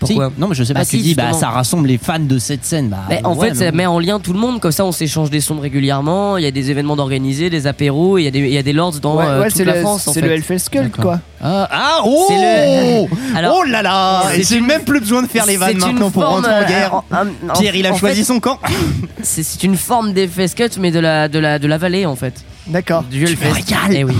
Pourquoi 0.00 0.30
Si. 0.34 0.40
Non, 0.40 0.48
mais 0.48 0.54
je 0.54 0.64
sais 0.64 0.74
Bah 0.74 0.80
pas. 0.80 0.86
tu 0.86 0.96
si, 0.96 1.02
dis, 1.02 1.14
bah, 1.14 1.32
ça 1.32 1.50
rassemble 1.50 1.86
les 1.88 1.98
fans 1.98 2.18
de 2.18 2.38
cette 2.38 2.64
scène. 2.64 2.88
Bah, 2.88 2.98
Mais 3.08 3.20
en 3.24 3.34
ouais, 3.36 3.50
fait, 3.50 3.54
ça 3.54 3.72
met 3.72 3.86
en 3.86 3.98
lien 4.00 4.18
tout 4.18 4.32
le 4.32 4.38
monde, 4.38 4.60
comme 4.60 4.72
ça 4.72 4.84
on 4.84 4.90
s'échange 4.92 5.30
des 5.30 5.40
sons 5.40 5.58
régulièrement, 5.60 6.36
il 6.36 6.42
y 6.44 6.46
a 6.46 6.50
des 6.50 6.70
événements 6.70 6.96
d'organisés, 6.96 7.48
des 7.50 7.66
apéros, 7.66 8.18
il 8.18 8.24
y, 8.24 8.26
a 8.26 8.30
des- 8.32 8.40
il 8.40 8.52
y 8.52 8.58
a 8.58 8.62
des 8.62 8.72
lords 8.72 8.98
dans 9.00 9.16
Ouais, 9.16 9.24
euh, 9.24 9.40
ouais, 9.40 9.46
toute 9.48 9.56
c'est 9.58 9.64
la 9.64 9.74
le, 9.76 9.80
France 9.82 10.08
c'est 10.12 10.20
le 10.20 10.32
Hellfest 10.32 10.68
quoi. 11.00 11.20
Ah, 11.40 11.68
ah, 11.70 11.98
oh 12.04 12.24
C'est 12.28 12.34
le- 12.36 13.06
Alors, 13.36 13.58
Oh 13.60 13.64
là 13.64 13.82
là 13.82 14.22
J'ai 14.36 14.56
une- 14.56 14.66
même 14.66 14.82
plus 14.82 15.00
besoin 15.00 15.22
de 15.22 15.28
faire 15.28 15.46
les 15.46 15.56
vannes 15.56 15.78
maintenant 15.78 16.10
pour 16.10 16.22
forme, 16.22 16.34
rentrer 16.36 16.52
en 16.52 16.56
euh, 16.62 16.66
guerre. 16.66 16.94
en- 16.94 17.04
en- 17.12 17.50
en- 17.50 17.58
Pierre, 17.60 17.76
il 17.76 17.86
a 17.86 17.92
en 17.92 17.96
choisi 17.96 18.18
fait, 18.20 18.24
son 18.24 18.40
camp. 18.40 18.58
C'est 19.22 19.62
une 19.62 19.76
forme 19.76 20.12
d'Hellfest 20.12 20.54
Cut, 20.56 20.78
mais 20.80 20.90
de 20.90 20.98
la, 20.98 21.28
de, 21.28 21.38
la, 21.38 21.58
de 21.58 21.66
la 21.68 21.78
vallée 21.78 22.04
en 22.06 22.16
fait. 22.16 22.34
D'accord. 22.66 23.04
Du 23.04 23.22
Hellfest. 23.24 23.52
régales. 23.52 23.78
Eh 23.92 24.04
oui. 24.04 24.14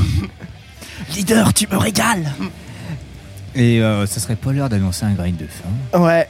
Leader, 1.17 1.53
tu 1.53 1.67
me 1.71 1.77
régales 1.77 2.33
Et 3.57 3.81
euh, 3.81 4.07
ça 4.07 4.21
serait 4.21 4.37
pas 4.37 4.53
l'heure 4.53 4.69
d'annoncer 4.69 5.05
un 5.05 5.13
grind 5.13 5.37
de 5.37 5.47
fin. 5.47 5.99
Ouais. 5.99 6.29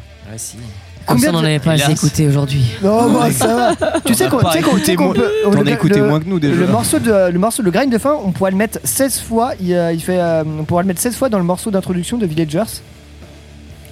Comme 1.07 1.19
ça, 1.19 1.27
Combien 1.27 1.31
on 1.31 1.33
n'en 1.33 1.41
de- 1.43 1.47
avait 1.47 1.59
pas 1.59 1.73
assez 1.73 1.85
Hélas. 1.85 2.03
écouté 2.03 2.27
aujourd'hui. 2.29 2.65
Non, 2.83 3.13
bah, 3.13 3.31
ça 3.31 3.75
va. 3.79 4.01
Tu 4.07 4.15
sais 4.15 4.29
qu'on 4.29 4.39
tu 4.39 4.51
sais 4.53 4.63
qu'on- 4.63 4.77
tu 4.79 4.85
sais 4.85 4.93
écouté 4.93 4.97
qu'on 4.97 5.05
moins- 5.05 5.15
peut. 5.15 5.31
T'en 5.45 5.51
le- 5.63 5.69
as 5.69 5.75
écouté 5.75 5.99
le- 5.99 6.09
moins 6.09 6.21
que 6.21 6.25
nous, 6.29 6.41
déjà. 6.41 6.55
Le 6.55 6.67
morceau 6.67 6.99
de 6.99 7.31
le 7.31 7.39
morceau 7.39 7.63
le 7.63 7.71
grind 7.71 7.93
de 7.93 7.99
fin, 7.99 8.15
on 8.25 8.31
pourrait 8.33 8.51
le 8.53 8.57
mettre 8.57 8.79
16 8.85 9.21
fois. 9.21 9.53
Il, 9.61 9.75
euh, 9.75 9.93
il 9.93 10.01
fait, 10.03 10.19
euh, 10.19 10.45
on 10.59 10.65
pourra 10.65 10.81
le 10.83 10.89
mettre 10.89 11.01
16 11.01 11.15
fois 11.17 11.29
dans 11.29 11.37
le 11.39 11.45
morceau 11.45 11.71
d'introduction 11.71 12.17
de 12.17 12.25
Villagers. 12.27 12.63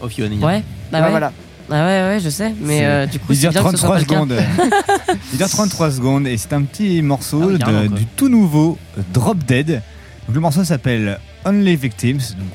Of 0.00 0.16
you, 0.18 0.24
Ouais, 0.26 0.62
bah 0.90 0.98
Ah, 1.00 1.02
ouais. 1.04 1.10
voilà. 1.10 1.32
Ah 1.70 1.74
ouais, 1.86 2.02
ouais, 2.14 2.18
je 2.22 2.28
sais. 2.30 2.52
Mais 2.60 2.78
C'est- 2.78 2.84
euh, 2.86 3.06
du 3.06 3.18
coup, 3.18 3.26
Il 3.32 3.36
c'est 3.36 3.40
dure 3.42 3.50
bien 3.62 3.62
que 3.62 3.70
ce 3.70 3.76
soit 3.76 3.96
33 4.00 4.16
pas 4.16 4.24
le 4.26 4.36
cas. 4.38 4.54
secondes. 4.66 5.18
Il 5.32 5.38
dure 5.38 5.48
33 5.48 5.90
secondes 5.90 6.26
et 6.26 6.36
c'est 6.38 6.52
un 6.54 6.62
petit 6.62 7.02
morceau 7.02 7.40
Ah 7.42 7.46
oui, 7.46 7.52
de- 7.54 7.58
carrément, 7.58 7.88
quoi. 7.88 7.98
du 7.98 8.06
tout 8.06 8.28
nouveau 8.28 8.78
euh, 8.98 9.02
Drop 9.12 9.38
Dead. 9.44 9.82
Donc, 10.26 10.34
le 10.34 10.40
morceau 10.40 10.64
s'appelle 10.64 11.18
Only 11.44 11.76
Victims. 11.76 12.34
Donc, 12.38 12.48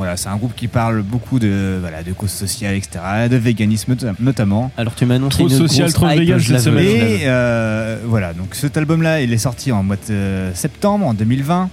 voilà, 0.00 0.16
c'est 0.16 0.30
un 0.30 0.36
groupe 0.36 0.54
qui 0.56 0.66
parle 0.66 1.02
beaucoup 1.02 1.38
de, 1.38 1.76
voilà, 1.78 2.02
de 2.02 2.12
causes 2.14 2.30
sociales, 2.30 2.74
etc., 2.74 3.00
de 3.30 3.36
véganisme 3.36 3.94
not- 4.00 4.14
notamment. 4.18 4.72
Alors 4.78 4.94
tu 4.94 5.04
m'as 5.04 5.16
annoncé 5.16 5.36
Trop 5.38 5.48
une 5.50 5.56
social, 5.58 5.92
trop 5.92 6.06
vegan 6.08 6.40
cette 6.40 6.60
semaine. 6.60 6.86
Et 6.86 7.18
euh, 7.26 7.98
voilà, 8.06 8.32
donc 8.32 8.54
cet 8.54 8.78
album-là, 8.78 9.20
il 9.20 9.30
est 9.30 9.36
sorti 9.38 9.72
en 9.72 9.82
mois 9.82 9.96
de 9.96 10.12
euh, 10.14 10.54
septembre, 10.54 11.04
en 11.06 11.12
2020, 11.12 11.68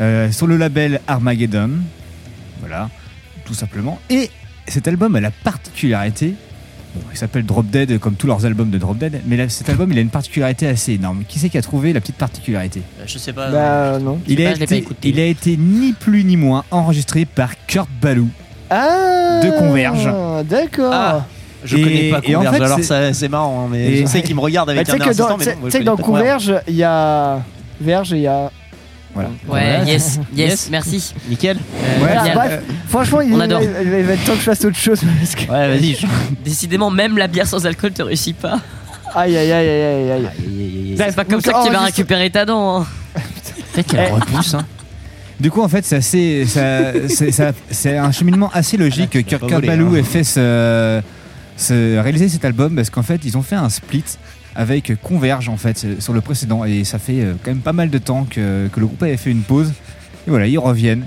euh, 0.00 0.30
sur 0.30 0.46
le 0.46 0.58
label 0.58 1.00
Armageddon. 1.06 1.70
Voilà, 2.60 2.90
tout 3.46 3.54
simplement. 3.54 3.98
Et 4.10 4.28
cet 4.66 4.86
album 4.86 5.16
a 5.16 5.20
la 5.20 5.30
particularité, 5.30 6.34
bon, 6.94 7.00
il 7.12 7.16
s'appelle 7.16 7.44
Drop 7.44 7.66
Dead 7.66 7.98
comme 7.98 8.14
tous 8.14 8.26
leurs 8.26 8.44
albums 8.46 8.70
de 8.70 8.78
Drop 8.78 8.96
Dead, 8.98 9.20
mais 9.26 9.36
là, 9.36 9.48
cet 9.48 9.68
album, 9.68 9.90
il 9.92 9.98
a 9.98 10.00
une 10.00 10.10
particularité 10.10 10.66
assez 10.66 10.92
énorme. 10.94 11.22
Qui 11.28 11.38
c'est 11.38 11.48
qui 11.48 11.58
a 11.58 11.62
trouvé 11.62 11.92
la 11.92 12.00
petite 12.00 12.16
particularité 12.16 12.82
Je 13.06 13.18
sais 13.18 13.32
pas. 13.32 13.50
Bah 13.50 13.56
euh, 13.58 13.98
non. 13.98 14.18
il 14.26 14.40
a, 14.44 14.50
pas, 14.50 14.54
je 14.54 14.60
l'ai 14.60 14.66
pas 14.66 14.74
été, 14.74 14.84
écouté. 14.84 15.08
il 15.08 15.20
a 15.20 15.24
été 15.26 15.56
ni 15.56 15.92
plus 15.92 16.24
ni 16.24 16.36
moins 16.36 16.64
enregistré 16.70 17.24
par 17.24 17.50
Kurt 17.66 17.88
Ballou. 18.00 18.28
Ah. 18.70 19.40
De 19.42 19.50
Converge. 19.58 20.08
D'accord. 20.48 20.92
Ah. 20.92 21.26
Je 21.64 21.76
Et- 21.76 21.82
connais 21.82 22.10
pas 22.10 22.18
en 22.18 22.20
Converge, 22.20 22.56
fait, 22.56 22.62
alors 22.64 22.76
c'est- 22.78 22.82
ça, 22.84 23.12
c'est 23.14 23.28
marrant, 23.28 23.64
hein, 23.64 23.68
mais 23.70 23.86
Et- 23.86 23.96
je 24.02 24.06
sais 24.06 24.22
qu'il 24.22 24.36
me 24.36 24.40
regarde 24.40 24.68
Bah, 24.68 24.74
avec 24.74 24.86
tu 24.86 24.92
un 24.92 24.98
que 24.98 25.16
dans, 25.16 25.36
mais 25.36 25.44
non, 25.46 25.52
moi, 25.60 25.70
que 25.70 25.82
dans 25.82 25.96
Converge, 25.96 26.54
il 26.68 26.74
y 26.76 26.84
a 26.84 27.42
Verge 27.80 28.12
et 28.12 28.16
il 28.16 28.22
y 28.22 28.26
a. 28.28 28.50
Voilà. 29.46 29.82
Ouais, 29.82 29.86
yes, 29.92 30.16
yes, 30.16 30.18
Yes. 30.50 30.68
merci. 30.70 31.14
Nickel. 31.28 31.56
Euh, 31.56 32.08
génial. 32.08 32.34
bref, 32.34 32.60
franchement, 32.88 33.20
il, 33.20 33.32
On 33.34 33.40
adore. 33.40 33.60
il- 33.62 33.68
il 33.98 34.04
va 34.04 34.12
être 34.14 34.24
temps 34.24 34.32
que 34.32 34.38
je 34.38 34.44
fasse 34.44 34.64
autre 34.64 34.76
chose. 34.76 35.00
Parce 35.20 35.34
que... 35.34 35.50
Ouais, 35.50 35.68
vas-y. 35.68 35.94
je- 35.94 36.06
Décidément, 36.44 36.90
même 36.90 37.18
la 37.18 37.26
bière 37.26 37.46
sans 37.46 37.64
alcool 37.66 37.92
te 37.92 38.02
réussit 38.02 38.36
pas. 38.36 38.60
Aïe 39.14 39.36
aïe 39.36 39.50
aïe 39.52 39.68
aïe 39.68 40.10
aïe 40.10 40.12
aïe. 40.12 40.94
C'est 40.96 41.16
pas 41.16 41.24
comme 41.24 41.34
donc, 41.34 41.42
ça 41.42 41.52
que 41.52 41.64
tu 41.66 41.70
vas 41.72 41.78
enregistre- 41.78 41.84
récupérer 41.86 42.30
ta 42.30 42.44
dent. 42.44 42.80
hein. 42.82 42.86
Peut-être 43.72 43.86
qu'elle 43.86 44.06
Eh. 44.08 44.12
repousse. 44.12 44.54
Hein. 44.54 44.66
Du 45.40 45.50
coup, 45.50 45.62
en 45.62 45.68
fait, 45.68 45.84
c'est 45.84 45.96
assez, 45.96 46.44
c'est 47.70 47.96
un 47.96 48.12
cheminement 48.12 48.50
assez 48.52 48.76
logique 48.76 49.10
que 49.24 49.36
vas 49.36 49.46
voler, 49.46 49.68
Balou 49.68 49.94
hein. 49.94 49.98
ait 49.98 50.02
fait 50.02 50.24
ce, 50.24 51.00
ce- 51.56 51.98
réaliser 52.00 52.28
cet 52.28 52.44
album 52.44 52.74
parce 52.74 52.90
qu'en 52.90 53.02
fait, 53.02 53.20
ils 53.24 53.36
ont 53.38 53.42
fait 53.42 53.54
un 53.56 53.68
split 53.68 54.04
avec 54.58 55.00
Converge 55.00 55.48
en 55.48 55.56
fait 55.56 55.86
sur 56.00 56.12
le 56.12 56.20
précédent 56.20 56.64
et 56.64 56.82
ça 56.82 56.98
fait 56.98 57.20
euh, 57.20 57.34
quand 57.42 57.52
même 57.52 57.60
pas 57.60 57.72
mal 57.72 57.90
de 57.90 57.98
temps 57.98 58.26
que, 58.28 58.66
que 58.66 58.80
le 58.80 58.86
groupe 58.86 59.02
avait 59.04 59.16
fait 59.16 59.30
une 59.30 59.42
pause 59.42 59.72
et 60.26 60.30
voilà, 60.30 60.48
ils 60.48 60.58
reviennent 60.58 61.04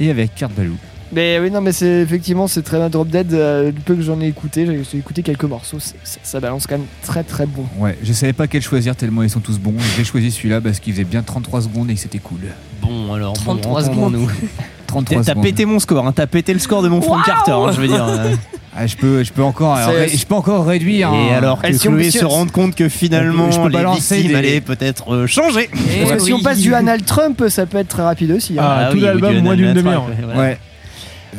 et 0.00 0.08
avec 0.08 0.34
Kurt 0.36 0.54
Balou. 0.54 0.76
Mais 1.12 1.38
oui, 1.38 1.50
non, 1.50 1.60
mais 1.60 1.72
c'est 1.72 2.00
effectivement, 2.00 2.46
c'est 2.46 2.62
très 2.62 2.78
bien. 2.78 2.88
Drop 2.88 3.06
Dead, 3.06 3.34
euh, 3.34 3.70
du 3.70 3.80
peu 3.80 3.94
que 3.94 4.00
j'en 4.00 4.18
ai 4.22 4.28
écouté, 4.28 4.66
j'ai 4.90 4.98
écouté 4.98 5.22
quelques 5.22 5.44
morceaux, 5.44 5.78
ça, 5.78 5.94
ça 6.22 6.40
balance 6.40 6.66
quand 6.66 6.78
même 6.78 6.86
très 7.02 7.22
très 7.22 7.44
bon. 7.44 7.66
Ouais, 7.76 7.98
je 8.02 8.12
savais 8.14 8.32
pas 8.32 8.46
quel 8.46 8.62
choisir 8.62 8.96
tellement 8.96 9.22
ils 9.22 9.28
sont 9.28 9.40
tous 9.40 9.58
bons. 9.58 9.74
J'ai 9.96 10.04
choisi 10.04 10.30
celui-là 10.30 10.62
parce 10.62 10.80
qu'il 10.80 10.94
faisait 10.94 11.04
bien 11.04 11.22
33 11.22 11.62
secondes 11.62 11.90
et 11.90 11.94
que 11.94 12.00
c'était 12.00 12.18
cool. 12.18 12.40
Bon, 12.80 13.12
alors, 13.12 13.34
33 13.34 13.82
bon, 13.82 13.90
entendons-nous. 13.90 14.30
33 14.92 15.22
T'as 15.24 15.34
pété 15.34 15.64
mon 15.64 15.78
score, 15.78 16.06
hein, 16.06 16.12
t'as 16.14 16.26
pété 16.26 16.52
le 16.52 16.58
score 16.58 16.82
de 16.82 16.88
mon 16.88 17.00
Frank 17.00 17.24
Carter, 17.24 17.52
hein, 17.52 17.72
je 17.72 17.80
veux 17.80 17.88
dire. 17.88 18.04
euh. 18.08 18.34
Ah, 18.74 18.86
je 18.86 18.96
peux, 18.96 19.22
je 19.22 19.30
peux 19.34 19.42
encore, 19.42 19.76
ré- 19.76 20.08
je 20.08 20.24
peux 20.24 20.34
encore 20.34 20.64
réduire. 20.64 21.10
Et 21.12 21.30
hein. 21.30 21.36
alors 21.36 21.60
que 21.60 21.66
Et 21.66 21.74
si 21.74 21.88
Chloé 21.88 22.10
se 22.10 22.24
rende 22.24 22.50
compte 22.52 22.74
que 22.74 22.88
finalement 22.88 23.50
je 23.50 23.60
peux 23.60 23.66
les 23.68 23.74
balancer 23.74 24.14
victimes 24.16 24.32
des- 24.32 24.38
allaient 24.38 24.60
peut-être 24.62 25.12
euh, 25.14 25.26
changer. 25.26 25.68
Eh 25.74 26.00
Parce 26.00 26.12
que 26.12 26.18
si 26.20 26.32
on 26.32 26.40
passe 26.40 26.58
du 26.60 26.72
Anal 26.74 27.02
Trump, 27.02 27.44
ça 27.50 27.66
peut 27.66 27.76
être 27.76 27.88
très 27.88 28.02
rapide 28.02 28.30
aussi. 28.30 28.54
hein. 28.58 28.62
Ah, 28.64 28.88
tout 28.90 28.96
oui, 28.96 29.02
l'album, 29.02 29.34
oui, 29.34 29.42
moins 29.42 29.56
d'une 29.56 29.74
demi-heure. 29.74 30.06
Ouais. 30.34 30.58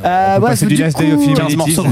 Euh, 0.05 0.35
On 0.35 0.39
peut 0.39 0.43
ouais, 0.45 0.49
passer 0.51 0.65
du 0.67 0.75
du 0.75 0.83
coup, 0.83 0.87
of 1.01 1.03
Humanity. 1.07 1.33
15 1.33 1.55
morceaux. 1.55 1.85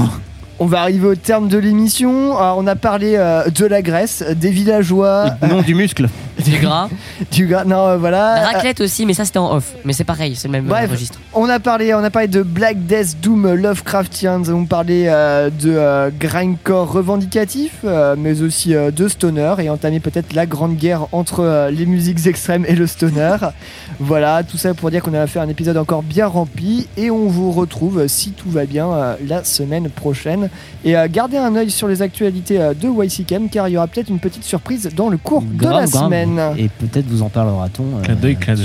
On 0.62 0.66
va 0.66 0.82
arriver 0.82 1.08
au 1.08 1.16
terme 1.16 1.48
de 1.48 1.58
l'émission. 1.58 2.38
Alors, 2.38 2.56
on 2.56 2.68
a 2.68 2.76
parlé 2.76 3.16
euh, 3.16 3.48
de 3.50 3.66
la 3.66 3.82
Grèce, 3.82 4.22
des 4.36 4.50
villageois. 4.50 5.30
Non, 5.50 5.60
du 5.60 5.74
muscle. 5.74 6.08
Du 6.46 6.58
gras. 6.58 6.88
du 7.30 7.46
gras. 7.46 7.64
Non, 7.64 7.86
euh, 7.88 7.96
voilà. 7.98 8.40
La 8.40 8.46
raclette 8.48 8.80
aussi, 8.80 9.06
mais 9.06 9.12
ça 9.14 9.24
c'était 9.24 9.38
en 9.38 9.54
off. 9.54 9.74
Mais 9.84 9.92
c'est 9.92 10.02
pareil, 10.02 10.34
c'est 10.34 10.48
le 10.48 10.52
même 10.52 10.64
euh, 10.66 10.70
Bref, 10.70 10.90
registre. 10.90 11.20
on 11.34 11.48
a 11.48 11.60
parlé, 11.60 11.94
on 11.94 12.02
a 12.02 12.10
parlé 12.10 12.26
de 12.26 12.42
Black 12.42 12.84
Death, 12.86 13.20
Doom, 13.20 13.52
Lovecraftien, 13.52 14.38
nous 14.38 14.48
avons 14.50 14.64
parlé 14.64 15.04
euh, 15.06 15.50
de 15.50 15.70
euh, 15.76 16.10
grindcore 16.18 16.90
revendicatif, 16.90 17.72
euh, 17.84 18.16
mais 18.18 18.40
aussi 18.40 18.74
euh, 18.74 18.90
de 18.90 19.06
stoner 19.08 19.54
et 19.58 19.68
entamé 19.70 20.00
peut-être 20.00 20.32
la 20.32 20.46
grande 20.46 20.74
guerre 20.76 21.06
entre 21.12 21.40
euh, 21.40 21.70
les 21.70 21.86
musiques 21.86 22.26
extrêmes 22.26 22.64
et 22.66 22.74
le 22.74 22.86
stoner. 22.88 23.36
voilà, 24.00 24.42
tout 24.42 24.56
ça 24.56 24.72
pour 24.74 24.90
dire 24.90 25.02
qu'on 25.02 25.14
a 25.14 25.26
fait 25.28 25.38
un 25.38 25.48
épisode 25.50 25.76
encore 25.76 26.02
bien 26.02 26.26
rempli 26.26 26.88
et 26.96 27.10
on 27.10 27.26
vous 27.28 27.52
retrouve 27.52 28.00
euh, 28.00 28.08
si 28.08 28.32
tout 28.32 28.50
va 28.50 28.64
bien 28.64 28.90
euh, 28.90 29.14
la 29.28 29.44
semaine 29.44 29.90
prochaine. 29.90 30.48
Et 30.84 30.96
euh, 30.96 31.06
gardez 31.10 31.36
un 31.36 31.54
œil 31.54 31.70
sur 31.70 31.86
les 31.88 32.02
actualités 32.02 32.60
euh, 32.60 32.74
de 32.74 32.88
YCKM 32.88 33.48
car 33.48 33.68
il 33.68 33.72
y 33.72 33.76
aura 33.76 33.86
peut-être 33.86 34.08
une 34.08 34.18
petite 34.18 34.44
surprise 34.44 34.88
dans 34.96 35.08
le 35.08 35.16
cours 35.16 35.42
de 35.42 35.62
la 35.64 35.86
Grave, 35.86 35.90
semaine. 35.90 36.40
Et 36.58 36.68
peut-être 36.68 37.06
vous 37.06 37.22
en 37.22 37.28
parlera-t-on. 37.28 37.84
euh, 37.98 38.02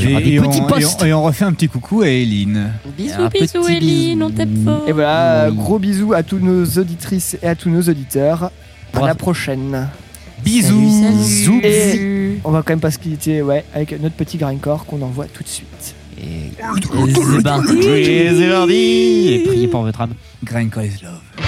Et, 0.04 0.30
et 0.30 0.34
et 0.36 0.40
on- 0.40 1.06
et 1.06 1.14
on 1.14 1.24
refait 1.24 1.46
un 1.46 1.54
petit 1.54 1.68
coucou 1.68 2.02
à 2.02 2.08
Eileen. 2.08 2.72
Bisous, 2.98 3.30
bisous, 3.32 3.68
Eline, 3.68 4.24
on 4.24 4.30
t'aime 4.32 4.64
fort. 4.66 4.84
Et 4.88 4.92
voilà, 4.92 5.48
Oui. 5.50 5.56
gros 5.56 5.80
bisous 5.80 6.14
à 6.14 6.24
tous 6.24 6.40
nos 6.40 6.66
auditrices 6.80 7.38
et 7.42 7.48
à 7.48 7.56
tous 7.56 7.70
nos 7.70 7.82
auditeurs. 7.82 8.52
À 8.94 9.06
la 9.06 9.16
prochaine. 9.16 9.88
Bisous. 10.44 11.02
Salut, 11.02 11.62
salut. 11.62 12.32
Et 12.34 12.40
on 12.44 12.52
va 12.52 12.60
quand 12.64 12.72
même 12.74 12.80
pas 12.80 12.92
se 12.92 13.00
quitter 13.00 13.42
ouais, 13.42 13.64
avec 13.74 14.00
notre 14.02 14.16
petit 14.16 14.38
grindcore 14.38 14.86
qu'on 14.86 15.02
envoie 15.02 15.26
tout 15.26 15.44
de 15.44 15.48
suite. 15.48 15.96
Et 16.20 16.52
c'est 16.58 17.44
parti. 17.44 17.78
C'est 17.78 18.50
parti. 18.50 19.28
Et 19.34 19.44
priez 19.46 19.68
pour 19.68 19.82
votre 19.84 20.02
âme. 20.02 20.14
Grindcore 20.44 20.84
is 20.84 21.04
love. 21.04 21.47